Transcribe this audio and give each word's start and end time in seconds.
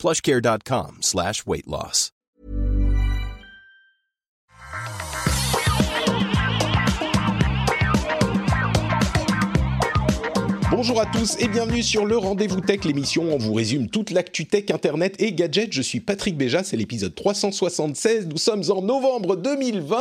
plushcare.com 0.00 0.98
slash 1.02 1.44
weight 1.46 1.66
loss. 1.66 2.10
Bonjour 10.70 11.00
à 11.00 11.06
tous 11.06 11.36
et 11.38 11.48
bienvenue 11.48 11.82
sur 11.82 12.06
le 12.06 12.16
Rendez-vous 12.16 12.62
Tech, 12.62 12.84
l'émission 12.84 13.24
où 13.24 13.32
on 13.32 13.38
vous 13.38 13.52
résume 13.52 13.90
toute 13.90 14.10
l'actu 14.10 14.46
tech, 14.46 14.70
internet 14.70 15.20
et 15.20 15.34
gadgets. 15.34 15.72
Je 15.72 15.82
suis 15.82 16.00
Patrick 16.00 16.38
Béja, 16.38 16.64
c'est 16.64 16.78
l'épisode 16.78 17.14
376. 17.14 18.28
Nous 18.28 18.38
sommes 18.38 18.62
en 18.70 18.80
novembre 18.80 19.36
2020. 19.36 19.98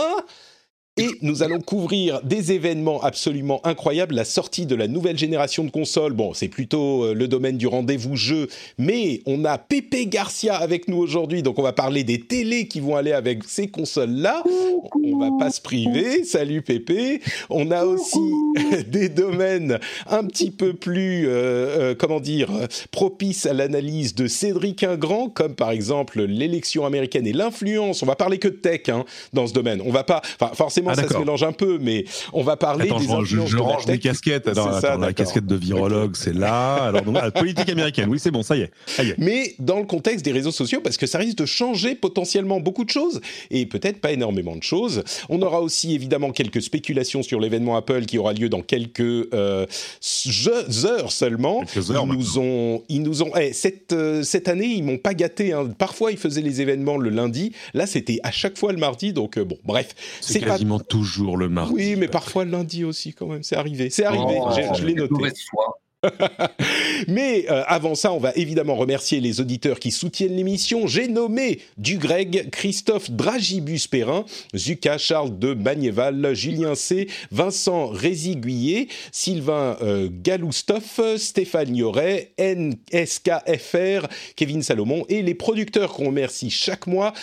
Et 1.00 1.18
nous 1.22 1.44
allons 1.44 1.62
couvrir 1.62 2.22
des 2.24 2.52
événements 2.52 3.02
absolument 3.02 3.66
incroyables, 3.66 4.16
la 4.16 4.26
sortie 4.26 4.66
de 4.66 4.76
la 4.76 4.88
nouvelle 4.88 5.18
génération 5.18 5.64
de 5.64 5.70
consoles. 5.70 6.14
Bon, 6.14 6.34
c'est 6.34 6.48
plutôt 6.48 7.04
euh, 7.04 7.14
le 7.14 7.28
domaine 7.28 7.58
du 7.58 7.68
rendez-vous 7.68 8.16
jeu, 8.16 8.48
mais 8.78 9.22
on 9.26 9.46
a 9.46 9.58
Pepe 9.58 10.08
Garcia 10.08 10.56
avec 10.56 10.88
nous 10.88 10.98
aujourd'hui, 10.98 11.44
donc 11.44 11.58
on 11.60 11.64
va 11.64 11.74
parler 11.74 12.04
des 12.04 12.20
télés 12.20 12.68
qui 12.68 12.80
vont 12.80 12.96
aller 12.96 13.14
avec 13.14 13.44
ces 13.46 13.68
consoles-là. 13.68 14.44
On 15.04 15.18
va 15.18 15.30
pas 15.40 15.52
se 15.52 15.62
priver. 15.62 16.24
Salut 16.24 16.62
Pépé. 16.62 17.22
On 17.50 17.72
a 17.72 17.86
aussi 17.86 18.20
des 18.88 19.10
domaines 19.10 19.80
un 20.08 20.24
petit 20.26 20.52
peu 20.52 20.74
plus, 20.74 21.28
euh, 21.28 21.32
euh, 21.32 21.96
comment 21.98 22.20
dire, 22.20 22.50
propices 22.92 23.46
à 23.46 23.54
l'analyse 23.54 24.16
de 24.16 24.28
Cédric 24.28 24.84
Ingrand, 24.84 25.30
comme 25.30 25.56
par 25.56 25.72
exemple 25.72 26.22
l'élection 26.24 26.86
américaine 26.86 27.28
et 27.28 27.34
l'influence. 27.34 28.04
On 28.04 28.06
va 28.06 28.16
parler 28.16 28.38
que 28.38 28.48
de 28.48 28.56
tech 28.56 28.90
hein, 28.90 29.06
dans 29.34 29.48
ce 29.48 29.54
domaine. 29.54 29.82
On 29.86 29.92
va 29.92 30.04
pas, 30.04 30.22
enfin 30.40 30.70
Ah, 30.92 30.96
ça 30.96 31.08
se 31.08 31.18
mélange 31.18 31.44
un 31.44 31.52
peu, 31.52 31.78
mais 31.82 32.06
on 32.34 32.44
va 32.44 32.58
parler 32.58 32.86
Attends, 32.86 33.00
des 33.00 33.06
je, 33.06 33.12
influences 33.12 33.50
je 33.50 33.56
de 33.58 33.62
la 33.62 33.68
range 33.68 33.88
mes 33.88 34.00
casquettes. 34.00 34.48
Attends, 34.48 34.74
C'est 34.74 34.82
ça, 34.82 34.94
attends, 34.94 35.02
la 35.02 35.14
casquette 35.14 35.46
de 35.46 35.56
virologue, 35.56 36.16
c'est 36.16 36.34
là. 36.34 36.76
Alors, 36.86 37.02
donc, 37.02 37.14
voilà, 37.14 37.32
politique 37.32 37.70
américaine, 37.70 38.10
oui, 38.10 38.20
c'est 38.20 38.32
bon, 38.32 38.44
ça 38.44 38.56
y 38.56 38.62
est. 38.62 38.72
Ça 38.86 39.04
y 39.04 39.10
est. 39.10 39.16
mais 39.18 39.56
dans 39.60 39.80
le 39.80 39.86
contexte 39.86 40.24
des 40.26 40.32
réseaux 40.32 40.52
sociaux, 40.52 40.82
parce 40.84 40.98
que 40.98 41.06
ça 41.08 41.18
risque 41.18 41.38
de 41.38 41.46
changer 41.46 41.96
potentiellement 41.96 42.60
beaucoup 42.60 42.84
de 42.86 42.90
choses, 42.90 43.22
et 43.52 43.66
peut-être 43.66 44.00
pas 44.02 44.12
énormément 44.12 44.56
de 44.56 44.64
choses. 44.64 45.04
On 45.30 45.42
aura 45.42 45.62
aussi 45.62 45.94
évidemment 45.94 46.32
quelques 46.32 46.62
spéculations 46.62 47.24
sur 47.24 47.40
l'événement 47.40 47.76
Apple 47.78 48.06
qui 48.06 48.18
aura 48.18 48.34
lieu 48.34 48.50
dans 48.50 48.62
quelques 48.62 49.00
euh, 49.02 49.66
heures 50.86 51.12
seulement. 51.12 51.62
Quelques 51.66 51.92
heures 51.92 52.06
ils 52.08 52.14
nous 52.18 52.40
ont, 52.40 52.84
ils 52.90 53.02
nous 53.02 53.24
ont, 53.24 53.32
eh, 53.40 53.54
cette, 53.54 53.94
euh, 53.94 54.24
cette 54.24 54.48
année, 54.48 54.68
ils 54.68 54.84
m'ont 54.84 54.98
pas 54.98 55.14
gâté. 55.14 55.54
hein. 55.54 55.70
Parfois, 55.78 56.12
ils 56.12 56.18
faisaient 56.18 56.42
les 56.42 56.62
événements 56.62 56.98
le 56.98 57.10
lundi. 57.10 57.52
Là, 57.74 57.86
c'était 57.86 58.20
à 58.24 58.32
chaque 58.32 58.58
fois 58.58 58.72
le 58.72 58.78
mardi. 58.80 59.14
Donc 59.14 59.38
euh, 59.38 59.44
bon, 59.46 59.58
bref, 59.66 59.96
C'est 60.22 60.40
pas. 60.40 60.48
quasiment 60.48 60.79
toujours 60.80 61.38
le 61.38 61.50
mardi. 61.50 61.74
Oui, 61.74 61.96
mais 61.98 62.08
parfois 62.08 62.46
le 62.46 62.52
lundi 62.52 62.84
aussi, 62.84 63.14
quand 63.14 63.28
même. 63.28 63.44
C'est 63.44 63.56
arrivé. 63.56 63.90
C'est 63.90 64.06
arrivé. 64.06 64.40
Oh, 64.42 64.50
J'ai- 64.56 64.74
je 64.76 64.86
l'ai 64.86 64.94
noté. 64.94 65.14
mauvaise 65.14 65.42
foi. 65.50 65.80
Mais 67.08 67.46
euh, 67.50 67.64
avant 67.68 67.96
ça, 67.96 68.14
on 68.14 68.20
va 68.20 68.32
évidemment 68.36 68.76
remercier 68.76 69.20
les 69.20 69.42
auditeurs 69.42 69.80
qui 69.80 69.92
soutiennent 69.92 70.36
l'émission. 70.36 70.88
J'ai 70.88 71.08
nommé 71.08 71.60
du 71.78 71.98
Greg, 71.98 72.50
Christophe 72.52 73.12
Dragibus-Perrin, 73.12 74.26
Zuka 74.56 74.98
Charles 74.98 75.38
de 75.38 75.54
Magnéval, 75.54 76.34
Julien 76.34 76.76
C, 76.76 77.08
Vincent 77.32 77.88
Résiguier, 77.88 78.88
Sylvain 79.12 79.78
euh, 79.82 80.10
Galoustoff, 80.12 81.02
Stéphane 81.18 81.76
Yoret, 81.76 82.32
NSKFR, 82.40 84.08
Kevin 84.36 84.64
Salomon 84.64 85.06
et 85.10 85.22
les 85.22 85.36
producteurs 85.36 85.94
qu'on 85.94 86.08
remercie 86.08 86.50
chaque 86.50 86.88
mois 86.88 87.14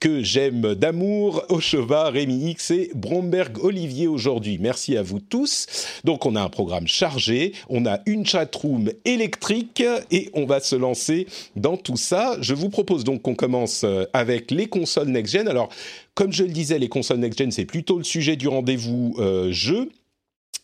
que 0.00 0.22
j'aime 0.22 0.74
d'amour, 0.74 1.44
Ocheva, 1.50 2.08
Rémi 2.08 2.50
X 2.50 2.70
et 2.70 2.90
Bromberg 2.94 3.62
Olivier 3.62 4.06
aujourd'hui. 4.06 4.58
Merci 4.58 4.96
à 4.96 5.02
vous 5.02 5.20
tous. 5.20 5.66
Donc 6.04 6.24
on 6.24 6.34
a 6.34 6.40
un 6.40 6.48
programme 6.48 6.86
chargé, 6.86 7.52
on 7.68 7.84
a 7.84 8.00
une 8.06 8.21
chatroom 8.24 8.90
électrique 9.04 9.82
et 10.10 10.30
on 10.34 10.46
va 10.46 10.60
se 10.60 10.76
lancer 10.76 11.26
dans 11.56 11.76
tout 11.76 11.96
ça. 11.96 12.36
Je 12.40 12.54
vous 12.54 12.70
propose 12.70 13.04
donc 13.04 13.22
qu'on 13.22 13.34
commence 13.34 13.84
euh, 13.84 14.04
avec 14.12 14.50
les 14.50 14.66
consoles 14.66 15.08
next-gen. 15.08 15.48
Alors 15.48 15.68
comme 16.14 16.32
je 16.32 16.44
le 16.44 16.50
disais, 16.50 16.78
les 16.78 16.88
consoles 16.88 17.18
next-gen 17.18 17.50
c'est 17.50 17.64
plutôt 17.64 17.98
le 17.98 18.04
sujet 18.04 18.36
du 18.36 18.48
rendez-vous 18.48 19.16
euh, 19.18 19.50
jeu. 19.52 19.90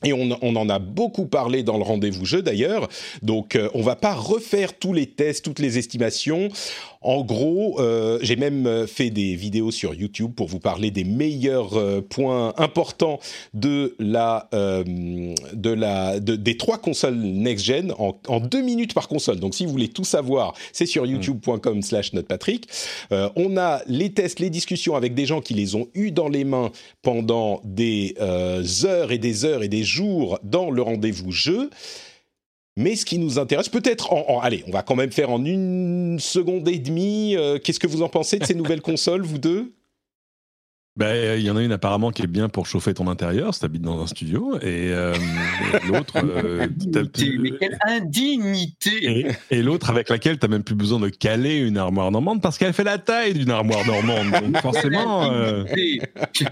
Et 0.04 0.12
on, 0.12 0.38
on 0.42 0.54
en 0.54 0.68
a 0.68 0.78
beaucoup 0.78 1.26
parlé 1.26 1.64
dans 1.64 1.76
le 1.76 1.82
rendez-vous 1.82 2.24
jeu 2.24 2.40
d'ailleurs, 2.40 2.88
donc 3.22 3.56
euh, 3.56 3.68
on 3.74 3.82
va 3.82 3.96
pas 3.96 4.14
refaire 4.14 4.78
tous 4.78 4.92
les 4.92 5.06
tests, 5.06 5.44
toutes 5.44 5.58
les 5.58 5.76
estimations. 5.76 6.50
En 7.00 7.22
gros, 7.22 7.80
euh, 7.80 8.18
j'ai 8.22 8.36
même 8.36 8.66
euh, 8.66 8.86
fait 8.86 9.10
des 9.10 9.34
vidéos 9.36 9.70
sur 9.70 9.94
YouTube 9.94 10.32
pour 10.34 10.48
vous 10.48 10.58
parler 10.58 10.90
des 10.90 11.04
meilleurs 11.04 11.76
euh, 11.78 12.00
points 12.00 12.52
importants 12.56 13.20
de 13.54 13.94
la, 13.98 14.48
euh, 14.52 14.82
de 15.52 15.70
la, 15.70 16.18
de- 16.18 16.36
des 16.36 16.56
trois 16.56 16.78
consoles 16.78 17.16
next-gen 17.16 17.92
en, 17.98 18.16
en 18.26 18.40
deux 18.40 18.62
minutes 18.62 18.94
par 18.94 19.06
console. 19.08 19.38
Donc 19.38 19.54
si 19.54 19.64
vous 19.64 19.70
voulez 19.72 19.88
tout 19.88 20.04
savoir, 20.04 20.54
c'est 20.72 20.86
sur 20.86 21.06
youtube.com 21.06 21.82
slash 21.82 22.12
notepatrick. 22.12 22.66
On 23.10 23.56
a 23.56 23.80
les 23.86 24.10
tests, 24.12 24.40
les 24.40 24.50
discussions 24.50 24.96
avec 24.96 25.14
des 25.14 25.26
gens 25.26 25.40
qui 25.40 25.54
les 25.54 25.74
ont 25.74 25.86
eus 25.94 26.10
dans 26.10 26.28
les 26.28 26.44
mains 26.44 26.70
pendant 27.02 27.60
des 27.64 28.14
heures 28.84 29.12
et 29.12 29.18
des 29.18 29.44
heures 29.44 29.62
et 29.62 29.68
des 29.68 29.84
jours 29.84 30.38
dans 30.42 30.70
le 30.70 30.82
rendez-vous 30.82 31.30
jeu. 31.32 31.70
Mais 32.78 32.94
ce 32.96 33.04
qui 33.04 33.18
nous 33.18 33.38
intéresse, 33.40 33.68
peut-être 33.68 34.12
en, 34.12 34.24
en- 34.36 34.40
Allez, 34.40 34.62
on 34.68 34.70
va 34.70 34.82
quand 34.82 34.94
même 34.94 35.10
faire 35.10 35.30
en 35.30 35.44
une 35.44 36.18
seconde 36.20 36.68
et 36.68 36.78
demie. 36.78 37.34
euh, 37.36 37.58
Qu'est-ce 37.58 37.80
que 37.80 37.88
vous 37.88 38.02
en 38.02 38.08
pensez 38.08 38.38
de 38.38 38.44
ces 38.44 38.54
nouvelles 38.54 38.80
consoles, 38.92 39.22
vous 39.22 39.38
deux? 39.38 39.72
Ben, 40.96 41.38
Il 41.38 41.44
y 41.44 41.50
en 41.50 41.56
a 41.56 41.62
une 41.62 41.70
apparemment 41.72 42.10
qui 42.10 42.22
est 42.22 42.26
bien 42.28 42.48
pour 42.48 42.66
chauffer 42.66 42.92
ton 42.94 43.06
intérieur 43.08 43.54
si 43.54 43.60
t'habites 43.60 43.82
dans 43.82 44.00
un 44.00 44.06
studio. 44.06 44.56
Et, 44.58 44.90
euh, 44.92 45.14
et 45.82 45.86
l'autre. 45.86 46.14
euh, 46.16 46.66
mais 47.38 47.50
quelle 47.58 47.78
indignité 47.84 49.26
Et, 49.50 49.58
et 49.58 49.62
l'autre 49.62 49.90
avec 49.90 50.08
laquelle 50.08 50.38
t'as 50.38 50.48
même 50.48 50.64
plus 50.64 50.74
besoin 50.74 50.98
de 51.00 51.08
caler 51.08 51.58
une 51.58 51.78
armoire 51.78 52.10
normande 52.10 52.40
parce 52.42 52.58
qu'elle 52.58 52.72
fait 52.72 52.84
la 52.84 52.98
taille 52.98 53.34
d'une 53.34 53.50
armoire 53.50 53.84
normande. 53.86 54.30
Donc 54.42 54.56
forcément, 54.60 55.30
euh. 55.32 55.64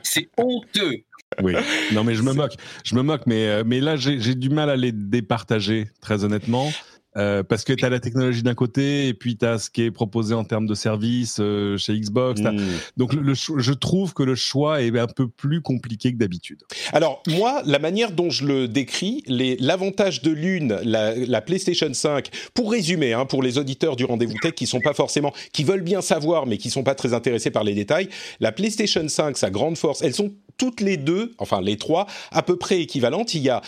C'est 0.03 0.29
honteux. 0.37 1.03
Oui. 1.43 1.55
Non 1.93 2.05
mais 2.05 2.15
je 2.15 2.23
me 2.23 2.33
moque, 2.33 2.55
je 2.85 2.95
me 2.95 3.03
moque, 3.03 3.23
mais 3.27 3.47
euh, 3.49 3.63
mais 3.67 3.81
là 3.81 3.97
j'ai 3.97 4.21
j'ai 4.21 4.35
du 4.35 4.51
mal 4.51 4.71
à 4.71 4.77
les 4.77 4.93
départager 4.93 5.89
très 6.01 6.25
honnêtement. 6.25 6.71
Euh, 7.17 7.43
parce 7.43 7.65
que 7.65 7.73
tu 7.73 7.85
as 7.85 7.89
la 7.89 8.01
technologie 8.01 8.43
d'un 8.43 8.55
côté 8.55 9.09
et 9.09 9.15
puis 9.15 9.37
tu 9.37 9.47
as 9.47 9.59
ce 9.59 9.71
qui 9.71 9.83
est 9.83 9.91
proposé 9.91 10.35
en 10.35 10.45
termes 10.45 10.67
de 10.67 10.75
services 10.75 11.39
euh, 11.41 11.77
chez 11.79 11.99
Xbox. 11.99 12.41
Hmm. 12.41 12.59
Donc 12.97 13.15
le, 13.15 13.35
je 13.35 13.73
trouve 13.73 14.13
que 14.15 14.23
le 14.23 14.35
choix 14.35 14.83
est 14.83 14.97
un 14.99 15.07
peu 15.07 15.29
plus 15.29 15.63
compliqué 15.63 16.13
que 16.13 16.19
d'habitude. 16.19 16.63
Alors, 16.93 17.23
moi, 17.29 17.63
la 17.65 17.79
manière 17.79 18.13
dont 18.13 18.31
je 18.31 18.47
le 18.47 18.69
décris, 18.69 19.23
l'avantage 19.27 20.23
de 20.23 20.31
l'une, 20.31 20.79
la, 20.85 21.15
la 21.15 21.41
PlayStation 21.41 21.93
5, 21.93 22.29
pour 22.55 22.71
résumer, 22.71 23.13
hein, 23.13 23.27
pour 23.27 23.43
les 23.43 23.59
auditeurs 23.59 23.97
du 23.97 24.05
rendez-vous 24.05 24.37
tech 24.43 24.55
qui 24.55 24.67
sont 24.67 24.81
pas 24.81 24.95
forcément, 24.95 25.33
qui 25.53 25.65
veulent 25.65 25.83
bien 25.83 26.03
savoir, 26.03 26.47
mais 26.47 26.59
qui 26.59 26.71
sont 26.71 26.83
pas 26.83 26.95
très 26.95 27.15
intéressés 27.15 27.51
par 27.51 27.65
les 27.65 27.75
détails, 27.75 28.09
la 28.41 28.53
PlayStation 28.53 29.07
5, 29.09 29.37
sa 29.37 29.51
grande 29.51 29.79
force, 29.79 30.03
elles 30.03 30.15
sont 30.15 30.33
toutes 30.59 30.81
les 30.81 30.97
deux, 30.97 31.33
enfin 31.39 31.61
les 31.61 31.77
trois, 31.77 32.07
à 32.31 32.43
peu 32.43 32.57
près 32.57 32.81
équivalentes. 32.81 33.35
Il 33.35 33.43
y 33.43 33.51
a 33.51 33.63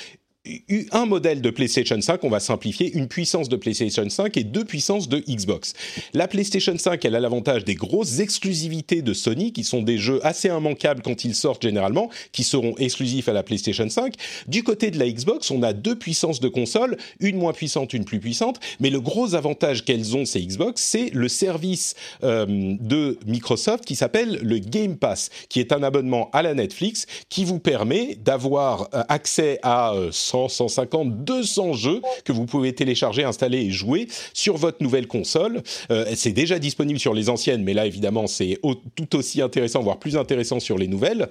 un 0.93 1.07
modèle 1.07 1.43
de 1.43 1.51
PlayStation 1.51 2.01
5, 2.01 2.25
on 2.25 2.29
va 2.29 2.41
simplifier, 2.41 2.93
une 2.97 3.09
puissance 3.09 3.49
de 3.49 3.57
PlayStation 3.57 4.09
5 4.09 4.37
et 4.37 4.45
deux 4.45 4.65
puissances 4.65 5.09
de 5.09 5.19
Xbox. 5.19 5.75
La 6.15 6.29
PlayStation 6.29 6.77
5, 6.77 7.05
elle 7.05 7.17
a 7.17 7.21
l'avantage 7.21 7.65
des 7.65 7.75
grosses 7.75 8.21
exclusivités 8.21 9.03
de 9.03 9.13
Sony, 9.13 9.53
qui 9.53 9.65
sont 9.65 9.83
des 9.83 9.99
jeux 9.99 10.25
assez 10.25 10.49
immanquables 10.49 11.03
quand 11.03 11.25
ils 11.25 11.35
sortent 11.35 11.63
généralement, 11.63 12.09
qui 12.33 12.45
seront 12.45 12.75
exclusifs 12.79 13.29
à 13.29 13.33
la 13.33 13.43
PlayStation 13.43 13.89
5. 13.89 14.15
Du 14.47 14.63
côté 14.63 14.91
de 14.91 14.99
la 14.99 15.11
Xbox, 15.11 15.51
on 15.51 15.63
a 15.63 15.73
deux 15.73 15.97
puissances 15.97 16.41
de 16.41 16.49
console, 16.49 16.97
une 17.21 17.37
moins 17.37 17.53
puissante, 17.53 17.93
une 17.93 18.05
plus 18.05 18.21
puissante, 18.21 18.59
mais 18.81 18.91
le 18.91 19.01
gros 19.01 19.35
avantage 19.35 19.85
qu'elles 19.85 20.17
ont, 20.17 20.25
ces 20.25 20.41
Xbox, 20.41 20.83
c'est 20.83 21.11
le 21.13 21.29
service 21.29 21.95
euh, 22.23 22.47
de 22.49 23.19
Microsoft 23.27 23.85
qui 23.85 23.97
s'appelle 23.97 24.39
le 24.43 24.59
Game 24.59 24.97
Pass, 24.97 25.31
qui 25.49 25.61
est 25.61 25.73
un 25.73 25.83
abonnement 25.83 26.31
à 26.33 26.43
la 26.43 26.55
Netflix 26.55 27.07
qui 27.29 27.45
vous 27.45 27.59
permet 27.59 28.15
d'avoir 28.15 28.89
euh, 28.95 29.03
accès 29.09 29.59
à 29.63 29.93
euh, 29.93 30.11
100 30.11 30.38
100, 30.47 30.69
150, 30.69 31.25
200 31.25 31.73
jeux 31.73 32.01
que 32.25 32.33
vous 32.33 32.47
pouvez 32.47 32.73
télécharger, 32.73 33.25
installer 33.25 33.59
et 33.59 33.71
jouer 33.71 34.07
sur 34.33 34.57
votre 34.57 34.83
nouvelle 34.83 35.07
console. 35.07 35.63
Euh, 35.91 36.05
c'est 36.15 36.33
déjà 36.33 36.59
disponible 36.59 37.01
sur 37.01 37.15
les 37.15 37.29
anciennes, 37.29 37.65
mais 37.65 37.75
là 37.75 37.87
évidemment 37.87 38.27
c'est 38.27 38.61
tout 38.95 39.17
aussi 39.17 39.43
intéressant, 39.43 39.83
voire 39.83 39.99
plus 39.99 40.17
intéressant 40.17 40.61
sur 40.61 40.79
les 40.79 40.87
nouvelles. 40.87 41.29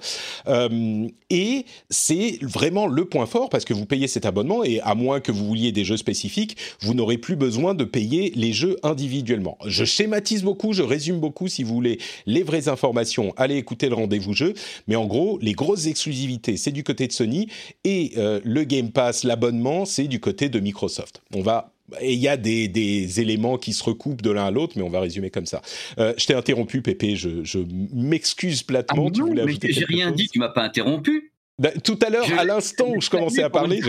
Euh, 0.48 1.06
et 1.30 1.64
c'est 1.88 2.38
vraiment 2.42 2.86
le 2.86 3.04
point 3.04 3.26
fort 3.26 3.48
parce 3.48 3.64
que 3.64 3.74
vous 3.74 3.86
payez 3.86 4.08
cet 4.08 4.26
abonnement 4.26 4.64
et 4.64 4.80
à 4.80 4.94
moins 4.94 5.20
que 5.20 5.32
vous 5.32 5.46
vouliez 5.46 5.72
des 5.72 5.84
jeux 5.84 5.96
spécifiques, 5.96 6.56
vous 6.80 6.94
n'aurez 6.94 7.18
plus 7.18 7.36
besoin 7.36 7.74
de 7.74 7.84
payer 7.84 8.32
les 8.34 8.52
jeux 8.52 8.76
individuellement. 8.82 9.56
Je 9.66 9.84
schématise 9.84 10.42
beaucoup, 10.42 10.72
je 10.72 10.82
résume 10.82 11.20
beaucoup. 11.20 11.48
Si 11.48 11.62
vous 11.62 11.74
voulez 11.74 11.98
les 12.26 12.42
vraies 12.42 12.68
informations, 12.68 13.32
allez 13.36 13.56
écouter 13.56 13.88
le 13.88 13.94
rendez-vous 13.94 14.32
jeu. 14.32 14.54
Mais 14.86 14.96
en 14.96 15.06
gros, 15.06 15.38
les 15.40 15.52
grosses 15.52 15.86
exclusivités, 15.86 16.56
c'est 16.56 16.72
du 16.72 16.84
côté 16.84 17.06
de 17.06 17.12
Sony 17.12 17.48
et 17.84 18.12
euh, 18.16 18.40
le 18.44 18.64
Game 18.64 18.87
Pass, 18.88 19.24
l'abonnement, 19.24 19.84
c'est 19.84 20.08
du 20.08 20.20
côté 20.20 20.48
de 20.48 20.60
Microsoft. 20.60 21.22
On 21.34 21.42
va 21.42 21.72
et 22.00 22.12
il 22.12 22.18
y 22.18 22.28
a 22.28 22.36
des, 22.36 23.20
éléments 23.20 23.56
qui 23.56 23.72
se 23.72 23.82
recoupent 23.82 24.22
de 24.22 24.30
l'un 24.30 24.46
à 24.46 24.50
l'autre, 24.50 24.74
mais 24.76 24.82
on 24.82 24.90
va 24.90 25.00
résumer 25.00 25.30
comme 25.30 25.46
ça. 25.46 25.62
Euh, 25.98 26.12
je 26.16 26.26
t'ai 26.26 26.34
interrompu, 26.34 26.82
Pépé, 26.82 27.16
je, 27.16 27.58
m'excuse 27.92 28.62
platement. 28.62 29.08
Ah 29.14 29.18
non, 29.18 29.32
mais 29.32 29.58
j'ai 29.62 29.84
rien 29.84 30.10
dit, 30.10 30.28
tu 30.28 30.38
m'as 30.38 30.50
pas 30.50 30.62
interrompu. 30.62 31.32
Bah, 31.58 31.70
tout 31.82 31.98
à 32.06 32.10
l'heure, 32.10 32.26
à 32.38 32.44
l'instant 32.44 32.88
où 32.94 33.00
je 33.00 33.10
commençais 33.10 33.42
à 33.42 33.50
parler. 33.50 33.80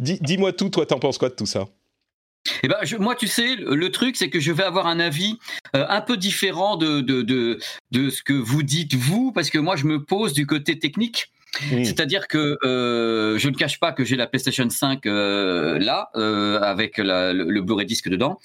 Dis-moi 0.00 0.52
tout, 0.52 0.70
toi, 0.70 0.86
t'en 0.86 0.98
penses 0.98 1.18
quoi 1.18 1.28
de 1.28 1.34
tout 1.34 1.46
ça? 1.46 1.66
Eh 2.62 2.68
ben, 2.68 2.76
moi, 3.00 3.14
tu 3.16 3.26
sais, 3.26 3.56
le, 3.56 3.90
truc, 3.90 4.16
c'est 4.16 4.30
que 4.30 4.38
je 4.38 4.52
vais 4.52 4.62
avoir 4.62 4.86
un 4.86 5.00
avis 5.00 5.38
euh, 5.74 5.84
un 5.88 6.00
peu 6.00 6.16
différent 6.16 6.76
de, 6.76 7.00
de, 7.00 7.22
de, 7.22 7.58
de, 7.90 8.10
ce 8.10 8.22
que 8.22 8.32
vous 8.32 8.62
dites, 8.62 8.94
vous, 8.94 9.32
parce 9.32 9.50
que 9.50 9.58
moi, 9.58 9.74
je 9.76 9.84
me 9.84 10.04
pose 10.04 10.32
du 10.32 10.46
côté 10.46 10.78
technique. 10.78 11.32
C'est-à-dire 11.84 12.28
que 12.28 12.58
euh, 12.64 13.38
je 13.38 13.48
ne 13.48 13.54
cache 13.54 13.80
pas 13.80 13.92
que 13.92 14.04
j'ai 14.04 14.16
la 14.16 14.26
PlayStation 14.26 14.68
5 14.68 15.06
euh, 15.06 15.78
là, 15.78 16.10
euh, 16.16 16.60
avec 16.60 16.98
le, 16.98 17.32
le 17.32 17.60
Blu-ray 17.62 17.86
disque 17.86 18.08
dedans. 18.08 18.38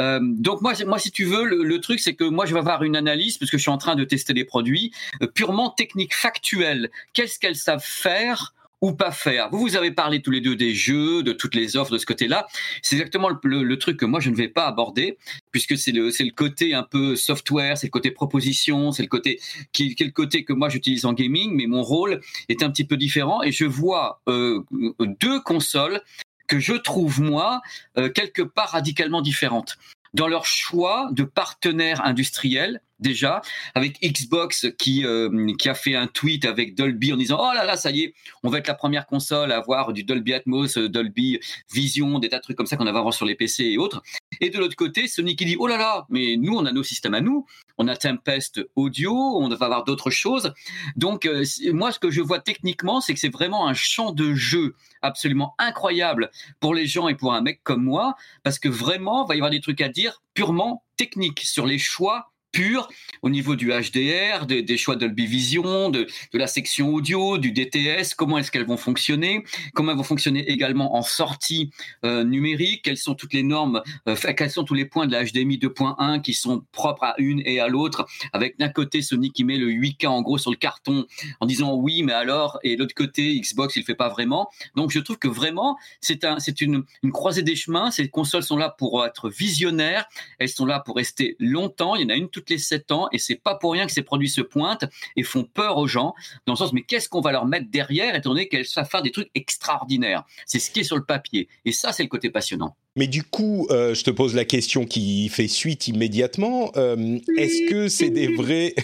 Euh, 0.00 0.20
donc 0.22 0.60
moi, 0.60 0.72
moi, 0.86 0.98
si 0.98 1.10
tu 1.10 1.24
veux, 1.24 1.44
le, 1.44 1.80
truc, 1.80 2.00
c'est 2.00 2.14
que 2.14 2.24
moi, 2.24 2.46
je 2.46 2.52
vais 2.52 2.60
avoir 2.60 2.82
une 2.82 2.96
analyse, 2.96 3.38
parce 3.38 3.50
que 3.50 3.58
je 3.58 3.62
suis 3.62 3.70
en 3.70 3.78
train 3.78 3.96
de 3.96 4.04
tester 4.04 4.32
des 4.32 4.44
produits, 4.44 4.92
euh, 5.22 5.26
purement 5.26 5.70
techniques, 5.70 6.14
factuels. 6.14 6.90
Qu'est-ce 7.12 7.38
qu'elles 7.38 7.56
savent 7.56 7.84
faire 7.84 8.54
ou 8.84 8.92
pas 8.92 9.12
faire. 9.12 9.48
Vous, 9.50 9.60
vous 9.60 9.76
avez 9.76 9.92
parlé 9.92 10.20
tous 10.20 10.30
les 10.30 10.42
deux 10.42 10.56
des 10.56 10.74
jeux, 10.74 11.22
de 11.22 11.32
toutes 11.32 11.54
les 11.54 11.74
offres 11.74 11.90
de 11.90 11.96
ce 11.96 12.04
côté-là. 12.04 12.46
C'est 12.82 12.96
exactement 12.96 13.30
le, 13.30 13.78
truc 13.78 13.96
que 13.96 14.04
moi, 14.04 14.20
je 14.20 14.28
ne 14.28 14.36
vais 14.36 14.48
pas 14.48 14.66
aborder, 14.66 15.16
puisque 15.52 15.78
c'est 15.78 15.90
le, 15.90 16.30
côté 16.30 16.74
un 16.74 16.82
peu 16.82 17.16
software, 17.16 17.78
c'est 17.78 17.86
le 17.86 17.90
côté 17.90 18.10
proposition, 18.10 18.92
c'est 18.92 19.02
le 19.02 19.08
côté 19.08 19.40
qui, 19.72 19.96
côté 20.12 20.44
que 20.44 20.52
moi, 20.52 20.68
j'utilise 20.68 21.06
en 21.06 21.14
gaming, 21.14 21.52
mais 21.54 21.66
mon 21.66 21.82
rôle 21.82 22.20
est 22.50 22.62
un 22.62 22.70
petit 22.70 22.84
peu 22.84 22.98
différent 22.98 23.42
et 23.42 23.52
je 23.52 23.64
vois 23.64 24.20
euh, 24.28 24.62
deux 25.00 25.40
consoles 25.40 26.02
que 26.46 26.58
je 26.60 26.74
trouve, 26.74 27.22
moi, 27.22 27.62
euh, 27.96 28.10
quelque 28.10 28.42
part 28.42 28.72
radicalement 28.72 29.22
différentes 29.22 29.78
dans 30.12 30.28
leur 30.28 30.44
choix 30.44 31.08
de 31.10 31.24
partenaires 31.24 32.04
industriels 32.04 32.82
déjà, 33.04 33.42
avec 33.74 34.00
Xbox 34.00 34.66
qui, 34.78 35.04
euh, 35.04 35.54
qui 35.58 35.68
a 35.68 35.74
fait 35.74 35.94
un 35.94 36.08
tweet 36.08 36.44
avec 36.44 36.74
Dolby 36.74 37.12
en 37.12 37.16
disant 37.16 37.38
Oh 37.40 37.54
là 37.54 37.64
là, 37.64 37.76
ça 37.76 37.90
y 37.90 38.00
est, 38.02 38.14
on 38.42 38.48
va 38.48 38.58
être 38.58 38.66
la 38.66 38.74
première 38.74 39.06
console 39.06 39.52
à 39.52 39.58
avoir 39.58 39.92
du 39.92 40.02
Dolby 40.02 40.32
Atmos, 40.32 40.76
euh, 40.78 40.88
Dolby 40.88 41.38
Vision, 41.72 42.18
des 42.18 42.30
tas 42.30 42.38
de 42.38 42.42
trucs 42.42 42.56
comme 42.56 42.66
ça 42.66 42.76
qu'on 42.76 42.86
avait 42.86 42.98
avant 42.98 43.12
sur 43.12 43.26
les 43.26 43.36
PC 43.36 43.64
et 43.64 43.78
autres. 43.78 44.02
Et 44.40 44.50
de 44.50 44.58
l'autre 44.58 44.74
côté, 44.74 45.06
Sony 45.06 45.36
qui 45.36 45.44
dit 45.44 45.56
Oh 45.58 45.68
là 45.68 45.76
là, 45.76 46.06
mais 46.08 46.36
nous, 46.36 46.56
on 46.56 46.64
a 46.64 46.72
nos 46.72 46.82
systèmes 46.82 47.14
à 47.14 47.20
nous, 47.20 47.46
on 47.78 47.86
a 47.86 47.96
Tempest 47.96 48.60
Audio, 48.74 49.12
on 49.12 49.48
va 49.48 49.66
avoir 49.66 49.84
d'autres 49.84 50.10
choses. 50.10 50.52
Donc, 50.96 51.26
euh, 51.26 51.44
moi, 51.72 51.92
ce 51.92 51.98
que 51.98 52.10
je 52.10 52.22
vois 52.22 52.40
techniquement, 52.40 53.00
c'est 53.00 53.14
que 53.14 53.20
c'est 53.20 53.32
vraiment 53.32 53.68
un 53.68 53.74
champ 53.74 54.12
de 54.12 54.34
jeu 54.34 54.74
absolument 55.02 55.54
incroyable 55.58 56.30
pour 56.60 56.74
les 56.74 56.86
gens 56.86 57.08
et 57.08 57.14
pour 57.14 57.34
un 57.34 57.42
mec 57.42 57.60
comme 57.62 57.84
moi, 57.84 58.14
parce 58.42 58.58
que 58.58 58.68
vraiment, 58.68 59.24
il 59.24 59.28
va 59.28 59.34
y 59.34 59.38
avoir 59.38 59.50
des 59.50 59.60
trucs 59.60 59.82
à 59.82 59.88
dire 59.88 60.22
purement 60.32 60.82
techniques 60.96 61.40
sur 61.40 61.66
les 61.66 61.78
choix 61.78 62.30
pur 62.54 62.88
au 63.22 63.30
niveau 63.30 63.56
du 63.56 63.70
HDR, 63.70 64.46
des 64.46 64.76
choix 64.76 64.96
Dolby 64.96 65.26
Vision, 65.26 65.90
de, 65.90 66.06
la 66.32 66.46
section 66.46 66.94
audio, 66.94 67.36
du 67.38 67.52
DTS, 67.52 68.14
comment 68.16 68.38
est-ce 68.38 68.50
qu'elles 68.50 68.66
vont 68.66 68.76
fonctionner, 68.76 69.44
comment 69.74 69.92
elles 69.92 69.98
vont 69.98 70.04
fonctionner 70.04 70.48
également 70.50 70.94
en 70.94 71.02
sortie 71.02 71.70
euh, 72.04 72.22
numérique, 72.22 72.82
quelles 72.82 72.98
sont 72.98 73.14
toutes 73.14 73.32
les 73.32 73.42
normes, 73.42 73.82
euh, 74.08 74.14
quels 74.36 74.50
sont 74.50 74.64
tous 74.64 74.74
les 74.74 74.84
points 74.84 75.06
de 75.06 75.12
la 75.12 75.24
HDMI 75.24 75.58
2.1 75.58 76.20
qui 76.20 76.34
sont 76.34 76.64
propres 76.70 77.04
à 77.04 77.14
une 77.18 77.42
et 77.44 77.60
à 77.60 77.68
l'autre, 77.68 78.06
avec 78.32 78.58
d'un 78.58 78.68
côté 78.68 79.02
Sony 79.02 79.32
qui 79.32 79.42
met 79.42 79.56
le 79.56 79.68
8K 79.68 80.06
en 80.06 80.22
gros 80.22 80.38
sur 80.38 80.50
le 80.50 80.56
carton 80.56 81.06
en 81.40 81.46
disant 81.46 81.74
oui, 81.74 82.02
mais 82.02 82.12
alors, 82.12 82.58
et 82.62 82.76
l'autre 82.76 82.94
côté 82.94 83.40
Xbox 83.40 83.76
il 83.76 83.84
fait 83.84 83.94
pas 83.94 84.08
vraiment. 84.08 84.48
Donc 84.76 84.92
je 84.92 85.00
trouve 85.00 85.18
que 85.18 85.28
vraiment 85.28 85.76
c'est 86.00 86.24
un, 86.24 86.36
une, 86.60 86.84
une 87.02 87.12
croisée 87.12 87.42
des 87.42 87.56
chemins. 87.56 87.90
Ces 87.90 88.08
consoles 88.08 88.42
sont 88.42 88.56
là 88.56 88.68
pour 88.68 89.04
être 89.04 89.28
visionnaires, 89.28 90.06
elles 90.38 90.48
sont 90.48 90.66
là 90.66 90.78
pour 90.80 90.96
rester 90.96 91.36
longtemps. 91.40 91.96
Il 91.96 92.02
y 92.02 92.04
en 92.04 92.10
a 92.10 92.16
une 92.16 92.28
toute 92.28 92.43
les 92.50 92.58
7 92.58 92.92
ans 92.92 93.08
et 93.12 93.18
c'est 93.18 93.36
pas 93.36 93.54
pour 93.54 93.72
rien 93.72 93.86
que 93.86 93.92
ces 93.92 94.02
produits 94.02 94.28
se 94.28 94.40
pointent 94.40 94.84
et 95.16 95.22
font 95.22 95.44
peur 95.44 95.78
aux 95.78 95.86
gens 95.86 96.14
dans 96.46 96.54
le 96.54 96.58
sens 96.58 96.72
mais 96.72 96.82
qu'est-ce 96.82 97.08
qu'on 97.08 97.20
va 97.20 97.32
leur 97.32 97.46
mettre 97.46 97.70
derrière 97.70 98.14
étant 98.14 98.30
donné 98.30 98.48
qu'elles 98.48 98.66
savent 98.66 98.88
faire 98.88 99.02
des 99.02 99.12
trucs 99.12 99.30
extraordinaires? 99.34 100.24
C'est 100.46 100.58
ce 100.58 100.70
qui 100.70 100.80
est 100.80 100.84
sur 100.84 100.96
le 100.96 101.04
papier 101.04 101.48
et 101.64 101.72
ça 101.72 101.92
c'est 101.92 102.02
le 102.02 102.08
côté 102.08 102.30
passionnant. 102.30 102.76
Mais 102.96 103.08
du 103.08 103.24
coup, 103.24 103.66
euh, 103.70 103.92
je 103.92 104.04
te 104.04 104.10
pose 104.10 104.36
la 104.36 104.44
question 104.44 104.84
qui 104.84 105.28
fait 105.28 105.48
suite 105.48 105.88
immédiatement. 105.88 106.70
Euh, 106.76 107.18
est-ce 107.36 107.68
que 107.68 107.88
c'est 107.88 108.10
des 108.10 108.28
vrais, 108.36 108.74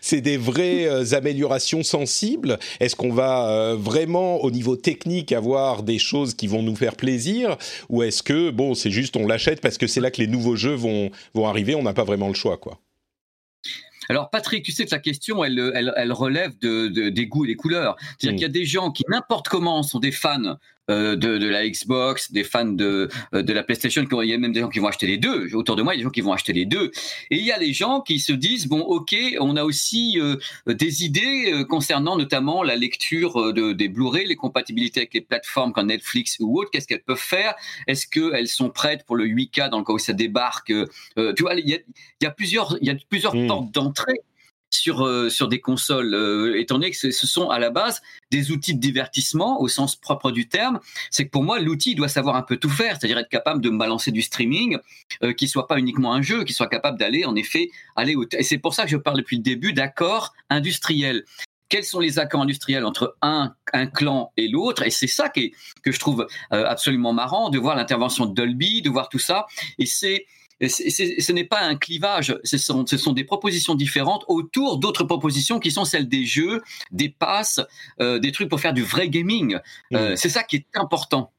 c'est 0.00 0.22
des 0.22 0.38
vraies 0.38 0.86
euh, 0.86 1.14
améliorations 1.14 1.82
sensibles? 1.82 2.58
Est-ce 2.80 2.96
qu'on 2.96 3.12
va 3.12 3.74
vraiment, 3.78 4.42
au 4.42 4.50
niveau 4.50 4.76
technique, 4.76 5.32
avoir 5.32 5.82
des 5.82 5.98
choses 5.98 6.32
qui 6.32 6.46
vont 6.46 6.62
nous 6.62 6.76
faire 6.76 6.96
plaisir, 6.96 7.58
ou 7.90 8.02
est-ce 8.02 8.22
que 8.22 8.50
bon, 8.50 8.74
c'est 8.74 8.90
juste 8.90 9.16
on 9.16 9.26
l'achète 9.26 9.60
parce 9.60 9.76
que 9.76 9.86
c'est 9.86 10.00
là 10.00 10.10
que 10.10 10.22
les 10.22 10.26
nouveaux 10.26 10.56
jeux 10.56 10.74
vont 10.74 11.10
vont 11.34 11.46
arriver, 11.46 11.74
on 11.74 11.82
n'a 11.82 11.92
pas 11.92 12.04
vraiment 12.04 12.28
le 12.28 12.34
choix, 12.34 12.56
quoi? 12.56 12.78
Alors 14.08 14.30
Patrick, 14.30 14.64
tu 14.64 14.72
sais 14.72 14.84
que 14.86 14.90
la 14.90 14.98
question, 14.98 15.44
elle, 15.44 15.72
elle, 15.74 16.12
relève 16.12 16.58
de, 16.58 16.88
des 17.08 17.26
goûts 17.26 17.44
et 17.44 17.48
des 17.48 17.56
couleurs. 17.56 17.96
C'est-à-dire 18.18 18.32
mm. 18.32 18.36
qu'il 18.36 18.42
y 18.42 18.44
a 18.44 18.48
des 18.48 18.64
gens 18.64 18.90
qui, 18.90 19.04
n'importe 19.08 19.48
comment, 19.48 19.82
sont 19.82 20.00
des 20.00 20.12
fans 20.12 20.56
de, 20.90 21.38
de, 21.38 21.48
la 21.48 21.68
Xbox, 21.68 22.32
des 22.32 22.44
fans 22.44 22.64
de, 22.64 23.08
euh, 23.34 23.42
de 23.42 23.52
la 23.52 23.62
PlayStation. 23.62 24.04
Il 24.22 24.28
y 24.28 24.34
a 24.34 24.38
même 24.38 24.52
des 24.52 24.60
gens 24.60 24.68
qui 24.68 24.78
vont 24.78 24.88
acheter 24.88 25.06
les 25.06 25.18
deux. 25.18 25.54
Autour 25.54 25.76
de 25.76 25.82
moi, 25.82 25.94
il 25.94 25.98
y 25.98 26.00
a 26.00 26.02
des 26.02 26.04
gens 26.04 26.10
qui 26.10 26.20
vont 26.20 26.32
acheter 26.32 26.52
les 26.52 26.66
deux. 26.66 26.90
Et 27.30 27.36
il 27.36 27.44
y 27.44 27.52
a 27.52 27.58
les 27.58 27.72
gens 27.72 28.00
qui 28.00 28.18
se 28.18 28.32
disent 28.32 28.66
bon, 28.66 28.80
ok, 28.80 29.14
on 29.40 29.56
a 29.56 29.64
aussi 29.64 30.18
euh, 30.20 30.36
des 30.66 31.04
idées 31.04 31.64
concernant 31.68 32.16
notamment 32.16 32.62
la 32.62 32.76
lecture 32.76 33.52
de, 33.52 33.72
des 33.72 33.88
Blu-ray, 33.88 34.26
les 34.26 34.36
compatibilités 34.36 35.00
avec 35.00 35.14
les 35.14 35.20
plateformes 35.20 35.72
comme 35.72 35.86
Netflix 35.86 36.36
ou 36.40 36.58
autres. 36.58 36.70
Qu'est-ce 36.70 36.86
qu'elles 36.86 37.02
peuvent 37.02 37.18
faire? 37.18 37.54
Est-ce 37.86 38.06
qu'elles 38.06 38.48
sont 38.48 38.70
prêtes 38.70 39.04
pour 39.06 39.16
le 39.16 39.26
8K 39.26 39.70
dans 39.70 39.78
le 39.78 39.84
cas 39.84 39.92
où 39.92 39.98
ça 39.98 40.12
débarque 40.12 40.72
Tu 41.16 41.42
vois, 41.42 41.54
il 41.54 41.68
y 41.68 41.74
a, 41.74 41.78
il 42.20 42.24
y 42.24 42.26
a 42.26 42.30
plusieurs, 42.30 42.76
il 42.80 42.88
y 42.88 42.90
a 42.90 42.96
plusieurs 43.08 43.34
mmh. 43.34 43.46
portes 43.46 43.70
d'entrée 43.72 44.20
sur, 44.70 45.04
euh, 45.04 45.28
sur 45.28 45.48
des 45.48 45.60
consoles, 45.60 46.14
euh, 46.14 46.58
étant 46.58 46.76
donné 46.76 46.90
que 46.90 46.96
ce, 46.96 47.10
sont 47.10 47.50
à 47.50 47.58
la 47.58 47.70
base 47.70 48.00
des 48.30 48.50
outils 48.50 48.74
de 48.74 48.80
divertissement 48.80 49.60
au 49.60 49.68
sens 49.68 49.96
propre 49.96 50.30
du 50.30 50.48
terme, 50.48 50.80
c'est 51.10 51.26
que 51.26 51.30
pour 51.30 51.42
moi, 51.42 51.58
l'outil 51.58 51.94
doit 51.94 52.08
savoir 52.08 52.36
un 52.36 52.42
peu 52.42 52.56
tout 52.56 52.70
faire, 52.70 52.96
c'est-à-dire 52.98 53.18
être 53.18 53.28
capable 53.28 53.60
de 53.60 53.70
balancer 53.70 54.12
du 54.12 54.22
streaming, 54.22 54.78
euh, 55.22 55.32
qui 55.32 55.48
soit 55.48 55.66
pas 55.66 55.78
uniquement 55.78 56.14
un 56.14 56.22
jeu, 56.22 56.44
qui 56.44 56.52
soit 56.52 56.68
capable 56.68 56.98
d'aller, 56.98 57.24
en 57.24 57.34
effet, 57.34 57.70
aller 57.96 58.14
au... 58.14 58.24
Et 58.32 58.44
c'est 58.44 58.58
pour 58.58 58.74
ça 58.74 58.84
que 58.84 58.90
je 58.90 58.96
parle 58.96 59.18
depuis 59.18 59.36
le 59.36 59.42
début 59.42 59.72
d'accords 59.72 60.32
industriels. 60.48 61.24
Quels 61.68 61.84
sont 61.84 62.00
les 62.00 62.18
accords 62.18 62.42
industriels 62.42 62.84
entre 62.84 63.16
un, 63.22 63.54
un 63.72 63.86
clan 63.86 64.32
et 64.36 64.48
l'autre? 64.48 64.82
Et 64.82 64.90
c'est 64.90 65.06
ça 65.06 65.28
qui 65.28 65.54
que 65.84 65.92
je 65.92 66.00
trouve 66.00 66.26
euh, 66.52 66.64
absolument 66.66 67.12
marrant, 67.12 67.48
de 67.48 67.58
voir 67.58 67.76
l'intervention 67.76 68.26
de 68.26 68.34
Dolby, 68.34 68.82
de 68.82 68.90
voir 68.90 69.08
tout 69.08 69.20
ça. 69.20 69.46
Et 69.78 69.86
c'est 69.86 70.26
ce 70.68 71.32
n'est 71.32 71.44
pas 71.44 71.60
un 71.60 71.76
clivage, 71.76 72.36
ce 72.44 72.58
sont, 72.58 72.86
ce 72.86 72.96
sont, 72.96 73.12
des 73.12 73.24
propositions 73.24 73.74
différentes 73.74 74.24
autour 74.28 74.78
d'autres 74.78 75.04
propositions 75.04 75.58
qui 75.58 75.70
sont 75.70 75.84
celles 75.84 76.08
des 76.08 76.24
jeux, 76.24 76.62
des 76.90 77.08
passes, 77.08 77.60
euh, 78.00 78.18
des 78.18 78.32
trucs 78.32 78.48
pour 78.48 78.60
faire 78.60 78.74
du 78.74 78.82
vrai 78.82 79.08
gaming. 79.08 79.58
Euh, 79.94 80.12
mmh. 80.12 80.16
C'est 80.16 80.28
ça 80.28 80.42
qui 80.42 80.56
est 80.56 80.66
important. 80.74 81.32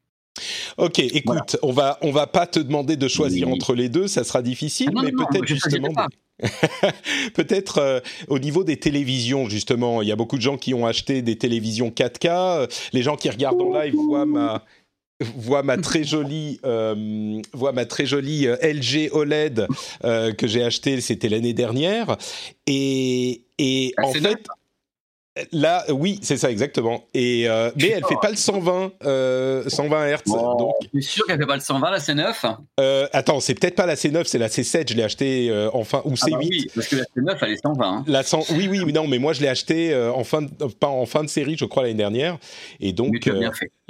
Ok, 0.78 0.98
écoute, 0.98 1.58
on 1.62 1.72
va 1.72 1.98
on 2.00 2.10
va 2.10 2.26
pas 2.26 2.46
te 2.46 2.58
demander 2.58 2.96
de 2.96 3.06
choisir 3.06 3.48
entre 3.48 3.74
les 3.74 3.90
deux, 3.90 4.08
ça 4.08 4.24
sera 4.24 4.40
difficile, 4.40 4.90
ah 4.96 5.02
mais 5.04 5.12
peut-être 5.12 5.46
justement. 5.46 5.92
Peut-être 7.34 7.78
euh, 7.78 8.00
au 8.26 8.40
niveau 8.40 8.64
des 8.64 8.76
télévisions, 8.76 9.48
justement, 9.48 10.02
il 10.02 10.08
y 10.08 10.12
a 10.12 10.16
beaucoup 10.16 10.36
de 10.36 10.42
gens 10.42 10.56
qui 10.56 10.74
ont 10.74 10.86
acheté 10.86 11.22
des 11.22 11.36
télévisions 11.38 11.90
4K. 11.90 12.68
Les 12.92 13.02
gens 13.02 13.14
qui 13.14 13.30
regardent 13.30 13.62
en 13.62 13.72
live 13.72 13.94
voient 13.94 14.26
ma, 14.26 14.64
voit 15.22 15.62
ma 15.62 15.76
très 15.76 16.04
jolie, 16.04 16.60
euh, 16.64 17.40
voit 17.52 17.72
ma 17.72 17.86
très 17.86 18.06
jolie 18.06 18.46
euh, 18.46 18.56
LG 18.62 19.10
OLED 19.12 19.66
euh, 20.04 20.32
que 20.32 20.46
j'ai 20.46 20.62
acheté, 20.64 21.00
c'était 21.00 21.28
l'année 21.28 21.54
dernière. 21.54 22.16
Et, 22.66 23.42
et 23.58 23.94
ah, 23.96 24.06
en 24.06 24.12
fait, 24.12 24.46
Là, 25.50 25.84
oui, 25.88 26.18
c'est 26.22 26.36
ça 26.36 26.50
exactement. 26.50 27.04
Et 27.14 27.48
euh, 27.48 27.70
mais 27.76 27.88
elle 27.88 28.04
fait 28.04 28.18
pas 28.20 28.28
le 28.28 28.36
120, 28.36 28.92
euh, 29.04 29.66
120 29.66 30.06
Hz. 30.06 30.18
Bon, 30.26 30.56
donc. 30.58 30.74
sûr 31.00 31.24
qu'elle 31.26 31.38
fait 31.38 31.46
pas 31.46 31.54
le 31.54 31.62
120 31.62 31.90
la 31.90 31.98
C9 31.98 32.56
euh, 32.78 33.06
Attends, 33.14 33.40
c'est 33.40 33.54
peut-être 33.54 33.74
pas 33.74 33.86
la 33.86 33.94
C9, 33.94 34.24
c'est 34.26 34.36
la 34.36 34.48
C7. 34.48 34.90
Je 34.90 34.94
l'ai 34.94 35.02
acheté 35.02 35.48
euh, 35.48 35.70
en 35.72 35.84
fin 35.84 36.02
ou 36.04 36.12
C8. 36.12 36.24
Ah 36.26 36.30
bah 36.32 36.38
oui, 36.38 36.70
parce 36.74 36.86
que 36.86 36.96
la 36.96 37.04
C9 37.04 37.38
elle 37.40 37.50
est 37.52 37.62
120. 37.62 37.82
Hein. 37.82 38.04
La 38.06 38.22
100, 38.22 38.44
oui, 38.50 38.68
oui, 38.68 38.82
mais 38.84 38.92
non, 38.92 39.06
mais 39.08 39.18
moi 39.18 39.32
je 39.32 39.40
l'ai 39.40 39.48
acheté 39.48 39.94
euh, 39.94 40.12
en 40.12 40.22
fin, 40.22 40.42
de, 40.42 40.48
pas 40.78 40.88
en 40.88 41.06
fin 41.06 41.24
de 41.24 41.30
série, 41.30 41.56
je 41.56 41.64
crois 41.64 41.84
l'année 41.84 41.94
dernière. 41.94 42.36
Et 42.80 42.92
donc 42.92 43.14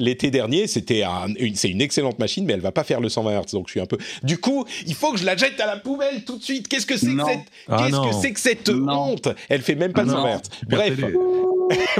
l'été 0.02 0.30
dernier. 0.30 0.66
C'était 0.66 1.04
une, 1.38 1.54
c'est 1.54 1.71
une 1.71 1.80
excellente 1.80 2.18
machine, 2.18 2.44
mais 2.44 2.52
elle 2.54 2.61
va 2.61 2.73
pas 2.73 2.85
faire 2.85 3.00
le 3.00 3.09
120 3.09 3.40
Hz. 3.40 3.52
Donc 3.52 3.68
je 3.68 3.73
suis 3.73 3.80
un 3.80 3.87
peu. 3.87 3.99
Du 4.23 4.38
coup, 4.38 4.64
il 4.87 4.94
faut 4.94 5.12
que 5.12 5.18
je 5.18 5.25
la 5.25 5.37
jette 5.37 5.59
à 5.61 5.66
la 5.66 5.76
poubelle 5.76 6.25
tout 6.25 6.37
de 6.37 6.42
suite. 6.42 6.68
Qu'est-ce 6.68 6.87
que 6.87 6.97
c'est 6.97 7.14
que 7.14 7.25
cette, 7.25 7.40
Ah 7.68 7.78
qu'est-ce 7.78 8.00
que 8.00 8.14
c'est 8.21 8.32
que 8.32 8.40
cette 8.40 8.68
honte? 8.68 9.28
Elle 9.49 9.62
fait 9.62 9.75
même 9.76 9.92
pas 9.92 10.02
le 10.02 10.09
Non. 10.09 10.16
120 10.16 10.37
Hz. 10.37 10.40
Bref, 10.68 11.00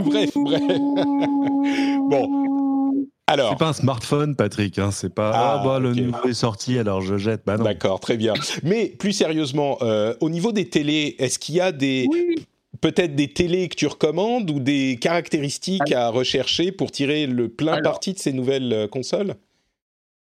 bref, 0.03 0.31
bref. 0.35 0.63
bon. 2.11 3.07
Alors. 3.29 3.51
C'est 3.51 3.59
pas 3.59 3.69
un 3.69 3.73
smartphone, 3.73 4.37
Patrick. 4.37 4.79
Hein. 4.79 4.91
C'est 4.91 5.15
pas. 5.15 5.31
Ah, 5.33 5.61
Ah, 5.61 5.65
bah, 5.65 5.79
le 5.79 5.95
nouveau 5.95 6.29
est 6.29 6.35
sorti, 6.35 6.79
alors 6.79 7.01
je 7.01 7.17
jette. 7.17 7.43
Bah 7.47 7.57
non. 7.57 7.65
D'accord, 7.65 8.01
très 8.01 8.17
bien. 8.17 8.35
Mais 8.63 8.87
plus 8.87 9.13
sérieusement, 9.13 9.79
euh, 9.83 10.15
au 10.21 10.29
niveau 10.29 10.53
des 10.53 10.69
télés, 10.69 11.15
est-ce 11.19 11.39
qu'il 11.39 11.55
y 11.55 11.61
a 11.61 11.73
des 11.73 12.09
peut-être 12.83 13.15
des 13.15 13.29
télés 13.29 13.71
que 13.71 13.77
tu 13.77 13.87
recommandes 13.87 14.51
ou 14.51 14.61
des 14.61 14.99
caractéristiques 15.01 15.93
à 15.93 16.11
rechercher 16.11 16.73
pour 16.73 16.91
tirer 16.91 17.27
le 17.27 17.49
plein 17.49 17.75
Alors- 17.75 17.93
parti 17.93 18.13
de 18.13 18.19
ces 18.19 18.35
nouvelles 18.35 18.73
euh, 18.75 18.89
consoles? 18.89 19.37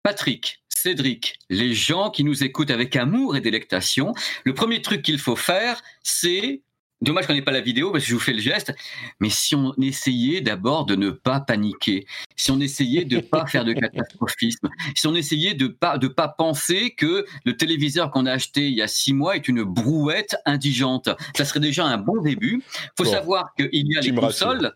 Patrick, 0.03 0.61
Cédric, 0.69 1.39
les 1.51 1.75
gens 1.75 2.11
qui 2.11 2.25
nous 2.25 2.43
écoutent 2.43 2.71
avec 2.71 2.97
amour 2.97 3.37
et 3.37 3.41
délectation, 3.41 4.15
le 4.45 4.55
premier 4.55 4.81
truc 4.81 5.03
qu'il 5.03 5.19
faut 5.19 5.37
faire, 5.37 5.83
c'est 6.03 6.63
Dommage 7.01 7.29
qu'on 7.29 7.35
n'ait 7.35 7.43
pas 7.43 7.53
la 7.53 7.61
vidéo 7.61 7.93
parce 7.93 8.03
que 8.03 8.11
je 8.11 8.15
vous 8.15 8.21
fais 8.21 8.33
le 8.33 8.41
geste, 8.41 8.75
mais 9.21 9.31
si 9.31 9.55
on 9.55 9.73
essayait 9.81 10.41
d'abord 10.41 10.85
de 10.85 10.97
ne 10.97 11.11
pas 11.11 11.39
paniquer, 11.39 12.07
si 12.35 12.51
on 12.51 12.59
essayait 12.59 13.05
de 13.05 13.21
pas 13.21 13.47
faire 13.47 13.65
de 13.65 13.73
catastrophisme, 13.73 14.69
si 14.97 15.07
on 15.07 15.15
essayait 15.15 15.55
de 15.55 15.69
pas 15.69 15.97
de 15.99 16.09
pas 16.09 16.27
penser 16.27 16.91
que 16.97 17.25
le 17.45 17.57
téléviseur 17.57 18.11
qu'on 18.11 18.27
a 18.27 18.33
acheté 18.33 18.67
il 18.69 18.75
y 18.75 18.83
a 18.83 18.89
six 18.89 19.15
mois 19.15 19.37
est 19.37 19.47
une 19.47 19.63
brouette 19.63 20.35
indigente, 20.45 21.09
ça 21.37 21.45
serait 21.45 21.61
déjà 21.61 21.85
un 21.87 21.99
bon 21.99 22.21
début. 22.21 22.63
Faut 22.97 23.05
Bon. 23.05 23.11
savoir 23.13 23.55
qu'il 23.55 23.69
y 23.73 23.97
a 23.97 24.01
les 24.01 24.13
consoles. 24.15 24.73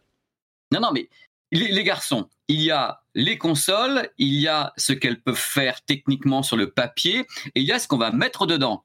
Non, 0.70 0.80
non, 0.80 0.90
mais 0.92 1.08
les, 1.50 1.68
les 1.72 1.84
garçons, 1.84 2.28
il 2.46 2.62
y 2.62 2.70
a 2.70 3.02
les 3.14 3.36
consoles, 3.36 4.08
il 4.18 4.34
y 4.34 4.46
a 4.46 4.72
ce 4.76 4.92
qu'elles 4.92 5.20
peuvent 5.20 5.34
faire 5.36 5.82
techniquement 5.82 6.42
sur 6.44 6.56
le 6.56 6.70
papier, 6.70 7.26
et 7.54 7.60
il 7.60 7.64
y 7.64 7.72
a 7.72 7.78
ce 7.80 7.88
qu'on 7.88 7.98
va 7.98 8.12
mettre 8.12 8.46
dedans. 8.46 8.84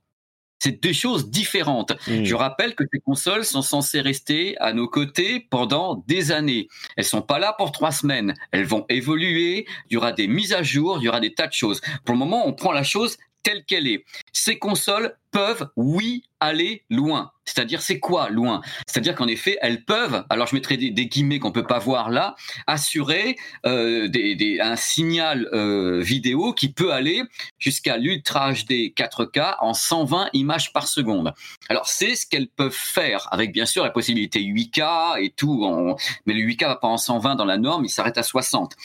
C'est 0.60 0.84
deux 0.84 0.94
choses 0.94 1.30
différentes. 1.30 1.94
Hmm. 2.08 2.24
Je 2.24 2.36
rappelle 2.36 2.76
que 2.76 2.84
ces 2.92 3.00
consoles 3.00 3.46
sont 3.46 3.62
censées 3.62 4.02
rester 4.02 4.58
à 4.58 4.74
nos 4.74 4.88
côtés 4.88 5.46
pendant 5.50 6.04
des 6.08 6.32
années. 6.32 6.68
Elles 6.96 7.04
sont 7.04 7.22
pas 7.22 7.40
là 7.40 7.54
pour 7.58 7.72
trois 7.72 7.92
semaines. 7.92 8.34
Elles 8.52 8.66
vont 8.66 8.86
évoluer. 8.90 9.66
Il 9.90 9.94
y 9.94 9.98
aura 9.98 10.12
des 10.12 10.28
mises 10.28 10.54
à 10.54 10.64
jour. 10.64 10.98
Il 11.00 11.06
y 11.06 11.10
aura 11.10 11.20
des 11.20 11.34
tas 11.34 11.48
de 11.48 11.54
choses. 11.54 11.82
Pour 12.06 12.14
le 12.14 12.20
moment, 12.20 12.48
on 12.48 12.54
prend 12.54 12.72
la 12.72 12.84
chose 12.84 13.18
telle 13.44 13.64
qu'elle 13.64 13.88
est. 13.88 14.04
Ces 14.34 14.58
consoles 14.58 15.16
peuvent, 15.32 15.70
oui, 15.76 16.24
aller 16.40 16.84
loin. 16.90 17.32
C'est-à-dire, 17.46 17.82
c'est 17.82 18.00
quoi 18.00 18.30
loin? 18.30 18.62
C'est-à-dire 18.86 19.16
qu'en 19.16 19.28
effet, 19.28 19.58
elles 19.62 19.86
peuvent, 19.86 20.26
alors 20.30 20.48
je 20.48 20.56
mettrai 20.56 20.76
des, 20.76 20.92
guillemets 21.08 21.40
qu'on 21.40 21.54
peut 21.54 21.66
pas 21.66 21.80
voir 21.80 22.10
là, 22.10 22.36
assurer 22.68 23.38
euh, 23.66 24.10
un 24.62 24.76
signal 24.76 25.48
euh, 25.54 26.02
vidéo 26.02 26.54
qui 26.54 26.72
peut 26.74 26.92
aller 26.92 27.24
jusqu'à 27.58 27.98
l'Ultra 27.98 28.52
HD 28.52 28.94
4K 28.94 29.56
en 29.62 29.74
120 29.74 30.30
images 30.34 30.74
par 30.74 30.88
seconde. 30.88 31.34
Alors 31.70 31.88
c'est 31.88 32.16
ce 32.16 32.28
qu'elles 32.28 32.50
peuvent 32.50 32.72
faire, 32.72 33.30
avec 33.32 33.54
bien 33.54 33.66
sûr 33.66 33.84
la 33.84 33.92
possibilité 33.92 34.42
8K 34.42 35.24
et 35.24 35.30
tout, 35.30 35.66
mais 36.26 36.34
le 36.34 36.42
8K 36.42 36.68
va 36.68 36.76
pas 36.76 36.90
en 36.90 36.98
120 36.98 37.36
dans 37.36 37.46
la 37.46 37.58
norme, 37.58 37.86
il 37.86 37.90
s'arrête 37.90 38.18
à 38.18 38.24
60. 38.24 38.76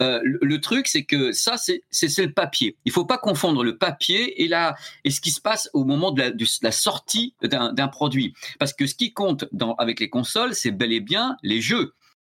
Euh, 0.00 0.20
le, 0.22 0.60
truc, 0.60 0.86
c'est 0.86 1.04
que 1.04 1.32
ça, 1.32 1.56
c'est 1.58 1.82
le 2.18 2.32
papier. 2.32 2.76
Il 2.86 2.92
faut 2.92 3.04
pas 3.04 3.18
confondre 3.18 3.62
le 3.62 3.76
papier 3.76 4.42
et, 4.42 4.48
la, 4.48 4.74
et 5.04 5.10
ce 5.10 5.20
qui 5.20 5.30
se 5.30 5.40
passe 5.40 5.68
au 5.74 5.84
moment 5.86 6.10
de 6.10 6.20
la, 6.20 6.30
de 6.30 6.44
la 6.62 6.72
sortie 6.72 7.34
d'un 7.42 7.88
produit. 7.88 8.34
Parce 8.58 8.72
que 8.72 8.86
ce 8.86 8.94
qui 8.94 9.12
compte 9.12 9.46
dans, 9.52 9.74
avec 9.76 10.00
les 10.00 10.10
consoles, 10.10 10.54
c'est 10.54 10.70
bel 10.72 10.92
et 10.92 11.00
bien 11.00 11.36
les 11.42 11.60
jeux. 11.60 11.94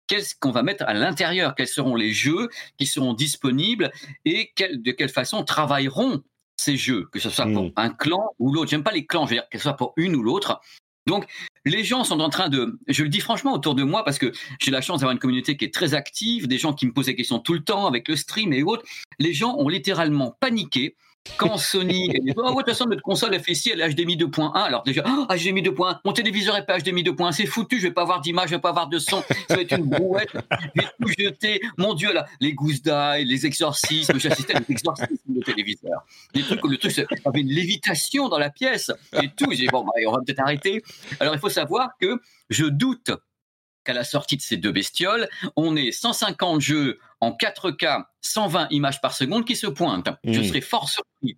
Qu'est-ce 0.07 0.35
qu'on 0.39 0.51
va 0.51 0.63
mettre 0.63 0.85
à 0.87 0.93
l'intérieur? 0.93 1.53
Quels 1.55 1.67
seront 1.67 1.95
les 1.95 2.13
jeux 2.13 2.49
qui 2.77 2.85
seront 2.85 3.13
disponibles 3.13 3.91
et 4.23 4.51
quel- 4.55 4.81
de 4.81 4.91
quelle 4.91 5.09
façon 5.09 5.43
travailleront 5.43 6.23
ces 6.59 6.77
jeux, 6.77 7.07
que 7.11 7.19
ce 7.19 7.29
soit 7.29 7.45
pour 7.45 7.65
Mm. 7.65 7.71
un 7.75 7.89
clan 7.89 8.23
ou 8.39 8.51
l'autre. 8.53 8.69
J'aime 8.71 8.83
pas 8.83 8.91
les 8.93 9.05
clans, 9.05 9.25
je 9.25 9.31
veux 9.31 9.35
dire 9.35 9.49
que 9.49 9.57
ce 9.57 9.63
soit 9.63 9.75
pour 9.75 9.93
une 9.97 10.15
ou 10.15 10.23
l'autre. 10.23 10.59
Donc, 11.07 11.25
les 11.65 11.83
gens 11.83 12.03
sont 12.03 12.19
en 12.19 12.29
train 12.29 12.49
de, 12.49 12.79
je 12.87 13.03
le 13.03 13.09
dis 13.09 13.19
franchement 13.21 13.53
autour 13.53 13.75
de 13.75 13.83
moi 13.83 14.03
parce 14.03 14.17
que 14.17 14.31
j'ai 14.59 14.71
la 14.71 14.81
chance 14.81 14.99
d'avoir 14.99 15.11
une 15.13 15.19
communauté 15.19 15.55
qui 15.55 15.65
est 15.65 15.73
très 15.73 15.93
active, 15.93 16.47
des 16.47 16.57
gens 16.57 16.73
qui 16.73 16.85
me 16.85 16.93
posent 16.93 17.05
des 17.05 17.15
questions 17.15 17.39
tout 17.39 17.53
le 17.53 17.63
temps 17.63 17.85
avec 17.85 18.07
le 18.07 18.15
stream 18.15 18.51
et 18.53 18.63
autres. 18.63 18.83
Les 19.19 19.33
gens 19.33 19.55
ont 19.57 19.69
littéralement 19.69 20.35
paniqué 20.39 20.95
quand 21.37 21.57
Sony 21.57 22.09
est 22.13 22.33
oh, 22.35 22.41
ouais, 22.41 22.49
de 22.49 22.55
toute 22.57 22.69
façon 22.69 22.85
notre 22.85 23.01
console 23.01 23.33
elle 23.33 23.43
fait 23.43 23.51
ici 23.51 23.71
elle 23.71 23.81
est 23.81 23.89
HDMI 23.89 24.17
2.1 24.17 24.51
alors 24.53 24.83
déjà 24.83 25.03
oh, 25.07 25.25
HDMI 25.29 25.61
2.1 25.61 25.99
mon 26.05 26.13
téléviseur 26.13 26.55
est 26.57 26.65
pas 26.65 26.79
HDMI 26.79 27.03
2.1 27.03 27.31
c'est 27.31 27.45
foutu 27.45 27.77
je 27.79 27.87
vais 27.87 27.93
pas 27.93 28.03
avoir 28.03 28.21
d'image 28.21 28.49
je 28.49 28.55
vais 28.55 28.61
pas 28.61 28.69
avoir 28.69 28.87
de 28.87 28.99
son. 28.99 29.23
Ça 29.47 29.55
va 29.55 29.61
être 29.61 29.77
une 29.77 29.85
brouette. 29.85 30.29
Je 30.75 30.81
vais 30.81 30.87
tout 30.99 31.11
jeter 31.17 31.61
mon 31.77 31.93
dieu 31.93 32.13
là. 32.13 32.25
Les 32.39 32.53
gousses 32.53 32.81
d'ail 32.81 33.25
les 33.25 33.45
exorcismes. 33.45 34.19
J'assistais 34.19 34.55
à 34.55 34.59
des 34.59 34.71
exorcismes 34.71 35.15
de 35.27 35.41
téléviseur 35.41 36.05
des 36.33 36.43
trucs 36.43 36.63
le 36.63 36.77
truc 36.77 36.95
il 36.97 37.01
y 37.01 37.27
avait 37.27 37.41
une 37.41 37.49
lévitation 37.49 38.29
dans 38.29 38.39
la 38.39 38.49
pièce. 38.49 38.91
Et 39.21 39.29
tout 39.29 39.47
j'ai 39.51 39.63
dit 39.63 39.67
bon 39.67 39.83
bah, 39.83 39.91
on 40.07 40.11
va 40.11 40.19
peut-être 40.25 40.39
arrêter. 40.39 40.83
Alors 41.19 41.33
il 41.33 41.39
faut 41.39 41.49
savoir 41.49 41.89
que 41.99 42.19
je 42.49 42.65
doute 42.65 43.11
qu'à 43.87 43.93
la 43.93 44.03
sortie 44.03 44.35
de 44.35 44.41
ces 44.41 44.57
deux 44.57 44.73
bestioles, 44.73 45.29
on 45.55 45.77
ait 45.77 45.93
150 45.93 46.59
jeux 46.59 46.99
en 47.21 47.31
4K, 47.31 48.03
120 48.21 48.67
images 48.71 48.99
par 48.99 49.13
seconde 49.13 49.45
qui 49.45 49.55
se 49.55 49.65
pointent. 49.67 50.09
Je 50.25 50.41
serais 50.41 50.61
fort 50.61 50.89
surpris. 50.89 51.37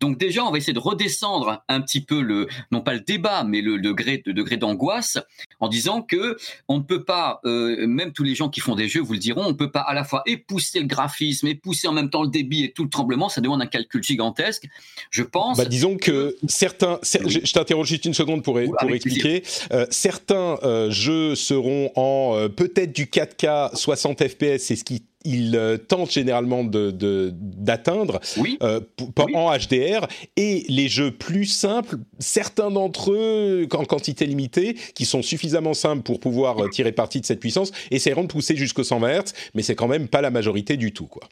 Donc 0.00 0.18
déjà, 0.18 0.44
on 0.44 0.50
va 0.50 0.58
essayer 0.58 0.72
de 0.72 0.78
redescendre 0.78 1.62
un 1.68 1.80
petit 1.80 2.00
peu 2.00 2.20
le, 2.20 2.46
non 2.70 2.80
pas 2.80 2.94
le 2.94 3.00
débat, 3.00 3.44
mais 3.44 3.60
le 3.60 3.78
degré, 3.80 4.22
le 4.26 4.32
degré 4.32 4.56
d'angoisse, 4.56 5.18
en 5.60 5.68
disant 5.68 6.02
que 6.02 6.36
on 6.68 6.78
ne 6.78 6.82
peut 6.82 7.04
pas, 7.04 7.40
euh, 7.44 7.86
même 7.86 8.12
tous 8.12 8.22
les 8.22 8.34
gens 8.34 8.48
qui 8.48 8.60
font 8.60 8.74
des 8.76 8.88
jeux 8.88 9.00
vous 9.00 9.14
le 9.14 9.18
diront, 9.18 9.42
on 9.44 9.48
ne 9.48 9.52
peut 9.56 9.70
pas 9.70 9.80
à 9.80 9.94
la 9.94 10.04
fois 10.04 10.22
épousser 10.26 10.80
le 10.80 10.86
graphisme, 10.86 11.48
épousser 11.48 11.88
en 11.88 11.92
même 11.92 12.10
temps 12.10 12.22
le 12.22 12.28
débit 12.28 12.64
et 12.64 12.72
tout 12.72 12.84
le 12.84 12.90
tremblement, 12.90 13.28
ça 13.28 13.40
demande 13.40 13.60
un 13.62 13.66
calcul 13.66 14.02
gigantesque. 14.02 14.68
Je 15.10 15.22
pense. 15.22 15.58
Bah, 15.58 15.64
disons 15.64 15.96
que 15.96 16.36
certains, 16.48 16.96
cer- 17.02 17.22
Oui. 17.24 17.30
je 17.30 17.40
je 17.44 17.52
t'interroge 17.52 17.88
juste 17.88 18.04
une 18.04 18.14
seconde 18.14 18.42
pour, 18.44 18.54
Oui, 18.54 18.66
pour 18.66 18.80
avec 18.82 19.04
expliquer. 19.04 19.42
Euh, 19.72 19.86
certains 19.90 20.58
euh, 20.62 20.90
jeux 20.90 21.34
seront 21.34 21.90
en 21.96 22.48
peut-être 22.54 22.92
du 22.92 23.06
4K 23.06 23.74
60 23.76 24.22
FPS, 24.28 24.58
c'est 24.58 24.76
ce 24.76 24.84
qui 24.84 25.02
ils 25.24 25.56
euh, 25.56 25.76
tentent 25.76 26.12
généralement 26.12 26.62
de- 26.64 26.90
de- 26.90 27.30
d'atteindre 27.34 28.20
oui. 28.36 28.56
euh, 28.62 28.80
Oui. 29.18 29.34
en 29.34 29.50
HDR 29.56 30.06
et 30.36 30.64
les 30.68 30.88
jeux 30.88 31.10
plus 31.10 31.46
simples, 31.46 31.96
certains 32.18 32.70
d'entre 32.70 33.12
eux 33.12 33.66
en 33.72 33.84
quantité 33.84 34.26
limitée, 34.26 34.74
qui 34.94 35.04
sont 35.04 35.22
suffisamment 35.22 35.74
simples 35.74 36.02
pour 36.02 36.20
pouvoir 36.20 36.62
euh, 36.64 36.68
tirer 36.68 36.92
parti 36.92 37.20
de 37.20 37.26
cette 37.26 37.40
puissance, 37.40 37.72
essaieront 37.90 38.22
de 38.22 38.28
pousser 38.28 38.56
jusqu'au 38.56 38.84
120 38.84 39.08
Hz, 39.22 39.32
mais 39.54 39.62
c'est 39.62 39.74
quand 39.74 39.88
même 39.88 40.08
pas 40.08 40.20
la 40.20 40.30
majorité 40.30 40.76
du 40.76 40.92
tout, 40.92 41.06
quoi. 41.06 41.28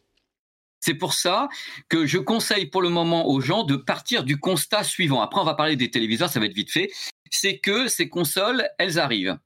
C'est 0.81 0.95
pour 0.95 1.14
ça 1.14 1.49
que 1.88 2.07
je 2.07 2.19
conseille 2.19 2.66
pour 2.66 2.81
le 2.83 2.90
moment 2.90 3.28
aux 3.28 3.40
gens 3.40 3.64
de 3.64 3.75
partir 3.76 4.23
du 4.23 4.38
constat 4.38 4.85
suivant. 4.85 5.21
Après, 5.21 5.40
on 5.40 5.45
va 5.45 5.55
parler 5.55 5.75
des 5.75 5.90
téléviseurs, 5.90 6.28
ça 6.28 6.38
va 6.38 6.47
être 6.47 6.55
vite 6.55 6.71
fait. 6.71 6.90
C'est 7.31 7.59
que 7.59 7.88
ces 7.88 8.09
consoles, 8.09 8.69
elles 8.78 8.99
arrivent. 9.00 9.37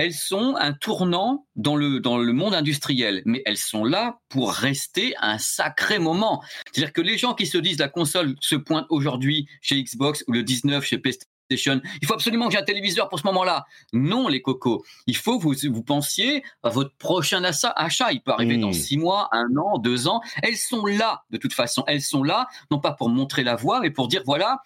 Elles 0.00 0.14
sont 0.14 0.56
un 0.58 0.72
tournant 0.72 1.44
dans 1.56 1.76
le, 1.76 2.00
dans 2.00 2.16
le 2.16 2.32
monde 2.32 2.54
industriel, 2.54 3.20
mais 3.26 3.42
elles 3.44 3.58
sont 3.58 3.84
là 3.84 4.18
pour 4.30 4.50
rester 4.50 5.14
un 5.20 5.36
sacré 5.36 5.98
moment. 5.98 6.42
C'est-à-dire 6.72 6.94
que 6.94 7.02
les 7.02 7.18
gens 7.18 7.34
qui 7.34 7.46
se 7.46 7.58
disent 7.58 7.78
la 7.78 7.90
console 7.90 8.34
se 8.40 8.56
pointe 8.56 8.86
aujourd'hui 8.88 9.46
chez 9.60 9.82
Xbox 9.82 10.24
ou 10.26 10.32
le 10.32 10.42
19 10.42 10.82
chez 10.82 10.96
PlayStation, 10.96 11.82
il 12.00 12.06
faut 12.06 12.14
absolument 12.14 12.46
que 12.46 12.52
j'ai 12.52 12.58
un 12.58 12.64
téléviseur 12.64 13.10
pour 13.10 13.18
ce 13.18 13.26
moment-là. 13.26 13.66
Non, 13.92 14.28
les 14.28 14.40
cocos. 14.40 14.84
Il 15.06 15.16
faut 15.16 15.38
que 15.38 15.42
vous, 15.42 15.74
vous 15.74 15.82
pensiez 15.82 16.44
à 16.62 16.70
votre 16.70 16.94
prochain 16.96 17.42
achat. 17.44 18.12
Il 18.12 18.22
peut 18.22 18.30
arriver 18.30 18.56
Mm. 18.56 18.60
dans 18.62 18.72
six 18.72 18.96
mois, 18.96 19.28
un 19.32 19.54
an, 19.58 19.76
deux 19.76 20.08
ans. 20.08 20.22
Elles 20.42 20.56
sont 20.56 20.86
là, 20.86 21.24
de 21.30 21.36
toute 21.36 21.52
façon. 21.52 21.84
Elles 21.88 22.00
sont 22.00 22.22
là, 22.22 22.46
non 22.70 22.78
pas 22.78 22.92
pour 22.92 23.10
montrer 23.10 23.42
la 23.42 23.56
voie, 23.56 23.80
mais 23.80 23.90
pour 23.90 24.08
dire 24.08 24.22
voilà, 24.24 24.62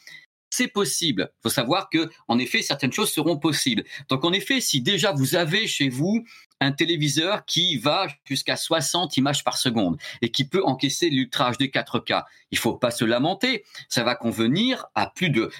c'est 0.54 0.68
possible. 0.68 1.30
Il 1.38 1.42
faut 1.42 1.48
savoir 1.48 1.88
que, 1.90 2.08
en 2.28 2.38
effet, 2.38 2.62
certaines 2.62 2.92
choses 2.92 3.10
seront 3.10 3.38
possibles. 3.38 3.84
Donc, 4.08 4.24
en 4.24 4.32
effet, 4.32 4.60
si 4.60 4.80
déjà 4.80 5.12
vous 5.12 5.34
avez 5.34 5.66
chez 5.66 5.88
vous 5.88 6.24
un 6.64 6.72
téléviseur 6.72 7.44
qui 7.44 7.78
va 7.78 8.06
jusqu'à 8.24 8.56
60 8.56 9.16
images 9.16 9.44
par 9.44 9.56
seconde 9.58 9.96
et 10.22 10.30
qui 10.30 10.44
peut 10.44 10.62
encaisser 10.64 11.10
l'Ultra 11.10 11.52
HD 11.52 11.64
4K, 11.64 12.24
il 12.50 12.58
faut 12.58 12.74
pas 12.74 12.90
se 12.90 13.04
lamenter. 13.04 13.64
Ça 13.88 14.02
va 14.04 14.14
convenir 14.14 14.86
à 14.94 15.08
plus 15.08 15.30
de, 15.30 15.50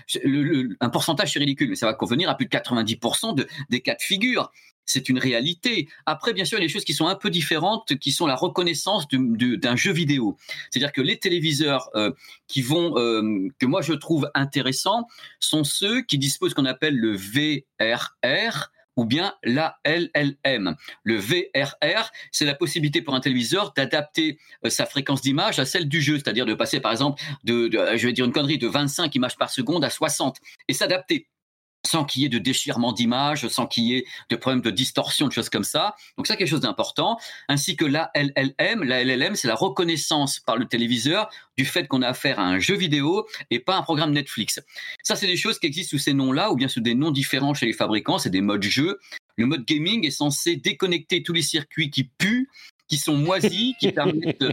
un 0.81 0.89
pourcentage 0.91 1.33
c'est 1.33 1.39
ridicule, 1.39 1.69
mais 1.71 1.77
ça 1.77 1.87
va 1.87 1.95
convenir 1.95 2.29
à 2.31 2.37
plus 2.37 2.47
de 2.47 2.51
90% 2.51 3.35
de, 3.35 3.47
des 3.71 3.81
cas 3.81 3.95
de 3.95 4.03
figure. 4.03 4.51
C'est 4.87 5.09
une 5.09 5.19
réalité. 5.19 5.89
Après, 6.05 6.35
bien 6.35 6.45
sûr, 6.45 6.59
il 6.59 6.61
y 6.61 6.65
a 6.65 6.67
des 6.69 6.73
choses 6.73 6.85
qui 6.85 6.93
sont 6.93 7.07
un 7.07 7.15
peu 7.15 7.31
différentes, 7.31 7.97
qui 7.99 8.13
sont 8.13 8.27
la 8.27 8.35
reconnaissance 8.37 9.09
du- 9.09 9.19
du- 9.37 9.57
d'un 9.57 9.77
jeu 9.77 9.93
vidéo. 9.93 10.37
C'est-à-dire 10.71 10.93
que 10.93 11.01
les 11.01 11.19
téléviseurs 11.19 11.89
euh, 11.95 12.11
qui 12.49 12.61
vont, 12.61 12.99
euh, 12.99 13.49
que 13.59 13.65
moi 13.65 13.81
je 13.81 13.95
trouve 13.95 14.31
intéressants, 14.35 15.07
sont 15.41 15.65
ceux 15.65 16.03
qui 16.03 16.19
disposent 16.19 16.51
ce 16.51 16.55
qu'on 16.55 16.67
appelle 16.67 16.97
le 16.99 17.17
VRR 17.17 18.73
ou 18.97 19.05
bien 19.05 19.35
la 19.43 19.79
LLM. 19.85 20.77
Le 21.03 21.17
VRR, 21.17 22.11
c'est 22.33 22.45
la 22.45 22.55
possibilité 22.55 23.03
pour 23.03 23.15
un 23.15 23.21
téléviseur 23.21 23.73
d'adapter 23.75 24.39
euh, 24.65 24.71
sa 24.71 24.87
fréquence 24.87 25.21
d'image 25.23 25.59
à 25.59 25.67
celle 25.67 25.89
du 25.89 26.01
jeu, 26.01 26.17
c'est-à-dire 26.17 26.47
de 26.47 26.55
passer 26.55 26.81
par 26.81 26.93
exemple 26.93 27.23
de, 27.45 27.69
de- 27.69 27.97
je 27.97 28.07
vais 28.07 28.13
dire 28.13 28.25
une 28.25 28.33
connerie, 28.33 28.59
de 28.59 28.69
25 28.69 29.15
images 29.15 29.37
par 29.37 29.51
seconde 29.51 29.85
à 29.85 29.91
60 29.91 30.39
et 30.69 30.73
s'adapter. 30.73 31.27
Sans 31.87 32.05
qu'il 32.05 32.23
y 32.23 32.25
ait 32.25 32.29
de 32.31 32.39
déchirement 32.39 32.93
d'image, 32.93 33.47
sans 33.49 33.67
qu'il 33.67 33.85
y 33.85 33.95
ait 33.97 34.05
de 34.31 34.37
problèmes 34.37 34.63
de 34.63 34.71
distorsion, 34.71 35.29
de 35.29 35.33
choses 35.33 35.49
comme 35.49 35.65
ça. 35.65 35.95
Donc 36.17 36.27
ça, 36.27 36.37
quelque 36.37 36.49
chose 36.49 36.61
d'important. 36.61 37.19
Ainsi 37.49 37.77
que 37.77 37.85
la 37.85 38.11
LLM. 38.15 38.83
La 38.85 39.05
LLM, 39.05 39.37
c'est 39.37 39.49
la 39.49 39.55
reconnaissance 39.55 40.41
par 40.41 40.57
le 40.57 40.67
téléviseur 40.67 41.31
du 41.57 41.65
fait 41.65 41.87
qu'on 41.87 42.03
a 42.03 42.09
affaire 42.09 42.41
à 42.41 42.45
un 42.45 42.59
jeu 42.59 42.77
vidéo 42.77 43.27
et 43.51 43.61
pas 43.61 43.77
un 43.77 43.83
programme 43.83 44.13
Netflix. 44.13 44.61
Ça, 45.03 45.17
c'est 45.17 45.27
des 45.27 45.37
choses 45.37 45.59
qui 45.59 45.67
existent 45.67 45.91
sous 45.91 46.03
ces 46.03 46.15
noms-là 46.15 46.51
ou 46.51 46.57
bien 46.57 46.69
sous 46.69 46.81
des 46.81 46.95
noms 46.95 47.11
différents 47.11 47.55
chez 47.55 47.67
les 47.67 47.73
fabricants. 47.73 48.19
C'est 48.19 48.31
des 48.31 48.41
modes 48.41 48.63
jeu. 48.63 48.99
Le 49.37 49.47
mode 49.47 49.65
gaming 49.65 50.07
est 50.07 50.11
censé 50.11 50.57
déconnecter 50.57 51.23
tous 51.23 51.33
les 51.33 51.43
circuits 51.43 51.91
qui 51.91 52.05
puent, 52.05 52.49
qui 52.89 52.99
sont 52.99 53.17
moisis, 53.17 53.75
qui 53.81 53.93
permettent 53.93 54.45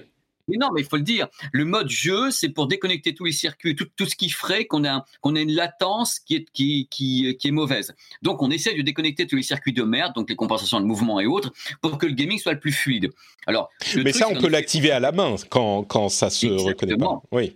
mais 0.51 0.57
non, 0.57 0.69
mais 0.73 0.81
il 0.81 0.87
faut 0.87 0.97
le 0.97 1.03
dire. 1.03 1.27
Le 1.51 1.65
mode 1.65 1.89
jeu, 1.89 2.29
c'est 2.31 2.49
pour 2.49 2.67
déconnecter 2.67 3.13
tous 3.13 3.25
les 3.25 3.31
circuits, 3.31 3.75
tout, 3.75 3.87
tout 3.95 4.05
ce 4.05 4.15
qui 4.15 4.29
ferait 4.29 4.65
qu'on 4.65 4.85
a, 4.85 5.05
qu'on 5.21 5.35
a 5.35 5.39
une 5.39 5.53
latence 5.53 6.19
qui 6.19 6.35
est, 6.35 6.45
qui, 6.51 6.87
qui, 6.91 7.37
qui, 7.37 7.47
est 7.47 7.51
mauvaise. 7.51 7.93
Donc, 8.21 8.41
on 8.41 8.51
essaie 8.51 8.75
de 8.75 8.81
déconnecter 8.81 9.27
tous 9.27 9.37
les 9.37 9.43
circuits 9.43 9.73
de 9.73 9.83
merde, 9.83 10.13
donc 10.13 10.29
les 10.29 10.35
compensations 10.35 10.79
de 10.79 10.85
mouvement 10.85 11.19
et 11.19 11.25
autres, 11.25 11.51
pour 11.81 11.97
que 11.97 12.05
le 12.05 12.13
gaming 12.13 12.39
soit 12.39 12.53
le 12.53 12.59
plus 12.59 12.73
fluide. 12.73 13.09
Alors, 13.47 13.69
mais 13.95 14.11
ça, 14.11 14.27
on 14.29 14.35
peut 14.35 14.49
l'activer 14.49 14.91
à 14.91 14.99
la 14.99 15.11
main 15.11 15.35
quand, 15.49 15.83
quand 15.83 16.09
ça 16.09 16.29
se 16.29 16.47
reconnaît 16.47 16.97
pas. 16.97 17.21
Oui. 17.31 17.55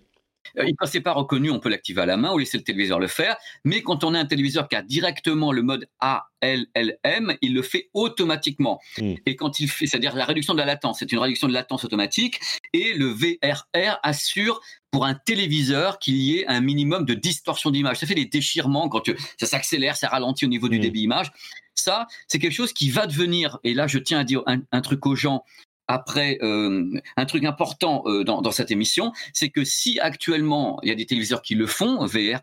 Euh, 0.58 0.70
quand 0.78 0.86
c'est 0.86 1.02
pas 1.02 1.14
reconnu, 1.14 1.50
on 1.50 1.60
peut 1.60 1.70
l'activer 1.70 2.02
à 2.02 2.06
la 2.06 2.18
main 2.18 2.32
ou 2.34 2.38
laisser 2.38 2.58
le 2.58 2.64
téléviseur 2.64 3.00
le 3.00 3.08
faire. 3.08 3.38
Mais 3.64 3.82
quand 3.82 4.04
on 4.04 4.14
a 4.14 4.20
un 4.20 4.25
téléviseur 4.25 4.68
qui 4.68 4.75
a 4.75 4.82
directement 4.82 5.52
le 5.52 5.62
mode 5.62 5.88
ALLM, 6.00 7.36
il 7.42 7.54
le 7.54 7.62
fait 7.62 7.90
automatiquement. 7.94 8.80
Hmm. 8.98 9.16
Et 9.25 9.36
quand 9.36 9.60
il 9.60 9.70
fait, 9.70 9.88
c'est-à-dire 9.88 10.16
la 10.16 10.25
réduction 10.25 10.54
de 10.54 10.60
la 10.60 10.66
latence, 10.66 11.00
c'est 11.00 11.12
une 11.12 11.20
réduction 11.20 11.48
de 11.48 11.54
latence 11.54 11.84
automatique. 11.86 12.40
Et 12.74 12.94
le 12.94 13.08
VRR 13.08 14.00
assure 14.04 14.62
pour 14.92 15.06
un 15.06 15.14
téléviseur 15.14 16.00
qu'il 16.00 16.16
y 16.16 16.40
ait 16.40 16.48
un 16.48 16.62
minimum 16.62 17.06
de 17.06 17.14
distorsion 17.14 17.70
d'image. 17.70 17.98
Ça 17.98 18.08
fait 18.08 18.16
des 18.16 18.25
déchirements 18.25 18.88
quand 18.88 19.10
ça 19.40 19.46
s'accélère, 19.46 19.98
ça 19.98 20.08
ralentit 20.08 20.46
au 20.46 20.50
niveau 20.50 20.70
du 20.70 20.78
hmm. 20.78 20.82
débit 20.82 21.02
image. 21.02 21.32
Ça, 21.78 22.08
c'est 22.28 22.40
quelque 22.40 22.54
chose 22.54 22.72
qui 22.72 22.90
va 22.90 23.06
devenir, 23.06 23.60
et 23.66 23.74
là 23.74 23.86
je 23.86 24.00
tiens 24.00 24.20
à 24.20 24.24
dire 24.24 24.44
un 24.48 24.82
truc 24.82 25.06
aux 25.06 25.16
gens, 25.16 25.44
après, 25.88 26.39
euh, 26.42 26.89
un 27.15 27.25
truc 27.25 27.44
important 27.46 28.04
euh, 28.06 28.24
dans, 28.24 28.42
dans, 28.42 28.51
cette 28.51 28.72
émission, 28.72 29.12
c'est 29.34 29.50
que 29.50 29.63
si 29.63 30.00
actuellement 30.00 30.80
il 30.82 30.89
y 30.89 30.92
a 30.92 30.96
des 30.96 31.06
téléviseurs 31.06 31.42
qui 31.42 31.56
le 31.56 31.68
font, 31.68 32.06
VR, 32.06 32.42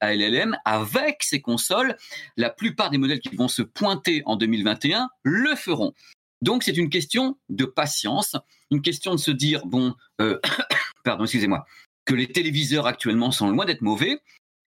ALLM, 0.00 0.56
avec 0.64 1.22
ces 1.22 1.40
consoles, 1.40 1.96
la 2.36 2.50
plupart 2.50 2.90
des 2.90 2.98
modèles 2.98 3.20
qui 3.20 3.36
vont 3.36 3.48
se 3.48 3.62
pointer 3.62 4.22
en 4.24 4.36
2021 4.36 5.08
le 5.22 5.54
feront. 5.56 5.92
Donc 6.42 6.62
c'est 6.62 6.76
une 6.76 6.88
question 6.88 7.36
de 7.50 7.66
patience, 7.66 8.36
une 8.70 8.80
question 8.80 9.14
de 9.14 9.20
se 9.20 9.30
dire 9.30 9.66
bon, 9.66 9.94
euh, 10.20 10.38
pardon, 11.04 11.24
excusez-moi, 11.24 11.66
que 12.06 12.14
les 12.14 12.28
téléviseurs 12.28 12.86
actuellement 12.86 13.30
sont 13.30 13.50
loin 13.50 13.66
d'être 13.66 13.82
mauvais, 13.82 14.20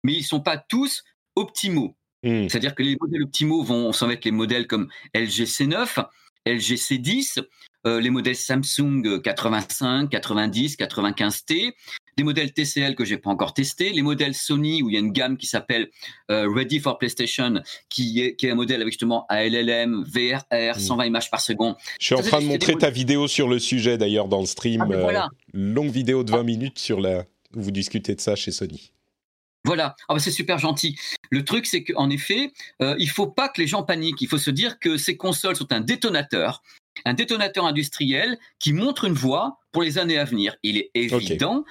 mais 0.03 0.15
ils 0.15 0.25
sont 0.25 0.41
pas 0.41 0.59
tous 0.59 1.05
optimaux. 1.37 1.97
Hmm. 2.23 2.49
C'est-à-dire 2.49 2.75
que 2.75 2.83
les 2.83 2.97
modèles 3.01 3.23
optimaux 3.23 3.63
vont, 3.63 3.93
ça 3.93 4.07
va 4.07 4.15
être 4.15 4.25
les 4.25 4.33
modèles 4.33 4.67
comme 4.67 4.89
LG 5.15 5.45
C9, 5.45 6.07
LG 6.47 6.75
C10, 6.77 7.45
euh, 7.87 8.01
les 8.01 8.11
modèles 8.11 8.37
Samsung 8.37 9.21
85, 9.23 10.09
90, 10.11 10.77
95T, 10.77 11.73
des 12.17 12.25
modèles 12.25 12.53
TCL 12.53 12.95
que 12.95 13.05
j'ai 13.05 13.17
pas 13.17 13.31
encore 13.31 13.55
testés, 13.55 13.91
les 13.91 14.03
modèles 14.03 14.35
Sony 14.35 14.83
où 14.83 14.91
il 14.91 14.95
y 14.95 14.97
a 14.97 15.01
une 15.01 15.13
gamme 15.13 15.37
qui 15.37 15.47
s'appelle 15.47 15.89
euh, 16.31 16.49
Ready 16.49 16.81
for 16.81 16.99
PlayStation, 16.99 17.63
qui 17.89 18.21
est, 18.21 18.37
qui 18.37 18.47
est 18.47 18.51
un 18.51 18.55
modèle 18.55 18.83
avec 18.83 18.93
justement 18.93 19.27
ALLM, 19.29 20.05
VRR, 20.05 20.79
120 20.79 21.05
mm. 21.05 21.07
images 21.07 21.31
par 21.31 21.41
seconde. 21.41 21.77
Je 21.99 22.07
suis 22.07 22.15
en 22.15 22.23
train 22.23 22.41
de 22.41 22.47
montrer 22.47 22.75
ta 22.75 22.91
vidéo 22.91 23.29
sur 23.29 23.49
le 23.49 23.59
sujet 23.59 23.97
d'ailleurs 23.97 24.29
dans 24.29 24.41
le 24.41 24.47
stream, 24.47 24.83
ah, 24.83 24.93
euh, 24.93 25.21
longue 25.55 25.91
vidéo 25.91 26.25
de 26.25 26.31
20 26.31 26.43
minutes 26.43 26.79
sur 26.79 27.01
la 27.01 27.25
où 27.55 27.63
vous 27.63 27.71
discutez 27.71 28.15
de 28.15 28.21
ça 28.21 28.37
chez 28.37 28.53
Sony. 28.53 28.93
Voilà, 29.65 29.95
ah 30.09 30.15
bah 30.15 30.21
c'est 30.21 30.31
super 30.31 30.59
gentil. 30.59 30.97
Le 31.31 31.45
truc, 31.45 31.67
c'est 31.67 31.85
qu'en 31.85 32.09
effet, 32.09 32.51
euh, 32.81 32.97
il 32.99 33.11
faut 33.11 33.27
pas 33.27 33.49
que 33.49 33.61
les 33.61 33.67
gens 33.67 33.83
paniquent. 33.83 34.23
Il 34.23 34.29
faut 34.29 34.39
se 34.39 34.51
dire 34.51 34.79
que 34.79 34.97
ces 34.97 35.19
consoles 35.19 35.55
sont 35.55 35.71
un 35.73 35.81
détonateur 35.81 36.63
un 37.05 37.15
détonateur 37.15 37.65
industriel 37.67 38.39
qui 38.59 38.73
montre 38.73 39.05
une 39.05 39.15
voie 39.15 39.59
pour 39.73 39.83
les 39.83 39.99
années 39.99 40.19
à 40.19 40.25
venir. 40.25 40.57
Il 40.63 40.79
est 40.79 40.91
évident 40.95 41.65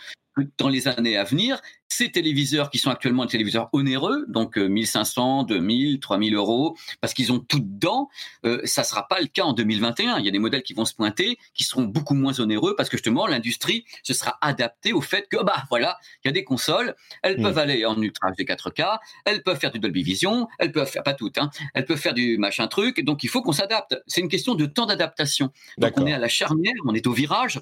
dans 0.57 0.69
les 0.69 0.87
années 0.87 1.17
à 1.17 1.23
venir, 1.23 1.61
ces 1.89 2.11
téléviseurs 2.11 2.69
qui 2.69 2.77
sont 2.77 2.91
actuellement 2.91 3.25
des 3.25 3.31
téléviseurs 3.31 3.69
onéreux, 3.73 4.25
donc 4.27 4.57
1500, 4.57 5.43
2000, 5.43 5.99
3000 5.99 6.35
euros, 6.35 6.77
parce 7.01 7.13
qu'ils 7.13 7.31
ont 7.31 7.39
tout 7.39 7.59
dedans, 7.59 8.09
euh, 8.45 8.61
ça 8.63 8.83
sera 8.83 9.07
pas 9.07 9.19
le 9.19 9.27
cas 9.27 9.43
en 9.43 9.53
2021. 9.53 10.19
Il 10.19 10.25
y 10.25 10.27
a 10.27 10.31
des 10.31 10.39
modèles 10.39 10.61
qui 10.61 10.73
vont 10.73 10.85
se 10.85 10.93
pointer, 10.93 11.37
qui 11.53 11.63
seront 11.63 11.83
beaucoup 11.83 12.13
moins 12.13 12.39
onéreux, 12.39 12.75
parce 12.75 12.89
que 12.89 12.97
justement 12.97 13.25
l'industrie 13.25 13.85
se 14.03 14.13
sera 14.13 14.37
adaptée 14.41 14.93
au 14.93 15.01
fait 15.01 15.27
que 15.29 15.43
bah 15.43 15.63
voilà, 15.69 15.97
il 16.23 16.27
y 16.27 16.29
a 16.29 16.31
des 16.31 16.43
consoles, 16.43 16.95
elles 17.23 17.39
mm. 17.39 17.43
peuvent 17.43 17.57
aller 17.57 17.85
en 17.85 17.99
ultra 17.99 18.31
HD 18.31 18.41
4K, 18.41 18.99
elles 19.25 19.41
peuvent 19.41 19.59
faire 19.59 19.71
du 19.71 19.79
Dolby 19.79 20.03
Vision, 20.03 20.47
elles 20.59 20.71
peuvent 20.71 20.89
faire 20.89 21.03
pas 21.03 21.15
toutes, 21.15 21.39
hein, 21.39 21.49
elles 21.73 21.85
peuvent 21.85 21.99
faire 21.99 22.13
du 22.13 22.37
machin 22.37 22.67
truc, 22.67 23.03
donc 23.03 23.23
il 23.23 23.29
faut 23.29 23.41
qu'on 23.41 23.51
s'adapte. 23.51 23.97
C'est 24.05 24.21
une 24.21 24.29
question 24.29 24.53
de 24.53 24.67
temps 24.67 24.85
d'adaptation. 24.85 25.51
Donc 25.79 25.93
on 25.97 26.05
est 26.05 26.13
à 26.13 26.19
la 26.19 26.27
charnière, 26.27 26.73
on 26.85 26.93
est 26.93 27.07
au 27.07 27.13
virage. 27.13 27.59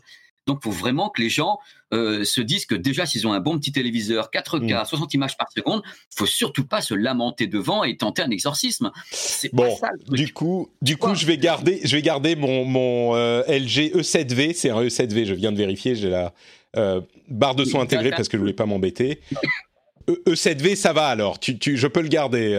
Donc, 0.48 0.60
il 0.62 0.64
faut 0.64 0.72
vraiment 0.72 1.10
que 1.10 1.22
les 1.22 1.30
gens 1.30 1.60
euh, 1.94 2.24
se 2.24 2.40
disent 2.42 2.66
que 2.66 2.74
déjà, 2.74 3.06
s'ils 3.06 3.28
ont 3.28 3.34
un 3.34 3.42
bon 3.42 3.60
petit 3.60 3.74
téléviseur 3.74 4.30
4K, 4.34 4.88
60 4.88 5.14
mm. 5.14 5.16
images 5.16 5.38
par 5.38 5.52
seconde, 5.52 5.84
faut 6.16 6.26
surtout 6.26 6.66
pas 6.66 6.82
se 6.82 6.94
lamenter 6.94 7.48
devant 7.48 7.84
et 7.84 7.98
tenter 7.98 8.22
un 8.22 8.32
exorcisme. 8.32 8.92
C'est 9.12 9.54
bon, 9.54 9.64
pas 9.76 9.88
ça, 9.88 9.90
du 10.10 10.32
coup, 10.32 10.70
du 10.82 10.98
coup, 10.98 11.14
je 11.16 11.26
vais 11.26 11.38
garder, 11.38 11.82
je 11.84 11.96
vais 11.96 12.02
garder 12.02 12.36
mon, 12.36 12.64
mon 12.64 13.16
euh, 13.16 13.44
LG 13.48 13.94
E7V. 13.96 14.54
C'est 14.54 14.70
un 14.70 14.82
E7V. 14.82 15.26
Je 15.26 15.34
viens 15.34 15.52
de 15.52 15.58
vérifier. 15.58 15.96
J'ai 15.96 16.10
la 16.10 16.34
euh, 16.78 17.02
barre 17.28 17.56
de 17.56 17.66
son 17.66 17.82
intégrée 17.82 18.12
parce 18.12 18.30
que 18.30 18.38
je 18.38 18.42
voulais 18.42 18.54
pas 18.54 18.66
m'embêter. 18.66 19.20
E7V, 20.08 20.72
e 20.74 20.76
ça 20.76 20.94
va 20.94 21.08
alors. 21.08 21.40
Tu, 21.40 21.60
tu, 21.60 21.76
je 21.76 21.88
peux 21.88 22.02
le 22.02 22.08
garder. 22.08 22.58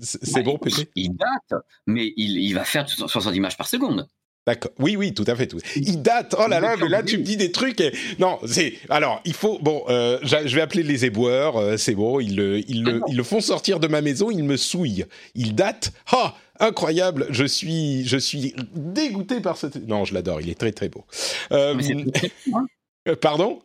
c'est 0.00 0.42
bon, 0.42 0.58
peut 0.58 0.70
Il 0.96 1.10
date, 1.16 1.60
mais 1.86 2.12
il, 2.16 2.38
il 2.38 2.54
va 2.54 2.64
faire 2.64 2.88
60 2.88 3.34
images 3.36 3.56
par 3.56 3.68
seconde. 3.68 4.08
D'accord. 4.46 4.72
Oui, 4.78 4.96
oui, 4.96 5.12
tout 5.12 5.24
à 5.26 5.36
fait. 5.36 5.46
Tout. 5.46 5.58
Il 5.76 6.02
date. 6.02 6.34
Oh 6.38 6.48
là 6.48 6.60
là, 6.60 6.74
mais 6.80 6.88
là 6.88 7.02
tu 7.02 7.18
me 7.18 7.22
dis 7.22 7.36
des 7.36 7.52
trucs. 7.52 7.82
Non, 8.18 8.38
c'est 8.46 8.74
alors 8.88 9.20
il 9.24 9.34
faut. 9.34 9.58
Bon, 9.60 9.84
euh, 9.88 10.18
je 10.22 10.54
vais 10.54 10.62
appeler 10.62 10.82
les 10.82 11.04
éboueurs. 11.04 11.56
Euh, 11.56 11.76
c'est 11.76 11.94
bon. 11.94 12.20
Ils 12.20 12.36
le, 12.36 12.58
ils 12.68 12.82
le, 12.82 13.00
ils 13.08 13.16
le 13.16 13.22
font 13.22 13.40
sortir 13.40 13.80
de 13.80 13.86
ma 13.86 14.00
maison. 14.00 14.30
Ils 14.30 14.44
me 14.44 14.56
souillent. 14.56 15.04
Il 15.34 15.54
date. 15.54 15.92
Ah, 16.10 16.34
incroyable. 16.58 17.26
Je 17.30 17.44
suis, 17.44 18.06
je 18.06 18.16
suis 18.16 18.54
dégoûté 18.74 19.40
par 19.40 19.56
ce. 19.58 19.66
Non, 19.86 20.04
je 20.04 20.14
l'adore. 20.14 20.40
Il 20.40 20.48
est 20.48 20.58
très 20.58 20.72
très 20.72 20.88
beau. 20.88 21.04
Euh, 21.52 21.74
pardon? 23.20 23.60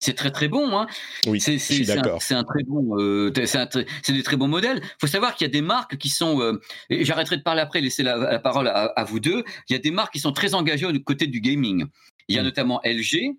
C'est 0.00 0.14
très 0.14 0.30
très 0.30 0.48
bon. 0.48 0.76
Hein. 0.76 0.86
Oui, 1.26 1.40
c'est, 1.40 1.52
un, 1.52 2.44
très 2.44 2.62
bon, 2.64 2.98
euh, 2.98 3.30
c'est, 3.34 4.12
des 4.12 4.22
très 4.22 4.36
bons 4.36 4.48
modèles. 4.48 4.80
Il 4.82 4.96
faut 4.98 5.06
savoir 5.06 5.34
qu'il 5.34 5.46
y 5.46 5.50
a 5.50 5.52
des 5.52 5.60
marques 5.60 5.98
qui 5.98 6.08
sont, 6.08 6.40
euh, 6.40 6.60
j'arrêterai 6.90 7.36
de 7.36 7.42
parler 7.42 7.60
après, 7.60 7.80
laisser 7.80 8.02
la, 8.02 8.38
parole 8.38 8.68
à, 8.68 9.04
vous 9.04 9.20
deux. 9.20 9.44
Il 9.68 9.74
y 9.74 9.76
a 9.76 9.78
des 9.78 9.90
marques 9.90 10.14
qui 10.14 10.20
sont 10.20 10.32
très 10.32 10.54
engagées 10.54 10.90
du 10.90 11.04
côté 11.04 11.26
du 11.26 11.40
gaming. 11.40 11.84
Il 12.28 12.36
y 12.36 12.38
a 12.38 12.42
mm. 12.42 12.46
notamment 12.46 12.80
LG, 12.84 13.36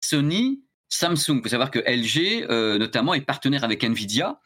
Sony, 0.00 0.62
Samsung. 0.88 1.36
Il 1.36 1.42
faut 1.42 1.48
savoir 1.48 1.70
que 1.70 1.78
LG, 1.78 2.46
euh, 2.50 2.78
notamment, 2.78 3.14
est 3.14 3.20
partenaire 3.20 3.62
avec 3.62 3.84
Nvidia 3.84 4.40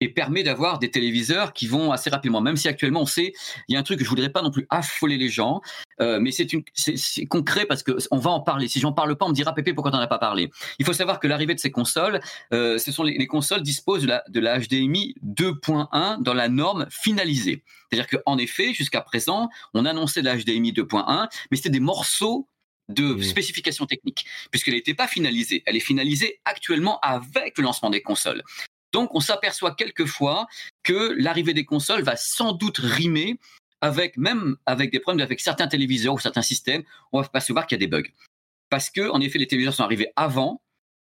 et 0.00 0.08
permet 0.08 0.42
d'avoir 0.42 0.78
des 0.78 0.90
téléviseurs 0.90 1.52
qui 1.52 1.66
vont 1.66 1.92
assez 1.92 2.10
rapidement. 2.10 2.40
Même 2.40 2.56
si 2.56 2.68
actuellement 2.68 3.02
on 3.02 3.06
sait, 3.06 3.32
il 3.68 3.74
y 3.74 3.76
a 3.76 3.80
un 3.80 3.82
truc 3.82 3.98
que 3.98 4.04
je 4.04 4.08
voudrais 4.08 4.30
pas 4.30 4.42
non 4.42 4.50
plus 4.50 4.66
affoler 4.70 5.16
les 5.16 5.28
gens, 5.28 5.60
euh, 6.00 6.18
mais 6.20 6.30
c'est 6.30 6.52
une, 6.52 6.62
c'est 6.74 7.26
concret 7.26 7.66
parce 7.66 7.82
que 7.82 7.92
on 8.10 8.18
va 8.18 8.30
en 8.30 8.40
parler. 8.40 8.68
Si 8.68 8.80
j'en 8.80 8.92
parle 8.92 9.16
pas, 9.16 9.26
on 9.26 9.30
me 9.30 9.34
dira 9.34 9.54
Pépé 9.54 9.72
pourquoi 9.72 9.90
t'en 9.90 9.98
as 9.98 10.06
pas 10.06 10.18
parlé? 10.18 10.50
Il 10.78 10.86
faut 10.86 10.92
savoir 10.92 11.20
que 11.20 11.26
l'arrivée 11.26 11.54
de 11.54 11.60
ces 11.60 11.70
consoles, 11.70 12.20
euh, 12.52 12.78
ce 12.78 12.92
sont 12.92 13.02
les, 13.02 13.18
les, 13.18 13.26
consoles 13.26 13.62
disposent 13.62 14.02
de 14.02 14.08
la, 14.08 14.24
de 14.28 14.40
la 14.40 14.58
HDMI 14.58 15.14
2.1 15.24 16.22
dans 16.22 16.34
la 16.34 16.48
norme 16.48 16.86
finalisée. 16.90 17.62
C'est-à-dire 17.90 18.08
qu'en 18.08 18.38
effet, 18.38 18.72
jusqu'à 18.74 19.00
présent, 19.00 19.48
on 19.74 19.84
annonçait 19.84 20.22
la 20.22 20.36
HDMI 20.36 20.72
2.1, 20.72 21.28
mais 21.50 21.56
c'était 21.56 21.70
des 21.70 21.80
morceaux 21.80 22.48
de 22.88 23.14
mmh. 23.14 23.22
spécifications 23.22 23.86
techniques, 23.86 24.24
puisqu'elle 24.50 24.74
n'était 24.74 24.94
pas 24.94 25.06
finalisée. 25.06 25.62
Elle 25.66 25.76
est 25.76 25.80
finalisée 25.80 26.40
actuellement 26.44 26.98
avec 27.00 27.58
le 27.58 27.64
lancement 27.64 27.90
des 27.90 28.00
consoles. 28.00 28.42
Donc 28.92 29.14
on 29.14 29.20
s'aperçoit 29.20 29.74
quelquefois 29.74 30.46
que 30.82 31.14
l'arrivée 31.18 31.54
des 31.54 31.64
consoles 31.64 32.02
va 32.02 32.16
sans 32.16 32.52
doute 32.52 32.78
rimer 32.78 33.38
avec 33.80 34.16
même 34.16 34.56
avec 34.66 34.90
des 34.90 35.00
problèmes 35.00 35.24
avec 35.24 35.40
certains 35.40 35.68
téléviseurs 35.68 36.14
ou 36.14 36.18
certains 36.18 36.42
systèmes, 36.42 36.82
on 37.12 37.20
va 37.20 37.28
pas 37.28 37.40
se 37.40 37.52
voir 37.52 37.66
qu'il 37.66 37.76
y 37.76 37.78
a 37.82 37.86
des 37.86 37.90
bugs. 37.90 38.08
Parce 38.70 38.90
que 38.90 39.08
en 39.10 39.20
effet 39.20 39.38
les 39.38 39.46
téléviseurs 39.46 39.74
sont 39.74 39.84
arrivés 39.84 40.10
avant, 40.16 40.60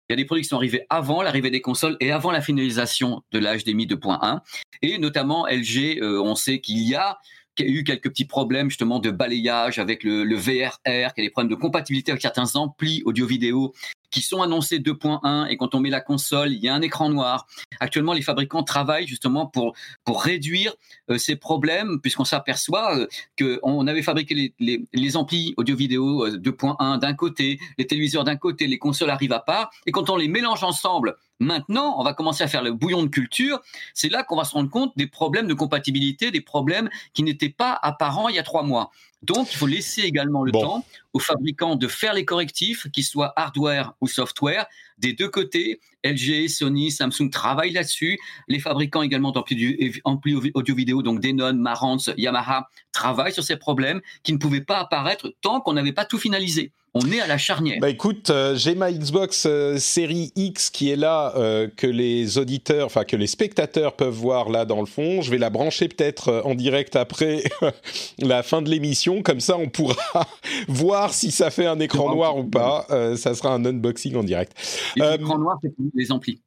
il 0.09 0.13
y 0.13 0.15
a 0.15 0.17
des 0.17 0.25
produits 0.25 0.43
qui 0.43 0.49
sont 0.49 0.57
arrivés 0.57 0.87
avant 0.89 1.23
l'arrivée 1.23 1.51
des 1.51 1.61
consoles 1.61 1.97
et 2.01 2.13
avant 2.13 2.31
la 2.31 2.41
finalisation 2.41 3.23
de 3.33 3.39
la 3.39 3.57
HDMI 3.57 3.87
2.1 3.87 4.41
et 4.83 4.99
notamment 4.99 5.47
LG 5.47 5.99
euh, 6.01 6.21
on 6.21 6.35
sait 6.35 6.61
qu'il 6.61 6.79
y 6.79 6.95
a 6.95 7.19
eu 7.59 7.85
quelques 7.85 8.09
petits 8.09 8.25
problèmes 8.25 8.71
justement 8.71 9.01
de 9.01 9.11
balayage 9.11 9.79
avec 9.79 10.03
le, 10.03 10.25
le 10.25 10.37
VRR, 10.37 10.79
qu'il 10.83 10.93
y 10.93 11.05
a 11.05 11.13
des 11.17 11.31
problèmes 11.31 11.51
de 11.51 11.61
compatibilité 11.61 12.11
avec 12.11 12.23
certains 12.23 12.57
amplis 12.57 13.03
audio-vidéo 13.05 13.75
qui 14.11 14.23
sont 14.23 14.43
annoncés 14.43 14.79
2.1 14.79 15.49
et 15.49 15.57
quand 15.57 15.75
on 15.75 15.81
met 15.81 15.91
la 15.91 16.01
console, 16.01 16.53
il 16.53 16.61
y 16.61 16.69
a 16.69 16.75
un 16.75 16.83
écran 16.83 17.09
noir. 17.09 17.47
Actuellement, 17.81 18.13
les 18.13 18.23
fabricants 18.23 18.63
travaillent 18.63 19.07
justement 19.07 19.47
pour 19.47 19.75
pour 20.05 20.23
réduire 20.23 20.75
euh, 21.11 21.19
ces 21.19 21.37
problèmes 21.37 22.01
puisqu'on 22.01 22.25
s'aperçoit 22.25 22.97
euh, 22.97 23.07
que 23.37 23.61
on 23.63 23.87
avait 23.87 24.03
fabriqué 24.03 24.35
les, 24.35 24.55
les, 24.59 24.85
les 24.93 25.17
amplis 25.17 25.55
audio-vidéo 25.57 26.29
2.1 26.29 26.97
euh, 26.97 26.99
d'un 26.99 27.15
côté, 27.15 27.59
les 27.79 27.87
téléviseurs 27.87 28.25
d'un 28.25 28.37
côté, 28.37 28.67
les 28.67 28.79
consoles 28.79 29.11
arrivent 29.11 29.33
à 29.33 29.41
part 29.41 29.71
et 29.87 29.93
quand 29.93 30.11
on 30.11 30.17
les 30.17 30.29
mélange 30.29 30.65
ensemble 30.65 31.17
Maintenant, 31.41 31.97
on 31.99 32.05
va 32.05 32.13
commencer 32.13 32.45
à 32.45 32.49
faire 32.49 32.63
le 32.63 32.73
bouillon 32.73 33.03
de 33.03 33.09
culture. 33.09 33.61
C'est 33.95 34.11
là 34.11 34.23
qu'on 34.23 34.37
va 34.37 34.45
se 34.45 34.53
rendre 34.53 34.69
compte 34.69 34.93
des 34.97 35.07
problèmes 35.07 35.47
de 35.47 35.55
compatibilité, 35.55 36.31
des 36.31 36.43
problèmes 36.43 36.91
qui 37.15 37.23
n'étaient 37.23 37.49
pas 37.49 37.79
apparents 37.83 38.29
il 38.29 38.37
y 38.37 38.39
a 38.39 38.43
trois 38.43 38.63
mois. 38.63 38.91
Donc, 39.23 39.53
il 39.53 39.57
faut 39.57 39.67
laisser 39.67 40.03
également 40.03 40.45
le 40.45 40.53
temps 40.53 40.85
aux 41.13 41.19
fabricants 41.19 41.77
de 41.77 41.89
faire 41.89 42.15
les 42.15 42.25
correctifs, 42.25 42.89
qu'ils 42.91 43.05
soient 43.05 43.33
hardware 43.37 43.95
ou 44.01 44.07
software, 44.07 44.67
des 44.99 45.13
deux 45.15 45.29
côtés. 45.29 45.81
LG, 46.05 46.49
Sony, 46.49 46.91
Samsung 46.91 47.31
travaillent 47.31 47.73
là-dessus. 47.73 48.19
Les 48.49 48.59
fabricants 48.59 49.03
également 49.03 49.33
d'amplis 49.33 50.51
audio-vidéo, 50.55 51.03
donc 51.03 51.21
Denon, 51.21 51.55
Marantz, 51.55 52.11
Yamaha, 52.17 52.69
travaillent 52.93 53.33
sur 53.33 53.45
ces 53.45 53.57
problèmes 53.57 54.01
qui 54.23 54.33
ne 54.33 54.39
pouvaient 54.39 54.63
pas 54.63 54.79
apparaître 54.79 55.35
tant 55.41 55.61
qu'on 55.61 55.75
n'avait 55.75 55.93
pas 55.93 56.05
tout 56.05 56.19
finalisé 56.19 56.73
on 56.95 57.11
est 57.11 57.21
à 57.21 57.27
la 57.27 57.39
charnière. 57.39 57.79
Bah 57.81 57.89
écoute, 57.89 58.31
euh, 58.31 58.57
j'ai 58.57 58.75
ma 58.75 58.91
Xbox 58.91 59.45
euh, 59.47 59.79
série 59.79 60.33
X 60.35 60.71
qui 60.71 60.91
est 60.91 60.97
là, 60.97 61.33
euh, 61.37 61.69
que 61.77 61.87
les 61.87 62.39
auditeurs, 62.39 62.87
enfin 62.87 63.05
que 63.05 63.17
les 63.17 63.29
spectateurs 63.29 63.95
peuvent 63.95 64.15
voir 64.15 64.49
là 64.49 64.65
dans 64.65 64.81
le 64.81 64.87
fond. 64.87 65.23
Je 65.23 65.31
vais 65.31 65.39
la 65.39 65.51
brancher 65.51 65.89
peut-être 65.89 66.43
en 66.45 66.55
direct 66.55 66.97
après 66.97 67.45
la 68.19 68.43
fin 68.43 68.61
de 68.61 68.69
l'émission, 68.69 69.23
comme 69.23 69.41
ça 69.41 69.57
on 69.57 69.69
pourra 69.69 69.95
voir 70.69 71.15
si 71.15 71.31
ça 71.31 71.51
fait 71.51 71.67
un 71.67 71.79
écran 71.79 72.13
noir 72.15 72.37
ou 72.37 72.45
pas. 72.45 72.87
ça 73.17 73.35
sera 73.35 73.55
un 73.55 73.65
unboxing 73.65 74.17
en 74.17 74.25
direct. 74.25 74.53
L'écran 74.97 75.39
noir, 75.39 75.59
c'est 75.63 75.73
les 75.95 76.11
amplis. 76.11 76.43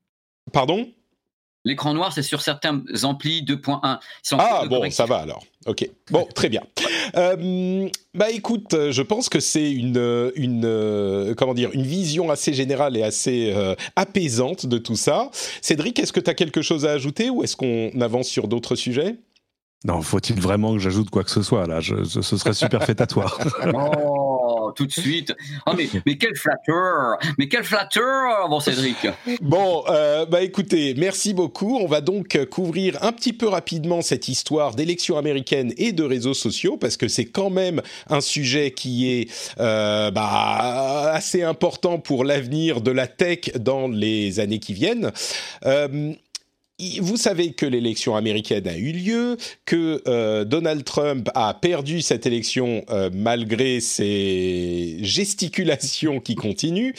Pardon? 0.51 0.88
L'écran 1.65 1.93
noir, 1.93 2.12
c'est 2.12 2.23
sur 2.23 2.41
certains 2.41 2.84
amplis 3.04 3.43
2.1. 3.43 3.99
Ah 4.38 4.65
bon, 4.69 4.91
ça 4.91 5.06
va 5.06 5.17
alors. 5.17 5.43
Ok. 5.65 5.89
Bon, 6.12 6.28
très 6.36 6.49
bien. 6.49 6.62
Euh, 7.15 7.88
bah 8.13 8.32
écoute, 8.32 8.76
je 8.91 9.02
pense 9.02 9.30
que 9.30 9.39
c'est 9.39 9.71
une, 9.71 10.32
une 10.36 10.65
euh, 10.65 11.34
comment 11.36 11.54
dire 11.54 11.69
une 11.73 11.84
vision 11.84 12.30
assez 12.30 12.54
générale 12.54 12.97
et 12.97 13.04
assez 13.04 13.54
euh, 13.56 13.76
apaisante 13.95 14.65
de 14.65 14.78
tout 14.78 14.97
ça. 14.97 15.30
Cédric, 15.62 15.99
est-ce 15.99 16.12
que 16.12 16.19
tu 16.19 16.30
as 16.30 16.34
quelque 16.34 16.62
chose 16.62 16.86
à 16.86 16.91
ajouter 16.91 17.30
ou 17.30 17.43
est-ce 17.43 17.56
qu'on 17.56 17.91
avance 18.02 18.28
sur 18.28 18.49
d'autres 18.49 18.76
sujets? 18.76 19.15
Non, 19.86 20.02
faut-il 20.02 20.39
vraiment 20.39 20.73
que 20.73 20.80
j'ajoute 20.80 21.10
quoi 21.10 21.23
que 21.23 21.32
ce 21.32 21.41
soit 21.41 21.65
là? 21.67 21.80
Ce 21.82 22.21
serait 22.21 22.54
superfétatoire. 22.54 23.38
tout 24.74 24.86
de 24.86 24.92
suite. 24.92 25.34
Oh, 25.68 25.72
mais, 25.78 25.90
mais 26.06 26.18
quel 26.18 26.36
flatteur 26.36 27.18
Mais 27.38 27.48
quel 27.48 27.64
flatteur, 27.64 28.50
bon 28.50 28.60
Cédric 28.60 29.08
Bon, 29.42 29.84
euh, 29.90 30.26
bah 30.26 30.42
écoutez, 30.42 30.94
merci 30.98 31.34
beaucoup. 31.34 31.78
On 31.78 31.88
va 31.88 32.02
donc 32.02 32.38
couvrir 32.46 32.98
un 33.04 33.12
petit 33.12 33.34
peu 33.34 33.48
rapidement 33.48 34.02
cette 34.02 34.28
histoire 34.28 34.76
d'élections 34.76 35.18
américaines 35.18 35.74
et 35.78 35.92
de 35.92 36.04
réseaux 36.04 36.34
sociaux, 36.34 36.78
parce 36.78 36.98
que 36.98 37.08
c'est 37.08 37.26
quand 37.26 37.50
même 37.50 37.82
un 38.10 38.22
sujet 38.22 38.72
qui 38.72 39.12
est 39.12 39.54
euh, 39.60 40.12
bah, 40.12 41.12
assez 41.14 41.44
important 41.44 42.00
pour 42.00 42.24
l'avenir 42.24 42.82
de 42.82 42.92
la 42.92 43.08
tech 43.08 43.52
dans 43.60 43.88
les 43.88 44.40
années 44.40 44.60
qui 44.60 44.74
viennent. 44.74 45.12
Euh, 45.66 46.14
vous 47.02 47.18
savez 47.18 47.54
que 47.54 47.66
l'élection 47.66 48.16
américaine 48.16 48.68
a 48.68 48.78
eu 48.78 48.92
lieu, 48.92 49.38
que 49.66 50.02
euh, 50.08 50.44
Donald 50.44 50.84
Trump 50.84 51.30
a 51.36 51.54
perdu 51.54 52.02
cette 52.02 52.26
élection 52.26 52.84
euh, 52.90 53.10
malgré 53.14 53.80
ses 53.80 54.98
gesticulations 55.02 56.20
qui 56.20 56.36
continuent. 56.36 56.94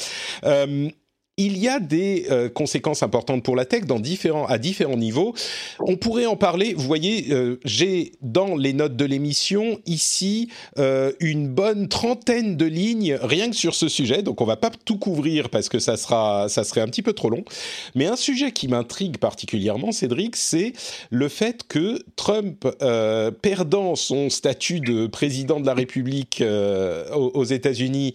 Euh, 0.45 0.89
il 1.37 1.59
y 1.59 1.67
a 1.67 1.81
des 1.81 2.27
euh, 2.31 2.49
conséquences 2.49 3.03
importantes 3.03 3.43
pour 3.43 3.57
la 3.57 3.65
tech 3.65 3.87
dans 3.87 3.99
différents, 3.99 4.47
à 4.47 4.59
différents 4.59 4.97
niveaux. 4.97 5.35
On 5.81 5.97
pourrait 5.97 6.27
en 6.27 6.37
parler. 6.37 6.75
Vous 6.75 6.87
voyez, 6.87 7.33
euh, 7.33 7.59
j'ai 7.65 8.13
dans 8.23 8.55
les 8.55 8.73
notes 8.73 8.95
de 8.95 9.05
l'émission 9.05 9.81
ici 9.85 10.49
euh, 10.79 11.13
une 11.19 11.49
bonne 11.49 11.89
trentaine 11.89 12.57
de 12.57 12.67
lignes 12.67 13.19
rien 13.21 13.51
que 13.51 13.57
sur 13.57 13.75
ce 13.75 13.89
sujet. 13.89 14.23
Donc 14.23 14.41
on 14.41 14.45
va 14.45 14.57
pas 14.57 14.71
tout 14.85 14.99
couvrir 14.99 15.51
parce 15.51 15.69
que 15.69 15.81
ça 15.81 15.97
sera, 15.97 16.49
ça 16.49 16.63
serait 16.63 16.83
un 16.83 16.87
petit 16.87 17.03
peu 17.03 17.15
trop 17.15 17.31
long. 17.31 17.45
Mais 17.97 18.07
un 18.07 18.17
sujet 18.17 18.53
qui 18.53 18.69
m'intrigue 18.69 19.19
particulièrement, 19.19 19.91
Cédric, 19.91 20.37
c'est 20.37 20.73
le 21.11 21.29
fait 21.29 21.65
que 21.67 21.99
Trump, 22.15 22.67
perdant 23.43 23.97
son 23.97 24.31
statut 24.31 24.81
de 24.81 25.07
président 25.07 25.59
de 25.59 25.67
la 25.67 25.75
République 25.75 26.43
aux 27.13 27.45
États-Unis 27.45 28.15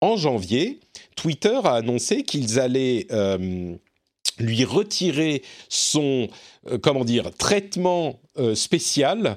en 0.00 0.16
janvier, 0.16 0.80
Twitter 1.16 1.58
a 1.64 1.74
annoncé 1.74 2.22
qu'ils 2.22 2.58
allaient 2.58 3.06
euh, 3.10 3.74
lui 4.38 4.64
retirer 4.64 5.42
son 5.68 6.28
euh, 6.70 6.78
comment 6.78 7.04
dire 7.04 7.30
traitement 7.36 8.20
euh, 8.38 8.54
spécial 8.54 9.36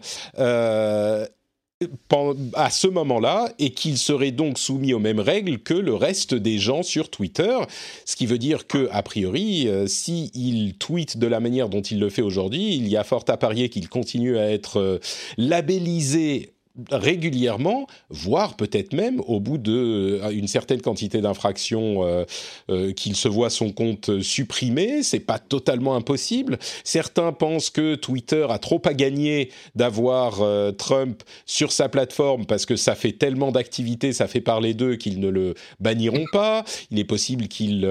à 2.56 2.70
ce 2.70 2.88
moment-là 2.88 3.52
et 3.60 3.72
qu'il 3.72 3.98
serait 3.98 4.32
donc 4.32 4.58
soumis 4.58 4.94
aux 4.94 5.00
mêmes 5.00 5.20
règles 5.20 5.60
que 5.60 5.74
le 5.74 5.94
reste 5.94 6.34
des 6.34 6.58
gens 6.58 6.84
sur 6.84 7.10
Twitter, 7.10 7.58
ce 8.06 8.16
qui 8.16 8.26
veut 8.26 8.38
dire 8.38 8.66
que 8.66 8.88
a 8.92 9.04
priori, 9.04 9.68
s'il 9.86 10.30
si 10.30 10.76
tweet 10.80 11.18
de 11.18 11.28
la 11.28 11.42
manière 11.42 11.68
dont 11.68 11.82
il 11.82 12.00
le 12.00 12.10
fait 12.10 12.22
aujourd'hui, 12.22 12.76
il 12.76 12.88
y 12.88 12.96
a 12.96 13.04
fort 13.04 13.26
à 13.28 13.36
parier 13.36 13.68
qu'il 13.70 13.90
continue 13.90 14.38
à 14.38 14.50
être 14.50 15.02
labellisé 15.38 16.55
régulièrement, 16.92 17.88
voire 18.10 18.56
peut-être 18.56 18.94
même 18.94 19.22
au 19.28 19.40
bout 19.40 19.58
d'une 19.58 19.74
euh, 19.74 20.48
certaine 20.48 20.82
quantité 20.82 21.22
d'infractions, 21.22 22.06
euh, 22.06 22.26
euh, 22.70 22.92
qu'il 22.92 23.16
se 23.16 23.28
voit 23.28 23.50
son 23.50 23.72
compte 23.72 24.22
supprimé. 24.22 25.04
C'est 25.04 25.20
pas 25.20 25.40
totalement 25.40 25.96
impossible. 25.96 26.58
Certains 26.84 27.32
pensent 27.32 27.70
que 27.70 27.96
Twitter 27.96 28.46
a 28.50 28.60
trop 28.60 28.82
à 28.86 28.94
gagner 28.94 29.52
d'avoir 29.76 30.42
Trump 30.78 31.24
sur 31.46 31.72
sa 31.72 31.90
plateforme 31.90 32.46
parce 32.46 32.66
que 32.66 32.76
ça 32.76 32.96
fait 32.96 33.14
tellement 33.14 33.52
d'activités, 33.52 34.14
ça 34.14 34.28
fait 34.28 34.42
parler 34.42 34.74
d'eux 34.74 34.96
qu'ils 34.96 35.20
ne 35.20 35.30
le 35.30 35.56
banniront 35.80 36.26
pas. 36.32 36.64
Il 36.92 37.00
est 37.00 37.06
possible 37.06 37.48
qu'il 37.48 37.88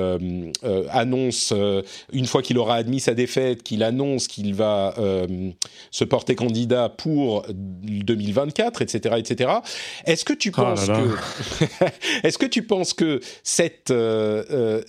annonce 0.90 1.52
une 2.12 2.26
fois 2.26 2.42
qu'il 2.42 2.58
aura 2.58 2.76
admis 2.76 3.00
sa 3.00 3.14
défaite, 3.14 3.62
qu'il 3.62 3.82
annonce 3.82 4.28
qu'il 4.28 4.54
va 4.54 4.94
se 5.90 6.04
porter 6.04 6.34
candidat 6.34 6.88
pour 6.88 7.44
2024 7.48 8.73
etc., 8.82 9.16
etc. 9.18 9.50
Est-ce 10.06 10.24
que 10.24 10.32
tu 10.32 10.50
penses 10.50 10.86
que, 10.86 11.86
est-ce 12.26 12.38
que 12.38 12.46
tu 12.46 12.62
penses 12.62 12.94
que 12.94 13.20
cette 13.42 13.90
euh, 13.90 14.44
euh, 14.50 14.82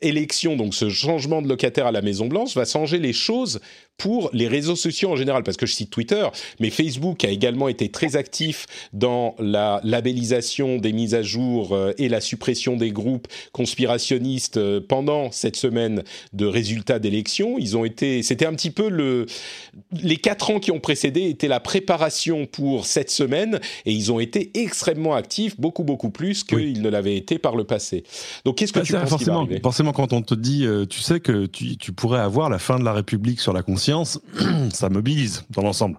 élection, 0.00 0.56
donc 0.56 0.74
ce 0.74 0.88
changement 0.88 1.42
de 1.42 1.48
locataire 1.48 1.86
à 1.86 1.92
la 1.92 2.02
Maison 2.02 2.26
Blanche, 2.26 2.54
va 2.54 2.64
changer 2.64 2.98
les 2.98 3.12
choses 3.12 3.60
pour 3.98 4.30
les 4.32 4.46
réseaux 4.46 4.76
sociaux 4.76 5.10
en 5.10 5.16
général, 5.16 5.42
parce 5.42 5.56
que 5.56 5.66
je 5.66 5.74
cite 5.74 5.90
Twitter, 5.90 6.24
mais 6.60 6.70
Facebook 6.70 7.24
a 7.24 7.28
également 7.28 7.68
été 7.68 7.90
très 7.90 8.14
actif 8.14 8.66
dans 8.92 9.34
la 9.40 9.80
labellisation 9.82 10.78
des 10.78 10.92
mises 10.92 11.16
à 11.16 11.22
jour 11.22 11.72
euh, 11.72 11.92
et 11.98 12.08
la 12.08 12.20
suppression 12.20 12.76
des 12.76 12.92
groupes 12.92 13.26
conspirationnistes 13.52 14.56
euh, 14.56 14.80
pendant 14.80 15.32
cette 15.32 15.56
semaine 15.56 16.04
de 16.32 16.46
résultats 16.46 17.00
d'élections. 17.00 17.58
Ils 17.58 17.76
ont 17.76 17.84
été, 17.84 18.22
c'était 18.22 18.46
un 18.46 18.54
petit 18.54 18.70
peu 18.70 18.88
le, 18.88 19.26
les 20.00 20.16
quatre 20.16 20.50
ans 20.50 20.60
qui 20.60 20.70
ont 20.70 20.78
précédé 20.78 21.28
étaient 21.28 21.48
la 21.48 21.60
préparation 21.60 22.46
pour 22.46 22.86
cette 22.86 23.10
semaine, 23.10 23.58
et 23.84 23.92
ils 23.92 24.12
ont 24.12 24.20
été 24.20 24.52
extrêmement 24.54 25.14
actifs, 25.14 25.58
beaucoup 25.58 25.82
beaucoup 25.82 26.10
plus 26.10 26.44
qu'ils 26.44 26.82
ne 26.82 26.88
l'avaient 26.88 27.16
été 27.16 27.38
par 27.38 27.56
le 27.56 27.64
passé. 27.64 28.04
Donc 28.44 28.58
qu'est-ce 28.58 28.72
que 28.72 28.78
bah, 28.78 28.84
tu 28.84 28.92
penses 28.92 29.10
forcément, 29.10 29.48
forcément, 29.60 29.92
quand 29.92 30.12
on 30.12 30.22
te 30.22 30.34
dit, 30.34 30.64
euh, 30.64 30.86
tu 30.86 31.00
sais 31.00 31.18
que 31.18 31.46
tu, 31.46 31.76
tu 31.76 31.92
pourrais 31.92 32.20
avoir 32.20 32.48
la 32.48 32.60
fin 32.60 32.78
de 32.78 32.84
la 32.84 32.92
République 32.92 33.40
sur 33.40 33.52
la 33.52 33.62
conscience 33.62 33.87
ça 34.72 34.88
mobilise 34.88 35.44
dans 35.50 35.62
l'ensemble. 35.62 35.98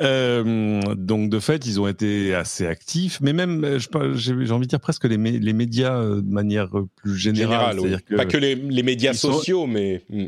Euh, 0.00 0.80
donc 0.94 1.28
de 1.28 1.40
fait, 1.40 1.66
ils 1.66 1.78
ont 1.80 1.86
été 1.86 2.34
assez 2.34 2.66
actifs, 2.66 3.20
mais 3.20 3.32
même, 3.32 3.62
euh, 3.64 3.78
j'ai 4.14 4.32
envie 4.50 4.66
de 4.66 4.70
dire 4.70 4.80
presque 4.80 5.04
les, 5.04 5.16
les 5.16 5.52
médias 5.52 5.94
euh, 5.94 6.22
de 6.22 6.30
manière 6.30 6.70
plus 6.96 7.16
générale. 7.16 7.76
que 8.06 8.16
pas 8.16 8.24
que 8.24 8.38
les, 8.38 8.56
médias 8.82 9.12
sociaux, 9.12 9.66
mais... 9.66 10.02
Hmm. 10.08 10.26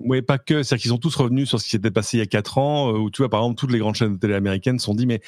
Oui, 0.00 0.22
pas 0.22 0.38
que. 0.38 0.62
C'est-à-dire 0.62 0.82
qu'ils 0.82 0.90
sont 0.90 0.98
tous 0.98 1.16
revenus 1.16 1.48
sur 1.48 1.58
ce 1.58 1.64
qui 1.64 1.70
s'était 1.70 1.90
passé 1.90 2.18
il 2.18 2.20
y 2.20 2.22
a 2.22 2.26
quatre 2.26 2.58
ans, 2.58 2.92
où 2.92 3.10
tu 3.10 3.22
vois, 3.22 3.28
par 3.28 3.40
exemple, 3.40 3.58
toutes 3.58 3.72
les 3.72 3.80
grandes 3.80 3.96
chaînes 3.96 4.14
de 4.14 4.18
télé 4.20 4.34
américaines 4.34 4.78
se 4.78 4.84
sont 4.84 4.94
dit, 4.94 5.06
mais 5.06 5.20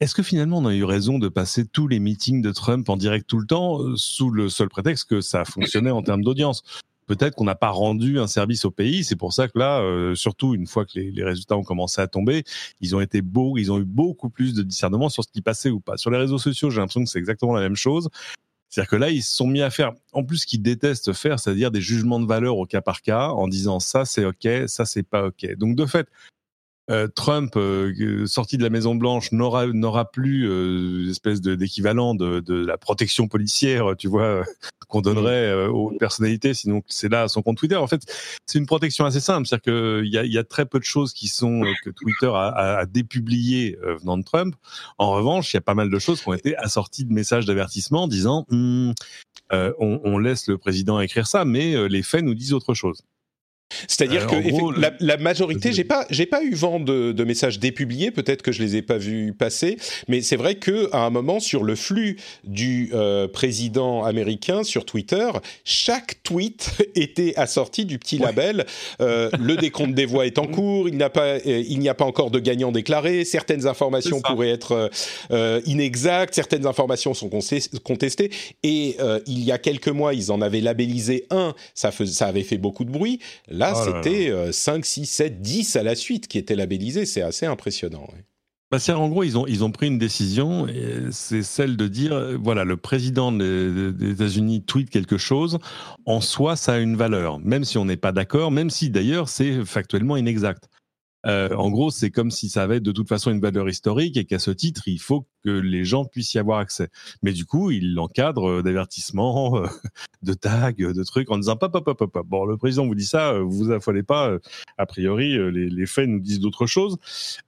est-ce 0.00 0.16
que 0.16 0.24
finalement 0.24 0.58
on 0.58 0.66
a 0.66 0.74
eu 0.74 0.82
raison 0.82 1.20
de 1.20 1.28
passer 1.28 1.64
tous 1.64 1.86
les 1.86 2.00
meetings 2.00 2.42
de 2.42 2.50
Trump 2.50 2.88
en 2.88 2.96
direct 2.96 3.28
tout 3.28 3.38
le 3.38 3.46
temps, 3.46 3.78
sous 3.94 4.30
le 4.30 4.48
seul 4.48 4.68
prétexte 4.68 5.08
que 5.08 5.20
ça 5.20 5.44
fonctionnait 5.44 5.92
en 5.92 6.02
termes 6.02 6.24
d'audience? 6.24 6.64
Peut-être 7.06 7.34
qu'on 7.34 7.44
n'a 7.44 7.54
pas 7.54 7.70
rendu 7.70 8.18
un 8.18 8.26
service 8.26 8.64
au 8.64 8.70
pays. 8.70 9.04
C'est 9.04 9.16
pour 9.16 9.32
ça 9.32 9.48
que 9.48 9.58
là, 9.58 9.80
euh, 9.80 10.14
surtout 10.14 10.54
une 10.54 10.66
fois 10.66 10.84
que 10.84 10.98
les, 10.98 11.24
résultats 11.24 11.56
ont 11.56 11.64
commencé 11.64 12.00
à 12.00 12.06
tomber, 12.06 12.44
ils 12.80 12.94
ont 12.94 13.00
été 13.00 13.22
beaux, 13.22 13.56
ils 13.56 13.72
ont 13.72 13.78
eu 13.78 13.84
beaucoup 13.84 14.30
plus 14.30 14.54
de 14.54 14.62
discernement 14.62 15.08
sur 15.08 15.24
ce 15.24 15.28
qui 15.28 15.42
passait 15.42 15.70
ou 15.70 15.80
pas. 15.80 15.96
Sur 15.96 16.10
les 16.10 16.18
réseaux 16.18 16.38
sociaux, 16.38 16.70
j'ai 16.70 16.80
l'impression 16.80 17.04
que 17.04 17.10
c'est 17.10 17.18
exactement 17.18 17.54
la 17.54 17.62
même 17.62 17.76
chose. 17.76 18.08
C'est-à-dire 18.68 18.90
que 18.90 18.96
là, 18.96 19.10
ils 19.10 19.22
se 19.22 19.34
sont 19.34 19.46
mis 19.46 19.62
à 19.62 19.70
faire, 19.70 19.92
en 20.12 20.24
plus, 20.24 20.44
qu'ils 20.44 20.62
détestent 20.62 21.12
faire, 21.12 21.38
c'est-à-dire 21.38 21.70
des 21.70 21.80
jugements 21.80 22.20
de 22.20 22.26
valeur 22.26 22.58
au 22.58 22.66
cas 22.66 22.80
par 22.80 23.00
cas, 23.00 23.28
en 23.28 23.48
disant 23.48 23.80
ça 23.80 24.04
c'est 24.04 24.24
ok, 24.24 24.48
ça 24.66 24.84
c'est 24.84 25.04
pas 25.04 25.26
ok. 25.26 25.56
Donc 25.56 25.76
de 25.76 25.86
fait, 25.86 26.08
euh, 26.90 27.08
Trump, 27.08 27.56
euh, 27.56 28.26
sorti 28.26 28.56
de 28.58 28.62
la 28.62 28.70
Maison 28.70 28.94
Blanche, 28.94 29.32
n'aura 29.32 29.66
n'aura 29.66 30.10
plus 30.10 30.48
euh, 30.48 31.10
espèce 31.10 31.40
d'équivalent 31.40 32.14
de, 32.14 32.40
de, 32.40 32.54
la 32.64 32.78
protection 32.78 33.26
policière, 33.26 33.94
tu 33.98 34.06
vois, 34.06 34.44
qu'on 34.88 35.00
donnerait 35.00 35.50
euh, 35.50 35.68
aux 35.68 35.90
personnalités. 35.98 36.54
Sinon, 36.54 36.82
c'est 36.86 37.10
là 37.10 37.26
son 37.26 37.42
compte 37.42 37.58
Twitter. 37.58 37.76
En 37.76 37.88
fait, 37.88 38.02
c'est 38.46 38.58
une 38.58 38.66
protection 38.66 39.04
assez 39.04 39.20
simple, 39.20 39.46
c'est-à-dire 39.46 39.72
qu'il 39.72 40.12
y 40.12 40.18
a, 40.18 40.24
y 40.24 40.38
a 40.38 40.44
très 40.44 40.66
peu 40.66 40.78
de 40.78 40.84
choses 40.84 41.12
qui 41.12 41.26
sont 41.26 41.62
que 41.84 41.90
Twitter 41.90 42.30
a, 42.32 42.78
a, 42.78 42.86
dépubliées 42.86 43.76
venant 44.00 44.18
de 44.18 44.24
Trump. 44.24 44.54
En 44.98 45.10
revanche, 45.10 45.52
il 45.52 45.56
y 45.56 45.58
a 45.58 45.62
pas 45.62 45.74
mal 45.74 45.90
de 45.90 45.98
choses 45.98 46.20
qui 46.20 46.28
ont 46.28 46.34
été 46.34 46.56
assorties 46.56 47.04
de 47.04 47.12
messages 47.12 47.46
d'avertissement 47.46 48.06
disant 48.06 48.46
hum, 48.50 48.94
on, 49.50 50.00
on, 50.04 50.18
laisse 50.18 50.46
le 50.46 50.56
président 50.58 51.00
écrire 51.00 51.26
ça, 51.26 51.44
mais 51.44 51.88
les 51.88 52.02
faits 52.02 52.22
nous 52.22 52.34
disent 52.34 52.52
autre 52.52 52.74
chose. 52.74 53.02
C'est-à-dire 53.88 54.26
euh, 54.32 54.42
que 54.42 55.04
la, 55.04 55.16
majorité, 55.16 55.72
j'ai 55.72 55.84
pas, 55.84 56.06
j'ai 56.10 56.26
pas 56.26 56.42
eu 56.42 56.54
vent 56.54 56.78
de, 56.80 57.24
messages 57.24 57.58
dépubliés. 57.58 58.10
Peut-être 58.10 58.42
que 58.42 58.52
je 58.52 58.62
les 58.62 58.76
ai 58.76 58.82
pas 58.82 58.98
vus 58.98 59.32
passer, 59.32 59.76
mais 60.08 60.22
c'est 60.22 60.36
vrai 60.36 60.54
que 60.54 60.88
à 60.92 61.00
un 61.00 61.10
moment 61.10 61.40
sur 61.40 61.64
le 61.64 61.74
flux 61.74 62.16
du 62.44 62.90
euh, 62.94 63.26
président 63.26 64.04
américain 64.04 64.62
sur 64.62 64.84
Twitter, 64.84 65.28
chaque 65.64 66.22
tweet 66.22 66.70
était 66.94 67.34
assorti 67.36 67.84
du 67.84 67.98
petit 67.98 68.18
label 68.18 68.66
euh, 69.00 69.30
le 69.38 69.56
décompte 69.56 69.94
des 69.94 70.06
voix 70.06 70.26
est 70.26 70.38
en 70.38 70.46
cours. 70.46 70.88
Il 70.88 70.96
n'y 70.96 71.02
a 71.02 71.10
pas, 71.10 71.38
il 71.44 71.78
n'y 71.78 71.88
a 71.88 71.94
pas 71.94 72.04
encore 72.04 72.30
de 72.30 72.38
gagnant 72.38 72.70
déclaré. 72.70 73.24
Certaines 73.24 73.66
informations 73.66 74.20
pourraient 74.20 74.50
être 74.50 74.90
inexactes. 75.66 76.34
Certaines 76.34 76.66
informations 76.66 77.14
sont 77.14 77.28
contestées. 77.82 78.30
Et 78.62 78.96
il 79.26 79.42
y 79.42 79.52
a 79.52 79.58
quelques 79.58 79.88
mois, 79.88 80.14
ils 80.14 80.30
en 80.30 80.40
avaient 80.40 80.60
labellisé 80.60 81.26
un. 81.30 81.54
Ça, 81.74 81.90
ça 81.90 82.26
avait 82.26 82.42
fait 82.42 82.58
beaucoup 82.58 82.84
de 82.84 82.90
bruit. 82.90 83.18
Là, 83.56 83.74
oh 83.74 83.80
c'était 83.84 84.52
5, 84.52 84.84
6, 84.84 85.06
7, 85.06 85.40
10 85.40 85.76
à 85.76 85.82
la 85.82 85.94
suite 85.94 86.28
qui 86.28 86.38
étaient 86.38 86.56
labellisés. 86.56 87.06
C'est 87.06 87.22
assez 87.22 87.46
impressionnant. 87.46 88.06
Bah, 88.72 88.78
en 88.88 89.08
gros, 89.08 89.22
ils 89.22 89.38
ont, 89.38 89.46
ils 89.46 89.62
ont 89.62 89.70
pris 89.70 89.86
une 89.86 89.98
décision, 89.98 90.66
c'est 91.12 91.44
celle 91.44 91.76
de 91.76 91.86
dire, 91.86 92.12
euh, 92.14 92.36
voilà, 92.36 92.64
le 92.64 92.76
président 92.76 93.30
des, 93.30 93.92
des 93.92 94.10
États-Unis 94.10 94.64
tweet 94.64 94.90
quelque 94.90 95.18
chose, 95.18 95.58
en 96.04 96.20
soi, 96.20 96.56
ça 96.56 96.72
a 96.72 96.78
une 96.78 96.96
valeur, 96.96 97.38
même 97.38 97.62
si 97.62 97.78
on 97.78 97.84
n'est 97.84 97.96
pas 97.96 98.10
d'accord, 98.10 98.50
même 98.50 98.68
si 98.68 98.90
d'ailleurs 98.90 99.28
c'est 99.28 99.64
factuellement 99.64 100.16
inexact. 100.16 100.68
Euh, 101.26 101.54
en 101.54 101.70
gros, 101.70 101.90
c'est 101.90 102.10
comme 102.10 102.30
si 102.30 102.48
ça 102.48 102.62
avait 102.62 102.80
de 102.80 102.92
toute 102.92 103.08
façon 103.08 103.30
une 103.30 103.40
valeur 103.40 103.68
historique 103.68 104.16
et 104.16 104.24
qu'à 104.24 104.38
ce 104.38 104.50
titre, 104.50 104.82
il 104.86 105.00
faut 105.00 105.26
que 105.44 105.50
les 105.50 105.84
gens 105.84 106.04
puissent 106.04 106.34
y 106.34 106.38
avoir 106.38 106.58
accès. 106.58 106.88
Mais 107.22 107.32
du 107.32 107.44
coup, 107.44 107.70
il 107.70 107.94
l'encadre 107.94 108.48
euh, 108.48 108.62
d'avertissements, 108.62 109.58
euh, 109.58 109.66
de 110.22 110.34
tags, 110.34 110.72
de 110.72 111.04
trucs 111.04 111.30
en 111.30 111.38
disant 111.38 111.56
pop, 111.56 111.72
pop, 111.72 111.84
pop, 111.84 112.12
pop. 112.12 112.26
Bon, 112.26 112.44
le 112.44 112.56
président 112.56 112.86
vous 112.86 112.94
dit 112.94 113.06
ça, 113.06 113.38
vous 113.38 113.50
vous 113.50 113.70
affolez 113.72 114.02
pas. 114.02 114.36
A 114.78 114.86
priori, 114.86 115.36
les, 115.52 115.86
faits 115.86 116.08
nous 116.08 116.20
disent 116.20 116.40
d'autres 116.40 116.66
choses. 116.66 116.96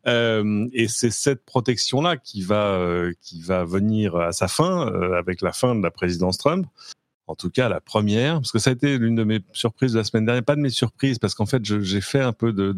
et 0.07 0.87
c'est 0.89 1.11
cette 1.11 1.45
protection-là 1.45 2.17
qui 2.17 2.43
va 2.43 3.09
qui 3.21 3.41
va 3.41 3.65
venir 3.65 4.17
à 4.17 4.33
sa 4.33 4.49
fin 4.49 4.87
avec 5.17 5.43
la 5.43 5.53
fin 5.53 5.75
de 5.75 5.83
la 5.83 5.91
présidence 5.91 6.39
Trump 6.39 6.67
en 7.29 7.35
tout 7.35 7.51
cas 7.51 7.69
la 7.69 7.81
première, 7.81 8.35
parce 8.35 8.51
que 8.51 8.59
ça 8.59 8.71
a 8.71 8.73
été 8.73 8.99
l'une 8.99 9.15
de 9.15 9.25
mes 9.25 9.41
surprises 9.53 9.93
de 9.93 9.99
la 9.99 10.05
semaine 10.05 10.25
dernière, 10.25 10.43
pas 10.43 10.57
de 10.57 10.61
mes 10.61 10.71
surprises, 10.71 11.19
parce 11.19 11.35
qu'en 11.35 11.47
fait 11.47 11.65
j'ai 11.65 12.01
fait 12.01 12.21
un 12.21 12.33
peu 12.33 12.53
de, 12.53 12.73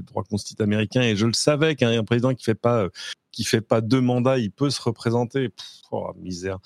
droit 0.00 0.24
constitutionnel 0.24 0.74
américain 0.74 1.02
et 1.02 1.16
je 1.16 1.26
le 1.26 1.32
savais 1.32 1.74
qu'un 1.76 2.04
président 2.04 2.32
qui 2.34 2.44
fait 2.44 2.54
pas 2.54 2.88
qui 3.36 3.44
fait 3.44 3.60
pas 3.60 3.82
deux 3.82 4.00
mandats, 4.00 4.38
il 4.38 4.50
peut 4.50 4.70
se 4.70 4.80
représenter. 4.80 5.50
oh 5.90 6.14
misère. 6.16 6.58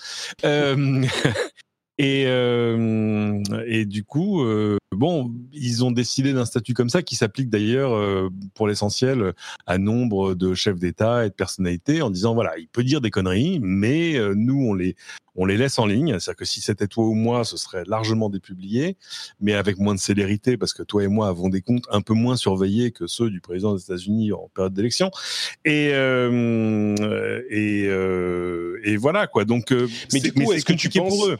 Euh, 0.44 1.04
et, 1.98 2.24
euh, 2.28 3.42
et 3.66 3.86
du 3.86 4.04
coup, 4.04 4.44
euh, 4.44 4.78
bon, 5.00 5.32
ils 5.54 5.82
ont 5.82 5.90
décidé 5.90 6.34
d'un 6.34 6.44
statut 6.44 6.74
comme 6.74 6.90
ça 6.90 7.00
qui 7.02 7.16
s'applique 7.16 7.48
d'ailleurs 7.48 7.94
euh, 7.94 8.28
pour 8.52 8.68
l'essentiel 8.68 9.32
à 9.66 9.78
nombre 9.78 10.34
de 10.34 10.52
chefs 10.52 10.78
d'État 10.78 11.24
et 11.24 11.30
de 11.30 11.34
personnalités 11.34 12.02
en 12.02 12.10
disant 12.10 12.34
voilà, 12.34 12.58
il 12.58 12.68
peut 12.68 12.84
dire 12.84 13.00
des 13.00 13.10
conneries, 13.10 13.60
mais 13.62 14.18
nous 14.36 14.62
on 14.62 14.74
les 14.74 14.96
on 15.36 15.46
les 15.46 15.56
laisse 15.56 15.78
en 15.78 15.86
ligne. 15.86 16.18
C'est-à-dire 16.18 16.36
que 16.36 16.44
si 16.44 16.60
c'était 16.60 16.86
toi 16.86 17.04
ou 17.04 17.14
moi, 17.14 17.44
ce 17.44 17.56
serait 17.56 17.84
largement 17.86 18.28
dépublié, 18.28 18.98
mais 19.40 19.54
avec 19.54 19.78
moins 19.78 19.94
de 19.94 20.00
célérité 20.00 20.58
parce 20.58 20.74
que 20.74 20.82
toi 20.82 21.02
et 21.02 21.08
moi 21.08 21.28
avons 21.28 21.48
des 21.48 21.62
comptes 21.62 21.86
un 21.90 22.02
peu 22.02 22.12
moins 22.12 22.36
surveillés 22.36 22.90
que 22.90 23.06
ceux 23.06 23.30
du 23.30 23.40
président 23.40 23.74
des 23.74 23.82
États-Unis 23.82 24.32
en 24.32 24.50
période 24.54 24.74
d'élection. 24.74 25.10
Et 25.64 25.92
et, 27.50 27.84
et 28.84 28.96
voilà 28.98 29.26
quoi. 29.28 29.46
Donc, 29.46 29.74
mais 30.12 30.20
du 30.20 30.32
coup, 30.34 30.52
est-ce 30.52 30.66
que 30.66 30.74
tu 30.74 30.90
penses 30.90 31.08
pour 31.08 31.26
eux 31.28 31.38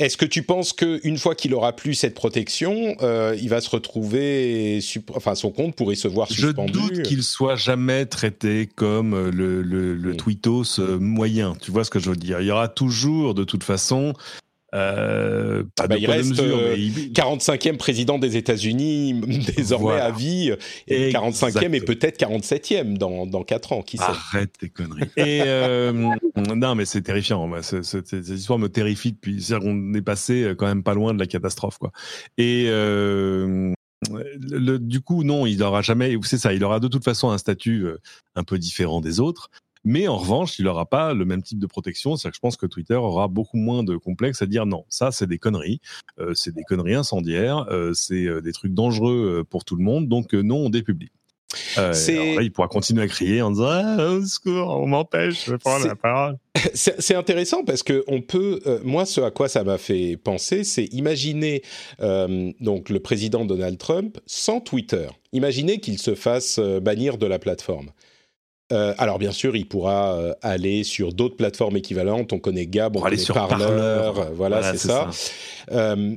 est-ce 0.00 0.16
que 0.16 0.24
tu 0.24 0.42
penses 0.42 0.72
qu'une 0.72 1.18
fois 1.18 1.34
qu'il 1.34 1.54
aura 1.54 1.76
plus 1.76 1.94
cette 1.94 2.14
protection, 2.14 2.96
euh, 3.02 3.36
il 3.40 3.50
va 3.50 3.60
se 3.60 3.68
retrouver, 3.68 4.80
enfin 5.14 5.34
son 5.34 5.50
compte 5.50 5.76
pourrait 5.76 5.94
se 5.94 6.08
voir 6.08 6.28
suspendu 6.28 6.72
Je 6.72 6.78
doute 6.78 7.02
qu'il 7.02 7.22
soit 7.22 7.56
jamais 7.56 8.06
traité 8.06 8.66
comme 8.74 9.28
le, 9.28 9.60
le, 9.60 9.94
le 9.94 10.16
tweetos 10.16 10.80
euh, 10.80 10.98
moyen. 10.98 11.54
Tu 11.60 11.70
vois 11.70 11.84
ce 11.84 11.90
que 11.90 11.98
je 11.98 12.08
veux 12.10 12.16
dire? 12.16 12.40
Il 12.40 12.46
y 12.46 12.50
aura 12.50 12.68
toujours, 12.68 13.34
de 13.34 13.44
toute 13.44 13.62
façon, 13.62 14.14
euh, 14.74 15.64
pas 15.74 15.88
bah, 15.88 15.96
il 15.98 16.06
reste 16.06 16.30
mesure, 16.30 16.58
45e 17.12 17.74
euh, 17.74 17.76
président 17.76 18.18
des 18.18 18.36
États-Unis 18.36 19.14
désormais 19.56 19.98
à 19.98 20.12
vie 20.12 20.52
et 20.86 21.10
45e 21.10 21.74
et 21.74 21.80
peut-être 21.80 22.20
47e 22.20 22.96
dans, 22.96 23.26
dans 23.26 23.42
4 23.42 23.72
ans 23.72 23.82
qui 23.82 23.96
sait 23.96 24.04
arrête 24.04 24.52
tes 24.58 24.68
conneries 24.68 25.08
et 25.16 25.42
euh, 25.44 25.92
non 26.36 26.74
mais 26.76 26.84
c'est 26.84 27.02
terrifiant 27.02 27.46
moi, 27.48 27.62
cette 27.62 28.12
histoire 28.12 28.58
me 28.60 28.68
terrifie 28.68 29.12
depuis 29.12 29.42
c'est 29.42 29.58
qu'on 29.58 29.92
est 29.94 30.02
passé 30.02 30.54
quand 30.56 30.66
même 30.66 30.84
pas 30.84 30.94
loin 30.94 31.14
de 31.14 31.18
la 31.18 31.26
catastrophe 31.26 31.78
quoi 31.78 31.90
et 32.38 32.66
le, 34.08 34.78
du 34.78 35.02
coup, 35.02 35.24
non, 35.24 35.44
il 35.44 35.58
n'aura 35.58 35.82
jamais. 35.82 36.16
C'est 36.22 36.38
ça, 36.38 36.54
il 36.54 36.64
aura 36.64 36.80
de 36.80 36.88
toute 36.88 37.04
façon 37.04 37.30
un 37.30 37.36
statut 37.36 37.86
un 38.34 38.44
peu 38.44 38.58
différent 38.58 39.02
des 39.02 39.20
autres. 39.20 39.50
Mais 39.84 40.08
en 40.08 40.16
revanche, 40.16 40.58
il 40.58 40.66
n'aura 40.66 40.86
pas 40.86 41.14
le 41.14 41.24
même 41.24 41.42
type 41.42 41.58
de 41.58 41.66
protection. 41.66 42.16
C'est-à-dire 42.16 42.32
que 42.32 42.36
je 42.36 42.40
pense 42.40 42.56
que 42.56 42.66
Twitter 42.66 42.94
aura 42.94 43.28
beaucoup 43.28 43.56
moins 43.56 43.82
de 43.82 43.96
complexe 43.96 44.42
à 44.42 44.46
dire 44.46 44.66
non, 44.66 44.84
ça 44.88 45.10
c'est 45.10 45.26
des 45.26 45.38
conneries, 45.38 45.80
euh, 46.18 46.34
c'est 46.34 46.54
des 46.54 46.64
conneries 46.64 46.94
incendiaires, 46.94 47.66
euh, 47.70 47.92
c'est 47.94 48.26
euh, 48.26 48.40
des 48.40 48.52
trucs 48.52 48.74
dangereux 48.74 49.44
pour 49.48 49.64
tout 49.64 49.76
le 49.76 49.82
monde, 49.82 50.08
donc 50.08 50.32
non, 50.32 50.66
on 50.66 50.70
dépublie. 50.70 51.10
Euh, 51.78 51.92
il 52.40 52.52
pourra 52.52 52.68
continuer 52.68 53.02
à 53.02 53.08
crier 53.08 53.42
en 53.42 53.50
disant 53.50 53.66
ah, 53.68 54.06
au 54.12 54.24
secours, 54.24 54.68
on 54.68 54.86
m'empêche 54.86 55.48
de 55.48 55.56
prendre 55.56 55.84
la 55.84 55.96
parole. 55.96 56.36
C'est 56.74 57.14
intéressant 57.14 57.64
parce 57.64 57.82
que 57.82 58.04
on 58.06 58.20
peut, 58.20 58.60
moi, 58.84 59.04
ce 59.04 59.20
à 59.20 59.32
quoi 59.32 59.48
ça 59.48 59.64
m'a 59.64 59.78
fait 59.78 60.16
penser, 60.16 60.62
c'est 60.62 60.84
imaginer 60.92 61.62
donc 61.98 62.88
le 62.88 63.00
président 63.00 63.44
Donald 63.44 63.78
Trump 63.78 64.18
sans 64.26 64.60
Twitter. 64.60 65.08
Imaginez 65.32 65.80
qu'il 65.80 65.98
se 65.98 66.14
fasse 66.14 66.60
bannir 66.60 67.18
de 67.18 67.26
la 67.26 67.38
plateforme. 67.40 67.90
Euh, 68.72 68.94
alors 68.98 69.18
bien 69.18 69.32
sûr, 69.32 69.56
il 69.56 69.66
pourra 69.66 70.14
euh, 70.14 70.32
aller 70.42 70.84
sur 70.84 71.12
d'autres 71.12 71.36
plateformes 71.36 71.76
équivalentes. 71.76 72.32
On 72.32 72.38
connaît 72.38 72.66
Gab, 72.66 72.96
on, 72.96 73.00
connaît 73.00 73.16
sur 73.16 73.34
Parleur, 73.34 74.18
euh, 74.18 74.24
voilà, 74.34 74.62
c'est 74.72 74.78
ça. 74.78 75.10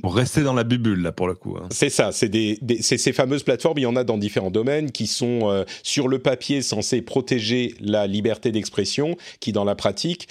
pour 0.02 0.14
rester 0.14 0.42
dans 0.42 0.54
la 0.54 0.64
bulle 0.64 1.02
là 1.02 1.12
pour 1.12 1.26
le 1.26 1.34
coup. 1.34 1.56
Hein. 1.58 1.66
C'est 1.70 1.90
ça, 1.90 2.12
c'est 2.12 2.28
des, 2.28 2.58
ces 2.80 3.12
fameuses 3.12 3.42
plateformes. 3.42 3.78
Il 3.78 3.82
y 3.82 3.86
en 3.86 3.96
a 3.96 4.04
dans 4.04 4.18
différents 4.18 4.50
domaines 4.50 4.92
qui 4.92 5.06
sont 5.06 5.64
sur 5.82 6.08
le 6.08 6.18
papier 6.18 6.62
censés 6.62 7.02
protéger 7.02 7.74
la 7.80 8.06
liberté 8.06 8.52
d'expression, 8.52 9.16
qui 9.40 9.52
dans 9.52 9.64
la 9.64 9.74
pratique 9.74 10.28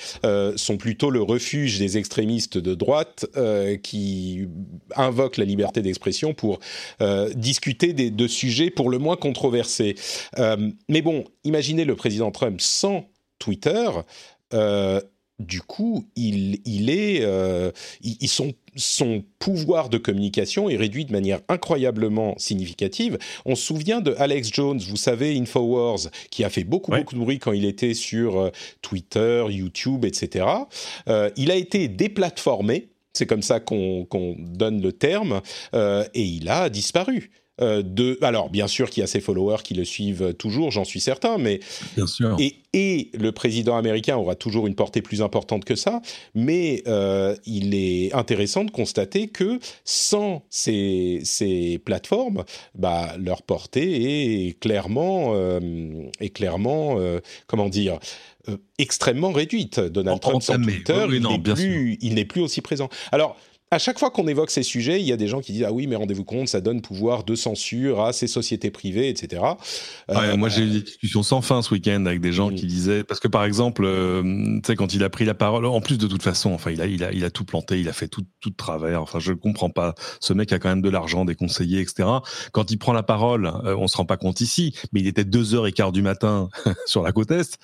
sont 0.55 0.77
plutôt 0.77 1.09
le 1.09 1.21
refuge 1.21 1.79
des 1.79 1.97
extrémistes 1.97 2.57
de 2.57 2.73
droite 2.75 3.25
qui 3.81 4.47
invoquent 4.95 5.37
la 5.37 5.45
liberté 5.45 5.81
d'expression 5.81 6.33
pour 6.33 6.59
discuter 7.35 7.93
des, 7.93 8.11
de 8.11 8.27
sujets 8.27 8.69
pour 8.69 8.89
le 8.89 8.97
moins 8.97 9.15
controversés. 9.15 9.95
mais 10.87 11.01
bon, 11.01 11.25
imaginez 11.43 11.85
le 11.85 11.95
président 11.95 12.12
président 12.13 12.29
Trump 12.29 12.61
sans 12.61 13.09
Twitter, 13.39 13.89
euh, 14.53 15.01
du 15.39 15.61
coup, 15.61 16.05
il, 16.15 16.59
il 16.63 16.91
est, 16.91 17.21
euh, 17.23 17.71
son, 18.27 18.53
son, 18.75 19.23
pouvoir 19.39 19.89
de 19.89 19.97
communication 19.97 20.69
est 20.69 20.75
réduit 20.75 21.05
de 21.05 21.11
manière 21.11 21.39
incroyablement 21.49 22.35
significative. 22.37 23.17
On 23.45 23.55
se 23.55 23.63
souvient 23.65 23.99
de 23.99 24.13
Alex 24.19 24.51
Jones, 24.53 24.79
vous 24.87 24.95
savez, 24.95 25.35
Infowars, 25.39 26.11
qui 26.29 26.43
a 26.43 26.51
fait 26.51 26.63
beaucoup, 26.63 26.91
beaucoup 26.91 27.15
de 27.15 27.19
bruit 27.19 27.39
quand 27.39 27.51
il 27.51 27.65
était 27.65 27.95
sur 27.95 28.39
euh, 28.39 28.51
Twitter, 28.83 29.43
YouTube, 29.49 30.05
etc. 30.05 30.45
il 31.35 31.49
a 31.49 31.55
été 31.55 31.87
déplatformé, 31.87 32.89
c'est 33.13 33.25
comme 33.25 33.41
ça 33.41 33.59
qu'on 33.59 34.07
donne 34.37 34.83
le 34.83 34.91
terme, 34.91 35.41
et 35.73 36.21
il 36.21 36.47
a 36.47 36.69
disparu. 36.69 37.31
Euh, 37.61 37.83
de, 37.85 38.17
alors 38.23 38.49
bien 38.49 38.65
sûr 38.67 38.89
qu'il 38.89 39.01
y 39.01 39.03
a 39.03 39.07
ses 39.07 39.21
followers 39.21 39.61
qui 39.63 39.75
le 39.75 39.85
suivent 39.85 40.33
toujours, 40.33 40.71
j'en 40.71 40.83
suis 40.83 40.99
certain, 40.99 41.37
mais 41.37 41.59
bien 41.95 42.07
sûr. 42.07 42.35
Et, 42.39 42.57
et, 42.73 43.11
le 43.13 43.31
président 43.31 43.77
américain 43.77 44.17
aura 44.17 44.33
toujours 44.33 44.65
une 44.65 44.73
portée 44.73 45.03
plus 45.03 45.21
importante 45.21 45.63
que 45.63 45.75
ça, 45.75 46.01
mais 46.33 46.81
euh, 46.87 47.35
il 47.45 47.75
est 47.75 48.11
intéressant 48.15 48.63
de 48.63 48.71
constater 48.71 49.27
que 49.27 49.59
sans 49.85 50.43
ces, 50.49 51.19
ces 51.23 51.77
plateformes, 51.77 52.43
bah, 52.73 53.15
leur 53.19 53.43
portée 53.43 54.47
est 54.47 54.59
clairement, 54.59 55.33
euh, 55.35 55.59
est 56.19 56.31
clairement 56.31 56.97
comment 57.45 57.69
dire, 57.69 57.99
extrêmement 58.79 59.31
réduite. 59.31 59.79
Donald 59.79 60.19
Trump 60.19 60.41
sans 60.41 60.59
Twitter, 60.59 61.05
il 62.01 62.15
n'est 62.15 62.25
plus 62.25 62.41
aussi 62.41 62.61
présent. 62.61 62.89
Alors 63.11 63.37
à 63.73 63.79
chaque 63.79 63.97
fois 63.97 64.11
qu'on 64.11 64.27
évoque 64.27 64.51
ces 64.51 64.61
sujets, 64.61 65.01
il 65.01 65.07
y 65.07 65.11
a 65.11 65.17
des 65.17 65.27
gens 65.27 65.41
qui 65.41 65.51
disent 65.51 65.65
ah 65.67 65.71
oui, 65.71 65.87
mais 65.87 65.95
rendez-vous 65.95 66.23
compte, 66.23 66.47
ça 66.47 66.61
donne 66.61 66.81
pouvoir 66.81 67.23
de 67.23 67.33
censure 67.33 68.01
à 68.01 68.13
ces 68.13 68.27
sociétés 68.27 68.69
privées, 68.69 69.09
etc. 69.09 69.41
Euh, 70.11 70.37
moi, 70.37 70.47
j'ai 70.49 70.61
eu 70.61 70.69
des 70.69 70.81
discussions 70.81 71.23
sans 71.23 71.41
fin 71.41 71.63
ce 71.63 71.73
week-end 71.73 72.05
avec 72.05 72.21
des 72.21 72.31
gens 72.31 72.51
mm. 72.51 72.55
qui 72.55 72.67
disaient 72.67 73.03
parce 73.03 73.19
que 73.19 73.27
par 73.27 73.43
exemple, 73.45 73.83
euh, 73.83 74.21
tu 74.21 74.61
sais, 74.67 74.75
quand 74.75 74.93
il 74.93 75.03
a 75.03 75.09
pris 75.09 75.25
la 75.25 75.33
parole, 75.33 75.65
en 75.65 75.81
plus 75.81 75.97
de 75.97 76.05
toute 76.05 76.21
façon, 76.21 76.51
enfin, 76.51 76.69
il 76.69 76.81
a, 76.81 76.85
il 76.85 77.03
a, 77.03 77.11
il 77.11 77.25
a 77.25 77.31
tout 77.31 77.45
planté, 77.45 77.79
il 77.79 77.89
a 77.89 77.93
fait 77.93 78.07
tout, 78.07 78.23
tout 78.41 78.51
de 78.51 78.55
travers. 78.55 79.01
Enfin, 79.01 79.17
je 79.19 79.31
ne 79.31 79.37
comprends 79.37 79.71
pas. 79.71 79.95
Ce 80.19 80.33
mec 80.33 80.53
a 80.53 80.59
quand 80.59 80.69
même 80.69 80.83
de 80.83 80.89
l'argent, 80.89 81.25
des 81.25 81.35
conseillers, 81.35 81.81
etc. 81.81 82.07
Quand 82.51 82.69
il 82.69 82.77
prend 82.77 82.93
la 82.93 83.03
parole, 83.03 83.47
euh, 83.65 83.75
on 83.75 83.87
se 83.87 83.97
rend 83.97 84.05
pas 84.05 84.17
compte 84.17 84.39
ici, 84.39 84.75
mais 84.91 84.99
il 84.99 85.07
était 85.07 85.25
deux 85.25 85.55
heures 85.55 85.65
et 85.65 85.71
quart 85.71 85.91
du 85.91 86.03
matin 86.03 86.49
sur 86.85 87.01
la 87.01 87.11
côte 87.11 87.31
est, 87.31 87.57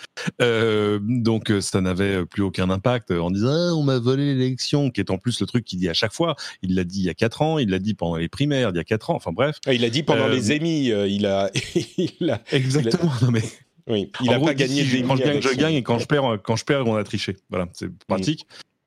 donc 1.02 1.52
ça 1.62 1.82
n'avait 1.82 2.26
plus 2.26 2.42
aucun 2.42 2.70
impact 2.70 3.12
en 3.12 3.30
disant 3.30 3.50
ah, 3.52 3.76
on 3.76 3.84
m'a 3.84 4.00
volé 4.00 4.34
l'élection, 4.34 4.90
qui 4.90 5.02
est 5.02 5.12
en 5.12 5.20
plus 5.20 5.40
le 5.40 5.46
truc 5.46 5.66
qu'il 5.66 5.78
dit 5.78 5.90
à 5.90 5.94
chaque 6.00 6.14
fois. 6.14 6.36
Il 6.62 6.76
l'a 6.76 6.84
dit 6.84 7.00
il 7.00 7.06
y 7.06 7.10
a 7.10 7.14
quatre 7.14 7.42
ans, 7.42 7.60
il 7.60 7.70
l'a 7.70 7.80
dit 7.80 7.94
pendant 7.94 8.16
les 8.16 8.30
primaires 8.30 8.70
il 8.70 8.78
y 8.78 8.80
a 8.80 8.84
quatre 8.84 9.10
ans. 9.10 9.16
Enfin 9.16 9.32
bref. 9.32 9.58
Ah, 9.66 9.74
il 9.74 9.82
l'a 9.82 9.90
dit 9.90 10.04
pendant 10.04 10.28
les 10.28 10.52
émis. 10.52 10.88
il 10.88 11.26
a, 11.26 11.52
il 11.98 12.30
a 12.30 12.42
exactement. 12.52 13.12
Non 13.22 13.32
mais. 13.32 13.44
Oui, 13.90 14.12
il 14.22 14.30
n'a 14.30 14.40
pas 14.40 14.54
gagné 14.54 14.84
des 14.84 15.02
Quand 15.02 15.16
je 15.16 15.24
gagne, 15.24 15.42
je 15.42 15.56
gagne, 15.56 15.74
et 15.74 15.82
quand 15.82 15.98
je 15.98 16.06
perds, 16.06 16.38
quand 16.44 16.56
je 16.56 16.64
perds, 16.64 16.86
on 16.86 16.96
a 16.96 17.04
triché. 17.04 17.38
Voilà, 17.50 17.68
c'est 17.74 17.90
pratique. 18.06 18.46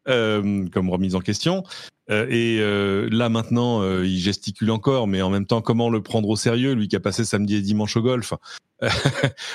Euh, 0.09 0.67
comme 0.73 0.91
remise 0.91 1.15
en 1.15 1.21
question. 1.21 1.63
Euh, 2.11 2.27
et 2.29 2.59
euh, 2.61 3.09
là 3.11 3.29
maintenant, 3.29 3.83
il 4.03 4.19
gesticule 4.19 4.71
encore, 4.71 5.07
mais 5.07 5.23
en 5.23 5.31
même 5.31 5.47
temps, 5.47 5.61
comment 5.61 5.91
le 5.91 6.03
prendre 6.03 6.29
au 6.29 6.37
sérieux, 6.37 6.75
lui 6.75 6.89
qui 6.89 6.97
a 6.97 7.01
passé 7.01 7.25
samedi 7.25 7.57
et 7.57 7.61
dimanche 7.61 7.97
au 7.97 8.03
golf, 8.03 8.35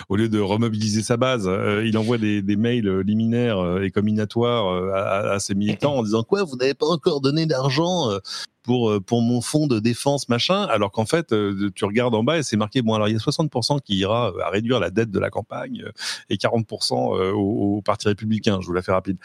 au 0.10 0.16
lieu 0.16 0.30
de 0.30 0.40
remobiliser 0.40 1.04
sa 1.04 1.18
base, 1.18 1.50
il 1.84 1.98
envoie 1.98 2.18
des, 2.18 2.42
mails 2.56 3.00
liminaires 3.02 3.82
et 3.82 3.92
combinatoires 3.92 4.94
à, 4.94 5.40
ses 5.40 5.54
militants 5.54 5.96
en 5.96 6.04
disant 6.04 6.24
quoi, 6.24 6.44
vous 6.44 6.56
n'avez 6.56 6.74
pas 6.74 6.88
encore 6.88 7.20
donné 7.20 7.46
d'argent 7.46 8.20
pour 8.68 8.92
euh, 8.92 9.00
pour 9.00 9.24
mon 9.24 9.42
fonds 9.42 9.66
de 9.66 9.80
défense 9.80 10.30
machin, 10.30 10.64
alors 10.66 10.92
qu'en 10.92 11.06
fait 11.08 11.32
euh, 11.32 11.72
tu 11.74 11.86
regardes 11.86 12.14
en 12.14 12.24
bas 12.24 12.38
et 12.38 12.44
c'est 12.44 12.58
marqué 12.58 12.84
bon 12.84 12.94
alors 12.94 13.08
il 13.08 13.14
y 13.14 13.16
a 13.16 13.20
60% 13.20 13.82
qui 13.82 13.96
ira 13.96 14.32
euh, 14.32 14.42
à 14.42 14.50
réduire 14.50 14.80
la 14.80 14.92
dette 14.92 15.10
de 15.10 15.20
la 15.20 15.32
campagne 15.32 15.86
et 16.30 16.36
40% 16.36 17.32
au, 17.32 17.82
parti 17.82 18.10
républicain. 18.10 18.60
Je 18.62 18.68
vous 18.68 18.74
la 18.74 18.82
fais 18.82 18.92
rapide. 18.92 19.18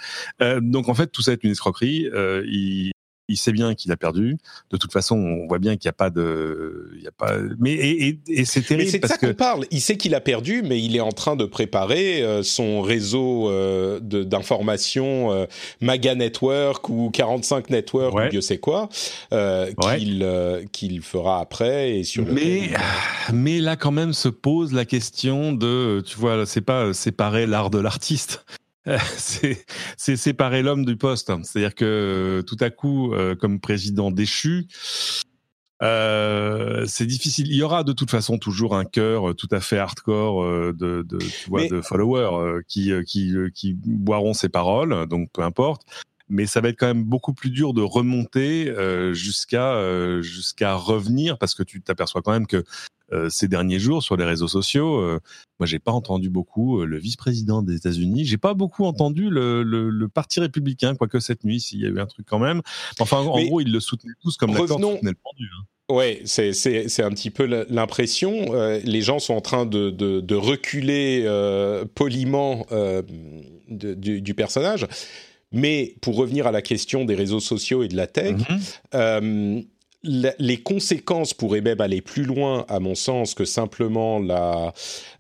donc 0.61 0.89
en 0.89 0.95
fait 0.95 1.09
tout 1.09 1.23
ça 1.23 1.33
est 1.33 1.43
une 1.43 1.51
escroquerie. 1.51 2.09
Il 3.33 3.37
sait 3.37 3.53
bien 3.53 3.75
qu'il 3.75 3.91
a 3.93 3.97
perdu. 3.97 4.37
De 4.71 4.77
toute 4.77 4.93
façon, 4.93 5.17
on 5.17 5.47
voit 5.47 5.59
bien 5.59 5.77
qu'il 5.77 5.89
n'y 5.89 5.91
a 5.91 5.95
pas 5.95 6.11
de, 6.11 6.91
il 6.97 7.03
y 7.03 7.07
a 7.07 7.13
pas. 7.13 7.37
Mais 7.59 7.73
et, 7.73 8.21
et, 8.29 8.45
c'est 8.45 8.63
terrible. 8.63 8.91
c'est 8.91 8.99
de 8.99 9.07
ça 9.07 9.17
qu'on 9.17 9.35
parle. 9.35 9.65
Il 9.71 9.81
sait 9.81 9.97
qu'il 9.97 10.15
a 10.15 10.21
perdu, 10.21 10.63
mais 10.63 10.81
il 10.81 10.97
est 10.97 11.01
en 11.01 11.13
train 11.13 11.37
de 11.37 11.45
préparer 11.45 12.23
euh, 12.23 12.43
son 12.43 12.83
réseau 12.83 13.51
euh, 13.51 14.01
d'information 14.01 15.33
euh, 15.33 15.47
Maga 15.81 16.15
Network 16.15 16.89
ou 16.89 17.11
45 17.11 17.71
Network 17.71 18.15
ou 18.15 18.29
Dieu 18.29 18.41
sait 18.41 18.59
quoi 18.59 18.89
qu'il 19.97 20.27
qu'il 20.73 21.01
fera 21.01 21.41
après 21.41 21.99
et 21.99 22.05
sur. 22.05 22.25
Mais 22.27 22.71
mais 23.33 23.59
là 23.59 23.77
quand 23.77 23.91
même 23.91 24.13
se 24.13 24.29
pose 24.29 24.73
la 24.73 24.85
question 24.85 25.53
de, 25.53 26.03
tu 26.07 26.19
vois, 26.19 26.47
c'est 26.47 26.61
pas 26.61 26.93
séparer 26.93 27.47
l'art 27.47 27.71
de 27.71 27.79
l'artiste. 27.79 28.45
c'est 29.17 30.17
séparer 30.17 30.63
l'homme 30.63 30.85
du 30.85 30.97
poste. 30.97 31.33
C'est-à-dire 31.45 31.75
que 31.75 31.85
euh, 31.85 32.43
tout 32.43 32.57
à 32.61 32.71
coup, 32.71 33.13
euh, 33.15 33.35
comme 33.35 33.61
président 33.61 34.11
déchu, 34.11 34.67
euh, 35.83 36.85
c'est 36.87 37.07
difficile. 37.07 37.47
Il 37.49 37.57
y 37.57 37.63
aura 37.63 37.85
de 37.85 37.93
toute 37.93 38.11
façon 38.11 38.39
toujours 38.39 38.77
un 38.77 38.85
cœur 38.85 39.35
tout 39.37 39.49
à 39.51 39.61
fait 39.61 39.79
hardcore 39.79 40.45
de, 40.45 41.03
de, 41.03 41.19
tu 41.19 41.51
vois, 41.51 41.67
de 41.67 41.81
followers 41.81 42.63
qui, 42.69 42.93
qui, 43.07 43.35
qui 43.55 43.75
boiront 43.75 44.35
ses 44.35 44.49
paroles, 44.49 45.07
donc 45.07 45.31
peu 45.33 45.43
importe. 45.43 45.83
Mais 46.29 46.47
ça 46.47 46.61
va 46.61 46.69
être 46.69 46.79
quand 46.79 46.87
même 46.87 47.05
beaucoup 47.05 47.35
plus 47.35 47.51
dur 47.51 47.75
de 47.75 47.83
remonter 47.83 48.73
jusqu'à 49.13 50.21
jusqu'à 50.23 50.75
revenir 50.75 51.37
parce 51.37 51.55
que 51.55 51.65
tu 51.65 51.83
t'aperçois 51.83 52.23
quand 52.23 52.33
même 52.33 52.47
que 52.47 52.59
euh, 52.59 52.63
ces 53.29 53.49
derniers 53.49 53.79
jours 53.79 54.03
sur 54.03 54.17
les 54.17 54.25
réseaux 54.25 54.49
sociaux. 54.49 55.01
Euh, 55.01 55.21
moi, 55.59 55.67
j'ai 55.67 55.79
pas 55.79 55.93
entendu 55.93 56.31
beaucoup 56.31 56.81
euh, 56.81 56.87
le 56.87 56.99
vice-président 56.99 57.63
des 57.63 57.77
États-Unis. 57.77 58.25
J'ai 58.25 58.39
pas 58.39 58.55
beaucoup 58.55 58.85
entendu 58.85 59.31
le, 59.31 59.63
le, 59.63 59.91
le, 59.91 60.09
parti 60.09 60.41
républicain, 60.41 60.95
quoique 60.95 61.21
cette 61.21 61.45
nuit, 61.45 61.61
s'il 61.61 61.81
y 61.81 61.87
a 61.87 61.89
eu 61.89 62.01
un 62.01 62.07
truc 62.07 62.27
quand 62.29 62.39
même. 62.39 62.63
Enfin, 62.99 63.19
en 63.19 63.43
gros, 63.43 63.61
ils 63.61 63.71
le 63.71 63.81
soutenaient 63.81 64.15
tous 64.23 64.37
comme 64.37 64.51
l'acteur 64.51 64.79
soutenait 64.79 65.11
le 65.11 65.17
pendu. 65.23 65.49
Hein. 65.57 65.65
Ouais, 65.89 66.23
c'est 66.25 67.03
un 67.03 67.11
petit 67.11 67.31
peu 67.31 67.45
l'impression. 67.69 68.55
les 68.83 69.03
gens 69.03 69.19
sont 69.19 69.35
en 69.35 69.41
train 69.43 69.67
de 69.67 69.91
de, 69.91 70.21
de 70.21 70.35
reculer 70.35 71.27
poliment 71.95 72.67
de, 72.71 73.95
du, 73.95 74.23
du, 74.23 74.35
personnage. 74.35 74.87
Mais 75.51 75.97
pour 76.01 76.17
revenir 76.17 76.47
à 76.47 76.53
la 76.53 76.63
question 76.63 77.05
des 77.05 77.15
réseaux 77.15 77.41
sociaux 77.41 77.83
et 77.83 77.89
de 77.89 77.97
la 77.97 78.07
tech, 78.07 78.37
mm-hmm 78.93 79.65
les 80.05 80.57
conséquences 80.59 81.33
pourraient 81.33 81.61
même 81.61 81.81
aller 81.81 82.01
plus 82.01 82.25
loin, 82.25 82.65
à 82.69 82.81
mon 82.81 82.95
sens, 82.95 83.35
que 83.35 83.45
simplement 83.45 84.19
la 84.19 84.73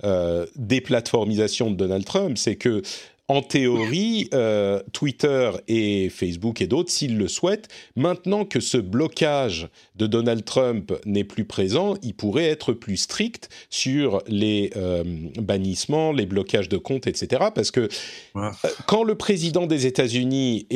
euh, 0.04 0.46
déplatformisation 0.56 1.70
de 1.70 1.76
Donald 1.76 2.04
Trump. 2.04 2.36
C'est 2.36 2.56
que 2.56 2.82
en 3.28 3.40
théorie, 3.40 4.28
euh, 4.34 4.82
Twitter 4.92 5.50
et 5.68 6.08
Facebook 6.10 6.60
et 6.60 6.66
d'autres, 6.66 6.90
s'ils 6.90 7.16
le 7.16 7.28
souhaitent, 7.28 7.68
maintenant 7.96 8.44
que 8.44 8.60
ce 8.60 8.76
blocage 8.76 9.68
de 9.96 10.06
Donald 10.06 10.44
Trump 10.44 10.92
n'est 11.06 11.24
plus 11.24 11.44
présent, 11.44 11.94
ils 12.02 12.14
pourraient 12.14 12.48
être 12.48 12.72
plus 12.72 12.96
stricts 12.96 13.48
sur 13.70 14.22
les 14.26 14.70
euh, 14.76 15.04
bannissements, 15.40 16.12
les 16.12 16.26
blocages 16.26 16.68
de 16.68 16.76
comptes, 16.76 17.06
etc. 17.06 17.44
Parce 17.54 17.70
que 17.70 17.88
euh, 18.36 18.50
quand 18.86 19.04
le 19.04 19.14
président 19.14 19.66
des 19.66 19.86
États-Unis 19.86 20.66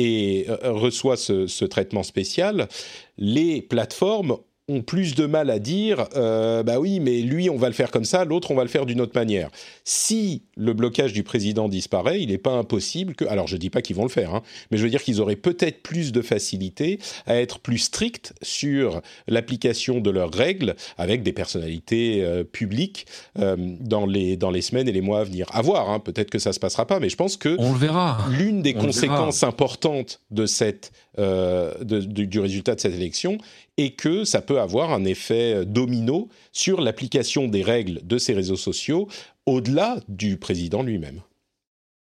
reçoit 0.63 1.17
ce, 1.17 1.65
traitement 1.65 2.03
spécial, 2.03 2.69
les 3.17 3.61
plateformes 3.61 4.37
ont 4.69 4.81
plus 4.81 5.15
de 5.15 5.25
mal 5.25 5.49
à 5.49 5.59
dire 5.59 6.07
euh, 6.15 6.61
bah 6.61 6.79
oui 6.79 6.99
mais 6.99 7.21
lui 7.21 7.49
on 7.49 7.55
va 7.55 7.67
le 7.67 7.73
faire 7.73 7.89
comme 7.89 8.03
ça 8.03 8.25
l'autre 8.25 8.51
on 8.51 8.55
va 8.55 8.63
le 8.63 8.69
faire 8.69 8.85
d'une 8.85 8.99
autre 8.99 9.13
manière. 9.15 9.49
Si 9.85 10.43
le 10.57 10.73
blocage 10.73 11.13
du 11.13 11.23
président 11.23 11.69
disparaît 11.69 12.21
il 12.21 12.29
n'est 12.29 12.37
pas 12.37 12.51
impossible 12.51 13.15
que 13.15 13.23
alors 13.25 13.47
je 13.47 13.55
dis 13.55 13.69
pas 13.69 13.81
qu'ils 13.81 13.95
vont 13.95 14.03
le 14.03 14.09
faire 14.09 14.35
hein, 14.35 14.41
mais 14.69 14.77
je 14.77 14.83
veux 14.83 14.89
dire 14.89 15.01
qu'ils 15.01 15.21
auraient 15.21 15.37
peut-être 15.37 15.81
plus 15.81 16.11
de 16.11 16.21
facilité 16.21 16.99
à 17.25 17.35
être 17.35 17.59
plus 17.59 17.77
stricts 17.77 18.33
sur 18.41 19.01
l'application 19.27 20.01
de 20.01 20.09
leurs 20.09 20.33
règles 20.33 20.75
avec 20.97 21.23
des 21.23 21.31
personnalités 21.31 22.23
euh, 22.23 22.43
publiques 22.43 23.05
euh, 23.39 23.55
dans 23.57 24.05
les 24.05 24.35
dans 24.35 24.51
les 24.51 24.61
semaines 24.61 24.89
et 24.89 24.91
les 24.91 25.01
mois 25.01 25.21
à 25.21 25.23
venir. 25.23 25.47
À 25.53 25.61
voir 25.61 25.89
hein, 25.89 25.99
peut-être 25.99 26.29
que 26.29 26.39
ça 26.39 26.51
se 26.51 26.59
passera 26.59 26.85
pas 26.85 26.99
mais 26.99 27.09
je 27.09 27.15
pense 27.15 27.37
que 27.37 27.55
on 27.57 27.71
le 27.71 27.79
verra. 27.79 28.17
l'une 28.29 28.61
des 28.61 28.73
conséquences 28.73 29.43
importantes 29.43 30.19
de 30.29 30.45
cette 30.45 30.91
euh, 31.19 31.73
du 31.83 32.39
résultat 32.39 32.75
de 32.75 32.79
cette 32.79 32.93
élection 32.93 33.37
et 33.77 33.91
que 33.91 34.23
ça 34.23 34.41
peut 34.41 34.59
avoir 34.59 34.93
un 34.93 35.05
effet 35.05 35.55
euh, 35.55 35.65
domino 35.65 36.29
sur 36.51 36.81
l'application 36.81 37.47
des 37.47 37.63
règles 37.63 38.01
de 38.05 38.17
ces 38.17 38.33
réseaux 38.33 38.55
sociaux 38.55 39.07
au-delà 39.45 39.97
du 40.07 40.37
président 40.37 40.83
lui-même. 40.83 41.21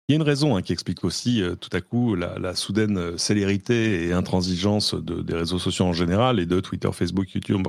Il 0.09 0.13
y 0.13 0.15
a 0.15 0.15
une 0.15 0.23
raison 0.23 0.55
hein, 0.55 0.63
qui 0.63 0.73
explique 0.73 1.03
aussi 1.03 1.43
euh, 1.43 1.53
tout 1.53 1.69
à 1.71 1.81
coup 1.81 2.15
la, 2.15 2.55
soudaine 2.55 3.15
célérité 3.19 4.07
et 4.07 4.11
intransigeance 4.11 4.95
de, 4.95 5.21
des 5.21 5.35
réseaux 5.35 5.59
sociaux 5.59 5.85
en 5.85 5.93
général 5.93 6.39
et 6.39 6.47
de 6.47 6.59
Twitter, 6.59 6.89
Facebook, 6.91 7.31
YouTube 7.31 7.67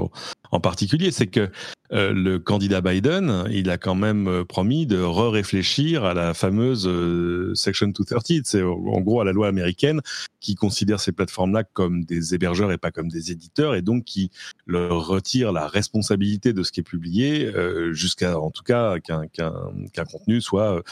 en 0.52 0.60
particulier, 0.60 1.10
c'est 1.10 1.28
que 1.28 1.50
euh, 1.92 2.12
le 2.12 2.38
candidat 2.38 2.80
Biden, 2.80 3.44
il 3.50 3.68
a 3.68 3.78
quand 3.78 3.96
même 3.96 4.28
euh, 4.28 4.44
promis 4.44 4.86
de 4.86 5.00
re-réfléchir 5.00 6.04
à 6.04 6.14
la 6.14 6.34
fameuse 6.34 6.86
euh, 6.86 7.52
Section 7.54 7.88
230, 7.88 8.44
c'est 8.44 8.62
en 8.62 9.00
gros 9.00 9.20
à 9.20 9.24
la 9.24 9.32
loi 9.32 9.48
américaine 9.48 10.00
qui 10.38 10.54
considère 10.54 11.00
ces 11.00 11.10
plateformes-là 11.10 11.64
comme 11.64 12.04
des 12.04 12.34
hébergeurs 12.34 12.70
et 12.70 12.78
pas 12.78 12.92
comme 12.92 13.08
des 13.08 13.32
éditeurs, 13.32 13.74
et 13.74 13.82
donc 13.82 14.04
qui 14.04 14.30
leur 14.66 15.06
retire 15.06 15.52
la 15.52 15.66
responsabilité 15.66 16.52
de 16.52 16.62
ce 16.62 16.72
qui 16.72 16.80
est 16.80 16.84
publié, 16.84 17.52
jusqu'à 17.90 18.38
en 18.38 18.50
tout 18.50 18.62
cas 18.62 18.98
qu'un 19.00 19.26
qu'un 19.26 20.04
contenu 20.10 20.40
soit 20.40 20.82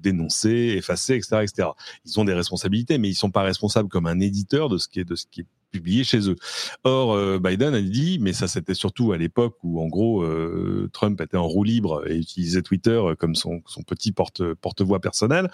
dénoncé, 0.00 0.74
effacé, 0.76 0.95
etc., 0.96 1.42
etc. 1.42 1.68
Ils 2.04 2.20
ont 2.20 2.24
des 2.24 2.34
responsabilités, 2.34 2.98
mais 2.98 3.08
ils 3.08 3.14
sont 3.14 3.30
pas 3.30 3.42
responsables 3.42 3.88
comme 3.88 4.06
un 4.06 4.20
éditeur 4.20 4.68
de 4.68 4.78
ce 4.78 4.88
qui 4.88 5.00
est 5.00 5.04
de 5.04 5.14
ce 5.14 5.26
qui 5.30 5.40
est 5.42 5.46
publié 5.76 6.04
chez 6.04 6.28
eux. 6.30 6.36
Or, 6.84 7.14
euh, 7.14 7.38
Biden 7.38 7.74
a 7.74 7.82
dit, 7.82 8.18
mais 8.20 8.32
ça 8.32 8.48
c'était 8.48 8.74
surtout 8.74 9.12
à 9.12 9.18
l'époque 9.18 9.56
où 9.62 9.80
en 9.80 9.86
gros 9.86 10.22
euh, 10.22 10.88
Trump 10.92 11.20
était 11.20 11.36
en 11.36 11.46
roue 11.46 11.64
libre 11.64 12.08
et 12.08 12.16
utilisait 12.16 12.62
Twitter 12.62 13.00
comme 13.18 13.34
son, 13.34 13.62
petit 13.86 14.12
porte 14.12 14.54
porte-voix 14.54 15.00
personnel, 15.00 15.50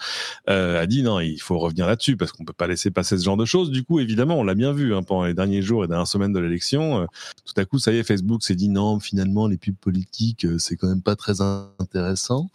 euh, 0.49 0.81
a 0.81 0.85
dit 0.85 1.03
non, 1.03 1.19
il 1.19 1.39
faut 1.41 1.59
revenir 1.59 1.87
là-dessus 1.87 2.15
parce 2.17 2.31
qu'on 2.31 2.45
peut 2.45 2.53
pas 2.53 2.67
laisser 2.67 2.91
passer 2.91 3.17
ce 3.17 3.23
genre 3.23 3.37
de 3.37 3.45
choses. 3.45 3.71
Du 3.71 3.83
coup, 3.83 3.99
évidemment, 3.99 4.39
on 4.39 4.43
l'a 4.43 4.55
bien 4.55 4.71
vu 4.71 4.95
hein, 4.95 5.03
pendant 5.03 5.25
les 5.25 5.33
derniers 5.33 5.61
jours 5.61 5.83
et 5.83 5.87
dernières 5.87 6.07
semaines 6.07 6.33
de 6.33 6.39
l'élection. 6.39 7.07
tout 7.45 7.53
à 7.57 7.65
coup, 7.65 7.79
ça 7.79 7.91
y 7.91 7.97
est, 7.97 8.03
Facebook 8.03 8.43
s'est 8.43 8.55
dit 8.55 8.69
non, 8.69 8.99
finalement, 8.99 9.47
les 9.47 9.57
pubs 9.57 9.75
politiques, 9.75 10.47
c'est 10.57 10.77
quand 10.77 10.87
même 10.87 11.01
pas 11.01 11.15
très 11.15 11.41
intéressant. 11.41 12.49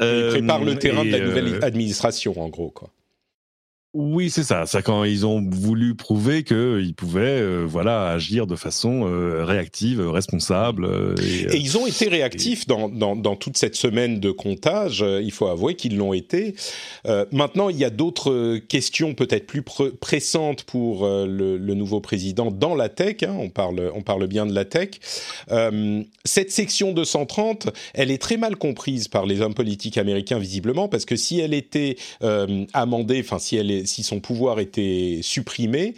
Il 0.00 0.28
prépare 0.30 0.62
le 0.64 0.78
terrain 0.78 1.04
de 1.04 1.10
la 1.10 1.20
nouvelle 1.20 1.64
administration, 1.64 2.40
en 2.40 2.48
gros, 2.48 2.70
quoi. 2.70 2.90
Oui, 4.00 4.30
c'est 4.30 4.44
ça. 4.44 4.64
C'est 4.64 4.80
quand 4.80 5.02
ils 5.02 5.26
ont 5.26 5.44
voulu 5.50 5.96
prouver 5.96 6.44
qu'ils 6.44 6.94
pouvaient, 6.94 7.40
euh, 7.40 7.64
voilà, 7.66 8.10
agir 8.10 8.46
de 8.46 8.54
façon 8.54 9.08
euh, 9.08 9.44
réactive, 9.44 10.00
responsable. 10.08 10.84
Euh, 10.84 11.16
et, 11.20 11.56
ils 11.56 11.76
ont 11.76 11.84
été 11.84 12.06
réactifs 12.06 12.64
dans, 12.68 12.88
dans, 12.88 13.16
dans, 13.16 13.34
toute 13.34 13.56
cette 13.56 13.74
semaine 13.74 14.20
de 14.20 14.30
comptage. 14.30 15.04
il 15.20 15.32
faut 15.32 15.48
avouer 15.48 15.74
qu'ils 15.74 15.96
l'ont 15.96 16.12
été. 16.12 16.54
maintenant, 17.32 17.70
il 17.70 17.76
y 17.76 17.84
a 17.84 17.90
d'autres 17.90 18.58
questions 18.58 19.14
peut-être 19.14 19.48
plus 19.48 19.62
pressantes 19.62 20.62
pour 20.62 21.04
le, 21.04 21.56
le, 21.56 21.74
nouveau 21.74 22.00
président 22.00 22.52
dans 22.52 22.76
la 22.76 22.88
tech. 22.88 23.24
Hein. 23.24 23.34
on 23.36 23.48
parle, 23.48 23.90
on 23.96 24.02
parle 24.02 24.28
bien 24.28 24.46
de 24.46 24.54
la 24.54 24.64
tech. 24.64 24.90
cette 26.24 26.52
section 26.52 26.92
230, 26.92 27.70
elle 27.94 28.12
est 28.12 28.22
très 28.22 28.36
mal 28.36 28.54
comprise 28.54 29.08
par 29.08 29.26
les 29.26 29.40
hommes 29.40 29.54
politiques 29.54 29.98
américains 29.98 30.38
visiblement 30.38 30.86
parce 30.86 31.04
que 31.04 31.16
si 31.16 31.40
elle 31.40 31.54
était 31.54 31.96
amendée, 32.72 33.20
enfin 33.24 33.40
si 33.40 33.56
elle 33.56 33.72
est 33.72 33.87
si 33.88 34.02
son 34.02 34.20
pouvoir 34.20 34.60
était 34.60 35.20
supprimé, 35.22 35.94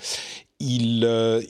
euh, 0.62 1.42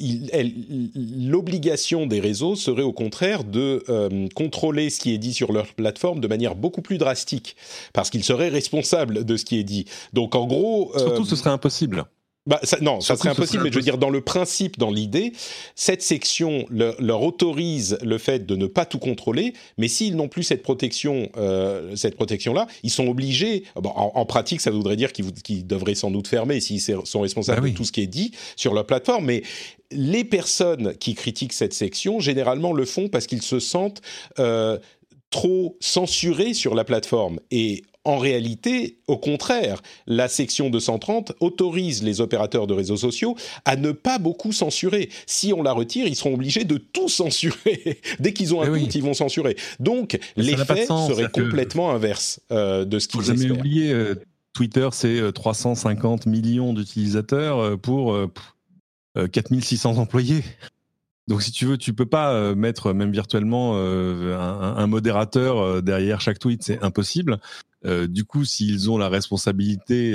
l'obligation 0.95 2.07
des 2.07 2.21
réseaux 2.21 2.55
serait 2.55 2.83
au 2.83 2.93
contraire 2.93 3.43
de 3.45 3.83
euh, 3.89 4.29
contrôler 4.35 4.89
ce 4.89 5.01
qui 5.01 5.13
est 5.13 5.19
dit 5.19 5.35
sur 5.35 5.53
leur 5.53 5.67
plateforme 5.75 6.21
de 6.21 6.29
manière 6.29 6.55
beaucoup 6.55 6.83
plus 6.83 6.99
drastique, 6.99 7.57
parce 7.93 8.11
qu'ils 8.11 8.25
seraient 8.25 8.49
responsables 8.49 9.25
de 9.25 9.37
ce 9.37 9.45
qui 9.45 9.59
est 9.59 9.65
dit. 9.65 9.87
Donc 10.13 10.35
en 10.35 10.47
gros... 10.47 10.93
Euh, 10.95 11.01
Surtout, 11.01 11.25
ce 11.25 11.35
serait 11.37 11.51
impossible. 11.51 12.05
Bah, 12.47 12.59
non, 12.81 13.03
ça 13.03 13.17
serait 13.17 13.29
impossible, 13.29 13.65
mais 13.65 13.71
je 13.71 13.77
veux 13.77 13.83
dire, 13.83 13.99
dans 13.99 14.09
le 14.09 14.23
principe, 14.23 14.79
dans 14.79 14.91
l'idée, 14.91 15.33
cette 15.75 16.01
section 16.01 16.65
leur 16.71 17.23
autorise 17.23 17.99
le 18.03 18.17
fait 18.17 18.47
de 18.47 18.57
ne 18.57 18.67
pas 18.67 18.87
tout 18.87 18.99
contrôler, 18.99 19.53
mais 19.77 19.89
s'ils 19.89 20.17
n'ont 20.17 20.29
plus 20.29 20.43
cette 20.43 20.63
protection, 20.63 21.29
euh, 21.37 21.95
cette 21.97 22.17
protection-là, 22.17 22.67
ils 22.83 22.91
sont 22.91 23.07
obligés, 23.09 23.65
en, 23.75 24.25
pratique, 24.25 24.63
ça 24.63 24.71
voudrait 24.71 24.97
dire 24.97 25.13
qu'ils 25.13 25.67
devraient 25.67 25.95
sans 25.95 26.11
doute 26.11 26.29
fermer 26.29 26.61
s'ils 26.61 26.81
sont 26.81 27.21
responsables 27.21 27.61
bah 27.61 27.69
de 27.69 27.75
tout 27.75 27.85
ce 27.85 27.93
qui 27.93 28.01
est 28.01 28.07
dit 28.07 28.33
sur 28.57 28.73
leur 28.73 28.87
plateforme, 28.87 29.27
mais 29.27 29.43
les 29.91 30.25
personnes 30.25 30.95
qui 30.97 31.15
critiquent 31.15 31.53
cette 31.53 31.75
section, 31.75 32.21
généralement 32.21 32.73
le 32.73 32.87
font 32.87 33.09
parce 33.09 33.27
qu'ils 33.27 33.43
se 33.43 33.61
sentent 33.61 34.01
euh, 34.39 34.79
trop 35.31 35.77
censurés 35.81 36.55
sur 36.55 36.75
la 36.75 36.85
plateforme. 36.85 37.39
Et 37.51 37.85
en 38.05 38.19
réalité, 38.19 38.99
au 39.09 39.19
contraire, 39.19 39.83
la 40.07 40.29
section 40.29 40.71
230 40.71 41.33
autorise 41.41 42.03
les 42.03 42.21
opérateurs 42.21 42.67
de 42.67 42.75
réseaux 42.75 42.97
sociaux 42.97 43.37
à 43.65 43.77
ne 43.77 43.93
pas 43.93 44.19
beaucoup 44.19 44.53
censurer. 44.53 45.11
Si 45.27 45.53
on 45.53 45.63
la 45.63 45.73
retire, 45.73 46.07
ils 46.07 46.17
seront 46.17 46.35
obligés 46.35 46.65
de 46.65 46.79
tout 46.79 47.09
censurer. 47.09 48.01
Dès 48.21 48.33
qu'ils 48.33 48.55
ont 48.55 48.63
un 48.63 48.75
eh 48.75 48.81
compte, 48.81 48.95
ils 48.95 49.03
vont 49.03 49.15
censurer. 49.15 49.57
Donc, 49.81 50.19
l'effet 50.37 50.87
serait 50.87 51.31
complètement 51.31 51.91
inverse 51.91 52.41
euh, 52.53 52.85
de 52.85 52.99
ce 52.99 53.09
qu'ils 53.09 53.21
espèrent. 53.21 53.37
Vous 53.37 53.43
jamais 53.43 53.59
oublié, 53.59 53.93
euh, 53.93 54.15
Twitter, 54.55 54.89
c'est 54.93 55.33
350 55.33 56.27
euh, 56.27 56.31
millions 56.31 56.73
d'utilisateurs 56.73 57.79
pour 57.79 58.17
4600 59.33 59.99
employés. 59.99 60.43
Donc, 61.31 61.43
si 61.43 61.53
tu 61.53 61.65
veux, 61.65 61.79
tu 61.79 61.95
peux 61.95 62.07
pas 62.07 62.33
euh, 62.33 62.57
mettre, 62.57 62.93
même 62.93 63.13
virtuellement, 63.13 63.75
euh, 63.77 64.37
un, 64.37 64.87
modérateur 64.89 65.59
euh, 65.59 65.81
derrière 65.81 66.21
chaque 66.21 66.41
tweet, 66.41 66.65
c'est 66.65 66.83
impossible. 66.83 67.39
Du 67.85 68.25
coup, 68.25 68.45
s'ils 68.45 68.91
ont 68.91 68.99
la 68.99 69.09
responsabilité, 69.09 70.13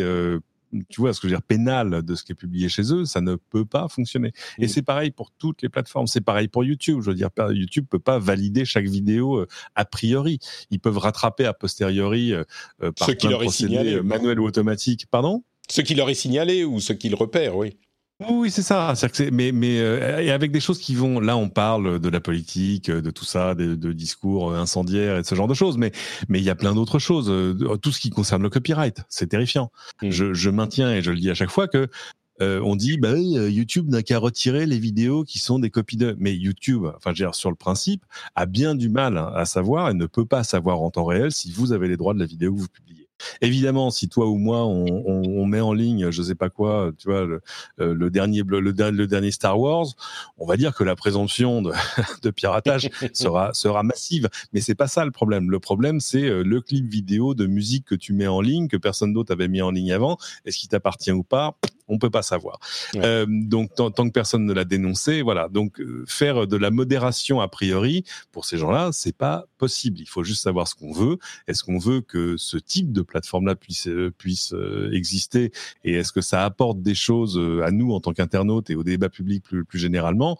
tu 0.90 1.00
vois, 1.00 1.14
ce 1.14 1.22
que 1.22 1.28
je 1.28 1.34
veux 1.34 1.38
dire, 1.38 1.46
pénale 1.46 2.04
de 2.04 2.16
ce 2.16 2.24
qui 2.24 2.34
est 2.34 2.36
publié 2.36 2.68
chez 2.68 2.94
eux, 2.94 3.06
ça 3.06 3.22
ne 3.22 3.36
peut 3.36 3.64
pas 3.64 3.88
fonctionner. 3.88 4.34
Et 4.58 4.68
c'est 4.68 4.82
pareil 4.82 5.12
pour 5.12 5.32
toutes 5.32 5.62
les 5.62 5.70
plateformes. 5.70 6.08
C'est 6.08 6.22
pareil 6.22 6.48
pour 6.48 6.64
YouTube. 6.64 7.00
Je 7.02 7.12
veux 7.12 7.16
dire, 7.16 7.30
YouTube 7.52 7.86
peut 7.90 8.00
pas 8.00 8.20
valider 8.20 8.66
chaque 8.66 8.88
vidéo 8.88 9.46
a 9.76 9.86
priori. 9.86 10.40
Ils 10.72 10.80
peuvent 10.80 10.98
rattraper 10.98 11.46
a 11.46 11.54
posteriori 11.54 12.34
par 12.80 13.08
ce 13.08 13.14
qui 13.14 13.28
leur 13.28 13.44
est 13.44 13.50
signalé, 13.50 14.02
manuel 14.02 14.40
ou 14.40 14.46
automatique. 14.46 15.06
Pardon? 15.10 15.44
Ce 15.70 15.82
qui 15.82 15.96
leur 15.96 16.10
est 16.10 16.16
signalé 16.16 16.64
ou 16.64 16.80
ce 16.80 16.94
qu'ils 16.94 17.16
repèrent, 17.16 17.56
oui. 17.56 17.78
Oui, 18.22 18.50
c'est 18.50 18.62
ça. 18.62 18.94
mais 19.34 19.52
mais 19.52 19.80
euh, 19.80 20.22
et 20.22 20.32
avec 20.32 20.52
des 20.52 20.62
choses 20.62 20.80
qui 20.80 20.96
vont. 20.96 21.20
Là, 21.20 21.36
on 21.36 21.50
parle 21.50 22.00
de 22.00 22.10
la 22.10 22.22
politique, 22.22 22.90
de 22.90 23.12
tout 23.12 23.26
ça, 23.26 23.56
de, 23.56 23.92
discours 23.92 24.56
incendiaires 24.56 25.18
et 25.18 25.22
de 25.22 25.28
ce 25.28 25.36
genre 25.36 25.50
de 25.50 25.54
choses. 25.54 25.78
Mais 25.78 25.92
mais 26.30 26.40
il 26.40 26.46
y 26.46 26.50
a 26.50 26.56
plein 26.56 26.74
d'autres 26.74 26.98
choses. 27.00 27.30
Euh, 27.30 27.76
tout 27.82 27.92
ce 27.92 28.00
qui 28.00 28.12
concerne 28.12 28.42
le 28.42 28.50
copyright, 28.50 29.02
c'est 29.10 29.28
terrifiant. 29.28 29.70
Mm. 30.02 30.12
Je, 30.12 30.50
maintiens 30.50 30.94
et 30.94 31.02
je 31.02 31.12
le 31.12 31.18
dis 31.18 31.30
à 31.30 31.34
chaque 31.34 31.50
fois 31.50 31.68
que 31.68 31.90
euh, 32.42 32.62
on 32.64 32.78
dit 32.78 32.98
bah 32.98 33.18
YouTube 33.18 33.90
n'a 33.90 34.02
qu'à 34.02 34.18
retirer 34.18 34.66
les 34.66 34.80
vidéos 34.80 35.26
qui 35.26 35.40
sont 35.40 35.60
des 35.60 35.70
copies 35.70 35.98
de. 35.98 36.16
Mais 36.18 36.34
YouTube, 36.36 36.86
enfin, 36.96 37.12
je 37.14 37.26
sur 37.34 37.50
le 37.50 37.58
principe, 37.58 38.06
a 38.36 38.46
bien 38.46 38.76
du 38.76 38.88
mal 38.88 39.18
à 39.18 39.46
savoir 39.46 39.90
et 39.90 39.94
ne 39.94 40.06
peut 40.06 40.26
pas 40.26 40.46
savoir 40.46 40.82
en 40.82 40.90
temps 40.90 41.06
réel 41.06 41.34
si 41.34 41.52
vous 41.52 41.74
avez 41.74 41.90
les 41.90 41.98
droits 41.98 42.14
de 42.14 42.20
la 42.20 42.26
vidéo 42.26 42.54
que 42.54 42.60
vous 42.62 42.68
publiez. 42.70 43.05
Évidemment, 43.42 43.92
si 43.92 44.10
toi 44.10 44.28
ou 44.28 44.38
moi 44.38 44.66
on, 44.66 45.46
met 45.46 45.62
en 45.62 45.74
ligne, 45.74 46.10
je 46.12 46.22
sais 46.24 46.36
pas 46.36 46.50
quoi, 46.50 46.92
tu 46.98 47.08
vois, 47.08 47.26
le, 47.26 47.42
euh, 47.80 48.10
dernier 48.10 48.42
le, 48.46 48.74
dernier 49.08 49.32
Star 49.32 49.60
Wars, 49.60 49.88
on 50.38 50.46
va 50.46 50.58
dire 50.58 50.74
que 50.74 50.84
la 50.84 50.96
présomption 50.96 51.62
de, 52.24 52.30
piratage 52.32 52.90
sera 53.14 53.54
sera 53.54 53.84
massive. 53.84 54.30
Mais 54.54 54.62
c'est 54.62 54.76
pas 54.76 54.88
ça 54.88 55.06
le 55.06 55.12
problème. 55.12 55.50
Le 55.50 55.60
problème, 55.60 56.00
c'est 56.00 56.24
euh, 56.24 56.44
le 56.44 56.62
clip 56.62 56.88
vidéo 56.88 57.34
de 57.34 57.46
musique 57.46 57.86
que 57.86 57.96
tu 57.96 58.14
mets 58.14 58.28
en 58.28 58.42
ligne 58.42 58.68
que 58.68 58.78
personne 58.78 59.14
d'autre 59.14 59.32
avait 59.32 59.48
mis 59.48 59.62
en 59.62 59.72
ligne 59.72 59.92
avant. 59.92 60.18
Est-ce 60.46 60.58
qu'il 60.58 60.70
t'appartient 60.70 61.12
ou 61.12 61.24
pas? 61.24 61.58
On 61.88 62.00
peut 62.00 62.10
pas 62.10 62.24
savoir. 62.24 62.60
Euh, 62.96 63.28
donc 63.30 63.76
tant, 63.76 63.92
que 63.92 64.10
personne 64.10 64.46
ne 64.46 64.54
l'a 64.54 64.66
dénoncé, 64.66 65.22
voilà. 65.22 65.50
Donc 65.50 65.80
faire 66.08 66.48
de 66.48 66.58
la 66.58 66.72
modération 66.72 67.42
a 67.42 67.48
priori 67.48 68.04
pour 68.32 68.46
ces 68.46 68.58
gens-là, 68.58 68.90
c'est 68.92 69.16
pas 69.16 69.46
possible. 69.60 70.00
Il 70.00 70.08
faut 70.08 70.24
juste 70.24 70.42
savoir 70.42 70.68
ce 70.68 70.74
qu'on 70.74 70.92
veut. 70.92 71.20
Est-ce 71.48 71.64
qu'on 71.64 71.78
veut 71.78 72.02
que 72.02 72.38
ce 72.38 72.58
type 72.58 72.92
de 72.92 73.04
plateforme-là 73.06 73.56
puisse, 73.56 73.88
euh, 73.88 74.12
puisse 74.18 74.54
euh, 74.54 74.90
exister 74.92 75.52
et 75.84 75.94
est-ce 75.94 76.12
que 76.12 76.22
ça 76.22 76.44
apporte 76.46 76.82
des 76.82 76.96
choses 76.96 77.38
euh, 77.38 77.64
à 77.64 77.72
nous 77.72 77.94
en 77.94 78.00
tant 78.00 78.14
qu'internautes 78.14 78.70
et 78.70 78.76
au 78.76 78.84
débat 78.84 79.10
public 79.10 79.44
plus, 79.44 79.66
plus 79.66 79.80
généralement? 79.80 80.38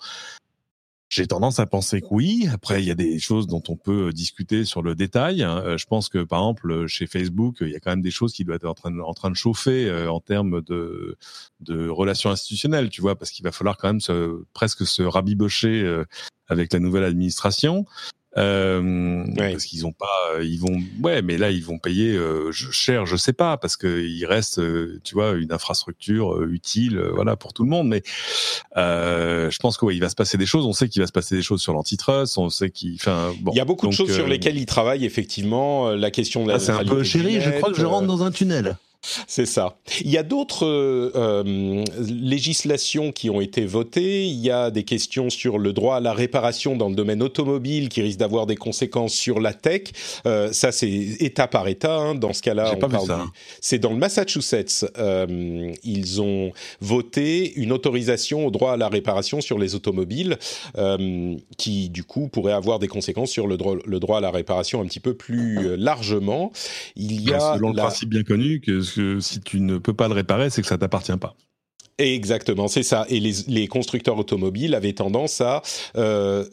J'ai 1.08 1.28
tendance 1.28 1.60
à 1.60 1.68
penser 1.68 2.02
que 2.02 2.08
oui. 2.10 2.48
Après, 2.52 2.82
il 2.82 2.88
y 2.88 2.92
a 2.92 2.96
des 2.96 3.20
choses 3.20 3.46
dont 3.46 3.62
on 3.70 3.78
peut 3.78 4.12
discuter 4.12 4.66
sur 4.66 4.82
le 4.82 4.96
détail. 4.96 5.44
Hein. 5.44 5.78
Je 5.78 5.86
pense 5.86 6.10
que, 6.10 6.24
par 6.24 6.40
exemple, 6.40 6.88
chez 6.88 7.06
Facebook, 7.06 7.58
il 7.62 7.70
y 7.70 7.76
a 7.76 7.80
quand 7.80 7.92
même 7.92 8.02
des 8.02 8.12
choses 8.12 8.34
qui 8.34 8.44
doivent 8.44 8.58
être 8.58 8.66
en 8.66 8.74
train 8.74 8.92
de, 8.92 9.00
en 9.00 9.14
train 9.14 9.30
de 9.30 9.36
chauffer 9.36 10.08
en 10.08 10.20
termes 10.20 10.62
de, 10.64 11.16
de 11.60 11.88
relations 11.88 12.32
institutionnelles, 12.32 12.90
tu 12.90 13.02
vois, 13.02 13.16
parce 13.16 13.30
qu'il 13.30 13.44
va 13.44 13.52
falloir 13.52 13.78
quand 13.78 13.94
même 13.94 14.42
presque 14.54 14.86
se 14.88 15.04
rabibocher 15.04 16.04
avec 16.48 16.74
la 16.74 16.80
nouvelle 16.80 17.04
administration. 17.04 17.86
Euh, 18.38 19.24
Parce 19.38 19.64
qu'ils 19.66 19.86
ont 19.86 19.94
pas, 19.94 20.34
euh, 20.34 20.44
ils 20.44 20.60
vont, 20.60 20.78
ouais, 21.02 21.22
mais 21.22 21.38
là 21.38 21.52
ils 21.52 21.64
vont 21.64 21.80
payer 21.80 22.16
euh, 22.16 22.52
cher, 22.52 23.06
je 23.06 23.16
sais 23.16 23.32
pas, 23.32 23.56
parce 23.56 23.78
que 23.78 24.04
il 24.06 24.26
reste, 24.26 24.60
euh, 24.60 25.00
tu 25.06 25.14
vois, 25.14 25.32
une 25.34 25.54
infrastructure 25.54 26.42
utile, 26.44 27.00
voilà, 27.14 27.38
pour 27.38 27.54
tout 27.54 27.64
le 27.64 27.70
monde. 27.70 27.88
Mais 27.88 28.04
je 28.76 29.58
pense 29.60 29.78
qu'il 29.78 30.02
va 30.02 30.10
se 30.10 30.16
passer 30.16 30.38
des 30.38 30.46
choses. 30.46 30.66
On 30.66 30.74
sait 30.74 30.90
qu'il 30.90 31.02
va 31.02 31.08
se 31.08 31.14
passer 31.14 31.36
des 31.36 31.42
choses 31.42 31.62
sur 31.62 31.74
l'antitrust. 31.74 32.38
On 32.38 32.50
sait 32.50 32.72
qu'il, 32.72 32.96
enfin, 32.96 33.34
bon. 33.40 33.52
Il 33.54 33.58
y 33.58 33.62
a 33.62 33.66
beaucoup 33.66 33.88
de 33.88 33.94
choses 33.94 34.14
sur 34.14 34.28
lesquelles 34.28 34.58
ils 34.58 34.66
travaillent 34.66 35.06
effectivement. 35.06 35.92
La 35.92 36.12
question 36.12 36.44
de 36.44 36.50
la. 36.50 36.56
Ah, 36.56 36.60
c'est 36.60 36.72
un 36.72 36.84
peu 36.84 37.04
chéri. 37.04 37.40
Je 37.40 37.52
crois 37.52 37.72
que 37.72 37.78
je 37.80 37.86
rentre 37.86 38.08
dans 38.08 38.24
un 38.24 38.32
tunnel. 38.32 38.78
C'est 39.28 39.46
ça. 39.46 39.78
Il 40.02 40.10
y 40.10 40.18
a 40.18 40.24
d'autres 40.24 40.66
euh, 40.66 41.12
euh, 41.16 41.84
législations 42.00 43.12
qui 43.12 43.30
ont 43.30 43.42
été 43.42 43.66
votées. 43.66 44.26
Il 44.26 44.40
y 44.40 44.52
a 44.52 44.72
des 44.72 44.84
questions 44.84 45.30
sur 45.30 45.58
le 45.58 45.74
droit 45.74 45.98
à 45.98 46.00
la 46.00 46.14
réparation 46.14 46.76
dans 46.76 46.90
le 46.90 46.96
domaine 46.96 47.22
automobile 47.22 47.90
qui 47.90 48.02
risquent 48.02 48.20
d'avoir 48.20 48.46
des 48.46 48.56
conséquences 48.56 49.14
sur 49.14 49.40
la 49.40 49.54
tech. 49.54 49.82
Euh, 50.26 50.52
ça, 50.52 50.72
c'est 50.72 50.90
État 50.90 51.48
par 51.48 51.68
État. 51.68 51.96
Hein. 51.96 52.16
Dans 52.16 52.34
ce 52.34 52.42
cas-là, 52.42 52.76
C'est 53.62 53.80
dans 53.80 53.92
le 53.92 53.98
Massachusetts. 53.98 54.86
ils 55.84 56.22
ont 56.22 56.52
voté 56.82 57.54
une 57.56 57.72
autorisation 57.72 58.46
au 58.48 58.52
droit 58.52 58.74
à 58.74 58.78
la 58.78 58.90
réparation 58.90 59.42
sur 59.42 59.60
les 59.60 59.76
automobiles, 59.76 60.38
qui 61.58 61.90
du 61.90 62.04
coup 62.04 62.28
pourrait 62.28 62.54
avoir 62.54 62.80
des 62.80 62.88
conséquences 62.88 63.32
sur 63.32 63.48
le 63.48 63.58
droit, 63.58 63.76
le 63.86 64.00
droit 64.00 64.18
à 64.18 64.22
la 64.22 64.32
réparation 64.32 64.82
un 64.82 64.86
petit 64.86 65.00
peu 65.00 65.14
plus 65.14 65.78
largement. 65.78 66.52
Il 66.96 67.22
y 67.22 67.34
a 67.34 67.56
selon 67.56 67.70
le 67.70 67.76
principe 67.76 68.10
bien 68.10 68.24
connu 68.24 68.60
que 68.60 68.82
que 68.96 69.20
si 69.20 69.42
tu 69.42 69.60
ne 69.62 69.78
peux 69.78 69.94
pas 69.94 70.08
le 70.08 70.14
réparer, 70.14 70.50
c'est 70.50 70.62
que 70.62 70.68
ça 70.68 70.78
t'appartient 70.78 71.18
pas. 71.18 71.36
Exactement, 71.98 72.68
c'est 72.68 72.84
ça. 72.84 73.06
Et 73.08 73.22
les, 73.22 73.32
les, 73.48 73.68
constructeurs 73.68 74.18
automobiles 74.18 74.76
avaient 74.76 74.92
tendance 74.92 75.40
à 75.40 75.62
euh, 75.96 76.44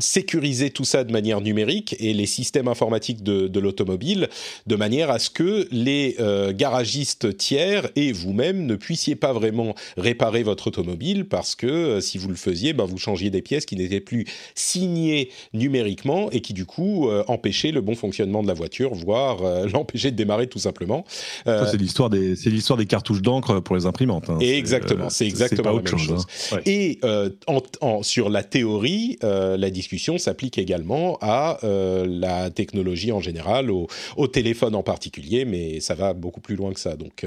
sécuriser 0.00 0.70
tout 0.70 0.82
ça 0.82 1.04
de 1.04 1.12
manière 1.12 1.40
numérique 1.40 1.94
et 2.00 2.12
les 2.12 2.26
systèmes 2.26 2.66
informatiques 2.66 3.22
de, 3.22 3.46
de 3.46 3.60
l'automobile 3.60 4.28
de 4.66 4.74
manière 4.74 5.10
à 5.10 5.20
ce 5.20 5.30
que 5.30 5.68
les 5.70 6.16
euh, 6.18 6.52
garagistes 6.52 7.36
tiers 7.36 7.88
et 7.94 8.10
vous-même 8.10 8.66
ne 8.66 8.74
puissiez 8.74 9.14
pas 9.14 9.32
vraiment 9.32 9.76
réparer 9.96 10.42
votre 10.42 10.66
automobile 10.66 11.26
parce 11.28 11.54
que 11.54 11.68
euh, 11.68 12.00
si 12.00 12.18
vous 12.18 12.28
le 12.28 12.34
faisiez, 12.34 12.72
ben, 12.72 12.84
vous 12.84 12.98
changiez 12.98 13.30
des 13.30 13.40
pièces 13.40 13.66
qui 13.66 13.76
n'étaient 13.76 14.00
plus 14.00 14.26
signées 14.56 15.30
numériquement 15.52 16.28
et 16.32 16.40
qui 16.40 16.54
du 16.54 16.66
coup 16.66 17.08
euh, 17.08 17.22
empêchaient 17.28 17.70
le 17.70 17.82
bon 17.82 17.94
fonctionnement 17.94 18.42
de 18.42 18.48
la 18.48 18.54
voiture, 18.54 18.94
voire 18.94 19.44
euh, 19.44 19.68
l'empêchaient 19.72 20.10
de 20.10 20.16
démarrer 20.16 20.48
tout 20.48 20.58
simplement. 20.58 21.04
c'est 21.46 21.76
l'histoire 21.76 22.10
des 22.10 22.34
c'est 22.34 22.50
l'histoire 22.50 22.76
des 22.76 22.86
cartouches 22.86 23.22
d'encre 23.22 23.60
pour 23.60 23.76
les 23.76 23.86
imprimantes. 23.86 24.28
Hein. 24.28 24.38
Exactement 24.40 24.87
c'est 25.08 25.26
exactement 25.26 25.72
la 25.72 25.82
même 25.82 25.98
chose. 25.98 26.26
Hein. 26.52 26.58
Et 26.66 26.98
euh, 27.04 27.30
en, 27.46 28.02
sur 28.02 28.28
la 28.30 28.42
théorie, 28.42 29.18
euh, 29.24 29.56
la 29.56 29.70
discussion 29.70 30.18
s'applique 30.18 30.58
également 30.58 31.18
à 31.20 31.58
euh, 31.64 32.06
la 32.08 32.50
technologie 32.50 33.12
en 33.12 33.20
général, 33.20 33.70
au, 33.70 33.86
au, 34.16 34.26
téléphone 34.26 34.74
en 34.74 34.82
particulier, 34.82 35.44
mais 35.44 35.80
ça 35.80 35.94
va 35.94 36.12
beaucoup 36.12 36.40
plus 36.40 36.56
loin 36.56 36.72
que 36.72 36.80
ça. 36.80 36.96
Donc, 36.96 37.26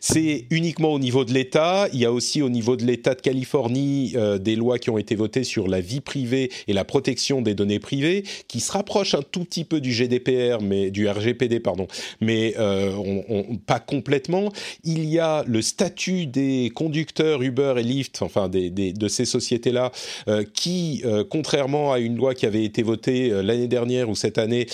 c'est 0.00 0.46
uniquement 0.50 0.92
au 0.92 0.98
niveau 0.98 1.24
de 1.24 1.32
l'État. 1.32 1.88
Il 1.92 2.00
y 2.00 2.04
a 2.04 2.12
aussi 2.12 2.42
au 2.42 2.48
niveau 2.48 2.76
de 2.76 2.84
l'État 2.84 3.14
de 3.14 3.20
Californie 3.20 4.14
des 4.40 4.56
lois 4.56 4.78
qui 4.78 4.90
ont 4.90 4.98
été 4.98 5.14
votées 5.14 5.44
sur 5.44 5.68
la 5.68 5.80
vie 5.80 6.00
privée 6.00 6.50
et 6.66 6.72
la 6.72 6.84
protection 6.84 7.42
des 7.42 7.54
données 7.54 7.78
privées, 7.78 8.24
qui 8.48 8.60
se 8.60 8.72
rapprochent 8.72 9.14
un 9.14 9.22
tout 9.22 9.44
petit 9.44 9.64
peu 9.64 9.80
du 9.80 9.92
GDPR, 9.92 10.62
mais 10.62 10.90
du 10.90 11.08
RGPD, 11.08 11.60
pardon, 11.60 11.86
mais 12.20 12.54
on, 12.58 13.56
pas 13.66 13.80
complètement. 13.80 14.52
Il 14.84 15.04
y 15.04 15.18
a 15.18 15.44
le 15.46 15.62
statut 15.62 16.26
des 16.26 16.70
conducteurs 16.74 16.97
Uber 17.40 17.74
et 17.76 17.82
Lyft, 17.82 18.22
enfin 18.22 18.48
des, 18.48 18.70
de 18.70 19.08
ces 19.08 19.24
sociétés-là, 19.24 19.92
euh, 20.28 20.44
qui, 20.54 21.02
euh, 21.04 21.24
contrairement 21.28 21.92
à 21.92 21.98
une 21.98 22.16
loi 22.16 22.34
qui 22.34 22.46
avait 22.46 22.64
été 22.64 22.82
votée 22.82 23.30
euh, 23.30 23.42
l'année 23.42 23.68
dernière 23.68 24.08
ou 24.08 24.14
cette 24.14 24.38
année, 24.38 24.66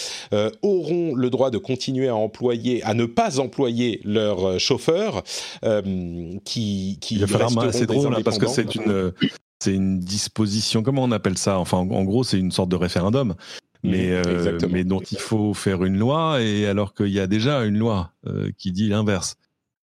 auront 0.63 1.15
le 1.15 1.31
droit 1.31 1.51
de 1.51 1.59
continuer 1.59 2.09
à 2.09 2.17
employer, 2.17 2.83
à 2.83 2.95
ne 2.95 3.07
pas 3.07 3.41
employer 3.41 4.01
leurs 4.05 4.59
chauffeurs, 4.59 5.23
qui, 6.45 6.99
qui 7.01 7.19
c'est 7.73 7.87
drôle 7.87 8.15
hein, 8.15 8.21
parce 8.25 8.39
que 8.39 8.47
c'est 8.47 8.75
une 8.75 9.13
c'est 9.61 9.73
une 9.73 9.99
disposition, 9.99 10.83
comment 10.83 11.05
on 11.05 11.13
appelle 11.13 11.39
ça? 11.39 11.59
Enfin, 11.59 11.79
en, 11.79 12.05
gros, 12.05 12.25
c'est 12.25 12.39
une 12.39 12.51
sorte 12.51 12.69
de 12.69 12.77
référendum. 12.77 13.35
Mais, 13.83 14.21
mais 14.71 14.85
dont 14.85 15.01
il 15.01 15.19
faut 15.19 15.55
faire 15.55 15.85
une 15.85 15.99
loi, 15.99 16.43
et 16.43 16.67
alors 16.67 16.95
qu'il 16.95 17.09
y 17.09 17.21
a 17.21 17.27
déjà 17.27 17.65
une 17.65 17.79
loi 17.79 18.13
qui 18.59 18.73
dit 18.73 18.89
l'inverse. 18.89 19.37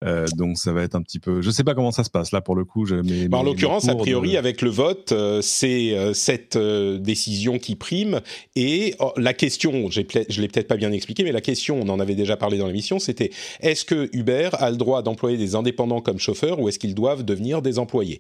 Euh, 0.06 0.28
donc 0.38 0.58
ça 0.58 0.72
va 0.72 0.84
être 0.84 0.96
un 0.96 1.02
petit 1.02 1.20
peu. 1.20 1.42
Je 1.42 1.52
sais 1.52 1.64
pas 1.64 1.76
comment 1.76 1.92
ça 1.92 2.04
se 2.04 2.10
passe 2.10 2.32
là 2.32 2.42
pour 2.42 2.56
le 2.56 2.64
coup. 2.64 2.86
Mais, 3.04 3.28
bah, 3.28 3.40
en 3.40 3.44
l'occurrence, 3.44 3.90
a 3.90 3.96
priori, 3.96 4.38
avec 4.38 4.62
le 4.62 4.70
vote, 4.70 5.12
euh, 5.12 5.42
c'est 5.42 5.94
euh, 5.94 6.14
cette 6.14 6.58
décision 6.58 7.60
qui 7.60 7.76
prime. 7.76 8.22
Et 8.56 8.96
oh, 9.00 9.12
la 9.18 9.34
question, 9.34 9.90
je 9.90 10.02
l'ai 10.42 10.48
peut-être 10.48 10.68
pas 10.68 10.78
bien 10.78 10.92
expliqué, 10.92 11.24
mais 11.24 11.32
la 11.32 11.42
question, 11.42 11.80
on 11.82 11.90
en 11.90 12.00
avait 12.00 12.16
déjà 12.16 12.38
parlé 12.38 12.58
dans 12.58 12.68
l'émission, 12.68 13.00
c'était 13.00 13.32
est-ce 13.60 13.86
que 13.86 14.10
Uber 14.14 14.50
a 14.54 14.72
le 14.72 14.78
droit 14.78 15.02
d'employer 15.02 15.38
des 15.38 15.56
indépendants 15.56 16.02
comme 16.02 16.20
chauffeurs 16.20 16.60
ou 16.60 16.70
est-ce 16.70 16.80
qu'ils 16.80 16.96
doivent 16.96 17.24
devenir 17.24 17.62
des 17.62 17.80
employés? 17.80 18.20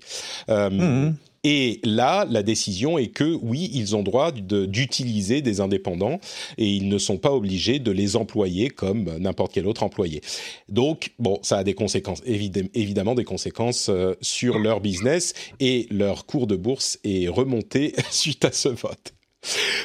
Mmh. 0.50 1.12
Et 1.44 1.80
là, 1.84 2.26
la 2.30 2.44
décision 2.44 2.98
est 2.98 3.08
que 3.08 3.38
oui, 3.42 3.70
ils 3.74 3.96
ont 3.96 4.04
droit 4.04 4.32
d'utiliser 4.32 5.42
des 5.42 5.62
indépendants 5.62 6.20
et 6.58 6.68
ils 6.68 6.90
ne 6.90 6.98
sont 6.98 7.18
pas 7.18 7.32
obligés 7.32 7.80
de 7.80 7.92
les 7.92 8.16
employer 8.16 8.70
comme 8.70 9.18
n'importe 9.18 9.54
quel 9.54 9.68
autre 9.68 9.84
employé. 9.84 10.22
Donc, 10.68 11.12
bon, 11.20 11.40
ça 11.42 11.58
a 11.58 11.64
des 11.64 11.74
conséquences, 11.74 12.22
évidemment 12.26 13.16
des 13.16 13.24
conséquences 13.24 13.90
euh, 13.90 14.16
sur 14.22 14.60
leur 14.60 14.82
business 14.82 15.34
et 15.60 15.88
leur 15.90 16.26
cours 16.26 16.48
de 16.48 16.56
bourse 16.56 17.00
est 17.04 17.28
remonté 17.28 17.94
suite 18.12 18.46
à 18.46 18.52
ce 18.52 18.70
vote. 18.70 19.14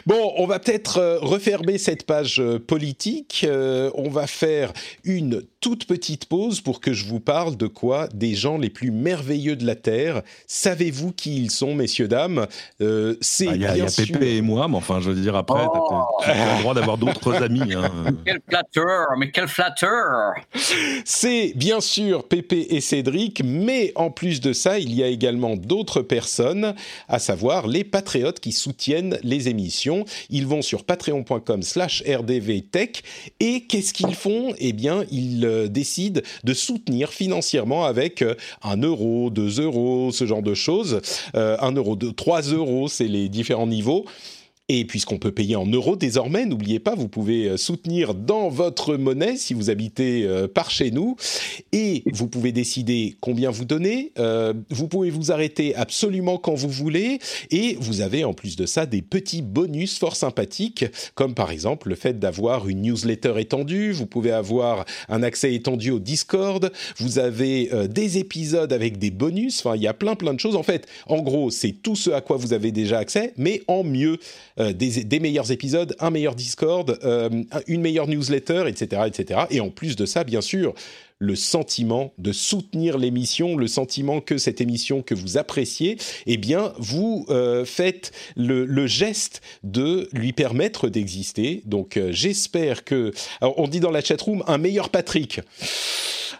Bon, 0.06 0.32
on 0.36 0.46
va 0.46 0.58
peut-être 0.58 0.98
euh, 0.98 1.18
refermer 1.20 1.78
cette 1.78 2.04
page 2.06 2.40
euh, 2.40 2.58
politique. 2.58 3.46
on 3.94 4.10
va 4.10 4.26
faire 4.26 4.72
une 5.04 5.42
toute 5.64 5.86
petite 5.86 6.26
pause 6.26 6.60
pour 6.60 6.78
que 6.78 6.92
je 6.92 7.06
vous 7.06 7.20
parle 7.20 7.56
de 7.56 7.66
quoi? 7.66 8.06
Des 8.12 8.34
gens 8.34 8.58
les 8.58 8.68
plus 8.68 8.90
merveilleux 8.90 9.56
de 9.56 9.64
la 9.64 9.76
Terre. 9.76 10.20
Savez-vous 10.46 11.12
qui 11.12 11.38
ils 11.38 11.50
sont, 11.50 11.74
messieurs, 11.74 12.06
dames? 12.06 12.46
Euh, 12.82 13.16
C'est 13.22 13.46
y 13.46 13.64
a, 13.64 13.74
y 13.74 13.80
a 13.80 13.86
Pépé 13.86 14.36
et 14.36 14.42
moi, 14.42 14.68
mais 14.68 14.76
enfin, 14.76 15.00
je 15.00 15.10
veux 15.10 15.18
dire, 15.18 15.34
après, 15.36 15.64
oh. 15.66 16.04
tu 16.22 16.28
as 16.28 16.56
le 16.56 16.60
droit 16.60 16.74
d'avoir 16.74 16.98
d'autres 16.98 17.32
amis. 17.42 17.72
Hein. 17.72 17.90
Quel 18.26 18.40
flatteur, 18.46 19.06
mais 19.16 19.30
quel 19.30 19.48
flatteur 19.48 20.34
C'est 21.06 21.54
bien 21.56 21.80
sûr 21.80 22.28
Pépé 22.28 22.66
et 22.68 22.82
Cédric, 22.82 23.40
mais 23.42 23.92
en 23.94 24.10
plus 24.10 24.42
de 24.42 24.52
ça, 24.52 24.78
il 24.78 24.94
y 24.94 25.02
a 25.02 25.06
également 25.06 25.56
d'autres 25.56 26.02
personnes, 26.02 26.74
à 27.08 27.18
savoir 27.18 27.68
les 27.68 27.84
patriotes 27.84 28.38
qui 28.38 28.52
soutiennent 28.52 29.18
les 29.22 29.43
émissions. 29.48 30.04
Ils 30.30 30.46
vont 30.46 30.62
sur 30.62 30.84
patreon.com 30.84 31.62
slash 31.62 32.02
rdvtech 32.06 33.02
et 33.40 33.62
qu'est-ce 33.62 33.92
qu'ils 33.92 34.14
font? 34.14 34.54
Eh 34.58 34.72
bien, 34.72 35.04
ils 35.10 35.44
euh, 35.44 35.68
décide 35.68 36.22
de 36.44 36.54
soutenir 36.54 37.12
financièrement 37.12 37.84
avec 37.84 38.22
euh, 38.22 38.34
un 38.62 38.76
euro, 38.76 39.30
deux 39.30 39.60
euros, 39.60 40.10
ce 40.12 40.26
genre 40.26 40.42
de 40.42 40.54
choses. 40.54 41.00
Euh, 41.34 41.56
un 41.60 41.72
euro, 41.72 41.96
deux, 41.96 42.12
trois 42.12 42.42
euros, 42.42 42.88
c'est 42.88 43.08
les 43.08 43.28
différents 43.28 43.66
niveaux. 43.66 44.04
Et 44.70 44.86
puisqu'on 44.86 45.18
peut 45.18 45.30
payer 45.30 45.56
en 45.56 45.66
euros 45.66 45.94
désormais, 45.94 46.46
n'oubliez 46.46 46.78
pas, 46.78 46.94
vous 46.94 47.06
pouvez 47.06 47.50
euh, 47.50 47.56
soutenir 47.58 48.14
dans 48.14 48.48
votre 48.48 48.96
monnaie 48.96 49.36
si 49.36 49.52
vous 49.52 49.68
habitez 49.68 50.24
euh, 50.24 50.48
par 50.48 50.70
chez 50.70 50.90
nous. 50.90 51.16
Et 51.72 52.02
vous 52.14 52.28
pouvez 52.28 52.50
décider 52.50 53.18
combien 53.20 53.50
vous 53.50 53.66
donnez. 53.66 54.12
Euh, 54.18 54.54
vous 54.70 54.88
pouvez 54.88 55.10
vous 55.10 55.30
arrêter 55.30 55.74
absolument 55.74 56.38
quand 56.38 56.54
vous 56.54 56.70
voulez. 56.70 57.18
Et 57.50 57.76
vous 57.78 58.00
avez 58.00 58.24
en 58.24 58.32
plus 58.32 58.56
de 58.56 58.64
ça 58.64 58.86
des 58.86 59.02
petits 59.02 59.42
bonus 59.42 59.98
fort 59.98 60.16
sympathiques, 60.16 60.86
comme 61.14 61.34
par 61.34 61.50
exemple 61.50 61.90
le 61.90 61.94
fait 61.94 62.18
d'avoir 62.18 62.66
une 62.66 62.80
newsletter 62.80 63.34
étendue. 63.36 63.92
Vous 63.92 64.06
pouvez 64.06 64.32
avoir 64.32 64.86
un 65.10 65.22
accès 65.22 65.52
étendu 65.52 65.90
au 65.90 65.98
Discord. 65.98 66.72
Vous 66.96 67.18
avez 67.18 67.68
des 67.88 68.16
épisodes 68.16 68.72
avec 68.72 68.96
des 68.96 69.10
bonus. 69.10 69.60
Enfin, 69.60 69.76
il 69.76 69.82
y 69.82 69.88
a 69.88 69.92
plein 69.94 70.14
plein 70.14 70.32
de 70.32 70.40
choses. 70.40 70.56
En 70.56 70.62
fait, 70.62 70.86
en 71.06 71.20
gros, 71.20 71.50
c'est 71.50 71.72
tout 71.72 71.96
ce 71.96 72.08
à 72.10 72.22
quoi 72.22 72.38
vous 72.38 72.54
avez 72.54 72.72
déjà 72.72 72.96
accès, 72.96 73.34
mais 73.36 73.60
en 73.68 73.84
mieux. 73.84 74.18
Euh, 74.60 74.72
des, 74.72 75.18
meilleurs 75.18 75.50
épisodes, 75.50 75.96
un 75.98 76.10
meilleur 76.10 76.36
Discord, 76.36 76.96
euh, 77.02 77.28
une 77.66 77.80
meilleure 77.80 78.06
newsletter, 78.06 78.64
etc., 78.68 79.02
etc. 79.06 79.40
Et 79.50 79.60
en 79.60 79.68
plus 79.68 79.96
de 79.96 80.06
ça, 80.06 80.22
bien 80.22 80.40
sûr, 80.40 80.74
le 81.18 81.36
sentiment 81.36 82.12
de 82.18 82.32
soutenir 82.32 82.98
l'émission, 82.98 83.56
le 83.56 83.66
sentiment 83.66 84.20
que 84.20 84.38
cette 84.38 84.60
émission 84.60 85.02
que 85.02 85.14
vous 85.14 85.38
appréciez, 85.38 85.96
eh 86.26 86.36
bien, 86.36 86.72
vous 86.78 87.26
euh, 87.28 87.64
faites 87.64 88.12
le, 88.36 88.86
geste 88.86 89.40
de 89.62 90.08
lui 90.12 90.32
permettre 90.32 90.88
d'exister. 90.88 91.62
Donc, 91.64 91.98
j'espère 92.10 92.84
que... 92.84 93.12
Alors, 93.40 93.58
on 93.58 93.68
dit 93.68 93.80
dans 93.80 93.90
la 93.90 94.02
chatroom, 94.02 94.42
un 94.46 94.58
meilleur 94.58 94.90
Patrick. 94.90 95.40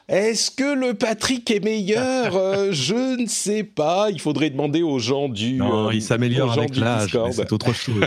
Est-ce 0.09 0.51
que 0.51 0.75
le 0.75 0.93
Patrick 0.93 1.51
est 1.51 1.65
meilleur? 1.65 2.35
Euh, 2.45 2.73
Je 2.73 3.21
ne 3.21 3.27
sais 3.27 3.63
pas. 3.63 4.11
Il 4.11 4.21
faudrait 4.21 4.51
demander 4.51 4.83
aux 4.83 4.99
gens 4.99 5.29
du. 5.29 5.55
Non, 5.55 5.91
il 5.91 6.03
s'améliore 6.03 6.53
avec 6.53 6.77
l'âge. 6.77 7.17
C'est 7.33 7.53
autre 7.53 7.73
chose. 7.73 8.05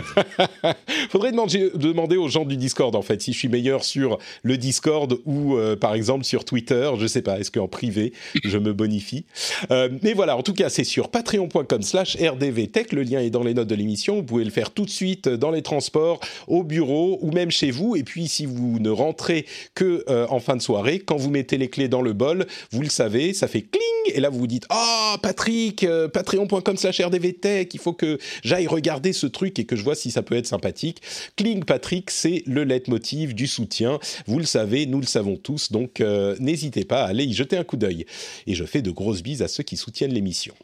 Il 0.64 1.08
faudrait 1.10 1.32
demander, 1.32 1.70
demander, 1.74 2.16
aux 2.16 2.28
gens 2.28 2.44
du 2.44 2.56
Discord 2.56 2.94
en 2.94 3.02
fait 3.02 3.20
si 3.22 3.32
je 3.32 3.38
suis 3.38 3.48
meilleur 3.48 3.84
sur 3.84 4.18
le 4.42 4.56
Discord 4.58 5.18
ou 5.24 5.56
euh, 5.56 5.76
par 5.76 5.94
exemple 5.94 6.24
sur 6.24 6.44
Twitter. 6.44 6.57
Je 6.68 7.06
sais 7.06 7.22
pas. 7.22 7.38
Est-ce 7.38 7.50
qu'en 7.50 7.68
privé 7.68 8.12
je 8.44 8.58
me 8.58 8.72
bonifie 8.72 9.24
euh, 9.70 9.88
Mais 10.02 10.12
voilà. 10.12 10.36
En 10.36 10.42
tout 10.42 10.54
cas, 10.54 10.68
c'est 10.68 10.84
sur 10.84 11.10
patreon.com/rdvtech. 11.10 12.92
Le 12.92 13.02
lien 13.02 13.20
est 13.20 13.30
dans 13.30 13.42
les 13.42 13.54
notes 13.54 13.68
de 13.68 13.74
l'émission. 13.74 14.16
Vous 14.16 14.22
pouvez 14.22 14.44
le 14.44 14.50
faire 14.50 14.70
tout 14.70 14.84
de 14.84 14.90
suite 14.90 15.28
dans 15.28 15.50
les 15.50 15.62
transports, 15.62 16.20
au 16.46 16.62
bureau 16.62 17.18
ou 17.22 17.32
même 17.32 17.50
chez 17.50 17.70
vous. 17.70 17.96
Et 17.96 18.02
puis 18.02 18.28
si 18.28 18.46
vous 18.46 18.78
ne 18.78 18.90
rentrez 18.90 19.46
que 19.74 20.04
en 20.30 20.40
fin 20.40 20.56
de 20.56 20.62
soirée, 20.62 20.98
quand 21.00 21.16
vous 21.16 21.30
mettez 21.30 21.58
les 21.58 21.68
clés 21.68 21.88
dans 21.88 22.02
le 22.02 22.12
bol, 22.12 22.46
vous 22.70 22.82
le 22.82 22.88
savez, 22.88 23.32
ça 23.34 23.48
fait 23.48 23.62
cling, 23.62 24.14
et 24.14 24.20
là 24.20 24.30
vous 24.30 24.38
vous 24.38 24.46
dites, 24.46 24.66
ah 24.70 25.14
oh, 25.14 25.18
Patrick, 25.20 25.84
euh, 25.84 26.08
patreon.com 26.08 26.76
slash 26.76 27.00
rdvtech, 27.00 27.72
il 27.74 27.80
faut 27.80 27.92
que 27.92 28.18
j'aille 28.42 28.66
regarder 28.66 29.12
ce 29.12 29.26
truc 29.26 29.58
et 29.58 29.64
que 29.64 29.76
je 29.76 29.82
vois 29.82 29.94
si 29.94 30.10
ça 30.10 30.22
peut 30.22 30.36
être 30.36 30.46
sympathique. 30.46 31.02
Cling 31.36 31.64
Patrick, 31.64 32.10
c'est 32.10 32.42
le 32.46 32.64
leitmotiv 32.64 33.34
du 33.34 33.46
soutien, 33.46 33.98
vous 34.26 34.38
le 34.38 34.44
savez, 34.44 34.86
nous 34.86 35.00
le 35.00 35.06
savons 35.06 35.36
tous, 35.36 35.72
donc 35.72 36.00
euh, 36.00 36.36
n'hésitez 36.48 36.84
pas 36.84 37.04
à 37.04 37.08
aller 37.08 37.24
y 37.24 37.34
jeter 37.34 37.56
un 37.58 37.64
coup 37.64 37.76
d'œil. 37.76 38.06
Et 38.46 38.54
je 38.54 38.64
fais 38.64 38.82
de 38.82 38.90
grosses 38.90 39.22
bises 39.22 39.42
à 39.42 39.48
ceux 39.48 39.62
qui 39.62 39.76
soutiennent 39.76 40.12
l'émission. 40.12 40.54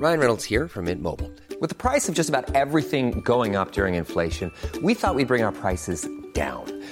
Ryan 0.00 0.18
Reynolds 0.18 0.44
here 0.44 0.66
from 0.66 0.86
Mint 0.86 1.02
Mobile. 1.02 1.30
With 1.60 1.68
the 1.68 1.76
price 1.76 2.08
of 2.08 2.14
just 2.14 2.30
about 2.30 2.54
everything 2.54 3.20
going 3.22 3.54
up 3.54 3.72
during 3.72 3.96
inflation, 3.96 4.50
we 4.82 4.94
thought 4.94 5.14
we'd 5.14 5.28
bring 5.28 5.42
our 5.42 5.52
prices 5.52 6.08
down. 6.32 6.64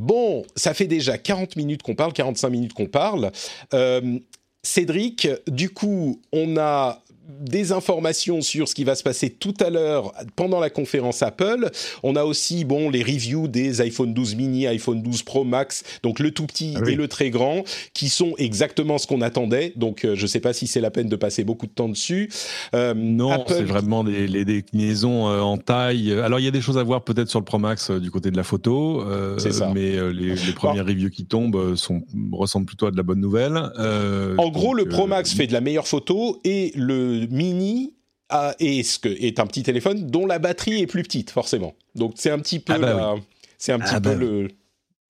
Bon, 0.00 0.46
ça 0.56 0.72
fait 0.72 0.86
déjà 0.86 1.18
40 1.18 1.56
minutes 1.56 1.82
qu'on 1.82 1.94
parle, 1.94 2.14
45 2.14 2.48
minutes 2.48 2.72
qu'on 2.72 2.86
parle. 2.86 3.30
Euh, 3.74 4.18
Cédric, 4.62 5.28
du 5.46 5.68
coup, 5.68 6.22
on 6.32 6.56
a 6.56 7.02
des 7.40 7.72
informations 7.72 8.40
sur 8.40 8.68
ce 8.68 8.74
qui 8.74 8.84
va 8.84 8.94
se 8.94 9.02
passer 9.02 9.30
tout 9.30 9.54
à 9.60 9.70
l'heure 9.70 10.12
pendant 10.36 10.60
la 10.60 10.70
conférence 10.70 11.22
Apple. 11.22 11.70
On 12.02 12.16
a 12.16 12.24
aussi 12.24 12.64
bon 12.64 12.90
les 12.90 13.02
reviews 13.02 13.48
des 13.48 13.80
iPhone 13.80 14.12
12 14.12 14.36
mini, 14.36 14.66
iPhone 14.66 15.02
12 15.02 15.22
Pro 15.22 15.44
Max, 15.44 15.84
donc 16.02 16.18
le 16.18 16.30
tout 16.30 16.46
petit 16.46 16.74
ah 16.76 16.88
et 16.88 16.94
le 16.94 17.08
très 17.08 17.30
grand, 17.30 17.62
qui 17.94 18.08
sont 18.08 18.34
exactement 18.38 18.98
ce 18.98 19.06
qu'on 19.06 19.20
attendait. 19.20 19.72
Donc 19.76 20.04
euh, 20.04 20.14
je 20.14 20.22
ne 20.22 20.26
sais 20.26 20.40
pas 20.40 20.52
si 20.52 20.66
c'est 20.66 20.80
la 20.80 20.90
peine 20.90 21.08
de 21.08 21.16
passer 21.16 21.44
beaucoup 21.44 21.66
de 21.66 21.72
temps 21.72 21.88
dessus. 21.88 22.30
Euh, 22.74 22.94
non, 22.94 23.44
c'est 23.46 23.62
vraiment 23.62 24.04
des, 24.04 24.26
les 24.26 24.44
déclinaisons 24.44 25.28
euh, 25.28 25.40
en 25.40 25.58
taille. 25.58 26.12
Alors 26.12 26.40
il 26.40 26.44
y 26.44 26.48
a 26.48 26.52
des 26.52 26.60
choses 26.60 26.78
à 26.78 26.82
voir 26.82 27.02
peut-être 27.02 27.28
sur 27.28 27.38
le 27.38 27.44
Pro 27.44 27.58
Max 27.58 27.90
du 27.90 28.10
côté 28.10 28.30
de 28.30 28.36
la 28.36 28.44
photo, 28.44 29.04
ça. 29.38 29.70
mais 29.74 29.92
les, 30.12 30.34
les 30.34 30.52
premières 30.54 30.86
reviews 30.86 31.10
qui 31.10 31.24
tombent 31.24 31.76
sont, 31.76 32.02
ressemblent 32.32 32.66
plutôt 32.66 32.86
à 32.86 32.90
de 32.90 32.96
la 32.96 33.02
bonne 33.02 33.20
nouvelle. 33.20 33.56
en 33.56 34.48
gros, 34.50 34.74
le 34.74 34.86
Pro 34.86 35.06
Max 35.06 35.32
fait 35.32 35.46
de 35.46 35.52
la 35.52 35.60
meilleure 35.60 35.86
photo 35.86 36.40
et 36.44 36.72
le 36.74 37.19
mini 37.26 37.94
est, 38.58 39.06
est 39.06 39.40
un 39.40 39.46
petit 39.46 39.62
téléphone 39.62 40.06
dont 40.06 40.26
la 40.26 40.38
batterie 40.38 40.82
est 40.82 40.86
plus 40.86 41.02
petite, 41.02 41.30
forcément. 41.30 41.74
Donc 41.94 42.12
c'est 42.16 42.30
un 42.30 42.38
petit 42.38 42.60
peu, 42.60 42.74
ah 42.74 42.78
bah 42.78 43.14
c'est 43.58 43.72
un 43.72 43.78
petit 43.78 43.94
ah 43.94 44.00
peu 44.00 44.10
bah 44.10 44.14
le, 44.14 44.48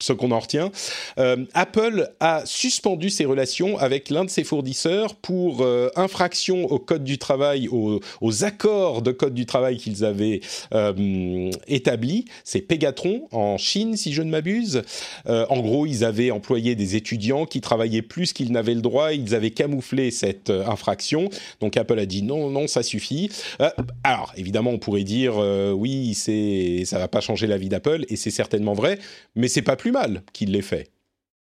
ce 0.01 0.13
qu'on 0.13 0.31
en 0.31 0.39
retient. 0.39 0.71
Euh, 1.17 1.45
Apple 1.53 2.11
a 2.19 2.43
suspendu 2.45 3.09
ses 3.09 3.25
relations 3.25 3.77
avec 3.77 4.09
l'un 4.09 4.25
de 4.25 4.29
ses 4.29 4.43
fournisseurs 4.43 5.15
pour 5.15 5.61
euh, 5.61 5.89
infraction 5.95 6.65
au 6.65 6.79
code 6.79 7.03
du 7.03 7.17
travail, 7.17 7.67
aux, 7.69 7.99
accords 8.43 9.01
de 9.01 9.11
code 9.11 9.33
du 9.33 9.45
travail 9.45 9.77
qu'ils 9.77 10.03
avaient 10.03 10.41
euh, 10.73 11.51
établis. 11.67 12.25
C'est 12.43 12.61
Pegatron 12.61 13.27
en 13.31 13.57
Chine, 13.57 13.97
si 13.97 14.13
je 14.13 14.21
ne 14.21 14.29
m'abuse. 14.29 14.81
en 15.27 15.59
gros, 15.59 15.85
ils 15.85 16.03
avaient 16.03 16.31
employé 16.31 16.75
des 16.75 16.95
étudiants 16.95 17.45
qui 17.45 17.61
travaillaient 17.61 18.01
plus 18.01 18.33
qu'ils 18.33 18.51
n'avaient 18.51 18.73
le 18.73 18.81
droit. 18.81 19.13
Ils 19.13 19.35
avaient 19.35 19.51
camouflé 19.51 20.11
cette 20.11 20.49
infraction. 20.49 21.29
Donc 21.59 21.77
Apple 21.77 21.99
a 21.99 22.05
dit 22.05 22.23
non, 22.23 22.49
non, 22.49 22.67
ça 22.67 22.83
suffit. 22.83 23.29
alors, 24.03 24.33
évidemment, 24.37 24.71
on 24.71 24.79
pourrait 24.79 25.03
dire 25.03 25.35
oui, 25.75 26.13
c'est 26.13 26.83
ça 26.85 26.99
va 26.99 27.07
pas 27.07 27.21
changer 27.21 27.47
la 27.47 27.57
vie 27.57 27.69
d'Apple, 27.69 28.05
et 28.09 28.15
c'est 28.15 28.31
certainement 28.31 28.73
vrai, 28.73 28.99
mais 29.35 29.47
c'est 29.47 29.61
pas 29.61 29.75
plus 29.75 29.90
mal 29.91 30.23
qu'il 30.33 30.51
l'ait 30.51 30.61
fait. 30.61 30.91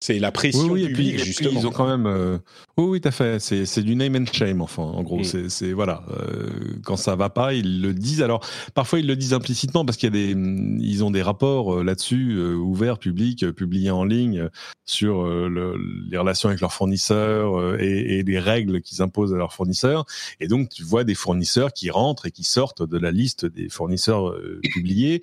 C'est 0.02 0.18
la 0.18 0.32
pression 0.32 0.70
oui, 0.70 0.88
publique, 0.88 1.10
et 1.10 1.16
puis, 1.16 1.26
justement. 1.26 1.60
ils 1.60 1.68
ont 1.68 1.72
quand 1.72 1.88
même. 1.88 2.06
Euh, 2.06 2.38
oui, 2.78 2.86
oui, 2.86 3.02
tout 3.02 3.10
à 3.10 3.12
fait. 3.12 3.38
C'est 3.40 3.84
du 3.84 3.98
name 3.98 4.16
and 4.16 4.32
shame, 4.32 4.62
enfin, 4.62 4.84
en 4.84 5.04
gros. 5.04 5.20
Mm. 5.20 5.50
C'est 5.50 5.74
voilà. 5.74 6.04
Euh, 6.12 6.48
quand 6.86 6.96
ça 6.96 7.18
va 7.18 7.30
pas, 7.30 7.54
ils 7.54 7.82
le 7.82 7.94
disent. 7.94 8.22
Alors, 8.22 8.48
parfois, 8.74 9.00
ils 9.00 9.08
le 9.08 9.18
disent 9.18 9.34
implicitement 9.34 9.84
parce 9.84 9.98
qu'il 9.98 10.08
y 10.08 10.18
a 10.18 10.34
des. 10.34 10.40
Ils 10.80 11.04
ont 11.04 11.12
des 11.12 11.22
rapports 11.22 11.76
euh, 11.80 11.84
là-dessus, 11.84 12.40
ouverts, 12.40 12.98
publics, 12.98 13.52
publiés 13.52 13.92
en 13.92 14.06
ligne, 14.06 14.48
sur 14.86 15.26
le, 15.26 15.76
les 16.10 16.18
relations 16.18 16.48
avec 16.48 16.62
leurs 16.62 16.74
fournisseurs 16.74 17.78
et, 17.82 18.20
et, 18.20 18.24
les 18.24 18.40
règles 18.40 18.82
qu'ils 18.82 19.02
imposent 19.02 19.34
à 19.34 19.38
leurs 19.38 19.52
fournisseurs. 19.52 20.06
Et 20.40 20.48
donc, 20.48 20.70
tu 20.70 20.84
vois 20.84 21.04
des 21.04 21.16
fournisseurs 21.16 21.74
qui 21.74 21.90
rentrent 21.90 22.26
et 22.26 22.32
qui 22.32 22.46
sortent 22.46 22.88
de 22.88 22.98
la 22.98 23.12
liste 23.12 23.46
des 23.46 23.68
fournisseurs 23.68 24.34
publiés. 24.72 25.22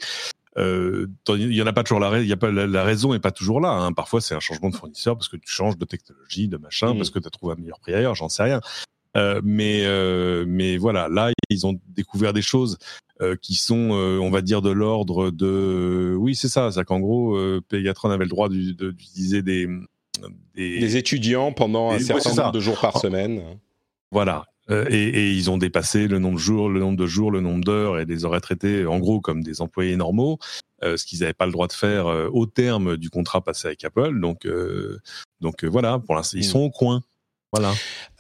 Euh, 0.59 1.07
il 1.28 1.52
y 1.52 1.62
en 1.62 1.66
a 1.66 1.72
pas 1.72 1.82
toujours 1.82 2.00
la, 2.00 2.20
y 2.22 2.32
a 2.32 2.36
pas, 2.36 2.50
la, 2.50 2.82
raison 2.82 3.12
est 3.12 3.20
pas 3.20 3.30
toujours 3.30 3.61
là. 3.61 3.70
Hein. 3.70 3.92
Parfois, 3.92 4.20
c'est 4.20 4.34
un 4.34 4.40
changement 4.40 4.70
de 4.70 4.76
fournisseur 4.76 5.16
parce 5.16 5.28
que 5.28 5.36
tu 5.36 5.50
changes 5.50 5.76
de 5.76 5.84
technologie, 5.84 6.48
de 6.48 6.57
machin, 6.57 6.94
mmh. 6.94 6.96
parce 6.96 7.11
que 7.11 7.18
tu 7.18 7.26
as 7.26 7.30
trouvé 7.30 7.52
un 7.52 7.61
meilleur 7.61 7.78
prix 7.78 7.94
ailleurs, 7.94 8.14
j'en 8.14 8.28
sais 8.28 8.42
rien. 8.42 8.61
Euh, 9.16 9.40
mais 9.42 9.82
euh, 9.84 10.44
mais 10.46 10.76
voilà, 10.76 11.09
là 11.09 11.30
ils 11.48 11.66
ont 11.66 11.80
découvert 11.88 12.34
des 12.34 12.42
choses 12.42 12.78
euh, 13.22 13.34
qui 13.40 13.54
sont, 13.54 13.90
on 13.92 14.30
va 14.30 14.42
dire, 14.42 14.61
de 14.61 14.70
l'ordre 14.70 15.30
de, 15.30 16.14
oui 16.18 16.34
c'est 16.34 16.48
ça, 16.48 16.70
c'est 16.70 16.84
qu'en 16.84 17.00
gros, 17.00 17.38
Pegatron 17.68 18.11
avait 18.11 18.24
le 18.24 18.30
droit 18.30 18.48
d'utiliser 18.48 19.42
des, 19.42 19.68
des, 20.54 20.80
des 20.80 20.96
étudiants 20.96 21.52
pendant 21.52 21.90
un 21.90 21.98
certain 21.98 22.34
nombre 22.34 22.52
de 22.52 22.61
jours 22.61 22.78
par 22.80 22.98
semaine. 22.98 23.42
Voilà, 24.11 24.44
euh, 24.70 24.86
et, 24.90 25.08
et, 25.08 25.32
ils 25.32 25.50
ont 25.50 25.58
dépassé 25.58 26.08
le 26.08 26.18
nombre 26.18 26.36
de 26.36 26.40
jours, 26.40 26.68
le 26.68 26.80
nombre 26.80 26.96
de 26.96 27.06
jours, 27.06 27.30
le 27.30 27.40
nombre 27.40 27.64
d'heures 27.64 27.98
et 27.98 28.04
les 28.04 28.24
auraient 28.24 28.40
traités 28.40 28.84
en 28.86 28.98
gros 28.98 29.20
comme 29.20 29.42
des 29.42 29.60
employés 29.60 29.96
normaux, 29.96 30.38
euh, 30.82 30.96
ce 30.96 31.04
qu'ils 31.04 31.20
n'avaient 31.20 31.34
pas 31.34 31.46
le 31.46 31.52
droit 31.52 31.68
de 31.68 31.72
faire 31.72 32.06
euh, 32.06 32.28
au 32.32 32.46
terme 32.46 32.96
du 32.96 33.10
contrat 33.10 33.42
passé 33.42 33.68
avec 33.68 33.84
Apple. 33.84 34.20
Donc, 34.20 34.46
donc 35.40 35.64
voilà, 35.64 35.98
pour 35.98 36.14
l'instant, 36.14 36.38
ils 36.38 36.46
hmm. 36.46 36.50
sont 36.50 36.60
au 36.60 36.70
coin. 36.70 37.02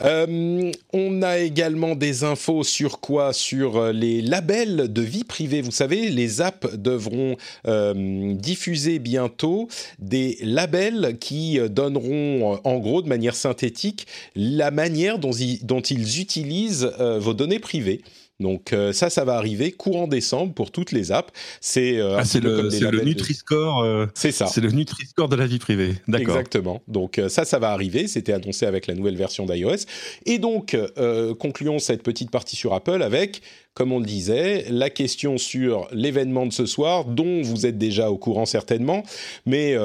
Euh, 0.02 0.72
on 0.92 1.22
a 1.22 1.38
également 1.38 1.94
des 1.94 2.24
infos 2.24 2.64
sur 2.64 3.00
quoi? 3.00 3.32
Sur 3.32 3.76
euh, 3.76 3.92
les 3.92 4.20
labels 4.20 4.92
de 4.92 5.02
vie 5.02 5.24
privée. 5.24 5.62
Vous 5.62 5.70
savez, 5.70 6.10
les 6.10 6.40
apps 6.40 6.74
devront 6.74 7.36
euh, 7.66 8.34
diffuser 8.34 8.98
bientôt 8.98 9.68
des 9.98 10.38
labels 10.42 11.16
qui 11.18 11.58
donneront, 11.70 12.60
en 12.62 12.78
gros, 12.78 13.02
de 13.02 13.08
manière 13.08 13.34
synthétique, 13.34 14.06
la 14.34 14.70
manière 14.70 15.18
dont 15.18 15.32
ils 15.32 16.20
utilisent 16.20 16.90
vos 16.98 17.34
données 17.34 17.58
privées. 17.58 18.02
Donc 18.40 18.72
euh, 18.72 18.92
ça, 18.92 19.10
ça 19.10 19.24
va 19.24 19.36
arriver 19.36 19.72
courant 19.72 20.08
décembre 20.08 20.52
pour 20.52 20.70
toutes 20.70 20.92
les 20.92 21.12
apps. 21.12 21.32
C'est 21.60 21.98
euh, 21.98 22.18
ah, 22.18 22.38
le, 22.38 22.90
le 22.90 23.04
Nutri-Score. 23.04 23.82
Euh, 23.82 24.06
c'est 24.14 24.32
ça. 24.32 24.46
C'est 24.46 24.60
le 24.60 24.70
Nutri-Score 24.70 25.28
de 25.28 25.36
la 25.36 25.46
vie 25.46 25.58
privée. 25.58 25.94
D'accord. 26.06 26.36
Exactement. 26.36 26.82
Donc 26.88 27.20
ça, 27.28 27.44
ça 27.44 27.58
va 27.58 27.70
arriver. 27.70 28.08
C'était 28.08 28.32
annoncé 28.32 28.66
avec 28.66 28.86
la 28.86 28.94
nouvelle 28.94 29.16
version 29.16 29.46
d'iOS. 29.46 29.86
Et 30.26 30.38
donc 30.38 30.76
concluons 31.38 31.78
cette 31.78 32.02
petite 32.02 32.30
partie 32.30 32.56
sur 32.56 32.74
Apple 32.74 33.02
avec, 33.02 33.42
comme 33.74 33.92
on 33.92 34.00
le 34.00 34.06
disait, 34.06 34.66
la 34.70 34.90
question 34.90 35.38
sur 35.38 35.88
l'événement 35.92 36.46
de 36.46 36.52
ce 36.52 36.66
soir, 36.66 37.04
dont 37.04 37.42
vous 37.42 37.66
êtes 37.66 37.78
déjà 37.78 38.10
au 38.10 38.18
courant 38.18 38.46
certainement, 38.46 39.02
mais 39.44 39.76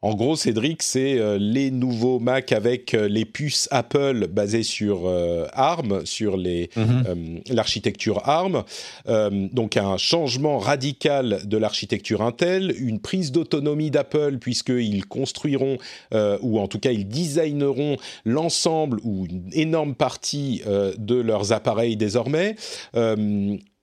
en 0.00 0.14
gros, 0.14 0.36
Cédric, 0.36 0.84
c'est 0.84 1.18
euh, 1.18 1.38
les 1.40 1.72
nouveaux 1.72 2.20
Mac 2.20 2.52
avec 2.52 2.94
euh, 2.94 3.08
les 3.08 3.24
puces 3.24 3.66
Apple 3.72 4.28
basées 4.28 4.62
sur 4.62 5.08
euh, 5.08 5.46
ARM, 5.52 6.06
sur 6.06 6.36
mhm. 6.36 7.42
l'architecture 7.50 8.28
ARM. 8.28 8.62
donc 9.52 9.76
un 9.76 9.96
changement 9.96 10.58
radical 10.58 11.40
de 11.44 11.56
l'architecture 11.56 12.22
Intel, 12.22 12.74
une 12.78 13.00
prise 13.00 13.32
d'autonomie 13.32 13.90
d'Apple 13.90 14.38
puisqu'ils 14.38 15.06
construiront, 15.06 15.78
ou 16.42 16.60
en 16.60 16.68
tout 16.68 16.78
cas 16.78 16.92
ils 16.92 17.08
designeront 17.08 17.96
l'ensemble 18.24 19.00
ou 19.02 19.26
une 19.26 19.50
énorme 19.52 19.94
partie 19.94 20.62
de 20.66 21.14
leurs 21.16 21.52
appareils 21.52 21.96
désormais 21.96 22.56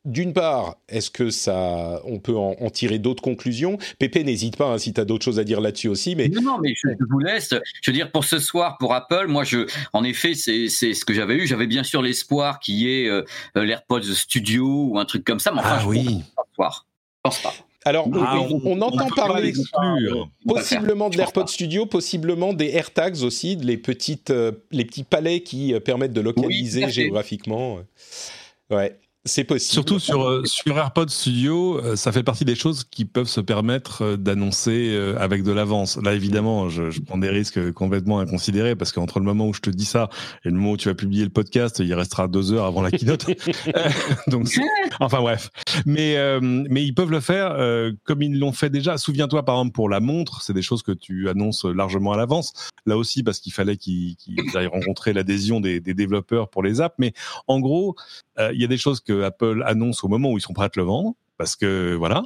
d'une 0.06 0.34
part, 0.34 0.78
est-ce 0.88 1.10
que 1.10 1.32
ça, 1.32 2.02
on 2.06 2.20
peut 2.20 2.36
en, 2.36 2.70
tirer 2.70 3.00
d'autres 3.00 3.24
conclusions? 3.24 3.78
Pépé, 4.00 4.24
n'hésite 4.24 4.56
pas 4.56 4.66
hein, 4.66 4.78
si 4.78 4.94
tu 4.94 5.02
as 5.02 5.06
d'autres 5.06 5.26
choses 5.26 5.40
à 5.40 5.44
dire 5.44 5.62
là-dessus 5.62 5.88
aussi. 5.88 6.16
Mais 6.16 6.30
non, 6.30 6.42
non, 6.42 6.58
mais 6.62 6.74
je, 6.76 6.90
vous 7.10 7.20
laisse. 7.20 7.54
Je 7.82 7.92
veux 7.92 7.96
dire, 7.96 8.12
pour 8.12 8.24
ce 8.24 8.40
soir, 8.40 8.78
pour 8.78 8.94
Apple, 8.94 9.26
moi, 9.28 9.44
je, 9.44 9.68
en 9.94 10.04
effet, 10.04 10.36
c'est 10.36 10.68
ce 10.70 11.06
que 11.06 11.14
j'avais 11.14 11.36
eu. 11.36 11.48
J'avais 11.48 11.68
bien 11.68 11.84
sûr 11.84 12.02
l'espoir 12.02 12.60
qu'il 12.60 12.76
y 12.76 13.02
ait 13.02 13.08
euh, 13.10 13.24
l'AirPods 13.56 14.14
Studio 14.14 14.90
ou 14.92 15.00
un 15.00 15.06
truc 15.06 15.26
comme 15.26 15.40
ça. 15.40 15.52
Mais 15.52 15.60
enfin, 15.60 15.78
ah, 15.78 15.82
je 15.82 15.88
oui. 15.88 16.22
pense 16.56 16.86
pense 17.24 17.40
pas. 17.40 17.54
Alors, 17.88 18.10
ah, 18.16 18.40
on, 18.64 18.82
entend 18.82 19.08
parler 19.10 19.54
possiblement 20.48 21.10
de 21.10 21.18
l'AirPod 21.18 21.48
Studio, 21.48 21.86
possiblement 21.86 22.54
des 22.54 22.70
AirTags 22.76 23.22
aussi, 23.22 23.56
les 23.58 23.78
petites, 23.78 24.32
euh, 24.32 24.52
les 24.72 24.86
petits 24.86 25.04
palais 25.04 25.42
qui 25.42 25.72
euh, 25.72 25.80
permettent 25.80 26.14
de 26.14 26.22
localiser 26.22 26.90
géographiquement. 26.90 27.80
Ouais. 28.72 28.98
C'est 29.28 29.44
possible. 29.44 29.74
Surtout 29.74 29.98
sur, 29.98 30.24
euh, 30.24 30.44
sur 30.46 30.78
AirPods 30.78 31.08
Studio, 31.08 31.80
euh, 31.80 31.96
ça 31.96 32.12
fait 32.12 32.22
partie 32.22 32.46
des 32.46 32.54
choses 32.54 32.84
qui 32.84 33.06
peuvent 33.06 33.28
se 33.28 33.42
permettre 33.42 34.04
euh, 34.04 34.18
d'annoncer 34.18 34.96
avec 35.18 35.42
de 35.42 35.52
l'avance. 35.52 35.98
Là, 35.98 36.14
évidemment, 36.14 36.70
je, 36.70 36.92
je, 36.92 37.02
prends 37.02 37.18
des 37.18 37.30
risques 37.30 37.72
complètement 37.72 38.20
inconsidérés 38.20 38.76
parce 38.76 38.92
qu'entre 38.92 39.20
le 39.20 39.26
moment 39.26 39.48
où 39.48 39.54
je 39.54 39.62
te 39.62 39.72
dis 39.72 39.86
ça 39.86 40.10
et 40.44 40.50
le 40.50 40.56
moment 40.56 40.72
où 40.72 40.78
tu 40.78 40.90
vas 40.90 40.94
publier 40.94 41.24
le 41.24 41.32
podcast, 41.32 41.80
il 41.80 41.94
restera 41.96 42.28
deux 42.28 42.54
heures 42.54 42.66
avant 42.66 42.84
la 42.84 42.92
keynote. 42.92 43.26
Donc, 44.28 44.48
enfin 45.00 45.22
bref. 45.22 45.50
Mais, 45.86 46.18
mais 46.42 46.84
ils 46.84 46.94
peuvent 46.94 47.12
le 47.12 47.20
faire 47.20 47.58
comme 48.04 48.22
ils 48.22 48.38
l'ont 48.38 48.54
fait 48.54 48.70
déjà. 48.70 48.98
Souviens-toi, 48.98 49.44
par 49.44 49.56
exemple, 49.56 49.74
pour 49.74 49.90
la 49.90 50.00
montre, 50.00 50.42
c'est 50.42 50.54
des 50.54 50.62
choses 50.62 50.84
que 50.84 50.92
tu 50.92 51.30
annonces 51.30 51.66
largement 51.66 52.14
à 52.14 52.18
l'avance. 52.18 52.54
Là 52.86 52.98
aussi, 52.98 53.24
parce 53.24 53.40
qu'il 53.40 53.54
fallait 53.54 53.78
qu'ils 53.78 54.16
aillent 54.54 54.68
rencontrer 54.68 55.14
l'adhésion 55.14 55.60
des, 55.60 55.80
des 55.80 55.94
développeurs 55.94 56.50
pour 56.50 56.64
les 56.64 56.82
apps. 56.82 56.96
Mais 57.00 57.14
en 57.48 57.60
gros, 57.60 57.96
il 58.38 58.62
y 58.62 58.64
a 58.64 58.68
des 58.68 58.78
choses 58.78 59.00
que 59.00 59.24
Apple 59.24 59.64
annonce 59.66 60.04
au 60.04 60.08
moment 60.08 60.32
où 60.32 60.38
ils 60.38 60.42
sont 60.42 60.54
prêts 60.54 60.66
à 60.66 60.70
te 60.70 60.80
le 60.80 60.86
vendre, 60.86 61.14
parce 61.38 61.56
que 61.56 61.96
voilà. 61.96 62.24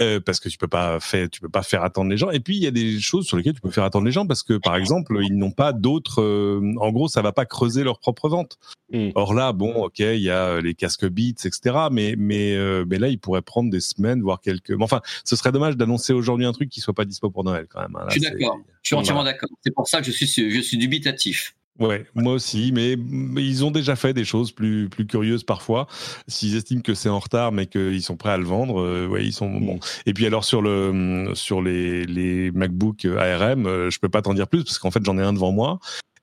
Euh, 0.00 0.20
parce 0.20 0.38
que 0.38 0.48
tu 0.48 0.58
peux 0.58 0.68
pas 0.68 1.00
faire, 1.00 1.28
tu 1.28 1.40
peux 1.40 1.48
pas 1.48 1.64
faire 1.64 1.82
attendre 1.82 2.08
les 2.08 2.16
gens. 2.16 2.30
Et 2.30 2.38
puis 2.38 2.56
il 2.56 2.62
y 2.62 2.68
a 2.68 2.70
des 2.70 3.00
choses 3.00 3.26
sur 3.26 3.36
lesquelles 3.36 3.54
tu 3.54 3.60
peux 3.60 3.70
faire 3.70 3.82
attendre 3.82 4.06
les 4.06 4.12
gens 4.12 4.28
parce 4.28 4.44
que 4.44 4.54
par 4.54 4.76
exemple 4.76 5.18
ils 5.24 5.36
n'ont 5.36 5.50
pas 5.50 5.72
d'autres. 5.72 6.22
Euh, 6.22 6.74
en 6.78 6.92
gros, 6.92 7.08
ça 7.08 7.20
va 7.20 7.32
pas 7.32 7.46
creuser 7.46 7.82
leur 7.82 7.98
propre 7.98 8.28
vente. 8.28 8.58
Mm. 8.92 9.08
Or 9.16 9.34
là, 9.34 9.52
bon, 9.52 9.74
ok, 9.74 9.98
il 9.98 10.20
y 10.20 10.30
a 10.30 10.60
les 10.60 10.74
casques 10.74 11.08
Beats, 11.08 11.44
etc. 11.44 11.88
Mais 11.90 12.14
mais 12.16 12.54
euh, 12.54 12.84
mais 12.88 13.00
là, 13.00 13.08
ils 13.08 13.18
pourraient 13.18 13.42
prendre 13.42 13.70
des 13.70 13.80
semaines, 13.80 14.22
voire 14.22 14.40
quelques. 14.40 14.80
enfin, 14.80 15.00
ce 15.24 15.34
serait 15.34 15.50
dommage 15.50 15.76
d'annoncer 15.76 16.12
aujourd'hui 16.12 16.46
un 16.46 16.52
truc 16.52 16.68
qui 16.68 16.80
soit 16.80 16.94
pas 16.94 17.04
dispo 17.04 17.28
pour 17.30 17.42
Noël 17.42 17.66
quand 17.68 17.80
même. 17.80 17.96
Hein. 17.96 18.06
je 18.10 18.20
suis 18.20 18.20
d'accord. 18.20 18.56
Je 18.82 18.88
suis 18.90 18.96
entièrement 18.96 19.24
d'accord. 19.24 19.50
C'est 19.64 19.74
pour 19.74 19.88
ça 19.88 19.98
que 19.98 20.06
je 20.06 20.12
suis 20.12 20.28
je 20.28 20.60
suis 20.60 20.78
dubitatif. 20.78 21.56
Ouais, 21.78 22.06
moi 22.14 22.32
aussi, 22.32 22.72
mais, 22.72 22.96
ils 23.40 23.64
ont 23.64 23.70
déjà 23.70 23.94
fait 23.94 24.12
des 24.12 24.24
choses 24.24 24.50
plus 24.50 24.88
plus 24.88 25.06
curieuses 25.06 25.44
parfois. 25.44 25.86
S'ils 26.26 26.56
estiment 26.56 26.80
que 26.80 26.94
c'est 26.94 27.08
en 27.08 27.20
retard, 27.20 27.52
mais 27.52 27.66
qu'ils 27.66 28.02
sont 28.02 28.16
prêts 28.16 28.32
à 28.32 28.36
le 28.36 28.44
vendre, 28.44 28.80
euh, 28.80 29.06
ouais, 29.06 29.24
ils 29.24 29.32
sont 29.32 29.48
bons. 29.48 29.78
Et 30.04 30.12
puis 30.12 30.26
alors 30.26 30.44
sur 30.44 30.60
le 30.60 31.30
sur 31.34 31.62
les 31.62 32.04
les 32.04 32.50
MacBook 32.50 33.04
ARM, 33.04 33.66
euh, 33.66 33.90
je 33.90 33.98
peux 34.00 34.08
pas 34.08 34.22
t'en 34.22 34.34
dire 34.34 34.48
plus 34.48 34.64
parce 34.64 34.78
qu'en 34.78 34.90
fait 34.90 35.04
j'en 35.04 35.18
ai 35.18 35.22
un 35.22 35.32
devant 35.32 35.52
moi 35.52 35.78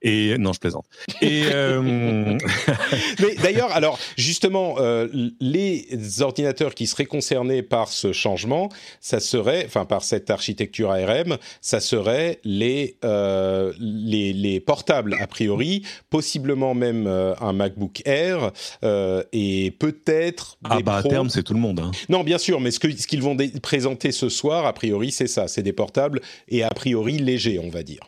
et 0.06 0.38
non, 0.38 0.54
je 0.54 0.60
plaisante. 0.60 0.86
Et 1.22 1.46
euh, 1.52 1.82
mais 3.20 3.36
d'ailleurs, 3.42 3.72
alors 3.72 3.98
justement, 4.18 4.76
euh, 4.78 5.08
les 5.42 6.22
ordinateurs 6.22 6.76
qui 6.76 6.86
seraient 6.86 7.08
concernés 7.08 7.64
par 7.64 7.90
ce 7.90 8.14
changement, 8.14 8.70
ça 9.02 9.20
serait, 9.20 9.64
enfin 9.66 9.86
par 9.86 10.04
cette 10.04 10.30
architecture 10.30 10.92
ARM, 10.92 11.38
ça 11.60 11.80
serait 11.80 12.40
les 12.44 12.98
euh, 13.04 13.74
les, 13.80 14.32
les, 14.32 14.60
portables 14.60 15.18
a 15.20 15.26
priori, 15.26 15.82
possiblement 16.12 16.76
même 16.76 17.08
un 17.08 17.54
MacBook 17.54 18.04
Air 18.06 18.52
et 19.34 19.72
peut-être. 19.80 20.60
Ah 20.64 20.80
bah 20.86 20.98
à 20.98 21.04
terme, 21.04 21.30
c'est 21.30 21.42
tout 21.42 21.56
le 21.56 21.60
monde. 21.60 21.80
Hein. 21.80 21.92
Non, 22.10 22.24
bien 22.24 22.38
sûr, 22.38 22.62
mais 22.62 22.70
ce 22.70 22.80
que 22.80 22.96
ce 22.96 23.08
qu'ils 23.08 23.24
vont 23.24 23.36
présenter 23.64 24.12
ce 24.12 24.30
soir, 24.30 24.68
a 24.68 24.74
priori, 24.74 25.12
c'est 25.12 25.28
ça, 25.28 25.48
c'est 25.48 25.64
des 25.64 25.74
portables 25.74 26.22
et 26.48 26.64
a 26.64 26.70
priori 26.70 27.18
légers, 27.18 27.58
on 27.58 27.70
va 27.70 27.82
dire. 27.82 28.02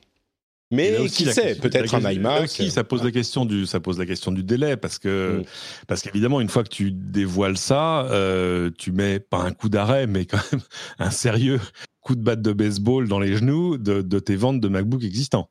Mais 0.72 1.08
qui 1.08 1.26
sait, 1.26 1.56
peut-être 1.56 1.96
un 1.96 2.12
iMac. 2.12 2.44
Aussi, 2.44 2.72
ça 2.72 2.84
pose 2.84 3.04
la 3.04 3.12
question 3.12 3.46
du, 3.46 3.66
ça 3.66 3.80
pose 3.80 3.98
la 4.00 4.06
question 4.06 4.32
du 4.32 4.44
délai 4.44 4.76
parce 4.76 5.00
que, 5.00 5.40
mm. 5.40 5.44
parce 5.88 6.02
qu'évidemment, 6.02 6.42
une 6.42 6.50
fois 6.50 6.64
que 6.64 6.70
tu 6.70 6.92
dévoiles 6.92 7.58
ça, 7.58 8.06
euh, 8.08 8.70
tu 8.78 8.92
mets 8.92 9.20
pas 9.20 9.38
un 9.40 9.52
coup 9.52 9.70
d'arrêt, 9.70 10.08
mais 10.08 10.26
quand 10.26 10.40
même 10.52 10.62
un 11.00 11.12
sérieux 11.12 11.62
coup 12.02 12.16
de 12.16 12.22
batte 12.22 12.42
de 12.42 12.54
baseball 12.54 13.08
dans 13.08 13.20
les 13.20 13.38
genoux 13.38 13.78
de, 13.78 14.02
de 14.02 14.20
tes 14.20 14.36
ventes 14.36 14.60
de 14.60 14.68
MacBook 14.68 15.04
existants. 15.04 15.50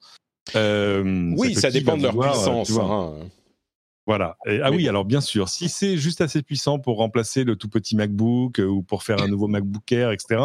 Euh, 0.54 1.32
Oui, 1.36 1.54
ça 1.54 1.70
dépend 1.70 1.96
de 1.96 2.02
leur 2.02 2.20
euh, 2.20 2.30
puissance. 2.30 2.70
hein. 2.78 3.14
Voilà. 4.06 4.36
Et- 4.46 4.60
ah 4.62 4.70
Mais 4.70 4.76
oui, 4.76 4.88
alors 4.88 5.04
bien 5.04 5.20
sûr, 5.20 5.48
si 5.48 5.68
c'est 5.68 5.96
juste 5.96 6.20
assez 6.20 6.42
puissant 6.42 6.78
pour 6.78 6.98
remplacer 6.98 7.42
le 7.44 7.56
tout 7.56 7.68
petit 7.68 7.96
MacBook 7.96 8.60
euh, 8.60 8.64
ou 8.66 8.82
pour 8.82 9.02
faire 9.02 9.20
un 9.20 9.26
nouveau 9.28 9.48
MacBook 9.48 9.90
Air, 9.90 10.12
etc. 10.12 10.40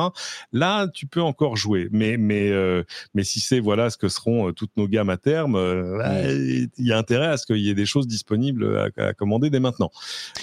Là, 0.51 0.87
tu 0.87 1.05
peux 1.05 1.21
encore 1.21 1.55
jouer. 1.55 1.87
Mais 1.91 2.17
mais 2.17 2.49
euh, 2.49 2.83
mais 3.13 3.23
si 3.23 3.39
c'est 3.39 3.59
voilà 3.59 3.89
ce 3.91 3.97
que 3.97 4.09
seront 4.09 4.49
euh, 4.49 4.51
toutes 4.51 4.75
nos 4.77 4.87
gammes 4.87 5.09
à 5.11 5.17
terme, 5.17 5.55
euh, 5.55 5.97
là, 5.97 6.23
il 6.31 6.69
y 6.79 6.91
a 6.91 6.97
intérêt 6.97 7.27
à 7.27 7.37
ce 7.37 7.45
qu'il 7.45 7.59
y 7.59 7.69
ait 7.69 7.75
des 7.75 7.85
choses 7.85 8.07
disponibles 8.07 8.89
à, 8.97 9.03
à 9.03 9.13
commander 9.13 9.49
dès 9.49 9.59
maintenant. 9.59 9.91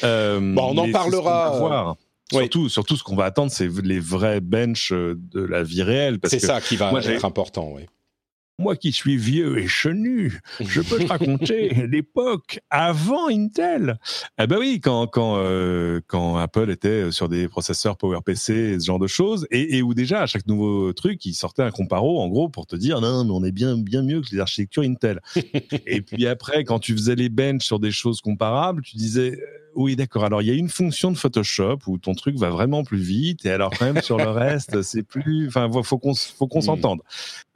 Euh, 0.04 0.38
Bon, 0.54 0.72
on 0.74 0.78
en 0.78 0.90
parlera, 0.92 1.58
voir. 1.58 1.96
Oui. 2.32 2.40
Surtout, 2.40 2.68
surtout, 2.68 2.96
ce 2.96 3.02
qu'on 3.02 3.16
va 3.16 3.24
attendre, 3.24 3.50
c'est 3.50 3.68
les 3.82 4.00
vrais 4.00 4.40
benches 4.40 4.92
de 4.92 5.40
la 5.40 5.62
vie 5.62 5.82
réelle. 5.82 6.18
C'est 6.24 6.38
que 6.38 6.46
ça 6.46 6.60
qui 6.60 6.76
va 6.76 6.90
moi, 6.90 7.02
être 7.02 7.24
important. 7.24 7.72
Oui. 7.74 7.86
Moi 8.58 8.76
qui 8.76 8.92
suis 8.92 9.16
vieux 9.16 9.58
et 9.58 9.68
chenu, 9.68 10.40
je 10.60 10.80
peux 10.80 10.98
te 10.98 11.06
raconter 11.08 11.86
l'époque 11.86 12.60
avant 12.70 13.28
Intel. 13.28 13.98
Eh 14.40 14.46
ben 14.46 14.58
oui, 14.58 14.80
quand 14.80 15.06
quand 15.06 15.36
euh, 15.38 16.00
quand 16.06 16.36
Apple 16.36 16.70
était 16.70 17.10
sur 17.12 17.28
des 17.28 17.48
processeurs 17.48 17.96
PowerPC 17.96 18.80
ce 18.80 18.84
genre 18.84 18.98
de 18.98 19.06
choses, 19.06 19.46
et, 19.50 19.76
et 19.76 19.82
où 19.82 19.94
déjà 19.94 20.22
à 20.22 20.26
chaque 20.26 20.46
nouveau 20.46 20.92
truc, 20.92 21.24
il 21.24 21.34
sortait 21.34 21.62
un 21.62 21.70
comparo 21.70 22.20
en 22.20 22.28
gros 22.28 22.48
pour 22.48 22.66
te 22.66 22.76
dire 22.76 23.00
non, 23.00 23.24
mais 23.24 23.30
on 23.30 23.44
est 23.44 23.52
bien 23.52 23.76
bien 23.76 24.02
mieux 24.02 24.20
que 24.20 24.28
les 24.32 24.40
architectures 24.40 24.82
Intel. 24.82 25.20
et 25.86 26.00
puis 26.00 26.26
après, 26.26 26.64
quand 26.64 26.78
tu 26.78 26.92
faisais 26.92 27.14
les 27.14 27.28
benches 27.28 27.64
sur 27.64 27.78
des 27.78 27.92
choses 27.92 28.20
comparables, 28.20 28.82
tu 28.82 28.96
disais 28.96 29.38
oui, 29.78 29.96
d'accord. 29.96 30.24
Alors, 30.24 30.42
il 30.42 30.48
y 30.48 30.50
a 30.50 30.54
une 30.54 30.68
fonction 30.68 31.10
de 31.10 31.16
Photoshop 31.16 31.78
où 31.86 31.98
ton 31.98 32.14
truc 32.14 32.36
va 32.36 32.50
vraiment 32.50 32.84
plus 32.84 32.98
vite, 32.98 33.46
et 33.46 33.50
alors 33.50 33.70
quand 33.78 33.84
même 33.92 34.02
sur 34.02 34.18
le 34.18 34.28
reste, 34.28 34.82
c'est 34.82 35.02
plus. 35.02 35.48
Enfin, 35.48 35.70
faut 35.82 35.98
qu'on 35.98 36.14
faut 36.14 36.46
qu'on 36.46 36.58
Hmm. 36.58 36.62
s'entende. 36.62 37.00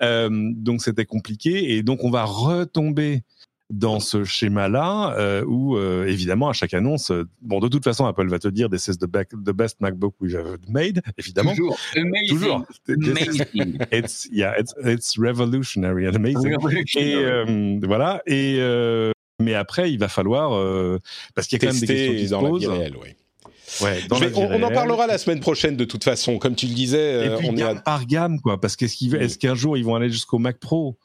Euh, 0.02 0.28
donc, 0.30 0.80
c'était 0.82 1.04
compliqué, 1.04 1.74
et 1.76 1.82
donc 1.82 2.04
on 2.04 2.10
va 2.10 2.24
retomber 2.24 3.22
dans 3.70 4.00
ce 4.00 4.22
schéma-là 4.24 5.14
euh, 5.18 5.44
où 5.46 5.78
euh, 5.78 6.06
évidemment 6.06 6.50
à 6.50 6.52
chaque 6.52 6.74
annonce, 6.74 7.10
euh, 7.10 7.26
bon 7.40 7.58
de 7.58 7.68
toute 7.68 7.82
façon 7.84 8.04
Apple 8.04 8.28
va 8.28 8.38
te 8.38 8.48
dire 8.48 8.68
this 8.68 8.86
is 8.88 8.98
the, 8.98 9.06
back- 9.06 9.30
the 9.30 9.50
best 9.52 9.80
MacBook 9.80 10.14
we've 10.20 10.34
ever 10.34 10.56
made, 10.68 11.00
évidemment. 11.16 11.52
Toujours. 11.54 11.78
Amazing. 11.96 12.28
Toujours. 12.28 12.64
Amazing. 12.88 13.78
It's 13.90 14.28
yeah, 14.30 14.52
it's, 14.58 14.74
it's 14.84 15.16
revolutionary 15.16 16.06
and 16.06 16.14
amazing. 16.16 16.50
Et 16.50 16.56
Revolutionary. 16.56 17.14
euh, 17.14 17.80
voilà. 17.84 18.20
Et 18.26 18.56
euh, 18.58 19.10
mais 19.42 19.54
après, 19.54 19.90
il 19.92 19.98
va 19.98 20.08
falloir 20.08 20.54
euh, 20.54 20.98
parce 21.34 21.46
qu'il 21.46 21.62
y 21.62 21.64
a 21.64 21.68
quand 21.68 21.72
même 21.74 21.80
des 21.80 21.86
questions 21.86 22.12
qui 22.12 22.28
se 22.28 22.34
posent. 22.50 22.66
réelle. 22.66 22.96
Ouais, 22.96 24.00
vais- 24.20 24.34
on, 24.36 24.50
on 24.52 24.62
en 24.62 24.70
parlera 24.70 25.06
la 25.06 25.16
semaine 25.18 25.40
prochaine 25.40 25.76
de 25.76 25.84
toute 25.84 26.04
façon. 26.04 26.38
Comme 26.38 26.54
tu 26.54 26.66
le 26.66 26.74
disais, 26.74 26.98
Et 27.24 27.28
euh, 27.28 27.36
puis 27.38 27.48
on 27.50 27.54
est 27.54 27.60
gamme 27.60 27.78
à- 27.78 27.80
par 27.80 28.06
gamme, 28.06 28.40
quoi. 28.40 28.60
Parce 28.60 28.76
qu'est-ce 28.76 29.38
qu'un 29.38 29.54
jour 29.54 29.76
ils 29.78 29.84
vont 29.84 29.94
aller 29.94 30.10
jusqu'au 30.10 30.38
Mac 30.38 30.58
Pro? 30.58 30.96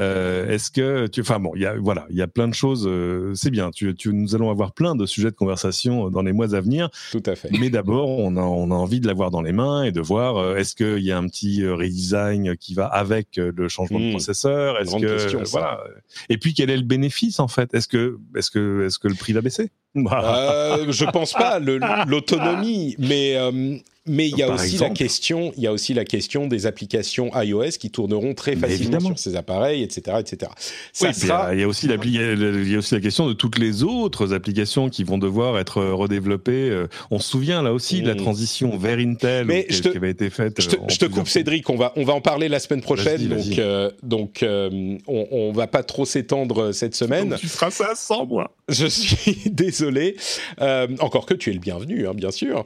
Euh, 0.00 0.48
Est-ce 0.48 0.70
que 0.72 1.06
tu, 1.06 1.20
enfin 1.20 1.38
bon, 1.38 1.52
il 1.54 1.62
y 1.62 1.66
a 1.66 1.76
voilà, 1.78 2.06
il 2.10 2.16
y 2.16 2.22
a 2.22 2.26
plein 2.26 2.48
de 2.48 2.54
choses. 2.54 2.84
euh, 2.88 3.32
c'est 3.34 3.50
bien. 3.50 3.70
Tu, 3.70 3.94
tu, 3.94 4.12
nous 4.12 4.34
allons 4.34 4.50
avoir 4.50 4.72
plein 4.72 4.96
de 4.96 5.06
sujets 5.06 5.30
de 5.30 5.36
conversation 5.36 6.10
dans 6.10 6.22
les 6.22 6.32
mois 6.32 6.54
à 6.54 6.60
venir. 6.60 6.88
tout 7.12 7.22
à 7.26 7.36
fait. 7.36 7.48
Mais 7.60 7.70
d'abord, 7.70 8.08
on 8.18 8.36
a, 8.36 8.40
on 8.40 8.70
a 8.70 8.74
envie 8.74 8.98
de 9.00 9.06
l'avoir 9.06 9.30
dans 9.30 9.42
les 9.42 9.52
mains 9.52 9.84
et 9.84 9.92
de 9.92 10.00
voir 10.00 10.36
euh, 10.36 10.56
est-ce 10.56 10.74
qu'il 10.74 11.04
y 11.04 11.12
a 11.12 11.18
un 11.18 11.26
petit 11.28 11.62
euh, 11.62 11.74
redesign 11.76 12.56
qui 12.56 12.74
va 12.74 12.86
avec 12.86 13.38
euh, 13.38 13.52
le 13.56 13.68
changement 13.68 14.00
de 14.00 14.04
Mm. 14.06 14.10
processeur? 14.10 14.80
Est-ce 14.80 14.96
que 14.96 15.06
question, 15.22 15.42
voilà 15.44 15.80
Et 16.28 16.38
puis 16.38 16.54
quel 16.54 16.70
est 16.70 16.76
le 16.76 16.82
bénéfice 16.82 17.38
en 17.38 17.48
fait? 17.48 17.72
Est-ce 17.74 17.86
que 17.88 18.18
est-ce 18.36 18.50
que 18.50 18.86
est-ce 18.86 18.98
que 18.98 19.06
le 19.08 19.14
prix 19.14 19.32
va 19.32 19.40
baisser? 19.42 19.70
Euh, 19.96 20.90
je 20.90 21.04
pense 21.04 21.34
pas 21.34 21.60
l'autonomie, 22.08 22.96
mais 22.98 23.36
euh, 23.36 23.76
mais 24.06 24.28
il 24.28 24.36
y 24.36 24.42
a 24.42 24.46
Par 24.46 24.56
aussi 24.56 24.74
exemple. 24.74 24.90
la 24.90 24.94
question, 24.96 25.52
il 25.56 25.62
y 25.62 25.66
a 25.66 25.72
aussi 25.72 25.94
la 25.94 26.04
question 26.04 26.46
des 26.46 26.66
applications 26.66 27.30
iOS 27.40 27.70
qui 27.80 27.90
tourneront 27.90 28.34
très 28.34 28.54
facilement 28.56 29.00
sur 29.00 29.18
ces 29.18 29.36
appareils, 29.36 29.82
etc., 29.82 30.18
etc. 30.20 30.52
Ça 30.92 31.08
Oui, 31.08 31.14
sera 31.14 31.48
euh, 31.48 31.54
il 31.54 31.60
y 31.60 31.62
a 31.62 31.68
aussi 31.68 31.86
l'appli- 31.88 32.14
il 32.14 32.70
y 32.70 32.74
a 32.74 32.78
aussi 32.78 32.94
la 32.94 33.00
question 33.00 33.26
de 33.26 33.32
toutes 33.32 33.58
les 33.58 33.82
autres 33.82 34.32
applications 34.34 34.88
qui 34.90 35.04
vont 35.04 35.18
devoir 35.18 35.58
être 35.58 35.78
euh, 35.78 35.94
redéveloppées. 35.94 36.70
Euh, 36.70 36.86
On 37.10 37.18
se 37.18 37.30
souvient 37.30 37.62
là 37.62 37.72
aussi 37.72 38.02
de 38.02 38.08
la 38.08 38.14
Mm. 38.14 38.18
transition 38.18 38.76
vers 38.76 38.98
Intel 38.98 39.46
Mais 39.46 39.64
qui, 39.66 39.74
je 39.74 39.82
te- 39.82 39.88
qui 39.88 39.96
avait 39.96 40.10
été 40.10 40.30
faite. 40.30 40.60
Je 40.60 40.68
te, 40.68 40.76
euh, 40.76 40.80
je 40.88 41.06
coupe. 41.06 41.28
Cédric. 41.28 41.68
On 41.70 41.76
va, 41.76 41.92
on 41.96 42.04
va 42.04 42.12
en 42.12 42.20
parler 42.20 42.48
la 42.48 42.58
semaine 42.60 42.82
prochaine. 42.82 43.28
Donc, 43.28 43.58
euh, 43.58 43.90
donc 44.02 44.42
euh, 44.42 44.96
on, 45.06 45.26
on 45.30 45.52
va 45.52 45.66
pas 45.66 45.82
trop 45.82 46.04
s'étendre 46.04 46.72
cette 46.72 46.94
semaine. 46.94 47.30
Donc, 47.30 47.38
tu 47.38 47.48
feras 47.48 47.70
ça 47.70 47.92
sans 47.94 48.26
moi. 48.26 48.54
Je 48.68 48.86
suis 48.86 49.38
désolé. 49.50 50.16
Euh, 50.60 50.88
encore 51.00 51.26
que 51.26 51.34
tu 51.34 51.50
es 51.50 51.52
le 51.54 51.58
bienvenu, 51.60 52.06
hein, 52.06 52.12
bien 52.14 52.30
sûr. 52.30 52.64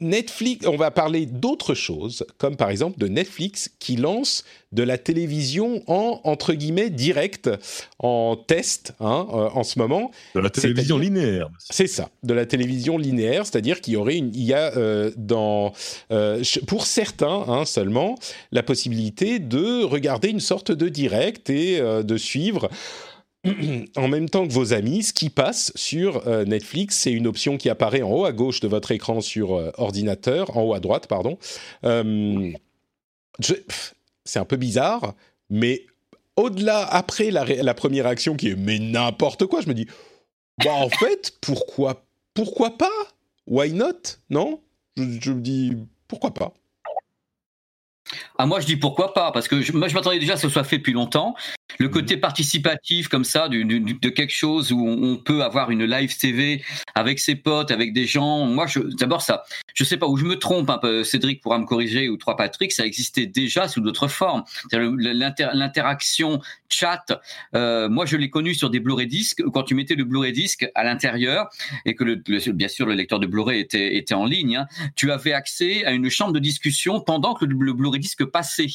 Netflix, 0.00 0.66
on 0.66 0.76
va 0.76 0.90
parler 0.90 1.26
d'autres 1.26 1.74
choses, 1.74 2.24
comme 2.38 2.56
par 2.56 2.70
exemple 2.70 2.98
de 2.98 3.06
Netflix 3.06 3.70
qui 3.78 3.96
lance 3.96 4.44
de 4.72 4.82
la 4.82 4.98
télévision 4.98 5.82
en 5.88 6.20
entre 6.24 6.54
guillemets 6.54 6.90
direct, 6.90 7.50
en 7.98 8.36
test 8.36 8.94
hein, 9.00 9.26
euh, 9.32 9.48
en 9.52 9.62
ce 9.62 9.78
moment. 9.78 10.10
De 10.34 10.40
la 10.40 10.50
télévision 10.50 10.96
linéaire. 10.96 11.50
C'est 11.58 11.86
ça, 11.86 12.08
de 12.22 12.32
la 12.32 12.46
télévision 12.46 12.96
linéaire, 12.96 13.44
c'est-à-dire 13.44 13.80
qu'il 13.80 13.94
y 13.94 13.96
aurait 13.96 14.16
une, 14.16 14.34
il 14.34 14.44
y 14.44 14.54
a 14.54 14.76
euh, 14.76 15.10
dans, 15.16 15.72
euh, 16.12 16.42
pour 16.66 16.86
certains 16.86 17.44
hein, 17.48 17.64
seulement, 17.64 18.16
la 18.52 18.62
possibilité 18.62 19.38
de 19.38 19.84
regarder 19.84 20.28
une 20.28 20.40
sorte 20.40 20.72
de 20.72 20.88
direct 20.88 21.50
et 21.50 21.80
de 21.80 22.16
suivre 22.16 22.70
en 23.96 24.08
même 24.08 24.28
temps 24.28 24.46
que 24.46 24.52
vos 24.52 24.72
amis 24.72 25.02
ce 25.02 25.12
qui 25.12 25.30
passe 25.30 25.72
sur 25.74 26.26
euh, 26.26 26.44
Netflix. 26.44 26.98
C'est 26.98 27.12
une 27.12 27.26
option 27.26 27.56
qui 27.56 27.70
apparaît 27.70 28.02
en 28.02 28.10
haut 28.10 28.24
à 28.24 28.32
gauche 28.32 28.60
de 28.60 28.68
votre 28.68 28.90
écran 28.90 29.20
sur 29.20 29.54
euh, 29.54 29.70
ordinateur, 29.78 30.56
en 30.56 30.62
haut 30.62 30.74
à 30.74 30.80
droite, 30.80 31.06
pardon. 31.06 31.38
Euh, 31.84 32.52
c'est 34.24 34.38
un 34.38 34.44
peu 34.44 34.56
bizarre, 34.56 35.14
mais 35.48 35.86
au-delà, 36.36 36.84
après 36.84 37.30
la, 37.30 37.74
première 37.74 38.06
action 38.06 38.36
qui 38.36 38.48
est 38.48 38.56
mais 38.56 38.78
n'importe 38.78 39.46
quoi, 39.46 39.62
je 39.62 39.68
me 39.68 39.74
dis, 39.74 39.86
bah 40.62 40.72
en 40.72 40.90
fait, 40.90 41.32
pourquoi, 41.40 42.04
pourquoi 42.34 42.76
pas? 42.76 42.88
Why 43.46 43.72
not? 43.72 44.18
Non? 44.28 44.60
Je, 44.96 45.04
je 45.20 45.32
me 45.32 45.40
dis, 45.40 45.76
pourquoi 46.06 46.34
pas? 46.34 46.52
Ah, 48.38 48.46
moi, 48.46 48.60
je 48.60 48.66
dis 48.66 48.76
pourquoi 48.76 49.14
pas, 49.14 49.32
parce 49.32 49.48
que 49.48 49.60
je, 49.60 49.72
moi, 49.72 49.88
je 49.88 49.94
m'attendais 49.94 50.18
déjà 50.18 50.34
à 50.34 50.36
ce 50.36 50.42
que 50.42 50.48
ce 50.48 50.52
soit 50.52 50.64
fait 50.64 50.78
depuis 50.78 50.92
longtemps. 50.92 51.34
Le 51.78 51.88
côté 51.88 52.16
participatif, 52.16 53.08
comme 53.08 53.24
ça, 53.24 53.48
du, 53.48 53.64
du- 53.64 53.80
de 53.80 54.08
quelque 54.08 54.32
chose 54.32 54.72
où 54.72 54.86
on, 54.86 55.16
peut 55.16 55.42
avoir 55.42 55.70
une 55.70 55.84
live 55.84 56.16
TV 56.16 56.62
avec 56.94 57.18
ses 57.18 57.34
potes, 57.34 57.70
avec 57.70 57.92
des 57.92 58.06
gens. 58.06 58.46
Moi, 58.46 58.66
d'abord, 58.98 59.22
ça, 59.22 59.44
je 59.74 59.84
sais 59.84 59.96
pas 59.96 60.06
où 60.08 60.16
je 60.16 60.24
me 60.24 60.36
trompe, 60.36 60.70
un 60.70 60.78
peu, 60.78 61.04
Cédric 61.04 61.42
pourra 61.42 61.58
me 61.58 61.64
corriger, 61.66 62.08
ou 62.08 62.16
Trois 62.16 62.36
Patrick, 62.36 62.72
ça 62.72 62.86
existait 62.86 63.26
déjà 63.26 63.68
sous 63.68 63.80
d'autres 63.80 64.08
formes. 64.08 64.44
L'interaction 64.72 66.40
chat, 66.68 67.04
euh, 67.54 67.88
moi, 67.88 68.06
je 68.06 68.16
l'ai 68.16 68.30
connu 68.30 68.54
sur 68.54 68.70
des 68.70 68.80
Blu-ray 68.80 69.06
disques, 69.06 69.42
quand 69.52 69.62
tu 69.64 69.74
mettais 69.74 69.94
le 69.94 70.04
Blu-ray 70.04 70.32
disque 70.32 70.68
à 70.74 70.84
l'intérieur, 70.84 71.48
et 71.84 71.94
que 71.94 72.04
le, 72.04 72.22
le- 72.26 72.52
bien 72.52 72.68
sûr, 72.68 72.86
le 72.86 72.94
lecteur 72.94 73.18
de 73.20 73.26
Blu-ray 73.26 73.60
était, 73.60 73.96
était 73.96 74.14
en 74.14 74.24
ligne, 74.26 74.56
hein, 74.56 74.66
tu 74.96 75.10
avais 75.12 75.32
accès 75.32 75.84
à 75.84 75.92
une 75.92 76.08
chambre 76.10 76.32
de 76.32 76.38
discussion 76.38 77.00
pendant 77.00 77.34
que 77.34 77.44
le, 77.44 77.56
le 77.58 77.72
Blu-ray 77.72 78.00
disque 78.00 78.24
passait. 78.24 78.68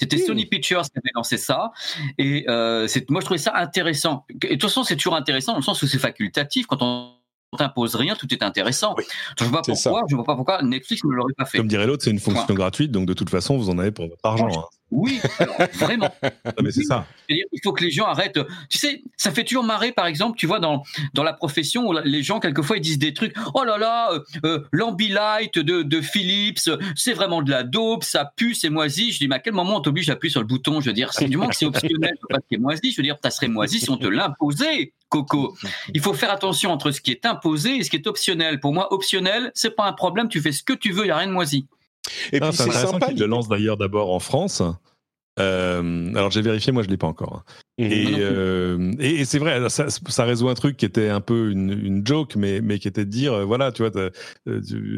C'était 0.00 0.16
Mmh. 0.16 0.26
Sony 0.26 0.46
Pictures 0.46 0.82
qui 0.82 0.90
avait 0.96 1.10
lancé 1.14 1.36
ça. 1.36 1.70
Et 2.18 2.44
euh, 2.48 2.86
c'est- 2.86 3.08
moi, 3.10 3.20
je 3.20 3.26
trouvais 3.26 3.38
ça 3.38 3.52
intéressant. 3.54 4.24
Et 4.30 4.34
de 4.34 4.52
toute 4.54 4.62
façon, 4.62 4.82
c'est 4.82 4.96
toujours 4.96 5.14
intéressant 5.14 5.52
dans 5.52 5.58
le 5.58 5.64
sens 5.64 5.82
où 5.82 5.86
c'est 5.86 5.98
facultatif. 5.98 6.66
Quand 6.66 6.80
on 6.82 7.12
t'impose 7.58 7.94
rien, 7.96 8.14
tout 8.14 8.32
est 8.32 8.42
intéressant. 8.42 8.94
Oui. 8.96 9.04
Je 9.38 9.44
vois 9.44 9.60
pourquoi, 9.62 10.02
je 10.08 10.14
vois 10.16 10.24
pas 10.24 10.36
pourquoi 10.36 10.62
Netflix 10.62 11.04
ne 11.04 11.10
l'aurait 11.12 11.34
pas 11.36 11.44
fait. 11.44 11.58
Comme 11.58 11.68
dirait 11.68 11.86
l'autre, 11.86 12.02
c'est 12.04 12.10
une 12.10 12.18
fonction 12.20 12.54
gratuite, 12.54 12.90
donc 12.92 13.06
de 13.06 13.12
toute 13.12 13.28
façon, 13.30 13.56
vous 13.58 13.68
en 13.70 13.78
avez 13.78 13.90
pour 13.90 14.08
votre 14.08 14.24
argent. 14.24 14.48
hein. 14.48 14.64
Oui, 14.90 15.20
alors, 15.38 15.56
vraiment. 15.74 16.14
Mais 16.62 16.70
c'est 16.70 16.82
ça. 16.82 17.06
C'est-à-dire, 17.26 17.46
il 17.52 17.60
faut 17.62 17.72
que 17.72 17.84
les 17.84 17.90
gens 17.90 18.06
arrêtent. 18.06 18.38
Tu 18.68 18.78
sais, 18.78 19.02
ça 19.16 19.30
fait 19.30 19.44
toujours 19.44 19.64
marrer, 19.64 19.92
par 19.92 20.06
exemple, 20.06 20.36
tu 20.36 20.46
vois, 20.46 20.58
dans, 20.58 20.82
dans 21.14 21.22
la 21.22 21.32
profession, 21.32 21.86
où 21.88 21.94
les 22.04 22.22
gens, 22.22 22.40
quelquefois, 22.40 22.76
ils 22.76 22.82
disent 22.82 22.98
des 22.98 23.14
trucs. 23.14 23.34
Oh 23.54 23.64
là 23.64 23.78
là, 23.78 24.12
euh, 24.12 24.20
euh, 24.44 24.64
l'Ambilight 24.72 25.58
de, 25.58 25.82
de 25.82 26.00
Philips, 26.00 26.70
c'est 26.96 27.12
vraiment 27.12 27.42
de 27.42 27.50
la 27.50 27.62
dope, 27.62 28.04
ça 28.04 28.32
pue, 28.36 28.54
c'est 28.54 28.70
moisi. 28.70 29.12
Je 29.12 29.18
dis, 29.18 29.28
mais 29.28 29.36
à 29.36 29.38
quel 29.38 29.52
moment 29.52 29.76
on 29.76 29.80
t'oblige 29.80 30.10
à 30.10 30.14
appuyer 30.14 30.32
sur 30.32 30.40
le 30.40 30.46
bouton? 30.46 30.80
Je 30.80 30.86
veux 30.86 30.92
dire, 30.94 31.12
c'est 31.12 31.26
du 31.26 31.36
moment 31.36 31.50
que 31.50 31.56
c'est 31.56 31.66
optionnel, 31.66 32.14
pas 32.28 32.38
est 32.50 32.56
moisi. 32.56 32.90
Je 32.90 32.96
veux 32.96 33.02
dire, 33.02 33.16
ça 33.22 33.30
serait 33.30 33.48
moisi 33.48 33.80
si 33.80 33.90
on 33.90 33.96
te 33.96 34.06
l'imposait, 34.06 34.92
Coco. 35.08 35.56
Il 35.94 36.00
faut 36.00 36.14
faire 36.14 36.30
attention 36.30 36.72
entre 36.72 36.90
ce 36.90 37.00
qui 37.00 37.12
est 37.12 37.26
imposé 37.26 37.76
et 37.76 37.82
ce 37.84 37.90
qui 37.90 37.96
est 37.96 38.06
optionnel. 38.06 38.60
Pour 38.60 38.72
moi, 38.72 38.92
optionnel, 38.92 39.52
c'est 39.54 39.76
pas 39.76 39.84
un 39.84 39.92
problème, 39.92 40.28
tu 40.28 40.40
fais 40.40 40.52
ce 40.52 40.62
que 40.62 40.72
tu 40.72 40.92
veux, 40.92 41.04
il 41.04 41.08
n'y 41.08 41.12
a 41.12 41.16
rien 41.16 41.28
de 41.28 41.32
moisi. 41.32 41.66
Et 42.32 42.38
Ah, 42.40 42.48
puis 42.48 42.56
c'est 42.56 42.70
sympa. 42.72 43.06
qu'il 43.08 43.18
le 43.18 43.26
lance 43.26 43.48
d'ailleurs 43.48 43.76
d'abord 43.76 44.12
en 44.12 44.20
France. 44.20 44.62
Euh, 45.38 46.12
alors 46.14 46.30
j'ai 46.30 46.42
vérifié, 46.42 46.72
moi 46.72 46.82
je 46.82 46.88
l'ai 46.88 46.96
pas 46.96 47.06
encore. 47.06 47.44
Et, 47.78 47.88
plus. 48.04 48.14
euh, 48.18 48.92
et, 48.98 49.20
et 49.20 49.24
c'est 49.24 49.38
vrai, 49.38 49.70
ça, 49.70 49.86
ça 49.88 50.24
résout 50.24 50.48
un 50.50 50.54
truc 50.54 50.76
qui 50.76 50.84
était 50.84 51.08
un 51.08 51.20
peu 51.22 51.50
une, 51.50 51.70
une 51.70 52.06
joke, 52.06 52.36
mais, 52.36 52.60
mais 52.60 52.78
qui 52.78 52.88
était 52.88 53.06
de 53.06 53.10
dire, 53.10 53.32
euh, 53.32 53.44
voilà, 53.44 53.72
tu 53.72 53.80
vois, 53.82 53.90
t'as- 53.90 54.10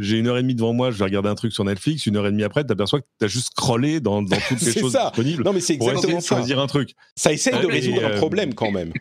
j'ai 0.01 0.19
une 0.19 0.27
heure 0.27 0.39
et 0.39 0.43
demie 0.43 0.57
devant 0.57 0.73
moi, 0.73 0.91
je 0.91 0.99
vais 0.99 1.05
regarder 1.05 1.29
un 1.29 1.37
truc 1.37 1.53
sur 1.53 1.65
Netflix, 1.65 2.07
une 2.07 2.17
heure 2.17 2.27
et 2.27 2.33
demie 2.33 2.43
après, 2.43 2.63
tu 2.63 2.69
t'aperçois 2.69 3.01
que 3.01 3.07
tu 3.21 3.25
as 3.25 3.29
juste 3.29 3.49
scrollé 3.57 4.01
dans, 4.01 4.23
dans 4.23 4.37
toutes 4.49 4.61
les 4.63 4.73
C'est 4.73 4.81
choses 4.81 4.93
ça. 4.93 5.11
disponibles 5.15 5.45
Non, 5.45 5.53
mais 5.53 5.61
c'est 5.61 5.77
pour 5.77 5.87
essayer 5.93 5.97
exactement 6.15 6.21
ça. 6.21 6.37
choisir 6.37 6.59
un 6.59 6.67
truc. 6.67 6.95
Ça 7.15 7.33
essaye 7.33 7.61
de 7.61 7.69
Et, 7.69 7.73
résoudre 7.73 8.05
un 8.05 8.11
problème 8.17 8.55
quand 8.55 8.73
même. 8.73 8.93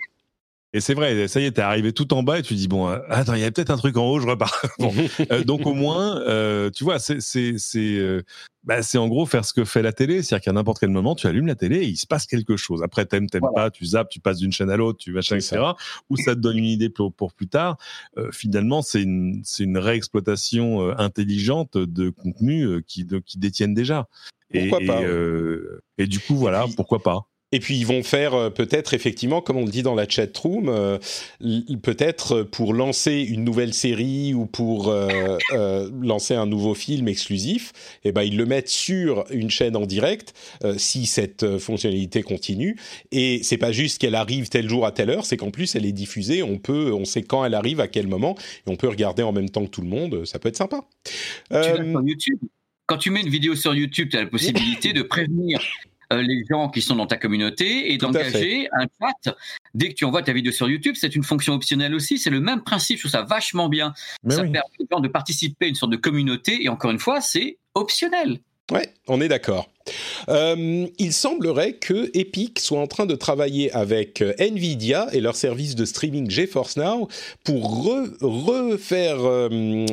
Et 0.73 0.79
c'est 0.79 0.93
vrai, 0.93 1.27
ça 1.27 1.41
y 1.41 1.45
est, 1.45 1.51
t'es 1.51 1.61
arrivé 1.61 1.91
tout 1.91 2.13
en 2.13 2.23
bas 2.23 2.39
et 2.39 2.43
tu 2.43 2.53
dis 2.53 2.69
bon, 2.69 2.87
euh, 2.87 2.99
attends, 3.09 3.33
il 3.33 3.41
y 3.41 3.43
a 3.43 3.51
peut-être 3.51 3.71
un 3.71 3.77
truc 3.77 3.97
en 3.97 4.05
haut, 4.05 4.19
je 4.21 4.27
repars. 4.27 4.61
bon. 4.79 4.93
Euh, 5.31 5.43
donc 5.43 5.65
au 5.65 5.73
moins, 5.73 6.21
euh, 6.21 6.69
tu 6.69 6.85
vois, 6.85 6.97
c'est 6.97 7.19
c'est 7.19 7.55
c'est 7.57 7.97
euh, 7.97 8.21
bah, 8.63 8.81
c'est 8.81 8.97
en 8.97 9.09
gros 9.09 9.25
faire 9.25 9.43
ce 9.43 9.53
que 9.53 9.65
fait 9.65 9.81
la 9.81 9.91
télé, 9.91 10.21
c'est-à-dire 10.21 10.45
qu'à 10.45 10.53
n'importe 10.53 10.79
quel 10.79 10.89
moment, 10.89 11.13
tu 11.13 11.27
allumes 11.27 11.47
la 11.47 11.55
télé 11.55 11.77
et 11.79 11.87
il 11.87 11.97
se 11.97 12.07
passe 12.07 12.25
quelque 12.25 12.55
chose. 12.55 12.83
Après, 12.83 13.05
t'aimes, 13.05 13.29
t'aimes 13.29 13.49
pas, 13.53 13.69
tu 13.69 13.85
zappes, 13.85 14.09
tu 14.09 14.19
passes 14.21 14.37
d'une 14.37 14.51
chaîne 14.53 14.69
à 14.69 14.77
l'autre, 14.77 14.99
tu 14.99 15.11
machin, 15.11 15.35
etc. 15.35 15.61
Ou 16.09 16.15
ça 16.17 16.35
te 16.35 16.39
donne 16.39 16.57
une 16.57 16.65
idée 16.65 16.89
pour, 16.89 17.11
pour 17.11 17.33
plus 17.33 17.47
tard. 17.47 17.77
Euh, 18.17 18.29
finalement, 18.31 18.81
c'est 18.81 19.01
une 19.01 19.41
c'est 19.43 19.63
une 19.63 19.77
réexploitation 19.77 20.83
euh, 20.87 20.93
intelligente 20.97 21.77
de 21.77 22.11
contenus 22.11 22.65
euh, 22.65 22.81
qui 22.87 23.03
de, 23.03 23.19
qui 23.19 23.39
détiennent 23.39 23.73
déjà. 23.73 24.07
Et, 24.53 24.69
Pourquoi 24.69 24.85
pas, 24.85 25.01
et, 25.01 25.05
euh, 25.05 25.81
et 25.97 26.07
du 26.07 26.19
coup, 26.19 26.35
voilà, 26.35 26.65
puis- 26.65 26.75
pourquoi 26.75 27.01
pas. 27.01 27.25
Et 27.53 27.59
puis 27.59 27.75
ils 27.77 27.85
vont 27.85 28.01
faire 28.01 28.33
euh, 28.33 28.49
peut-être 28.49 28.93
effectivement, 28.93 29.41
comme 29.41 29.57
on 29.57 29.65
le 29.65 29.71
dit 29.71 29.83
dans 29.83 29.95
la 29.95 30.07
chat 30.07 30.35
room, 30.37 30.69
euh, 30.69 30.97
peut-être 31.83 32.37
euh, 32.37 32.43
pour 32.45 32.73
lancer 32.73 33.25
une 33.27 33.43
nouvelle 33.43 33.73
série 33.73 34.33
ou 34.33 34.45
pour 34.45 34.87
euh, 34.87 35.37
euh, 35.51 35.89
lancer 36.01 36.33
un 36.33 36.45
nouveau 36.45 36.73
film 36.73 37.07
exclusif, 37.09 37.73
eh 38.05 38.11
ben 38.11 38.23
ils 38.23 38.37
le 38.37 38.45
mettent 38.45 38.69
sur 38.69 39.25
une 39.31 39.49
chaîne 39.49 39.75
en 39.75 39.85
direct 39.85 40.33
euh, 40.63 40.75
si 40.77 41.05
cette 41.05 41.43
euh, 41.43 41.59
fonctionnalité 41.59 42.23
continue. 42.23 42.77
Et 43.11 43.41
c'est 43.43 43.57
pas 43.57 43.73
juste 43.73 43.99
qu'elle 43.99 44.15
arrive 44.15 44.47
tel 44.47 44.69
jour 44.69 44.85
à 44.85 44.91
telle 44.91 45.09
heure, 45.09 45.25
c'est 45.25 45.37
qu'en 45.37 45.51
plus 45.51 45.75
elle 45.75 45.85
est 45.85 45.91
diffusée. 45.91 46.43
On 46.43 46.57
peut, 46.57 46.93
on 46.93 47.03
sait 47.03 47.23
quand 47.23 47.43
elle 47.43 47.53
arrive, 47.53 47.81
à 47.81 47.87
quel 47.87 48.07
moment, 48.07 48.37
et 48.65 48.69
on 48.69 48.75
peut 48.77 48.87
regarder 48.87 49.23
en 49.23 49.33
même 49.33 49.49
temps 49.49 49.65
que 49.65 49.71
tout 49.71 49.81
le 49.81 49.89
monde. 49.89 50.25
Ça 50.25 50.39
peut 50.39 50.49
être 50.49 50.57
sympa. 50.57 50.85
Tu 51.49 51.57
YouTube. 51.57 52.39
Quand 52.85 52.97
tu 52.97 53.09
mets 53.09 53.21
une 53.21 53.29
vidéo 53.29 53.55
sur 53.55 53.73
YouTube, 53.73 54.09
tu 54.09 54.17
as 54.17 54.23
la 54.23 54.27
possibilité 54.29 54.93
de 54.93 55.01
prévenir 55.01 55.61
les 56.15 56.43
gens 56.49 56.69
qui 56.69 56.81
sont 56.81 56.95
dans 56.95 57.07
ta 57.07 57.17
communauté 57.17 57.91
et 57.91 57.97
d'engager 57.97 58.67
un 58.73 58.85
chat. 58.99 59.35
Dès 59.73 59.89
que 59.89 59.93
tu 59.93 60.05
envoies 60.05 60.23
ta 60.23 60.33
vidéo 60.33 60.51
sur 60.51 60.69
YouTube, 60.69 60.95
c'est 60.97 61.15
une 61.15 61.23
fonction 61.23 61.53
optionnelle 61.53 61.93
aussi. 61.95 62.17
C'est 62.17 62.29
le 62.29 62.41
même 62.41 62.61
principe. 62.63 62.97
Je 62.97 63.03
trouve 63.03 63.11
ça 63.11 63.23
vachement 63.23 63.69
bien. 63.69 63.93
Mais 64.23 64.35
ça 64.35 64.41
oui. 64.41 64.51
permet 64.51 64.75
aux 64.79 64.87
gens 64.91 64.99
de 64.99 65.07
participer 65.07 65.65
à 65.65 65.69
une 65.69 65.75
sorte 65.75 65.91
de 65.91 65.97
communauté. 65.97 66.63
Et 66.63 66.69
encore 66.69 66.91
une 66.91 66.99
fois, 66.99 67.21
c'est 67.21 67.57
optionnel. 67.75 68.39
Ouais, 68.71 68.87
on 69.07 69.19
est 69.19 69.27
d'accord. 69.27 69.69
Euh, 70.29 70.87
il 70.97 71.11
semblerait 71.11 71.73
que 71.73 72.09
Epic 72.17 72.59
soit 72.59 72.79
en 72.79 72.87
train 72.87 73.05
de 73.05 73.15
travailler 73.15 73.71
avec 73.73 74.21
euh, 74.21 74.33
Nvidia 74.37 75.07
et 75.11 75.19
leur 75.19 75.35
service 75.35 75.75
de 75.75 75.83
streaming 75.83 76.29
GeForce 76.29 76.77
Now 76.77 77.09
pour 77.43 77.85
re- 77.85 78.15
refaire 78.21 79.25
euh, 79.25 79.49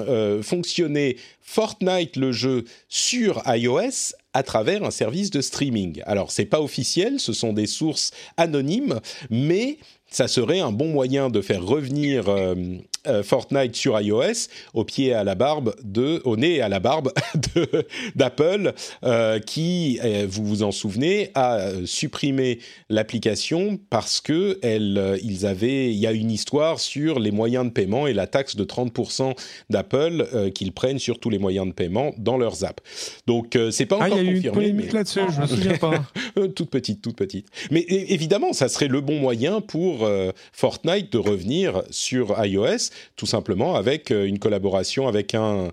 euh, 0.07 0.43
fonctionner 0.43 1.17
Fortnite 1.41 2.17
le 2.17 2.31
jeu 2.31 2.65
sur 2.89 3.43
iOS 3.47 4.15
à 4.33 4.43
travers 4.43 4.85
un 4.85 4.91
service 4.91 5.31
de 5.31 5.41
streaming. 5.41 6.03
Alors 6.07 6.31
c'est 6.31 6.45
pas 6.45 6.61
officiel, 6.61 7.19
ce 7.19 7.33
sont 7.33 7.53
des 7.53 7.67
sources 7.67 8.13
anonymes, 8.37 9.01
mais 9.31 9.79
ça 10.11 10.27
serait 10.29 10.61
un 10.61 10.73
bon 10.73 10.89
moyen 10.89 11.29
de 11.31 11.41
faire 11.41 11.63
revenir 11.65 12.29
euh, 12.29 12.55
euh, 13.07 13.23
Fortnite 13.23 13.77
sur 13.77 14.01
iOS 14.01 14.49
au 14.75 14.85
pied 14.85 15.09
et 15.09 15.13
à 15.15 15.23
la 15.25 15.35
barbe 15.35 15.75
de, 15.85 16.21
au 16.25 16.37
nez 16.37 16.57
et 16.57 16.63
à 16.63 16.69
la 16.69 16.81
barbe 16.81 17.13
d'Apple, 18.17 18.73
euh, 19.05 19.39
qui, 19.39 19.99
vous 20.29 20.45
vous 20.45 20.63
en 20.63 20.73
souvenez, 20.73 21.31
a 21.35 21.71
supprimé 21.85 22.59
l'application 22.89 23.79
parce 23.91 24.21
que 24.21 24.59
elle, 24.63 25.19
ils 25.23 25.47
avaient, 25.47 25.91
il 25.91 25.99
y 25.99 26.07
a 26.07 26.13
une 26.13 26.31
histoire 26.31 26.81
sur 26.81 27.19
les 27.19 27.31
moyens 27.31 27.67
de 27.67 27.71
paiement 27.71 28.07
et 28.07 28.13
la 28.15 28.27
taxe 28.27 28.57
de 28.57 28.65
30% 28.65 29.35
d'Apple 29.71 30.51
qu'ils 30.55 30.73
prennent 30.73 30.99
sur 30.99 31.19
tous 31.21 31.31
les 31.31 31.39
moyens 31.39 31.67
de 31.69 31.73
paiement 31.73 32.13
dans 32.19 32.37
leurs 32.39 32.65
apps. 32.65 32.83
Donc 33.27 33.59
c'est 33.71 33.87
pas 33.87 33.99
Ah, 34.01 34.09
il 34.09 34.13
encore 34.13 34.19
y 34.19 34.21
a 34.21 34.25
eu 34.25 34.29
une 34.29 34.35
confirmé. 34.37 34.55
polémique 34.55 34.87
mais- 34.87 34.93
là-dessus, 34.93 35.21
je 35.35 35.41
me 35.43 35.47
souviens 35.47 35.77
pas. 35.79 36.03
toute 36.55 36.71
petite, 36.71 37.03
toute 37.03 37.17
petite. 37.17 37.47
Mais 37.71 37.81
évidemment, 37.89 38.53
ça 38.53 38.69
serait 38.69 38.89
le 38.89 39.01
bon 39.01 39.19
moyen 39.19 39.61
pour 39.61 39.98
euh, 40.03 40.33
Fortnite 40.53 41.13
de 41.13 41.19
revenir 41.19 41.83
sur 41.91 42.35
iOS, 42.45 42.91
tout 43.17 43.27
simplement 43.27 43.75
avec 43.75 44.11
euh, 44.11 44.27
une 44.27 44.39
collaboration 44.39 45.09
avec 45.09 45.35
un 45.35 45.71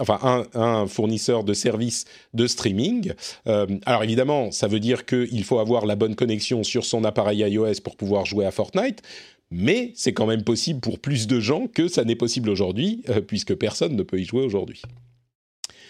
enfin 0.00 0.46
un, 0.54 0.86
fournisseur 0.86 1.44
de 1.44 1.54
services 1.54 2.04
de 2.34 2.46
streaming. 2.46 3.12
Euh, 3.46 3.66
alors 3.86 4.04
évidemment, 4.04 4.50
ça 4.50 4.68
veut 4.68 4.80
dire 4.80 5.06
qu'il 5.06 5.44
faut 5.44 5.58
avoir 5.58 5.86
la 5.86 5.96
bonne 5.96 6.14
connexion 6.14 6.62
sur 6.62 6.84
son 6.84 7.04
appareil 7.04 7.40
iOS 7.40 7.80
pour 7.82 7.96
pouvoir 7.96 8.26
jouer 8.26 8.46
à 8.46 8.50
Fortnite. 8.50 9.02
Mais 9.50 9.92
c'est 9.94 10.12
quand 10.12 10.26
même 10.26 10.44
possible 10.44 10.80
pour 10.80 10.98
plus 10.98 11.26
de 11.26 11.40
gens 11.40 11.68
que 11.68 11.88
ça 11.88 12.04
n'est 12.04 12.16
possible 12.16 12.50
aujourd'hui, 12.50 13.02
puisque 13.26 13.54
personne 13.54 13.96
ne 13.96 14.02
peut 14.02 14.20
y 14.20 14.24
jouer 14.24 14.42
aujourd'hui. 14.42 14.82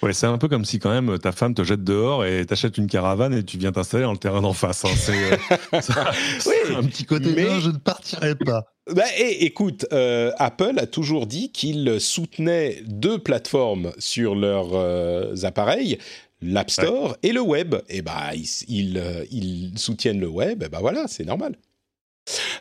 Ouais, 0.02 0.12
c'est 0.12 0.26
un 0.26 0.38
peu 0.38 0.48
comme 0.48 0.64
si 0.64 0.78
quand 0.78 0.90
même 0.90 1.18
ta 1.18 1.32
femme 1.32 1.54
te 1.54 1.64
jette 1.64 1.82
dehors 1.82 2.24
et 2.24 2.46
t'achètes 2.46 2.78
une 2.78 2.86
caravane 2.86 3.34
et 3.34 3.42
tu 3.42 3.58
viens 3.58 3.72
t'installer 3.72 4.04
dans 4.04 4.12
le 4.12 4.18
terrain 4.18 4.40
d'en 4.40 4.52
face. 4.52 4.84
hein. 4.84 4.90
C'est 4.96 5.32
euh, 5.32 5.36
un 6.76 6.84
petit 6.84 7.04
côté. 7.04 7.32
mais- 7.34 7.44
Non, 7.44 7.58
je 7.60 7.70
ne 7.70 7.78
partirai 7.78 8.34
pas. 8.36 8.64
Bah, 8.94 9.02
et, 9.18 9.44
écoute, 9.44 9.86
euh, 9.92 10.30
Apple 10.38 10.74
a 10.78 10.86
toujours 10.86 11.26
dit 11.26 11.50
qu'il 11.52 12.00
soutenait 12.00 12.82
deux 12.86 13.18
plateformes 13.18 13.92
sur 13.98 14.34
leurs 14.34 14.70
euh, 14.74 15.34
appareils, 15.42 15.98
l'App 16.40 16.70
Store 16.70 17.16
et 17.22 17.32
le 17.32 17.40
web. 17.40 17.74
Et 17.88 18.00
bah, 18.02 18.30
ils, 18.34 18.46
ils, 18.68 19.02
ils 19.30 19.78
soutiennent 19.78 20.20
le 20.20 20.28
web, 20.28 20.62
et 20.62 20.68
bah 20.68 20.78
voilà, 20.80 21.06
c'est 21.08 21.24
normal. 21.24 21.56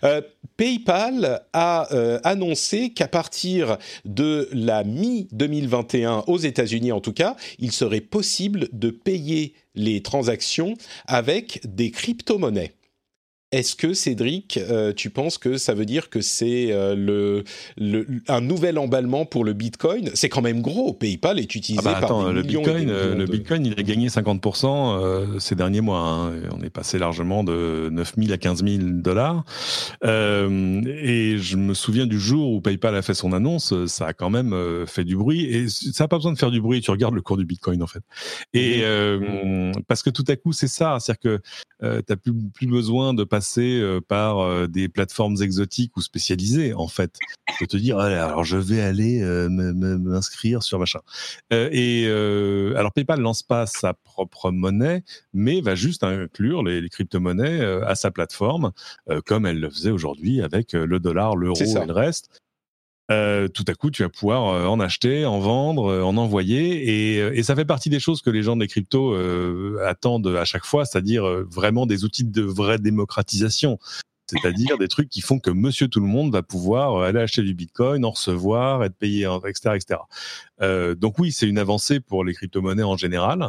Euh, 0.04 0.22
PayPal 0.58 1.44
a 1.54 1.88
euh, 1.94 2.20
annoncé 2.24 2.90
qu'à 2.90 3.08
partir 3.08 3.78
de 4.06 4.50
la 4.52 4.84
mi-2021, 4.84 6.24
aux 6.28 6.38
États-Unis 6.38 6.92
en 6.92 7.02
tout 7.02 7.14
cas, 7.14 7.36
il 7.60 7.72
serait 7.72 8.02
possible 8.02 8.68
de 8.72 8.90
payer 8.90 9.54
les 9.76 10.02
transactions 10.02 10.74
avec 11.06 11.62
des 11.64 11.92
crypto-monnaies. 11.92 12.77
Est-ce 13.54 13.78
que 13.78 13.94
Cédric, 13.94 14.58
euh, 14.58 14.92
tu 14.94 15.10
penses 15.10 15.38
que 15.38 15.58
ça 15.58 15.74
veut 15.74 15.86
dire 15.86 16.10
que 16.10 16.20
c'est 16.20 16.74
euh, 16.74 16.96
le, 16.96 17.46
le- 17.78 18.06
un 18.28 18.42
nouvel 18.42 18.78
emballement 18.78 19.26
pour 19.26 19.46
le 19.46 19.54
Bitcoin? 19.54 20.10
C'est 20.16 20.28
quand 20.28 20.42
même 20.42 20.62
gros. 20.62 20.92
PayPal 20.92 21.40
est 21.40 21.56
utilisé 21.56 21.82
Ah 21.88 21.94
bah 21.94 22.00
par 22.02 22.04
attends, 22.12 22.28
des 22.28 22.34
le 22.34 22.44
millions 22.44 22.62
et 22.62 22.66
des 22.66 22.72
Bitcoin, 22.74 22.90
euh, 22.90 23.16
le 23.16 23.26
Bitcoin, 23.26 23.66
il 23.66 23.80
a 23.80 23.84
gagné 23.84 24.10
50% 24.10 24.66
euh, 25.02 25.40
ces 25.40 25.56
derniers 25.56 25.80
mois. 25.80 26.00
hein. 26.02 26.34
On 26.52 26.62
est 26.62 26.70
passé 26.70 27.00
largement 27.00 27.46
de 27.46 27.88
9 27.90 28.14
000 28.18 28.34
à 28.34 28.38
15 28.38 28.66
000 28.66 28.78
dollars. 29.02 29.46
Et 30.04 31.38
je 31.38 31.56
me 31.56 31.74
souviens 31.74 32.06
du 32.06 32.20
jour 32.20 32.52
où 32.52 32.60
PayPal 32.60 32.96
a 32.96 33.02
fait 33.02 33.14
son 33.14 33.32
annonce, 33.32 33.74
ça 33.86 34.08
a 34.08 34.14
quand 34.14 34.30
même 34.30 34.54
fait 34.88 35.06
du 35.06 35.16
bruit. 35.16 35.46
Et 35.46 35.70
ça 35.70 36.04
n'a 36.04 36.08
pas 36.10 36.18
besoin 36.18 36.34
de 36.34 36.38
faire 36.38 36.52
du 36.52 36.60
bruit. 36.60 36.82
Tu 36.82 36.92
regardes 36.92 37.16
le 37.16 37.22
cours 37.22 37.38
du 37.38 37.46
Bitcoin 37.46 37.82
en 37.82 37.88
fait. 37.88 38.02
Et 38.54 38.84
parce 39.88 40.04
que 40.04 40.10
tout 40.10 40.26
à 40.28 40.36
coup, 40.36 40.52
c'est 40.52 40.68
ça, 40.68 40.98
c'est-à-dire 41.00 41.20
que 41.22 41.42
euh, 41.84 42.02
t'as 42.06 42.16
plus 42.16 42.34
plus 42.54 42.66
besoin 42.68 43.14
de 43.14 43.24
passer 43.24 43.37
euh, 43.58 44.02
par 44.02 44.40
euh, 44.40 44.68
des 44.68 44.90
plateformes 44.90 45.36
exotiques 45.42 45.96
ou 45.98 46.02
spécialisées 46.02 46.74
en 46.74 46.88
fait. 46.88 47.16
De 47.62 47.66
te 47.66 47.78
dire 47.78 47.98
Ah, 48.00 48.06
alors 48.06 48.44
je 48.44 48.58
vais 48.58 48.82
aller 48.82 49.22
euh, 49.22 49.50
m'inscrire 49.50 50.64
sur 50.64 50.80
machin. 50.80 51.00
Et 51.52 52.08
alors 52.76 52.92
PayPal 52.94 53.20
lance 53.20 53.44
pas 53.44 53.66
sa 53.66 53.94
propre 53.94 54.52
monnaie 54.52 55.04
mais 55.34 55.62
va 55.62 55.76
juste 55.76 56.04
inclure 56.04 56.64
les, 56.64 56.82
les 56.82 56.90
crypto-monnaies 56.90 57.62
à 57.86 57.96
sa 57.96 58.12
plateforme 58.12 58.72
comme 59.26 59.46
elle 59.46 59.60
le 59.60 59.70
faisait 59.70 59.92
aujourd'hui 59.92 60.42
avec 60.42 60.74
le 60.74 61.00
dollar 61.00 61.36
l'euro 61.36 61.60
et 61.60 61.86
le 61.86 61.92
reste 61.92 62.30
euh, 63.10 63.48
tout 63.48 63.64
à 63.68 63.74
coup, 63.74 63.90
tu 63.90 64.04
vas 64.04 64.10
pouvoir 64.10 64.50
euh, 64.50 64.66
en 64.66 64.80
acheter, 64.80 65.26
en 65.26 65.40
vendre, 65.40 65.88
euh, 65.92 66.02
en 66.04 66.18
envoyer, 66.18 67.38
et, 67.38 67.44
ça 67.44 67.56
fait 67.56 67.66
partie 67.66 67.90
des 67.90 68.00
choses 68.00 68.22
que 68.22 68.30
les 68.30 68.44
gens 68.44 68.58
des 68.58 68.68
cryptos 68.68 69.16
attendent 69.86 70.28
à 70.28 70.44
chaque 70.44 70.66
fois, 70.66 70.84
c'est-à-dire 70.86 71.24
vraiment 71.50 71.86
des 71.86 72.04
outils 72.04 72.26
de 72.26 72.42
vraie 72.42 72.78
démocratisation, 72.78 73.80
c'est-à-dire 74.30 74.78
des 74.78 74.90
trucs 74.90 75.08
qui 75.08 75.22
font 75.22 75.40
que 75.40 75.50
Monsieur 75.50 75.88
tout 75.88 76.02
le 76.02 76.08
monde 76.08 76.34
va 76.34 76.44
pouvoir 76.44 77.04
aller 77.04 77.20
acheter 77.20 77.44
du 77.44 77.54
Bitcoin, 77.54 78.04
en 78.04 78.12
recevoir, 78.12 78.84
être 78.84 78.98
payé, 78.98 79.30
etc., 79.48 79.76
etc. 79.76 80.96
Donc 80.96 81.20
oui, 81.20 81.32
c'est 81.32 81.48
une 81.48 81.60
avancée 81.60 82.02
pour 82.02 82.26
les 82.26 82.34
crypto-monnaies 82.34 82.84
en 82.84 82.98
général, 82.98 83.46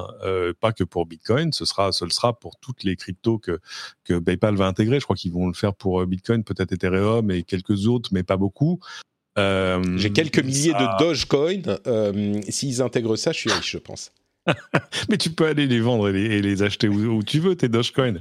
pas 0.60 0.72
que 0.72 0.84
pour 0.84 1.06
Bitcoin. 1.06 1.52
Ce 1.52 1.64
sera, 1.64 1.90
ce 1.90 2.08
sera 2.08 2.38
pour 2.38 2.56
toutes 2.60 2.84
les 2.84 2.94
cryptos 2.94 3.38
que 3.38 3.58
que 4.04 4.18
PayPal 4.18 4.54
va 4.54 4.66
intégrer. 4.66 5.00
Je 5.00 5.04
crois 5.04 5.16
qu'ils 5.16 5.32
vont 5.32 5.48
le 5.48 5.54
faire 5.54 5.74
pour 5.74 6.06
Bitcoin, 6.06 6.44
peut-être 6.44 6.70
Ethereum 6.70 7.32
et 7.32 7.42
quelques 7.42 7.88
autres, 7.88 8.10
mais 8.12 8.22
pas 8.22 8.36
beaucoup. 8.36 8.78
Euh, 9.38 9.82
J'ai 9.96 10.10
quelques 10.10 10.40
milliers 10.44 10.72
ça- 10.72 10.78
de 10.98 11.04
Dogecoin. 11.04 11.62
Euh, 11.86 12.40
S'ils 12.48 12.82
intègrent 12.82 13.16
ça, 13.16 13.32
je 13.32 13.38
suis 13.38 13.52
riche, 13.52 13.70
je 13.72 13.78
pense. 13.78 14.10
Mais 15.08 15.16
tu 15.16 15.30
peux 15.30 15.46
aller 15.46 15.66
les 15.66 15.80
vendre 15.80 16.08
et 16.08 16.12
les, 16.12 16.36
et 16.36 16.42
les 16.42 16.62
acheter 16.62 16.88
où, 16.88 17.18
où 17.18 17.22
tu 17.22 17.38
veux, 17.40 17.54
tes 17.56 17.68
Dogecoin. 17.68 18.14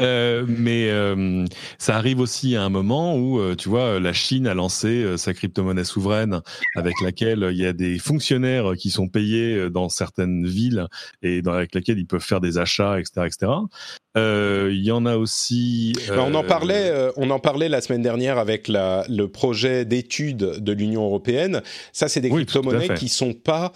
euh, 0.00 0.44
mais 0.46 0.90
euh, 0.90 1.44
ça 1.78 1.96
arrive 1.96 2.20
aussi 2.20 2.56
à 2.56 2.62
un 2.62 2.68
moment 2.68 3.16
où, 3.16 3.40
euh, 3.40 3.54
tu 3.54 3.68
vois, 3.68 4.00
la 4.00 4.12
Chine 4.12 4.46
a 4.46 4.54
lancé 4.54 5.16
sa 5.16 5.34
crypto-monnaie 5.34 5.84
souveraine 5.84 6.40
avec 6.76 6.94
laquelle 7.02 7.48
il 7.50 7.58
y 7.58 7.66
a 7.66 7.72
des 7.72 7.98
fonctionnaires 7.98 8.72
qui 8.76 8.90
sont 8.90 9.08
payés 9.08 9.70
dans 9.70 9.88
certaines 9.88 10.46
villes 10.46 10.86
et 11.22 11.42
dans, 11.42 11.52
avec 11.52 11.74
laquelle 11.74 11.98
ils 11.98 12.06
peuvent 12.06 12.20
faire 12.24 12.40
des 12.40 12.58
achats, 12.58 12.98
etc. 12.98 13.26
etc. 13.26 13.52
Euh, 14.16 14.70
Il 14.72 14.84
y 14.84 14.90
en 14.90 15.06
a 15.06 15.16
aussi... 15.16 15.94
On 16.10 16.34
en 16.34 16.42
parlait, 16.42 16.90
euh, 16.90 17.10
on 17.16 17.30
en 17.30 17.38
parlait 17.38 17.68
la 17.68 17.80
semaine 17.80 18.02
dernière 18.02 18.38
avec 18.38 18.68
la, 18.68 19.04
le 19.08 19.28
projet 19.28 19.84
d'étude 19.84 20.38
de 20.38 20.72
l'Union 20.72 21.04
européenne. 21.04 21.62
Ça, 21.92 22.08
c'est 22.08 22.20
des 22.20 22.28
Oui, 22.30 22.44
crypto-monnaies 22.46 22.94
qui 22.94 23.08
sont 23.08 23.32
pas, 23.32 23.72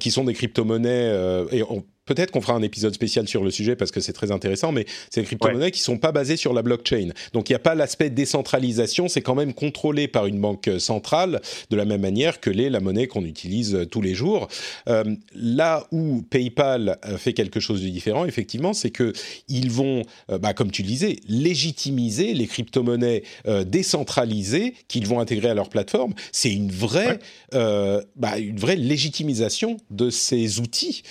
qui 0.00 0.10
sont 0.10 0.24
des 0.24 0.34
crypto-monnaies 0.34 1.10
et 1.50 1.62
on- 1.62 1.84
peut-être 2.06 2.30
qu'on 2.30 2.40
fera 2.40 2.54
un 2.54 2.62
épisode 2.62 2.94
spécial 2.94 3.28
sur 3.28 3.44
le 3.44 3.50
sujet 3.50 3.76
parce 3.76 3.90
que 3.90 4.00
c'est 4.00 4.12
très 4.12 4.30
intéressant, 4.30 4.72
mais 4.72 4.86
c'est 5.10 5.20
des 5.20 5.26
crypto-monnaies 5.26 5.72
qui 5.72 5.80
sont 5.80 5.98
pas 5.98 6.12
basées 6.12 6.36
sur 6.36 6.52
la 6.52 6.62
blockchain. 6.62 7.10
Donc 7.32 7.50
il 7.50 7.52
n'y 7.52 7.56
a 7.56 7.60
pas 7.60 7.74
l'aspect 7.74 8.10
décentralisation, 8.10 9.08
c'est 9.08 9.20
quand 9.20 9.34
même 9.34 9.52
contrôlé 9.52 10.08
par 10.08 10.26
une 10.26 10.40
banque 10.40 10.70
centrale 10.78 11.40
de 11.70 11.76
la 11.76 11.84
même 11.84 12.00
manière 12.00 12.40
que 12.40 12.48
l'est 12.50 12.70
la 12.70 12.80
monnaie 12.80 13.08
qu'on 13.08 13.24
utilise 13.24 13.86
tous 13.90 14.00
les 14.00 14.14
jours. 14.14 14.48
Euh, 14.88 15.04
là 15.34 15.86
où 15.90 16.22
PayPal 16.22 16.98
fait 17.18 17.32
quelque 17.32 17.60
chose 17.60 17.82
de 17.82 17.88
différent, 17.88 18.24
effectivement, 18.24 18.72
c'est 18.72 18.90
que 18.90 19.12
ils 19.48 19.70
vont, 19.70 20.02
euh, 20.30 20.38
bah, 20.38 20.54
comme 20.54 20.70
tu 20.70 20.82
le 20.82 20.88
disais, 20.88 21.16
légitimiser 21.28 22.34
les 22.34 22.46
crypto-monnaies 22.46 23.24
euh, 23.48 23.64
décentralisées 23.64 24.74
qu'ils 24.88 25.06
vont 25.06 25.20
intégrer 25.20 25.48
à 25.48 25.54
leur 25.54 25.68
plateforme. 25.68 26.14
C'est 26.30 26.52
une 26.52 26.70
vraie, 26.70 27.18
bah, 27.52 28.38
une 28.38 28.58
vraie 28.58 28.76
légitimisation 28.76 29.78
de 29.90 30.10
ces 30.10 30.60
outils 30.60 31.02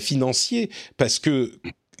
financiers 0.00 0.35
parce 0.96 1.18
que 1.18 1.52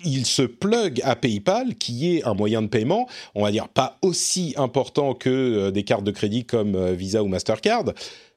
il 0.04 0.26
se 0.26 0.42
plug 0.42 1.00
à 1.04 1.16
PayPal, 1.16 1.74
qui 1.74 2.14
est 2.14 2.24
un 2.24 2.34
moyen 2.34 2.60
de 2.60 2.66
paiement, 2.66 3.08
on 3.34 3.42
va 3.42 3.50
dire 3.50 3.68
pas 3.68 3.98
aussi 4.02 4.52
important 4.56 5.14
que 5.14 5.70
des 5.70 5.84
cartes 5.84 6.04
de 6.04 6.10
crédit 6.10 6.44
comme 6.44 6.92
Visa 6.92 7.22
ou 7.22 7.28
Mastercard, 7.28 7.84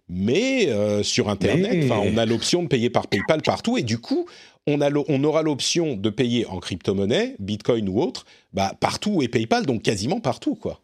mais 0.10 0.70
euh, 0.70 1.04
sur 1.04 1.30
Internet, 1.30 1.90
on 1.92 2.18
a 2.18 2.26
l'option 2.26 2.64
de 2.64 2.68
payer 2.68 2.90
par 2.90 3.08
PayPal 3.08 3.42
partout, 3.44 3.78
et 3.78 3.84
du 3.84 4.00
coup, 4.00 4.26
on, 4.68 4.82
a 4.82 4.90
on 5.08 5.24
aura 5.24 5.44
l'option 5.44 5.96
de 5.96 6.10
payer 6.10 6.46
en 6.48 6.60
crypto-monnaie, 6.60 7.36
Bitcoin 7.40 7.88
ou 7.88 8.02
autre, 8.02 8.26
bah, 8.52 8.74
partout 8.80 9.22
et 9.22 9.28
PayPal, 9.28 9.66
donc 9.66 9.84
quasiment 9.84 10.20
partout, 10.20 10.56
quoi. 10.56 10.82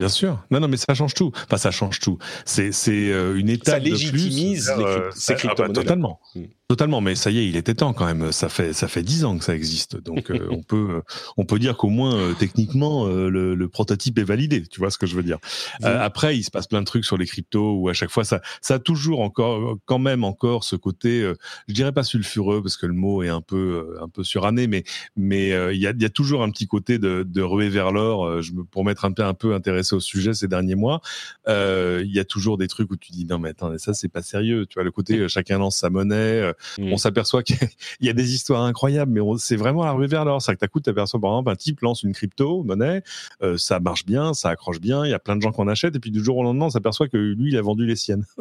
Bien 0.00 0.08
sûr. 0.08 0.44
Non, 0.50 0.58
non, 0.58 0.66
mais 0.66 0.78
ça 0.78 0.94
change 0.94 1.14
tout. 1.14 1.30
Enfin, 1.44 1.58
ça 1.58 1.70
change 1.70 2.00
tout. 2.00 2.18
C'est 2.44 2.72
euh, 2.88 3.36
une 3.36 3.48
étape 3.48 3.74
ça 3.74 3.78
légitimise 3.78 4.66
de 4.66 4.74
plus. 4.74 4.84
Euh, 4.84 5.10
ces 5.14 5.34
ah, 5.44 5.54
bah, 5.56 5.68
totalement. 5.68 6.18
Hmm. 6.34 6.46
Totalement, 6.72 7.02
mais 7.02 7.16
ça 7.16 7.30
y 7.30 7.38
est, 7.38 7.46
il 7.46 7.58
était 7.58 7.74
temps 7.74 7.92
quand 7.92 8.06
même. 8.06 8.32
Ça 8.32 8.48
fait 8.48 8.72
ça 8.72 8.88
fait 8.88 9.02
dix 9.02 9.26
ans 9.26 9.36
que 9.36 9.44
ça 9.44 9.54
existe, 9.54 10.02
donc 10.02 10.30
euh, 10.30 10.46
on 10.50 10.62
peut 10.62 11.02
on 11.36 11.44
peut 11.44 11.58
dire 11.58 11.76
qu'au 11.76 11.90
moins 11.90 12.14
euh, 12.14 12.32
techniquement 12.32 13.06
euh, 13.06 13.28
le, 13.28 13.54
le, 13.54 13.68
prototype 13.68 14.18
est 14.18 14.24
validé. 14.24 14.62
Tu 14.66 14.80
vois 14.80 14.90
ce 14.90 14.96
que 14.96 15.04
je 15.04 15.14
veux 15.14 15.22
dire? 15.22 15.36
Après, 15.82 16.34
il 16.34 16.42
se 16.42 16.50
passe 16.50 16.66
plein 16.66 16.80
de 16.80 16.86
trucs 16.86 17.04
sur 17.04 17.18
les 17.18 17.26
cryptos 17.26 17.76
où 17.76 17.90
à 17.90 17.92
chaque 17.92 18.08
fois 18.08 18.24
ça 18.24 18.40
ça 18.62 18.76
a 18.76 18.78
toujours 18.78 19.20
encore 19.20 19.76
quand 19.84 19.98
même 19.98 20.24
encore 20.24 20.64
ce 20.64 20.74
côté, 20.74 21.30
je 21.68 21.74
dirais 21.74 21.92
pas 21.92 22.04
sulfureux 22.04 22.62
parce 22.62 22.78
que 22.78 22.86
le 22.86 22.94
mot 22.94 23.22
est 23.22 23.28
un 23.28 23.42
peu 23.42 23.98
un 24.00 24.08
peu 24.08 24.24
suranné, 24.24 24.66
mais 24.66 24.82
mais 25.14 25.48
il 25.74 25.78
y 25.78 25.86
a 25.86 25.92
y 25.94 26.04
a 26.06 26.10
toujours 26.10 26.42
un 26.42 26.50
petit 26.50 26.68
côté 26.68 26.98
de 26.98 27.22
de 27.22 27.42
ruer 27.42 27.68
vers 27.68 27.92
l'or. 27.92 28.40
Je 28.40 28.52
me 28.52 28.64
pour 28.64 28.82
m'être 28.86 29.04
un 29.04 29.12
peu 29.12 29.24
un 29.24 29.34
peu 29.34 29.54
intéressé 29.54 29.94
au 29.94 30.00
sujet 30.00 30.32
ces 30.32 30.48
derniers 30.48 30.76
mois, 30.76 31.02
il 31.46 32.10
y 32.10 32.18
a 32.18 32.24
toujours 32.24 32.56
des 32.56 32.66
trucs 32.66 32.90
où 32.90 32.96
tu 32.96 33.12
dis 33.12 33.26
non 33.26 33.38
mais 33.38 33.50
attends 33.50 33.76
ça 33.76 33.92
c'est 33.92 34.08
pas 34.08 34.22
sérieux. 34.22 34.64
Tu 34.64 34.76
vois 34.76 34.84
le 34.84 34.90
côté 34.90 35.28
chacun 35.28 35.58
lance 35.58 35.76
sa 35.76 35.90
monnaie 35.90 36.54
On 36.78 36.96
s'aperçoit 36.96 37.42
qu'il 37.42 37.56
y 38.00 38.08
a 38.08 38.12
des 38.12 38.34
histoires 38.34 38.62
incroyables, 38.62 39.12
mais 39.12 39.20
c'est 39.38 39.56
vraiment 39.56 39.82
arrivé 39.82 40.06
vers 40.06 40.24
l'or. 40.24 40.40
C'est 40.42 40.54
que 40.54 40.60
d'un 40.60 40.66
coup, 40.66 40.80
tu 40.80 40.90
aperçois 40.90 41.20
par 41.20 41.30
exemple 41.30 41.50
un 41.50 41.56
type 41.56 41.80
lance 41.80 42.02
une 42.02 42.12
crypto 42.12 42.62
monnaie, 42.64 43.02
euh, 43.42 43.56
ça 43.56 43.80
marche 43.80 44.04
bien, 44.04 44.34
ça 44.34 44.50
accroche 44.50 44.80
bien, 44.80 45.04
il 45.04 45.10
y 45.10 45.14
a 45.14 45.18
plein 45.18 45.36
de 45.36 45.42
gens 45.42 45.52
qu'on 45.52 45.68
achète, 45.68 45.96
et 45.96 46.00
puis 46.00 46.10
du 46.10 46.22
jour 46.22 46.36
au 46.36 46.42
lendemain, 46.42 46.66
on 46.66 46.70
s'aperçoit 46.70 47.08
que 47.08 47.16
lui, 47.16 47.50
il 47.50 47.56
a 47.56 47.62
vendu 47.62 47.86
les 47.86 47.96
siennes. 47.96 48.24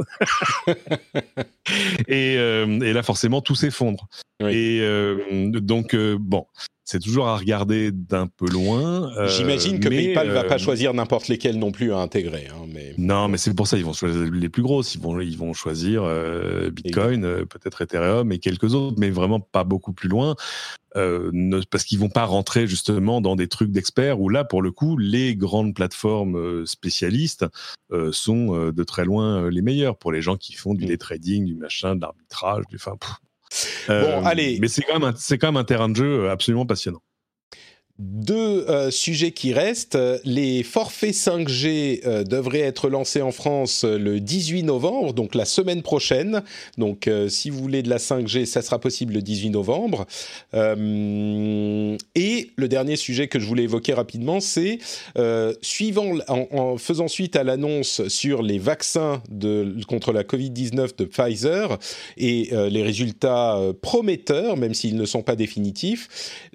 Euh, 2.10 2.82
et, 2.82 2.92
là, 2.92 3.04
forcément, 3.04 3.40
tout 3.42 3.56
s'effondre. 3.56 4.08
Et 4.42 4.80
euh, 4.82 5.50
donc, 5.52 5.96
bon, 5.96 6.46
c'est 6.84 7.00
toujours 7.00 7.28
à 7.28 7.38
regarder 7.38 7.92
d'un 7.92 8.28
peu 8.28 8.50
loin. 8.50 9.12
Euh, 9.18 9.28
J'imagine 9.28 9.80
que 9.80 9.88
PayPal 9.88 10.28
ne 10.28 10.34
va 10.34 10.44
pas 10.44 10.56
euh, 10.56 10.58
choisir 10.58 10.94
n'importe 10.94 11.28
lesquels 11.28 11.58
non 11.58 11.72
plus 11.72 11.94
à 11.94 11.98
intégrer. 11.98 12.48
Hein, 12.48 12.66
mais... 12.68 12.96
Non, 12.98 13.28
mais 13.28 13.38
c'est 13.38 13.54
pour 13.54 13.68
ça 13.68 13.78
ils 13.78 13.86
vont 13.86 13.94
choisir 13.94 14.30
les 14.32 14.50
plus 14.50 14.64
grosses. 14.64 14.96
Ils 14.96 15.02
vont, 15.02 15.20
ils 15.20 15.38
vont 15.38 15.54
choisir 15.54 16.04
euh, 16.04 16.72
Bitcoin, 16.72 17.46
peut-être 17.46 17.82
Ethereum 17.82 18.32
et 18.32 18.40
quelques 18.40 18.74
autres, 18.74 18.98
mais 19.00 19.10
vraiment 19.10 19.40
pas 19.40 19.64
beaucoup 19.64 19.94
plus 19.94 20.10
loin. 20.10 20.36
Ne, 20.96 21.62
parce 21.70 21.86
qu'ils 21.86 22.00
vont 22.00 22.10
pas 22.10 22.26
rentrer 22.26 22.68
justement 22.68 23.22
dans 23.22 23.38
des 23.38 23.48
trucs 23.48 23.72
d'experts 23.72 24.20
où 24.20 24.28
là, 24.28 24.44
pour 24.44 24.62
le 24.62 24.72
coup, 24.72 24.98
les 24.98 25.38
grandes 25.38 25.74
plateformes 25.74 26.66
spécialistes 26.66 27.46
sont 28.12 28.72
de 28.72 28.84
très 28.84 29.06
loin 29.06 29.50
les 29.50 29.62
meilleures 29.62 29.98
pour 29.98 30.12
les 30.12 30.22
gens 30.22 30.36
qui 30.36 30.52
font 30.52 30.74
du 30.74 30.84
mm. 30.84 30.88
day 30.90 30.98
trading, 30.98 31.46
du 31.46 31.56
machin, 31.56 31.96
de 31.96 32.02
l'arbitrage, 32.02 32.66
du. 32.70 32.76
Enfin, 32.76 32.98
bon, 33.88 33.94
euh, 33.94 34.22
allez. 34.24 34.58
Mais 34.62 34.68
c'est 34.68 34.82
quand, 34.82 35.00
même 35.00 35.14
un, 35.14 35.38
quand 35.38 35.48
même 35.48 35.58
un 35.58 35.64
terrain 35.64 35.90
de 35.90 35.96
jeu 35.96 36.30
absolument 36.30 36.66
passionnant 36.66 37.02
deux 38.02 38.66
euh, 38.68 38.90
sujets 38.90 39.32
qui 39.32 39.54
restent. 39.54 39.98
Les 40.26 40.64
forfaits 40.64 41.14
5G 41.14 42.02
euh, 42.06 42.24
devraient 42.24 42.62
être 42.62 42.90
lancés 42.90 43.22
en 43.22 43.32
France 43.32 43.84
euh, 43.84 44.00
le 44.00 44.20
18 44.20 44.64
novembre, 44.64 45.14
donc 45.14 45.36
la 45.36 45.46
semaine 45.46 45.84
prochaine. 45.84 46.42
Donc 46.78 47.10
si 47.28 47.50
vous 47.50 47.60
voulez 47.60 47.84
de 47.84 47.90
la 47.90 47.98
5G, 47.98 48.46
ça 48.46 48.62
sera 48.62 48.80
possible 48.80 49.14
le 49.14 49.22
18 49.22 49.52
novembre. 49.52 50.06
et 50.54 50.58
le 52.56 52.68
dernier 52.68 52.96
sujet 52.96 53.28
que 53.28 53.40
je 53.40 53.46
voulais 53.46 53.64
évoquer 53.64 53.94
rapidement, 53.94 54.40
c'est 54.40 54.80
suivant, 55.62 56.14
en, 56.28 56.78
faisant 56.78 57.08
suite 57.08 57.36
à 57.36 57.44
l'annonce 57.44 58.08
sur 58.08 58.42
les 58.42 58.58
vaccins 58.58 59.22
de, 59.30 59.76
contre 59.88 60.12
la 60.14 60.24
Covid-19 60.24 60.98
de 60.98 61.06
Pfizer 61.06 61.78
et 62.18 62.50
les 62.52 62.84
résultats 62.84 63.60
prometteurs, 63.82 64.58
même 64.58 64.74
s'ils 64.74 64.96
ne 64.96 65.06
sont 65.06 65.24
pas 65.24 65.36
définitifs, 65.36 66.08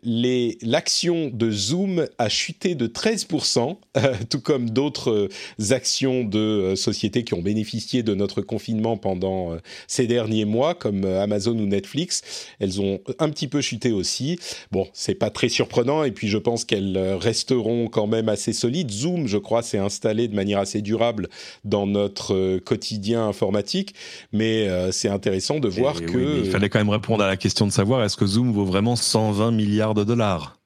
l'action 0.03 1.31
de 1.37 1.51
Zoom 1.51 2.07
a 2.19 2.29
chuté 2.29 2.75
de 2.75 2.87
13%, 2.87 3.77
euh, 3.97 4.15
tout 4.31 4.41
comme 4.41 4.71
d'autres 4.71 5.11
euh, 5.11 5.73
actions 5.73 6.25
de 6.25 6.39
euh, 6.39 6.77
sociétés 6.77 7.25
qui 7.25 7.35
ont 7.35 7.43
bénéficié 7.43 8.03
de 8.03 8.15
notre 8.15 8.41
confinement 8.41 8.97
pendant 8.97 9.57
ces 9.87 10.07
derniers 10.07 10.45
mois, 10.45 10.75
comme 10.75 11.05
Amazon 11.05 11.53
ou 11.59 11.67
Netflix. 11.67 12.23
Elles 12.61 12.81
ont 12.81 13.01
un 13.19 13.29
petit 13.31 13.49
peu 13.49 13.61
chuté 13.61 13.93
aussi. 13.93 14.39
Bon, 14.73 14.87
c'est 14.93 15.15
pas 15.15 15.31
très 15.31 15.49
surprenant, 15.49 16.05
et 16.05 16.13
puis 16.13 16.29
je 16.29 16.39
pense 16.39 16.65
qu'elles 16.65 16.99
resteront 17.21 17.89
quand 17.89 18.07
même 18.07 18.29
assez 18.29 18.53
solides. 18.53 18.91
Zoom, 18.91 19.27
je 19.27 19.39
crois, 19.39 19.63
s'est 19.63 19.79
installé 19.79 20.29
de 20.29 20.35
manière 20.35 20.59
assez 20.59 20.83
durable 20.83 21.29
dans 21.65 21.87
notre 21.87 22.59
quotidien 22.59 23.27
informatique, 23.27 23.95
mais 24.33 24.69
c'est 24.93 25.09
intéressant 25.09 25.59
de 25.59 25.69
voir 25.69 26.01
que... 26.01 26.45
il 26.45 26.51
fallait 26.51 26.69
quand 26.69 26.79
même 26.79 26.91
répondre 26.91 27.23
à 27.23 27.27
la 27.27 27.37
question 27.37 27.67
de 27.67 27.73
savoir 27.73 28.05
est-ce 28.05 28.17
que 28.17 28.27
Zoom 28.27 28.53
vaut 28.53 28.65
vraiment 28.65 28.97
120 28.97 29.51
milliards 29.51 29.95
de 29.95 30.05
dollars? 30.05 30.57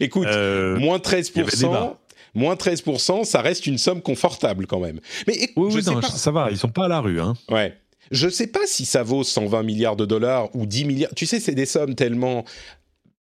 Écoute, 0.00 0.26
euh, 0.26 0.78
moins 0.78 0.98
13%. 0.98 1.96
Moins 2.36 2.56
13%, 2.56 3.22
ça 3.24 3.40
reste 3.40 3.66
une 3.66 3.78
somme 3.78 4.02
confortable 4.02 4.66
quand 4.66 4.80
même. 4.80 4.98
Mais 5.28 5.34
écoute, 5.34 5.72
oui, 5.72 5.82
oui, 5.86 6.02
ça 6.02 6.32
va, 6.32 6.50
ils 6.50 6.56
sont 6.56 6.68
pas 6.68 6.86
à 6.86 6.88
la 6.88 7.00
rue. 7.00 7.20
Hein. 7.20 7.34
Ouais. 7.48 7.76
Je 8.10 8.28
sais 8.28 8.48
pas 8.48 8.66
si 8.66 8.84
ça 8.84 9.04
vaut 9.04 9.22
120 9.22 9.62
milliards 9.62 9.96
de 9.96 10.04
dollars 10.04 10.54
ou 10.54 10.66
10 10.66 10.84
milliards. 10.84 11.10
Tu 11.14 11.26
sais, 11.26 11.38
c'est 11.38 11.54
des 11.54 11.64
sommes 11.64 11.94
tellement 11.94 12.44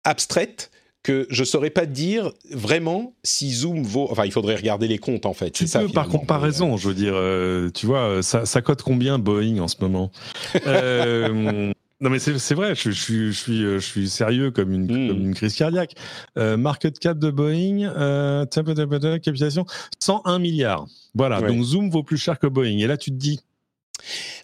abstraites 0.03 0.71
que 1.05 1.27
je 1.29 1.43
saurais 1.43 1.69
pas 1.69 1.85
dire 1.85 2.31
vraiment 2.49 3.13
si 3.23 3.53
Zoom 3.53 3.83
vaut. 3.83 4.07
Enfin, 4.09 4.25
il 4.25 4.31
faudrait 4.31 4.55
regarder 4.55 4.87
les 4.87 4.97
comptes 4.97 5.27
en 5.27 5.33
fait. 5.33 5.51
Tu 5.51 5.67
ça, 5.67 5.83
par 5.93 6.09
comparaison, 6.09 6.77
je 6.77 6.87
veux 6.87 6.95
dire, 6.95 7.13
euh, 7.15 7.69
tu 7.69 7.85
vois, 7.85 8.23
ça, 8.23 8.47
ça 8.47 8.63
cote 8.63 8.81
combien 8.81 9.19
Boeing 9.19 9.59
en 9.59 9.67
ce 9.67 9.75
moment? 9.81 10.11
Euh, 10.65 11.71
Non 12.01 12.09
mais 12.09 12.19
c'est 12.19 12.53
vrai, 12.55 12.75
je, 12.75 12.91
je, 12.91 13.31
je, 13.31 13.31
suis, 13.31 13.61
je 13.61 13.77
suis 13.79 14.09
sérieux 14.09 14.51
comme 14.51 14.73
une, 14.73 14.83
hmm. 14.83 15.07
comme 15.07 15.21
une 15.21 15.33
crise 15.33 15.55
cardiaque. 15.55 15.95
Euh, 16.37 16.57
market 16.57 16.99
cap 16.99 17.17
de 17.17 17.31
Boeing, 17.31 17.83
euh, 17.83 18.45
capitalisation 18.45 19.65
101 19.99 20.39
milliards. 20.39 20.87
Voilà, 21.13 21.41
donc 21.41 21.63
Zoom 21.63 21.89
vaut 21.89 22.03
plus 22.03 22.17
cher 22.17 22.37
que 22.37 22.47
Boeing. 22.47 22.79
Et 22.79 22.87
là 22.87 22.97
tu 22.97 23.11
te 23.11 23.15
dis. 23.15 23.39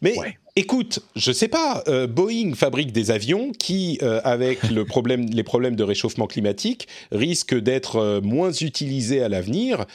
Mais 0.02 0.16
Écoute, 0.58 1.00
je 1.16 1.32
sais 1.32 1.48
pas. 1.48 1.82
Euh, 1.88 2.08
Boeing 2.08 2.56
fabrique 2.56 2.92
des 2.92 3.10
avions 3.10 3.54
qui, 3.58 3.98
euh, 4.02 4.20
avec 4.26 4.64
le 4.70 4.84
problème, 4.84 5.28
les 5.32 5.44
problèmes 5.44 5.78
de 5.78 5.84
réchauffement 5.84 6.28
climatique, 6.28 6.90
risquent 7.14 7.58
d'être 7.58 7.96
euh, 7.96 8.22
moins 8.22 8.52
utilisés 8.52 9.22
à 9.22 9.30
l'avenir. 9.30 9.86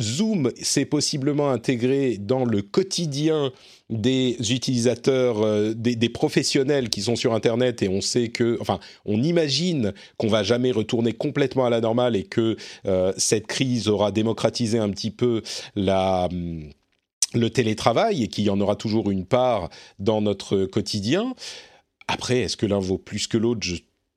Zoom 0.00 0.50
s'est 0.62 0.86
possiblement 0.86 1.50
intégré 1.50 2.16
dans 2.18 2.46
le 2.46 2.62
quotidien 2.62 3.52
des 3.90 4.36
utilisateurs, 4.50 5.74
des, 5.74 5.94
des, 5.94 6.08
professionnels 6.08 6.88
qui 6.88 7.02
sont 7.02 7.14
sur 7.14 7.34
Internet 7.34 7.82
et 7.82 7.88
on 7.88 8.00
sait 8.00 8.28
que, 8.28 8.58
enfin, 8.60 8.80
on 9.04 9.22
imagine 9.22 9.92
qu'on 10.16 10.28
va 10.28 10.42
jamais 10.42 10.72
retourner 10.72 11.12
complètement 11.12 11.66
à 11.66 11.70
la 11.70 11.80
normale 11.80 12.16
et 12.16 12.24
que 12.24 12.56
cette 13.16 13.46
crise 13.46 13.86
aura 13.86 14.10
démocratisé 14.10 14.78
un 14.78 14.90
petit 14.90 15.12
peu 15.12 15.42
la 15.76 16.28
hum, 16.32 16.70
le 17.36 17.50
télétravail 17.50 18.22
et 18.22 18.28
qu'il 18.28 18.44
y 18.44 18.50
en 18.50 18.60
aura 18.60 18.76
toujours 18.76 19.10
une 19.10 19.26
part 19.26 19.68
dans 19.98 20.20
notre 20.20 20.66
quotidien. 20.66 21.34
Après, 22.08 22.40
est-ce 22.40 22.56
que 22.56 22.66
l'un 22.66 22.78
vaut 22.78 22.98
plus 22.98 23.26
que 23.26 23.36
l'autre? 23.36 23.66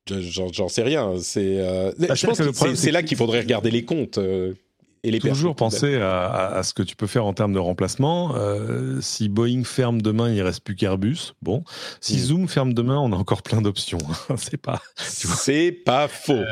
J'en 0.08 0.70
sais 0.70 0.84
rien. 0.84 1.14
C'est, 1.22 1.58
euh, 1.60 1.92
bah, 2.00 2.16
je 2.16 2.26
pense 2.26 2.40
que 2.40 2.76
c'est 2.76 2.92
là 2.92 3.04
qu'il 3.04 3.18
faudrait 3.18 3.42
regarder 3.42 3.72
les 3.72 3.86
comptes. 3.86 4.18
Euh, 4.18 4.54
et 5.02 5.12
les 5.12 5.20
Toujours 5.20 5.56
penser 5.56 5.96
à, 5.96 6.62
ce 6.62 6.74
que 6.74 6.84
tu 6.84 6.98
peux 6.98 7.08
faire 7.08 7.26
en 7.26 7.34
termes 7.34 7.54
de 7.54 7.60
remplacement. 7.60 8.36
Euh, 8.36 9.00
si 9.00 9.30
Boeing 9.30 9.64
ferme 9.64 10.02
demain, 10.02 10.30
il 10.30 10.42
reste 10.42 10.62
plus 10.62 10.76
qu'Airbus. 10.76 11.36
Bon, 11.42 11.64
si 12.02 12.16
mm. 12.16 12.20
Zoom 12.20 12.48
ferme 12.50 12.74
demain, 12.74 13.00
on 13.00 13.14
a 13.14 13.16
encore 13.16 13.42
plein 13.42 13.62
d'options. 13.62 14.00
c'est 14.36 14.58
pas. 14.58 14.82
C'est 14.98 15.72
pas 15.72 16.10
faux. 16.10 16.44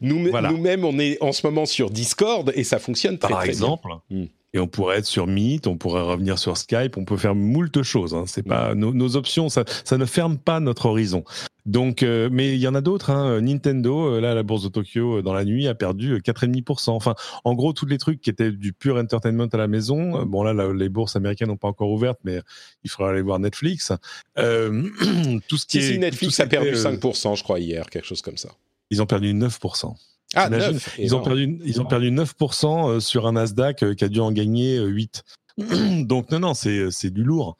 Nous, 0.00 0.30
Nous-mêmes, 0.30 0.86
on 0.86 0.98
est 0.98 1.22
en 1.22 1.32
ce 1.32 1.46
moment 1.46 1.66
sur 1.66 1.90
Discord 1.90 2.50
et 2.54 2.64
ça 2.64 2.78
fonctionne 2.78 3.18
très, 3.18 3.34
Par 3.34 3.40
très 3.40 3.50
exemple, 3.50 3.88
bien. 4.08 4.22
Mm 4.22 4.26
et 4.52 4.58
on 4.58 4.66
pourrait 4.66 4.98
être 4.98 5.06
sur 5.06 5.26
Meet, 5.26 5.66
on 5.66 5.76
pourrait 5.76 6.02
revenir 6.02 6.38
sur 6.38 6.56
Skype, 6.56 6.96
on 6.96 7.04
peut 7.04 7.16
faire 7.16 7.34
moult 7.34 7.82
choses. 7.82 8.14
Hein. 8.14 8.24
C'est 8.26 8.42
pas 8.42 8.74
nos, 8.74 9.16
options, 9.16 9.48
ça, 9.48 9.64
ça, 9.84 9.96
ne 9.96 10.04
ferme 10.04 10.38
pas 10.38 10.60
notre 10.60 10.86
horizon. 10.86 11.24
Donc, 11.66 12.02
euh, 12.02 12.28
mais 12.32 12.54
il 12.54 12.58
y 12.58 12.66
en 12.66 12.74
a 12.74 12.80
d'autres. 12.80 13.10
Hein. 13.10 13.40
Nintendo, 13.40 14.16
euh, 14.16 14.20
là, 14.20 14.34
la 14.34 14.42
bourse 14.42 14.64
de 14.64 14.68
Tokyo, 14.68 15.18
euh, 15.18 15.22
dans 15.22 15.34
la 15.34 15.44
nuit, 15.44 15.68
a 15.68 15.74
perdu 15.74 16.20
4,5%. 16.20 16.90
Enfin, 16.90 17.14
en 17.44 17.54
gros, 17.54 17.72
tous 17.72 17.86
les 17.86 17.98
trucs 17.98 18.20
qui 18.20 18.30
étaient 18.30 18.50
du 18.50 18.72
pur 18.72 18.96
entertainment 18.96 19.46
à 19.52 19.56
la 19.56 19.68
maison. 19.68 20.24
Bon, 20.24 20.42
là, 20.42 20.52
la- 20.52 20.72
les 20.72 20.88
bourses 20.88 21.16
américaines 21.16 21.48
n'ont 21.48 21.56
pas 21.56 21.68
encore 21.68 21.90
ouvertes, 21.90 22.18
mais 22.24 22.40
il 22.82 22.90
faudra 22.90 23.10
aller 23.10 23.22
voir 23.22 23.38
Netflix. 23.38 23.92
Euh, 24.38 24.88
tout 25.48 25.58
ce 25.58 25.66
qui 25.66 25.80
Si, 25.82 25.90
est, 25.90 25.92
si, 25.92 25.98
Netflix 25.98 26.36
tout 26.36 26.42
a 26.42 26.44
ce 26.46 26.50
perdu 26.50 26.68
était, 26.68 26.78
euh, 26.78 26.96
5%, 26.96 27.36
je 27.36 27.42
crois, 27.42 27.60
hier, 27.60 27.88
quelque 27.88 28.06
chose 28.06 28.22
comme 28.22 28.38
ça. 28.38 28.48
Ils 28.90 29.00
ont 29.00 29.06
perdu 29.06 29.32
9%. 29.32 29.94
Ah, 30.34 30.44
T'imagines 30.44 30.74
9 30.74 30.96
ils, 30.98 31.14
ont 31.14 31.22
perdu, 31.22 31.60
ils 31.64 31.80
ont 31.80 31.84
perdu 31.84 32.10
9% 32.10 32.88
euh, 32.88 33.00
sur 33.00 33.26
un 33.26 33.32
Nasdaq 33.32 33.82
euh, 33.82 33.94
qui 33.94 34.04
a 34.04 34.08
dû 34.08 34.20
en 34.20 34.30
gagner 34.32 34.76
euh, 34.76 34.86
8. 34.86 35.24
Donc 36.06 36.30
non, 36.30 36.40
non, 36.40 36.54
c'est 36.54 36.90
c'est 36.90 37.10
du 37.10 37.24
lourd. 37.24 37.56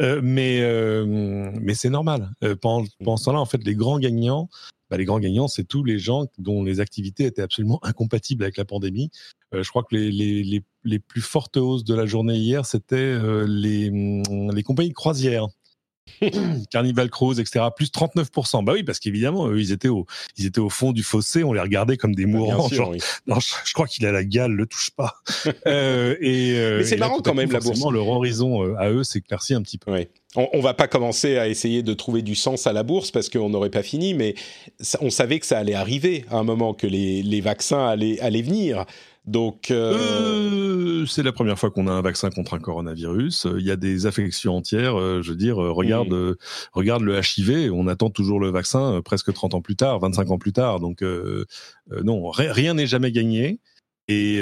Euh, 0.00 0.20
mais 0.22 0.60
euh, 0.60 1.50
mais 1.60 1.74
c'est 1.74 1.90
normal. 1.90 2.30
Euh, 2.44 2.56
pendant, 2.56 2.86
pendant 2.98 3.16
ce 3.16 3.24
temps-là, 3.24 3.40
en 3.40 3.46
fait, 3.46 3.64
les 3.64 3.74
grands 3.74 3.98
gagnants, 3.98 4.48
bah, 4.90 4.96
les 4.96 5.04
grands 5.04 5.20
gagnants, 5.20 5.48
c'est 5.48 5.64
tous 5.64 5.84
les 5.84 5.98
gens 5.98 6.26
dont 6.38 6.62
les 6.64 6.80
activités 6.80 7.24
étaient 7.24 7.42
absolument 7.42 7.80
incompatibles 7.84 8.42
avec 8.44 8.56
la 8.56 8.64
pandémie. 8.64 9.10
Euh, 9.54 9.62
je 9.62 9.68
crois 9.70 9.82
que 9.82 9.94
les, 9.94 10.10
les, 10.10 10.42
les, 10.42 10.62
les 10.84 10.98
plus 10.98 11.22
fortes 11.22 11.56
hausses 11.56 11.84
de 11.84 11.94
la 11.94 12.06
journée 12.06 12.36
hier, 12.36 12.66
c'était 12.66 12.96
euh, 12.96 13.46
les, 13.48 13.90
hum, 13.90 14.52
les 14.54 14.62
compagnies 14.62 14.90
de 14.90 14.94
croisière. 14.94 15.46
Carnival 16.70 17.08
Cruise, 17.10 17.40
etc. 17.40 17.66
Plus 17.74 17.90
39%. 17.90 18.64
Bah 18.64 18.72
oui, 18.74 18.82
parce 18.82 18.98
qu'évidemment, 18.98 19.48
eux, 19.48 19.60
ils 19.60 19.72
étaient 19.72 19.88
au, 19.88 20.06
ils 20.36 20.46
étaient 20.46 20.60
au 20.60 20.68
fond 20.68 20.92
du 20.92 21.02
fossé, 21.02 21.44
on 21.44 21.52
les 21.52 21.60
regardait 21.60 21.96
comme 21.96 22.14
des 22.14 22.26
Bien 22.26 22.36
mourants. 22.36 22.68
sûr, 22.68 22.76
genre, 22.76 22.90
oui. 22.90 22.98
non, 23.26 23.40
je, 23.40 23.52
je 23.64 23.72
crois 23.72 23.86
qu'il 23.86 24.04
a 24.06 24.12
la 24.12 24.24
gale, 24.24 24.52
le 24.52 24.66
touche 24.66 24.90
pas. 24.90 25.14
Euh, 25.66 26.16
et, 26.20 26.54
euh, 26.58 26.78
Mais 26.78 26.84
c'est 26.84 26.96
là, 26.96 27.06
marrant 27.06 27.16
tout 27.20 27.30
à 27.30 27.32
quand 27.32 27.36
même, 27.36 27.50
la 27.52 27.60
bourse. 27.60 27.80
Leur 27.92 28.08
horizon 28.08 28.64
euh, 28.64 28.74
à 28.78 28.90
eux 28.90 29.04
s'éclaircit 29.04 29.54
un 29.54 29.62
petit 29.62 29.78
peu. 29.78 29.90
Ouais. 29.92 30.08
On, 30.36 30.48
on 30.52 30.60
va 30.60 30.74
pas 30.74 30.86
commencer 30.88 31.38
à 31.38 31.48
essayer 31.48 31.82
de 31.82 31.92
trouver 31.94 32.22
du 32.22 32.34
sens 32.34 32.66
à 32.66 32.72
la 32.72 32.82
bourse 32.82 33.10
parce 33.10 33.28
qu'on 33.28 33.48
n'aurait 33.50 33.70
pas 33.70 33.82
fini, 33.82 34.14
mais 34.14 34.34
ça- 34.80 34.98
on 35.00 35.10
savait 35.10 35.38
que 35.40 35.46
ça 35.46 35.58
allait 35.58 35.74
arriver 35.74 36.24
à 36.30 36.36
un 36.36 36.44
moment, 36.44 36.72
que 36.74 36.86
les, 36.86 37.22
les 37.22 37.40
vaccins 37.40 37.86
allaient, 37.86 38.18
allaient 38.20 38.42
venir. 38.42 38.84
Donc, 39.26 39.70
euh, 39.70 39.96
Euh, 41.02 41.06
c'est 41.06 41.22
la 41.22 41.32
première 41.32 41.58
fois 41.58 41.70
qu'on 41.70 41.86
a 41.86 41.92
un 41.92 42.02
vaccin 42.02 42.30
contre 42.30 42.54
un 42.54 42.58
coronavirus. 42.58 43.46
Il 43.58 43.64
y 43.64 43.70
a 43.70 43.76
des 43.76 44.06
affections 44.06 44.56
entières. 44.56 44.98
euh, 44.98 45.22
je 45.22 45.30
veux 45.30 45.36
dire, 45.36 45.56
regarde, 45.56 46.08
Mm. 46.12 46.34
regarde 46.72 47.02
le 47.02 47.18
HIV. 47.18 47.70
On 47.72 47.86
attend 47.86 48.10
toujours 48.10 48.40
le 48.40 48.50
vaccin 48.50 49.00
presque 49.04 49.32
30 49.32 49.54
ans 49.54 49.60
plus 49.62 49.76
tard, 49.76 49.98
25 50.00 50.30
ans 50.30 50.38
plus 50.38 50.52
tard. 50.52 50.80
Donc 50.80 51.02
euh, 51.02 51.44
non, 52.02 52.28
ri- 52.30 52.50
rien 52.50 52.74
n'est 52.74 52.86
jamais 52.86 53.12
gagné. 53.12 53.60
Et, 54.08 54.40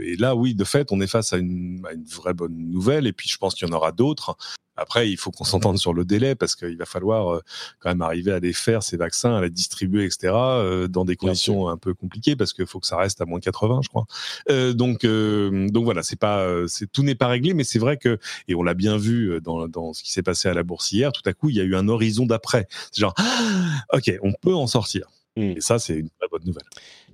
et 0.00 0.16
là, 0.16 0.34
oui, 0.34 0.54
de 0.54 0.64
fait, 0.64 0.90
on 0.90 1.00
est 1.00 1.06
face 1.06 1.32
à 1.32 1.36
une, 1.36 1.82
à 1.88 1.92
une 1.92 2.04
vraie 2.04 2.34
bonne 2.34 2.56
nouvelle. 2.56 3.06
Et 3.06 3.12
puis, 3.12 3.28
je 3.28 3.36
pense 3.36 3.54
qu'il 3.54 3.68
y 3.68 3.70
en 3.70 3.74
aura 3.74 3.92
d'autres. 3.92 4.36
Après, 4.74 5.10
il 5.10 5.18
faut 5.18 5.30
qu'on 5.30 5.44
s'entende 5.44 5.76
sur 5.76 5.92
le 5.92 6.06
délai 6.06 6.34
parce 6.34 6.56
qu'il 6.56 6.78
va 6.78 6.86
falloir 6.86 7.34
euh, 7.34 7.40
quand 7.78 7.90
même 7.90 8.00
arriver 8.00 8.32
à 8.32 8.38
les 8.38 8.54
faire, 8.54 8.82
ces 8.82 8.96
vaccins, 8.96 9.34
à 9.34 9.42
les 9.42 9.50
distribuer, 9.50 10.06
etc., 10.06 10.32
euh, 10.32 10.88
dans 10.88 11.04
des 11.04 11.14
conditions 11.14 11.68
un 11.68 11.76
peu 11.76 11.92
compliquées 11.92 12.36
parce 12.36 12.54
qu'il 12.54 12.66
faut 12.66 12.80
que 12.80 12.86
ça 12.86 12.96
reste 12.96 13.20
à 13.20 13.26
moins 13.26 13.38
80, 13.38 13.80
je 13.82 13.88
crois. 13.90 14.06
Euh, 14.50 14.72
donc, 14.72 15.04
euh, 15.04 15.68
donc 15.68 15.84
voilà, 15.84 16.02
c'est 16.02 16.18
pas, 16.18 16.46
c'est 16.68 16.90
tout 16.90 17.02
n'est 17.02 17.14
pas 17.14 17.28
réglé, 17.28 17.52
mais 17.52 17.64
c'est 17.64 17.78
vrai 17.78 17.98
que, 17.98 18.18
et 18.48 18.54
on 18.54 18.62
l'a 18.62 18.74
bien 18.74 18.96
vu 18.96 19.40
dans, 19.42 19.68
dans 19.68 19.92
ce 19.92 20.02
qui 20.02 20.10
s'est 20.10 20.22
passé 20.22 20.48
à 20.48 20.54
la 20.54 20.62
bourse 20.62 20.90
hier, 20.90 21.12
tout 21.12 21.22
à 21.26 21.34
coup, 21.34 21.50
il 21.50 21.56
y 21.56 21.60
a 21.60 21.64
eu 21.64 21.76
un 21.76 21.88
horizon 21.88 22.24
d'après. 22.24 22.66
C'est 22.92 23.02
genre, 23.02 23.14
ah, 23.18 23.84
ok, 23.92 24.10
on 24.22 24.32
peut 24.32 24.54
en 24.54 24.66
sortir. 24.66 25.06
Et 25.36 25.60
ça, 25.60 25.78
c'est 25.78 25.94
une 25.94 26.10
très 26.10 26.28
bonne 26.30 26.42
nouvelle. 26.44 26.62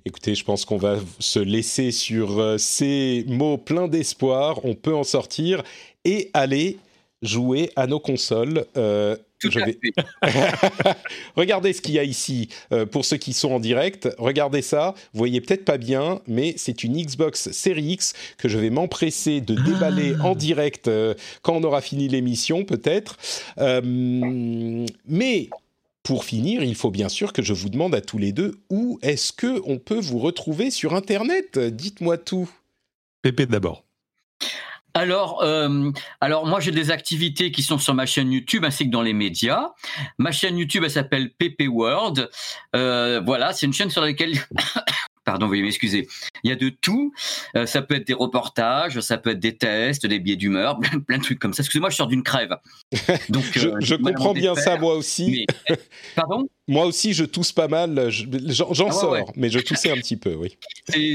écoutez, 0.05 0.35
je 0.35 0.43
pense 0.43 0.65
qu'on 0.65 0.77
va 0.77 0.97
se 1.19 1.39
laisser 1.39 1.91
sur 1.91 2.39
euh, 2.39 2.57
ces 2.57 3.23
mots 3.27 3.57
pleins 3.57 3.87
d'espoir. 3.87 4.63
On 4.65 4.73
peut 4.75 4.93
en 4.95 5.03
sortir 5.03 5.63
et 6.05 6.29
aller 6.33 6.77
jouer 7.21 7.69
à 7.75 7.87
nos 7.87 7.99
consoles. 7.99 8.65
Euh, 8.77 9.15
Tout 9.39 9.51
je 9.51 9.59
à 9.59 9.65
vais- 9.65 9.77
fait. 9.81 9.93
regardez 11.35 11.73
ce 11.73 11.81
qu'il 11.81 11.93
y 11.95 11.99
a 11.99 12.03
ici 12.03 12.49
euh, 12.71 12.85
pour 12.85 13.03
ceux 13.05 13.17
qui 13.17 13.33
sont 13.33 13.51
en 13.51 13.59
direct. 13.59 14.09
Regardez 14.17 14.61
ça. 14.61 14.95
Vous 15.13 15.17
voyez 15.19 15.39
peut-être 15.41 15.65
pas 15.65 15.77
bien, 15.77 16.21
mais 16.27 16.53
c'est 16.57 16.83
une 16.83 16.97
Xbox 17.01 17.51
Series 17.51 17.91
X 17.93 18.13
que 18.37 18.47
je 18.49 18.57
vais 18.57 18.69
m'empresser 18.69 19.41
de 19.41 19.55
déballer 19.55 20.15
en 20.21 20.35
direct 20.35 20.87
euh, 20.87 21.13
quand 21.41 21.55
on 21.55 21.63
aura 21.63 21.81
fini 21.81 22.07
l'émission, 22.09 22.63
peut-être. 22.65 23.17
Euh, 23.59 23.81
mais 25.05 25.49
pour 26.03 26.23
finir, 26.23 26.63
il 26.63 26.75
faut 26.75 26.91
bien 26.91 27.09
sûr 27.09 27.33
que 27.33 27.41
je 27.41 27.53
vous 27.53 27.69
demande 27.69 27.93
à 27.93 28.01
tous 28.01 28.17
les 28.17 28.31
deux 28.31 28.55
où 28.69 28.99
est-ce 29.01 29.31
que 29.33 29.61
on 29.65 29.77
peut 29.77 29.99
vous 29.99 30.19
retrouver 30.19 30.71
sur 30.71 30.95
Internet? 30.95 31.59
Dites-moi 31.59 32.17
tout. 32.17 32.49
Pépé 33.21 33.45
d'abord. 33.45 33.83
Alors, 34.95 35.43
euh, 35.43 35.91
alors 36.19 36.47
moi 36.47 36.59
j'ai 36.59 36.71
des 36.71 36.89
activités 36.89 37.51
qui 37.51 37.61
sont 37.61 37.77
sur 37.77 37.93
ma 37.93 38.05
chaîne 38.05 38.31
YouTube 38.31 38.65
ainsi 38.65 38.85
que 38.85 38.91
dans 38.91 39.03
les 39.03 39.13
médias. 39.13 39.69
Ma 40.17 40.31
chaîne 40.31 40.57
YouTube 40.57 40.83
elle 40.83 40.91
s'appelle 40.91 41.31
PP 41.31 41.67
World. 41.67 42.29
Euh, 42.75 43.21
voilà, 43.23 43.53
c'est 43.53 43.65
une 43.65 43.73
chaîne 43.73 43.91
sur 43.91 44.01
laquelle 44.01 44.33
Pardon, 45.29 45.47
veuillez 45.47 45.61
m'excuser. 45.61 46.07
Il 46.43 46.49
y 46.49 46.53
a 46.53 46.55
de 46.55 46.69
tout. 46.69 47.13
Euh, 47.55 47.65
ça 47.67 47.83
peut 47.83 47.93
être 47.95 48.07
des 48.07 48.13
reportages, 48.15 48.99
ça 49.01 49.17
peut 49.19 49.29
être 49.29 49.39
des 49.39 49.55
tests, 49.55 50.07
des 50.07 50.17
billets 50.19 50.37
d'humeur, 50.37 50.79
plein, 50.79 50.99
plein 50.99 51.17
de 51.19 51.23
trucs 51.23 51.37
comme 51.37 51.53
ça. 51.53 51.61
Excusez-moi, 51.61 51.91
je 51.91 51.95
sors 51.97 52.07
d'une 52.07 52.23
crève. 52.23 52.55
Donc, 53.29 53.43
Je, 53.53 53.67
euh, 53.69 53.75
je 53.79 53.93
comprends 53.93 54.33
bien 54.33 54.55
ça 54.55 54.77
moi 54.77 54.95
aussi. 54.95 55.45
mais- 55.69 55.75
Pardon? 56.15 56.47
Moi 56.67 56.85
aussi, 56.85 57.13
je 57.13 57.25
tousse 57.25 57.51
pas 57.51 57.67
mal. 57.67 58.09
Je- 58.09 58.25
J'en 58.47 58.65
Ah 58.69 58.71
ouais, 58.85 58.91
sors, 58.91 59.11
ouais. 59.11 59.25
mais 59.35 59.49
je 59.49 59.59
toussais 59.59 59.91
un 59.91 59.95
petit 59.97 60.17
peu, 60.17 60.33
oui. 60.33 60.57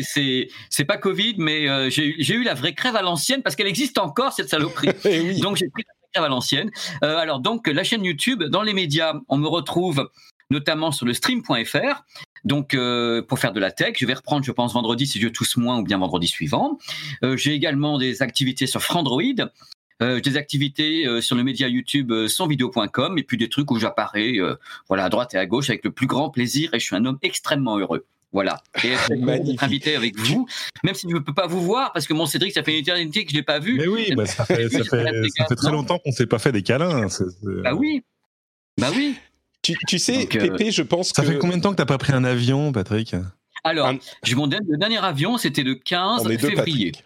C'est- 0.02 0.84
pas 0.84 0.96
Covid, 0.96 1.34
mais 1.38 1.68
euh, 1.68 1.90
j'ai 1.90 2.34
eu- 2.34 2.44
la 2.44 2.54
vraie 2.54 2.74
crève 2.74 2.94
à 2.96 3.02
l'ancienne 3.02 3.42
parce 3.42 3.56
qu'elle 3.56 3.66
existe 3.66 3.98
encore 3.98 4.32
cette 4.32 4.48
saloperie. 4.48 4.88
Eh 5.04 5.20
oui. 5.20 5.40
Donc 5.40 5.56
j'ai 5.56 5.68
pris 5.68 5.82
la 5.86 5.92
crève 6.12 6.24
à 6.24 6.28
l'ancienne. 6.28 6.70
Euh, 7.02 7.16
alors 7.16 7.40
donc 7.40 7.66
la 7.66 7.82
chaîne 7.84 8.04
YouTube, 8.04 8.42
dans 8.44 8.62
les 8.62 8.74
médias, 8.74 9.14
on 9.28 9.38
me 9.38 9.48
retrouve 9.48 10.08
notamment 10.50 10.92
sur 10.92 11.06
le 11.06 11.14
stream.fr. 11.14 12.04
Donc 12.44 12.74
euh, 12.74 13.22
pour 13.22 13.38
faire 13.38 13.52
de 13.52 13.60
la 13.60 13.70
tech, 13.70 13.94
je 13.98 14.06
vais 14.06 14.14
reprendre, 14.14 14.44
je 14.44 14.52
pense 14.52 14.74
vendredi 14.74 15.06
si 15.06 15.20
je 15.20 15.28
tousse 15.28 15.56
moins 15.56 15.78
ou 15.78 15.82
bien 15.82 15.98
vendredi 15.98 16.26
suivant. 16.26 16.78
Euh, 17.22 17.36
j'ai 17.36 17.52
également 17.52 17.98
des 17.98 18.22
activités 18.22 18.66
sur 18.66 18.82
Frandroid. 18.82 19.22
Euh, 20.02 20.18
des 20.20 20.36
activités 20.36 21.06
euh, 21.06 21.20
sur 21.20 21.36
le 21.36 21.44
média 21.44 21.68
YouTube 21.68 22.10
euh, 22.10 22.26
sonvideo.com 22.26 23.16
et 23.16 23.22
puis 23.22 23.36
des 23.36 23.48
trucs 23.48 23.70
où 23.70 23.78
j'apparais 23.78 24.38
euh, 24.40 24.56
voilà 24.88 25.04
à 25.04 25.08
droite 25.08 25.34
et 25.34 25.38
à 25.38 25.46
gauche 25.46 25.70
avec 25.70 25.84
le 25.84 25.92
plus 25.92 26.08
grand 26.08 26.30
plaisir 26.30 26.74
et 26.74 26.80
je 26.80 26.84
suis 26.84 26.96
un 26.96 27.04
homme 27.04 27.18
extrêmement 27.22 27.78
heureux. 27.78 28.04
Voilà. 28.32 28.60
Et 28.82 28.88
être 28.90 29.62
invité 29.62 29.94
avec 29.94 30.18
vous, 30.18 30.48
même 30.82 30.94
si 30.94 31.06
je 31.08 31.14
ne 31.14 31.20
peux 31.20 31.32
pas 31.32 31.46
vous 31.46 31.60
voir, 31.62 31.92
parce 31.92 32.08
que 32.08 32.12
mon 32.12 32.26
Cédric, 32.26 32.52
ça 32.52 32.64
fait 32.64 32.72
une 32.72 32.78
éternité 32.80 33.24
que 33.24 33.30
je 33.30 33.36
l'ai 33.36 33.44
pas 33.44 33.60
vu. 33.60 33.76
Mais 33.78 33.86
oui, 33.86 34.12
bah, 34.16 34.26
ça, 34.26 34.44
fait, 34.44 34.68
ça, 34.70 34.82
fait, 34.82 35.04
ça 35.38 35.44
fait 35.48 35.54
très 35.54 35.70
longtemps 35.70 36.00
qu'on 36.00 36.10
s'est 36.10 36.26
pas 36.26 36.40
fait 36.40 36.50
des 36.50 36.64
câlins. 36.64 37.08
C'est- 37.08 37.24
Bah 37.62 37.74
oui. 37.76 38.02
Bah 38.80 38.88
oui. 38.96 39.14
Tu, 39.64 39.74
tu 39.88 39.98
sais, 39.98 40.18
Donc, 40.18 40.36
euh, 40.36 40.40
Pépé, 40.40 40.70
je 40.70 40.82
pense 40.82 41.08
Ça 41.08 41.22
que... 41.22 41.28
fait 41.32 41.38
combien 41.38 41.56
de 41.56 41.62
temps 41.62 41.70
que 41.72 41.76
t'as 41.76 41.86
pas 41.86 41.98
pris 41.98 42.12
un 42.12 42.22
avion, 42.22 42.70
Patrick? 42.70 43.16
Alors, 43.64 43.88
Un- 43.88 43.98
j'ai 44.22 44.34
mon 44.34 44.46
dernier- 44.46 44.66
le 44.68 44.76
dernier 44.76 44.98
avion, 44.98 45.38
c'était 45.38 45.62
le 45.62 45.74
15 45.74 46.22
On 46.24 46.28
est 46.30 46.36
deux 46.36 46.50
février. 46.50 46.92
Patrick. 46.92 47.04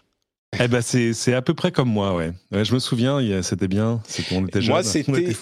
Eh 0.61 0.67
ben 0.67 0.81
c'est 0.81 1.13
c'est 1.13 1.33
à 1.33 1.41
peu 1.41 1.53
près 1.53 1.71
comme 1.71 1.89
moi, 1.89 2.13
ouais. 2.15 2.31
Ouais, 2.51 2.65
je 2.65 2.73
me 2.73 2.79
souviens, 2.79 3.19
c'était 3.41 3.67
bien, 3.67 4.01
c'était 4.07 4.35
on 4.35 4.45
était 4.45 4.61
jeunes, 4.61 4.71
Moi, 4.71 4.79
on 4.81 4.83
c'était-. 4.83 5.33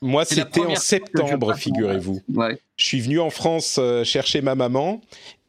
Moi, 0.00 0.24
c'était 0.24 0.60
en 0.60 0.76
septembre, 0.76 1.54
figurez-vous. 1.54 2.20
Ouais. 2.34 2.58
Je 2.76 2.84
suis 2.86 3.00
venu 3.00 3.20
en 3.20 3.30
France 3.30 3.76
euh, 3.78 4.02
chercher 4.02 4.40
ma 4.40 4.54
maman 4.54 5.00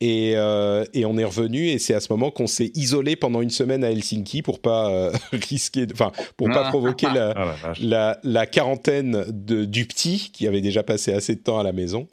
et, 0.02 0.34
euh, 0.36 0.84
et 0.94 1.06
on 1.06 1.18
est 1.18 1.24
revenu 1.24 1.68
et 1.70 1.80
c'est 1.80 1.94
à 1.96 2.00
ce 2.02 2.12
moment 2.12 2.30
qu'on 2.32 2.46
s'est 2.48 2.72
isolé 2.76 3.16
pendant 3.16 3.42
une 3.42 3.50
semaine 3.50 3.84
à 3.84 3.92
Helsinki 3.92 4.42
pour 4.42 4.60
pas 4.60 4.92
euh, 4.92 5.12
risquer, 5.32 5.88
enfin 5.92 6.12
pour 6.38 6.50
pas 6.50 6.64
Ah. 6.66 6.70
provoquer 6.70 7.08
la, 7.08 7.32
Ah 7.36 7.74
la, 7.82 8.20
la 8.24 8.46
quarantaine 8.46 9.26
de, 9.30 9.64
du 9.66 9.86
petit 9.86 10.32
qui 10.34 10.48
avait 10.48 10.62
déjà 10.62 10.84
passé 10.84 11.14
assez 11.14 11.34
de 11.36 11.40
temps 11.42 11.60
à 11.60 11.64
la 11.64 11.72
maison. 11.72 12.08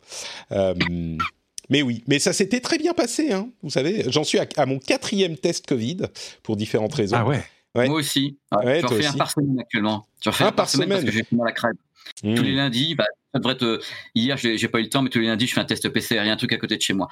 Euh, 1.71 1.73
mais 1.73 1.83
oui, 1.83 2.03
mais 2.09 2.19
ça 2.19 2.33
s'était 2.33 2.61
très 2.61 2.79
bien 2.79 2.93
passé, 2.95 3.33
hein, 3.33 3.49
vous 3.63 3.71
savez. 3.71 4.05
J'en 4.09 4.25
suis 4.25 4.39
à, 4.39 4.47
à 4.57 4.67
mon 4.67 4.79
quatrième 4.79 5.37
test 5.37 5.67
Covid 5.67 5.99
pour 6.43 6.57
différentes 6.57 6.95
raisons. 6.95 7.17
Ah 7.19 7.25
ouais. 7.25 7.43
Ouais. 7.77 7.87
Moi 7.89 7.99
aussi. 8.01 8.37
Ouais, 8.51 8.65
Ouais, 8.65 8.81
J'en 8.81 8.89
fais 8.89 9.07
un 9.07 9.13
par 9.13 9.31
semaine 9.31 9.61
actuellement. 9.61 10.07
J'en 10.25 10.33
fais 10.33 10.43
Un 10.45 10.49
un, 10.49 10.51
par 10.51 10.57
par 10.57 10.69
semaine, 10.69 10.89
parce 10.89 11.05
que 11.05 11.13
j'ai 11.13 11.25
la 11.31 11.53
crève. 11.53 11.73
Mmh. 12.25 12.35
Tous 12.35 12.43
les 12.43 12.53
lundis, 12.55 12.95
bah, 12.97 13.05
ça 13.33 13.39
devrait 13.39 13.53
être. 13.55 13.81
Hier, 14.17 14.37
j'ai 14.37 14.67
pas 14.69 14.81
eu 14.81 14.83
le 14.83 14.89
temps, 14.89 15.03
mais 15.03 15.11
tous 15.11 15.21
les 15.21 15.29
lundis, 15.29 15.47
je 15.47 15.55
fais 15.55 15.61
un 15.61 15.65
test 15.65 15.89
PCR. 15.89 16.15
Il 16.25 16.27
y 16.27 16.31
a 16.31 16.33
un 16.33 16.37
truc 16.37 16.53
à 16.53 16.57
côté 16.57 16.77
de 16.77 16.83
chez 16.83 16.95
moi 16.95 17.07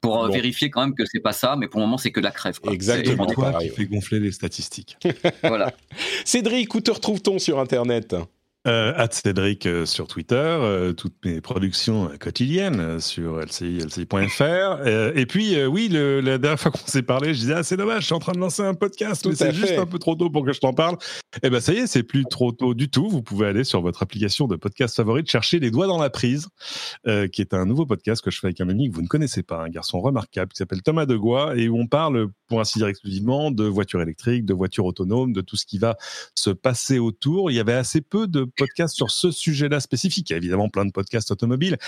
pour 0.00 0.24
euh, 0.24 0.28
Bon. 0.28 0.32
vérifier 0.32 0.70
quand 0.70 0.80
même 0.80 0.94
que 0.94 1.04
c'est 1.04 1.20
pas 1.20 1.34
ça. 1.34 1.56
Mais 1.56 1.68
pour 1.68 1.80
le 1.80 1.84
moment, 1.86 1.98
c'est 1.98 2.10
que 2.10 2.20
la 2.20 2.30
crève. 2.30 2.58
Quoi. 2.58 2.72
Exactement. 2.72 3.26
C'est- 3.26 3.32
Et 3.32 3.34
toi 3.34 3.50
pareil, 3.52 3.68
qui 3.68 3.76
fais 3.76 3.84
gonfler 3.84 4.20
les 4.20 4.32
statistiques. 4.32 4.96
Voilà. 5.42 5.74
Cédric, 6.24 6.74
où 6.74 6.80
te 6.80 6.90
retrouve-t-on 6.90 7.38
sur 7.38 7.58
Internet? 7.60 8.14
Euh, 8.14 8.22
at 8.64 9.08
Cédric 9.12 9.66
euh, 9.66 9.86
sur 9.86 10.08
Twitter, 10.08 10.34
euh, 10.36 10.92
toutes 10.92 11.14
mes 11.24 11.40
productions 11.40 12.10
euh, 12.10 12.16
quotidiennes 12.18 12.80
euh, 12.80 13.00
sur 13.00 13.38
LCI, 13.40 13.78
LCI.fr. 13.78 14.42
Euh, 14.42 15.12
et 15.14 15.26
puis, 15.26 15.54
euh, 15.56 15.66
oui, 15.66 15.88
le- 15.88 16.20
la 16.20 16.38
dernière 16.38 16.60
fois 16.60 16.70
qu'on 16.72 16.86
s'est 16.86 17.02
parlé, 17.02 17.32
je 17.34 17.40
disais, 17.40 17.54
ah, 17.54 17.62
c'est 17.62 17.76
dommage, 17.76 18.00
je 18.02 18.06
suis 18.06 18.14
en 18.14 18.18
train 18.18 18.32
de 18.32 18.38
lancer 18.38 18.62
un 18.62 18.74
podcast, 18.74 19.22
Tout 19.22 19.30
mais 19.30 19.36
c'est 19.36 19.52
juste 19.54 19.78
un 19.78 19.86
peu 19.86 19.98
trop 19.98 20.14
tôt 20.16 20.28
pour 20.28 20.44
que 20.44 20.52
je 20.52 20.60
t'en 20.60 20.72
parle. 20.74 20.96
Eh 21.42 21.50
ben 21.50 21.60
ça 21.60 21.72
y 21.72 21.78
est, 21.78 21.86
c'est 21.86 22.02
plus 22.02 22.24
trop 22.24 22.52
tôt 22.52 22.74
du 22.74 22.90
tout. 22.90 23.08
Vous 23.08 23.22
pouvez 23.22 23.46
aller 23.46 23.64
sur 23.64 23.80
votre 23.80 24.02
application 24.02 24.46
de 24.48 24.56
podcast 24.56 24.96
favorite, 24.96 25.30
chercher 25.30 25.60
Les 25.60 25.70
Doigts 25.70 25.86
dans 25.86 26.00
la 26.00 26.10
prise, 26.10 26.48
euh, 27.06 27.28
qui 27.28 27.40
est 27.40 27.54
un 27.54 27.64
nouveau 27.64 27.86
podcast 27.86 28.22
que 28.22 28.30
je 28.30 28.38
fais 28.40 28.48
avec 28.48 28.60
un 28.60 28.68
ami 28.68 28.90
que 28.90 28.94
vous 28.94 29.02
ne 29.02 29.08
connaissez 29.08 29.42
pas, 29.42 29.62
un 29.62 29.68
garçon 29.68 30.00
remarquable 30.00 30.50
qui 30.52 30.56
s'appelle 30.58 30.82
Thomas 30.82 31.06
Degois, 31.06 31.56
et 31.56 31.68
où 31.68 31.78
on 31.78 31.86
parle, 31.86 32.28
pour 32.48 32.60
ainsi 32.60 32.78
dire 32.78 32.88
exclusivement, 32.88 33.50
de 33.50 33.64
voitures 33.64 34.02
électriques, 34.02 34.44
de 34.44 34.54
voitures 34.54 34.84
autonomes, 34.84 35.32
de 35.32 35.40
tout 35.40 35.56
ce 35.56 35.64
qui 35.64 35.78
va 35.78 35.96
se 36.34 36.50
passer 36.50 36.98
autour. 36.98 37.50
Il 37.50 37.54
y 37.54 37.60
avait 37.60 37.72
assez 37.74 38.00
peu 38.00 38.26
de 38.26 38.47
podcasts 38.56 38.94
sur 38.94 39.10
ce 39.10 39.30
sujet-là 39.30 39.80
spécifique. 39.80 40.30
Il 40.30 40.32
y 40.32 40.34
a 40.34 40.38
évidemment 40.38 40.68
plein 40.68 40.84
de 40.84 40.92
podcasts 40.92 41.30
automobiles, 41.30 41.78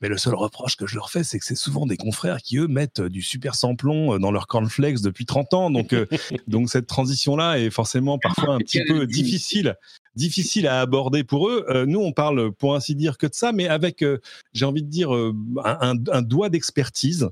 mais 0.00 0.08
le 0.08 0.18
seul 0.18 0.34
reproche 0.34 0.76
que 0.76 0.86
je 0.86 0.96
leur 0.96 1.10
fais, 1.10 1.24
c'est 1.24 1.38
que 1.38 1.44
c'est 1.44 1.54
souvent 1.54 1.86
des 1.86 1.96
confrères 1.96 2.38
qui, 2.38 2.58
eux, 2.58 2.68
mettent 2.68 3.00
du 3.00 3.22
super 3.22 3.54
samplon 3.54 4.18
dans 4.18 4.30
leur 4.30 4.46
cornflakes 4.46 5.00
depuis 5.00 5.26
30 5.26 5.54
ans. 5.54 5.70
Donc, 5.70 5.92
euh, 5.92 6.06
donc 6.48 6.70
cette 6.70 6.86
transition-là 6.86 7.58
est 7.58 7.70
forcément 7.70 8.18
parfois 8.18 8.54
un 8.54 8.58
petit 8.58 8.82
peu 8.86 9.06
difficile 9.06 9.76
difficile 10.14 10.66
à 10.66 10.80
aborder 10.80 11.24
pour 11.24 11.48
eux. 11.48 11.64
Euh, 11.68 11.86
nous, 11.86 12.00
on 12.00 12.12
parle 12.12 12.52
pour 12.52 12.74
ainsi 12.74 12.94
dire 12.94 13.18
que 13.18 13.26
de 13.26 13.34
ça, 13.34 13.52
mais 13.52 13.68
avec, 13.68 14.02
euh, 14.02 14.18
j'ai 14.52 14.64
envie 14.64 14.82
de 14.82 14.88
dire, 14.88 15.14
euh, 15.14 15.34
un, 15.64 15.96
un, 16.10 16.22
doigt 16.22 16.48
d'expertise, 16.48 17.28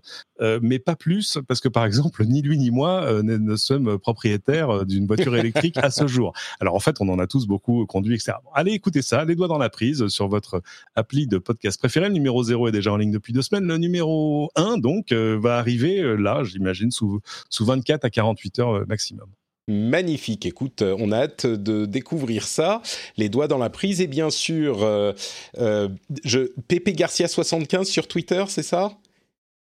mais 0.63 0.79
pas 0.79 0.95
plus, 0.95 1.39
parce 1.49 1.61
que 1.61 1.69
par 1.69 1.85
exemple, 1.85 2.25
ni 2.25 2.43
lui 2.43 2.59
ni 2.59 2.71
moi 2.71 3.23
ne, 3.23 3.57
sommes 3.57 3.99
propriétaires 3.99 4.87
d'une 4.87 5.07
voiture 5.07 5.35
électrique 5.37 5.77
à 5.79 5.91
ce 5.91 6.07
jour. 6.07 6.33
Alors 6.61 6.75
en 6.75 6.81
fait, 6.81 6.97
on 7.01 7.09
en 7.09 7.19
a 7.19 7.27
tous 7.27 7.47
beaucoup 7.47 7.85
conduit, 7.87 8.15
etc. 8.15 8.35
allez 8.55 8.73
écouter 8.73 9.03
ça, 9.03 9.25
les 9.25 9.35
doigts 9.35 9.49
dans 9.49 9.59
la 9.59 9.69
prise 9.69 10.07
sur 10.09 10.29
votre 10.29 10.63
appli 10.95 11.27
de 11.27 11.39
podcast 11.39 11.79
préféré. 11.79 12.07
Le 12.07 12.15
numéro 12.15 12.43
0 12.43 12.69
est 12.69 12.73
déjà 12.73 12.93
en 12.93 12.97
ligne 12.97 13.11
depuis 13.11 13.33
deux 13.33 13.43
semaines. 13.43 13.67
Le 13.67 13.79
numéro 13.79 14.51
1, 14.55 14.79
donc, 14.79 15.13
va 15.13 15.59
arriver 15.59 16.17
là, 16.17 16.45
j'imagine, 16.45 16.91
sous, 16.93 17.21
sous 17.51 17.65
24 17.65 18.05
à 18.05 18.11
48 18.11 18.59
heures 18.61 18.87
maximum. 18.87 19.29
Magnifique. 19.69 20.47
Écoute, 20.47 20.81
euh, 20.81 20.97
on 20.99 21.13
a 21.13 21.19
hâte 21.19 21.47
de 21.47 21.85
découvrir 21.85 22.45
ça. 22.45 22.83
Les 23.19 23.29
doigts 23.29 23.49
dans 23.49 23.59
la 23.59 23.69
prise 23.69 24.01
et 24.01 24.07
bien 24.07 24.31
sûr, 24.31 24.83
euh, 24.83 25.13
euh 25.59 25.89
je, 26.25 26.51
Pepe 26.69 26.91
Garcia 26.91 27.29
75 27.29 27.87
sur 27.87 28.09
Twitter, 28.09 28.43
c'est 28.49 28.63
ça? 28.63 28.97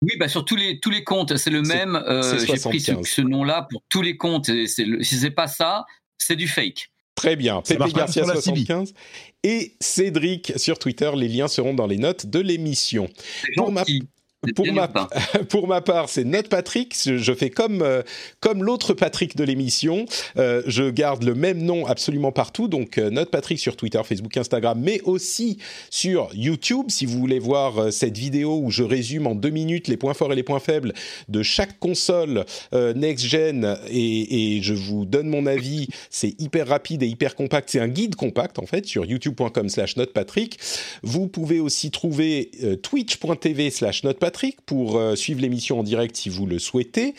Oui, 0.00 0.12
bah 0.18 0.28
sur 0.28 0.44
tous 0.44 0.56
les 0.56 0.80
tous 0.80 0.90
les 0.90 1.04
comptes, 1.04 1.36
c'est 1.36 1.50
le 1.50 1.60
même. 1.60 1.96
Euh, 1.96 2.38
J'ai 2.38 2.58
pris 2.58 2.80
ce, 2.80 3.20
nom-là 3.20 3.66
pour 3.70 3.82
tous 3.88 4.00
les 4.00 4.16
comptes. 4.16 4.48
Et 4.48 4.66
le, 4.78 5.02
si 5.02 5.16
c'est 5.18 5.30
pas 5.30 5.48
ça, 5.48 5.84
c'est 6.16 6.36
du 6.36 6.48
fake. 6.48 6.90
Très 7.14 7.36
bien. 7.36 7.62
Pepe 7.62 7.92
Garcia 7.92 8.24
75 8.24 8.94
et 9.42 9.74
Cédric 9.80 10.52
sur 10.56 10.78
Twitter. 10.78 11.10
Les 11.16 11.28
liens 11.28 11.48
seront 11.48 11.74
dans 11.74 11.88
les 11.88 11.98
notes 11.98 12.26
de 12.26 12.38
l'émission. 12.38 13.08
Pour 13.56 13.72
ma 13.72 13.84
pour 14.54 14.72
ma, 14.72 14.88
pour 15.48 15.66
ma 15.66 15.80
part, 15.80 16.08
c'est 16.08 16.22
Note 16.22 16.48
Patrick. 16.48 16.94
Je 17.04 17.34
fais 17.34 17.50
comme, 17.50 17.82
euh, 17.82 18.02
comme 18.38 18.62
l'autre 18.62 18.94
Patrick 18.94 19.36
de 19.36 19.42
l'émission. 19.42 20.06
Euh, 20.36 20.62
je 20.66 20.90
garde 20.90 21.24
le 21.24 21.34
même 21.34 21.60
nom 21.62 21.86
absolument 21.86 22.30
partout. 22.30 22.68
Donc, 22.68 22.98
euh, 22.98 23.10
Note 23.10 23.30
Patrick 23.30 23.58
sur 23.58 23.76
Twitter, 23.76 24.00
Facebook, 24.04 24.36
Instagram, 24.36 24.80
mais 24.80 25.00
aussi 25.02 25.58
sur 25.90 26.30
YouTube. 26.34 26.86
Si 26.88 27.04
vous 27.04 27.18
voulez 27.18 27.40
voir 27.40 27.92
cette 27.92 28.16
vidéo 28.16 28.60
où 28.62 28.70
je 28.70 28.84
résume 28.84 29.26
en 29.26 29.34
deux 29.34 29.50
minutes 29.50 29.88
les 29.88 29.96
points 29.96 30.14
forts 30.14 30.32
et 30.32 30.36
les 30.36 30.44
points 30.44 30.60
faibles 30.60 30.92
de 31.28 31.42
chaque 31.42 31.78
console 31.80 32.44
next-gen 32.72 33.76
et, 33.90 34.56
et, 34.56 34.62
je 34.62 34.74
vous 34.74 35.04
donne 35.04 35.28
mon 35.28 35.46
avis, 35.46 35.88
c'est 36.10 36.40
hyper 36.40 36.68
rapide 36.68 37.02
et 37.02 37.06
hyper 37.06 37.34
compact. 37.34 37.70
C'est 37.70 37.80
un 37.80 37.88
guide 37.88 38.14
compact, 38.14 38.58
en 38.58 38.66
fait, 38.66 38.86
sur 38.86 39.04
youtube.com 39.04 39.68
slash 39.68 39.96
notepatrick. 39.96 40.58
Vous 41.02 41.26
pouvez 41.26 41.60
aussi 41.60 41.90
trouver 41.90 42.50
twitch.tv 42.82 43.70
slash 43.70 44.04
notepatrick 44.04 44.27
Patrick 44.28 44.60
pour 44.66 44.98
euh, 44.98 45.16
suivre 45.16 45.40
l'émission 45.40 45.80
en 45.80 45.82
direct 45.82 46.14
si 46.14 46.28
vous 46.28 46.44
le 46.44 46.58
souhaitez. 46.58 47.14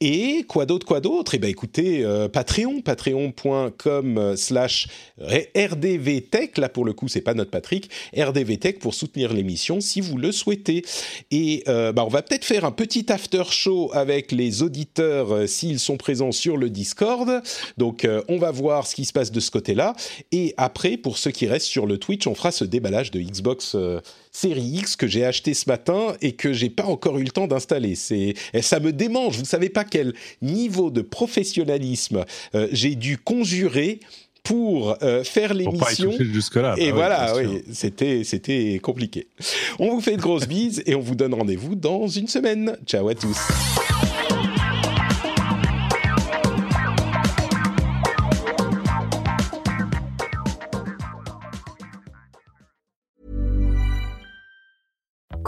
Et 0.00 0.42
quoi 0.48 0.66
d'autre, 0.66 0.84
quoi 0.84 0.98
d'autre? 0.98 1.32
Eh 1.36 1.38
bien 1.38 1.48
écoutez, 1.48 2.04
euh, 2.04 2.26
Patreon, 2.26 2.80
patreon.com 2.80 4.18
euh, 4.18 4.34
slash 4.34 4.88
rdvtech, 5.20 6.58
là 6.58 6.68
pour 6.68 6.84
le 6.84 6.92
coup 6.92 7.06
c'est 7.06 7.20
pas 7.20 7.34
notre 7.34 7.52
Patrick, 7.52 7.88
rdvtech 8.16 8.80
pour 8.80 8.94
soutenir 8.94 9.32
l'émission 9.32 9.80
si 9.80 10.00
vous 10.00 10.16
le 10.16 10.32
souhaitez. 10.32 10.84
Et 11.30 11.62
bah, 11.66 12.04
on 12.04 12.08
va 12.08 12.22
peut-être 12.22 12.44
faire 12.44 12.64
un 12.64 12.72
petit 12.72 13.12
after 13.12 13.44
show 13.50 13.90
avec 13.92 14.32
les 14.32 14.64
auditeurs 14.64 15.48
s'ils 15.48 15.78
sont 15.78 15.96
présents 15.96 16.32
sur 16.32 16.56
le 16.56 16.68
Discord. 16.68 17.42
Donc 17.78 18.08
on 18.28 18.38
va 18.38 18.50
voir 18.50 18.88
ce 18.88 18.96
qui 18.96 19.04
se 19.04 19.12
passe 19.12 19.30
de 19.30 19.40
ce 19.40 19.50
côté-là. 19.50 19.94
Et 20.32 20.54
après, 20.56 20.96
pour 20.96 21.18
ceux 21.18 21.30
qui 21.30 21.46
restent 21.46 21.66
sur 21.66 21.86
le 21.86 21.98
Twitch, 21.98 22.26
on 22.26 22.34
fera 22.34 22.50
ce 22.50 22.64
déballage 22.64 23.10
de 23.10 23.20
Xbox 23.20 23.76
série 24.32 24.62
X 24.62 24.96
que 24.96 25.06
j'ai 25.06 25.24
acheté 25.24 25.54
ce 25.54 25.68
matin 25.68 26.14
et 26.20 26.32
que 26.40 26.54
j'ai 26.54 26.70
pas 26.70 26.86
encore 26.86 27.18
eu 27.18 27.24
le 27.24 27.30
temps 27.30 27.46
d'installer. 27.46 27.94
C'est, 27.94 28.34
ça 28.62 28.80
me 28.80 28.92
démange. 28.92 29.36
Vous 29.36 29.42
ne 29.42 29.46
savez 29.46 29.68
pas 29.68 29.84
quel 29.84 30.14
niveau 30.40 30.90
de 30.90 31.02
professionnalisme 31.02 32.24
euh, 32.54 32.66
j'ai 32.72 32.94
dû 32.94 33.18
conjurer 33.18 34.00
pour 34.42 34.96
euh, 35.02 35.22
faire 35.22 35.52
l'émission. 35.52 36.12
jusque-là. 36.18 36.74
Et 36.78 36.88
bah 36.88 36.96
voilà, 36.96 37.36
oui, 37.36 37.62
c'était, 37.72 38.24
c'était 38.24 38.80
compliqué. 38.82 39.28
On 39.78 39.90
vous 39.90 40.00
fait 40.00 40.16
de 40.16 40.22
grosses 40.22 40.48
bises 40.48 40.82
et 40.86 40.94
on 40.94 41.00
vous 41.00 41.14
donne 41.14 41.34
rendez-vous 41.34 41.74
dans 41.74 42.08
une 42.08 42.26
semaine. 42.26 42.74
Ciao 42.86 43.06
à 43.08 43.14
tous. 43.14 43.36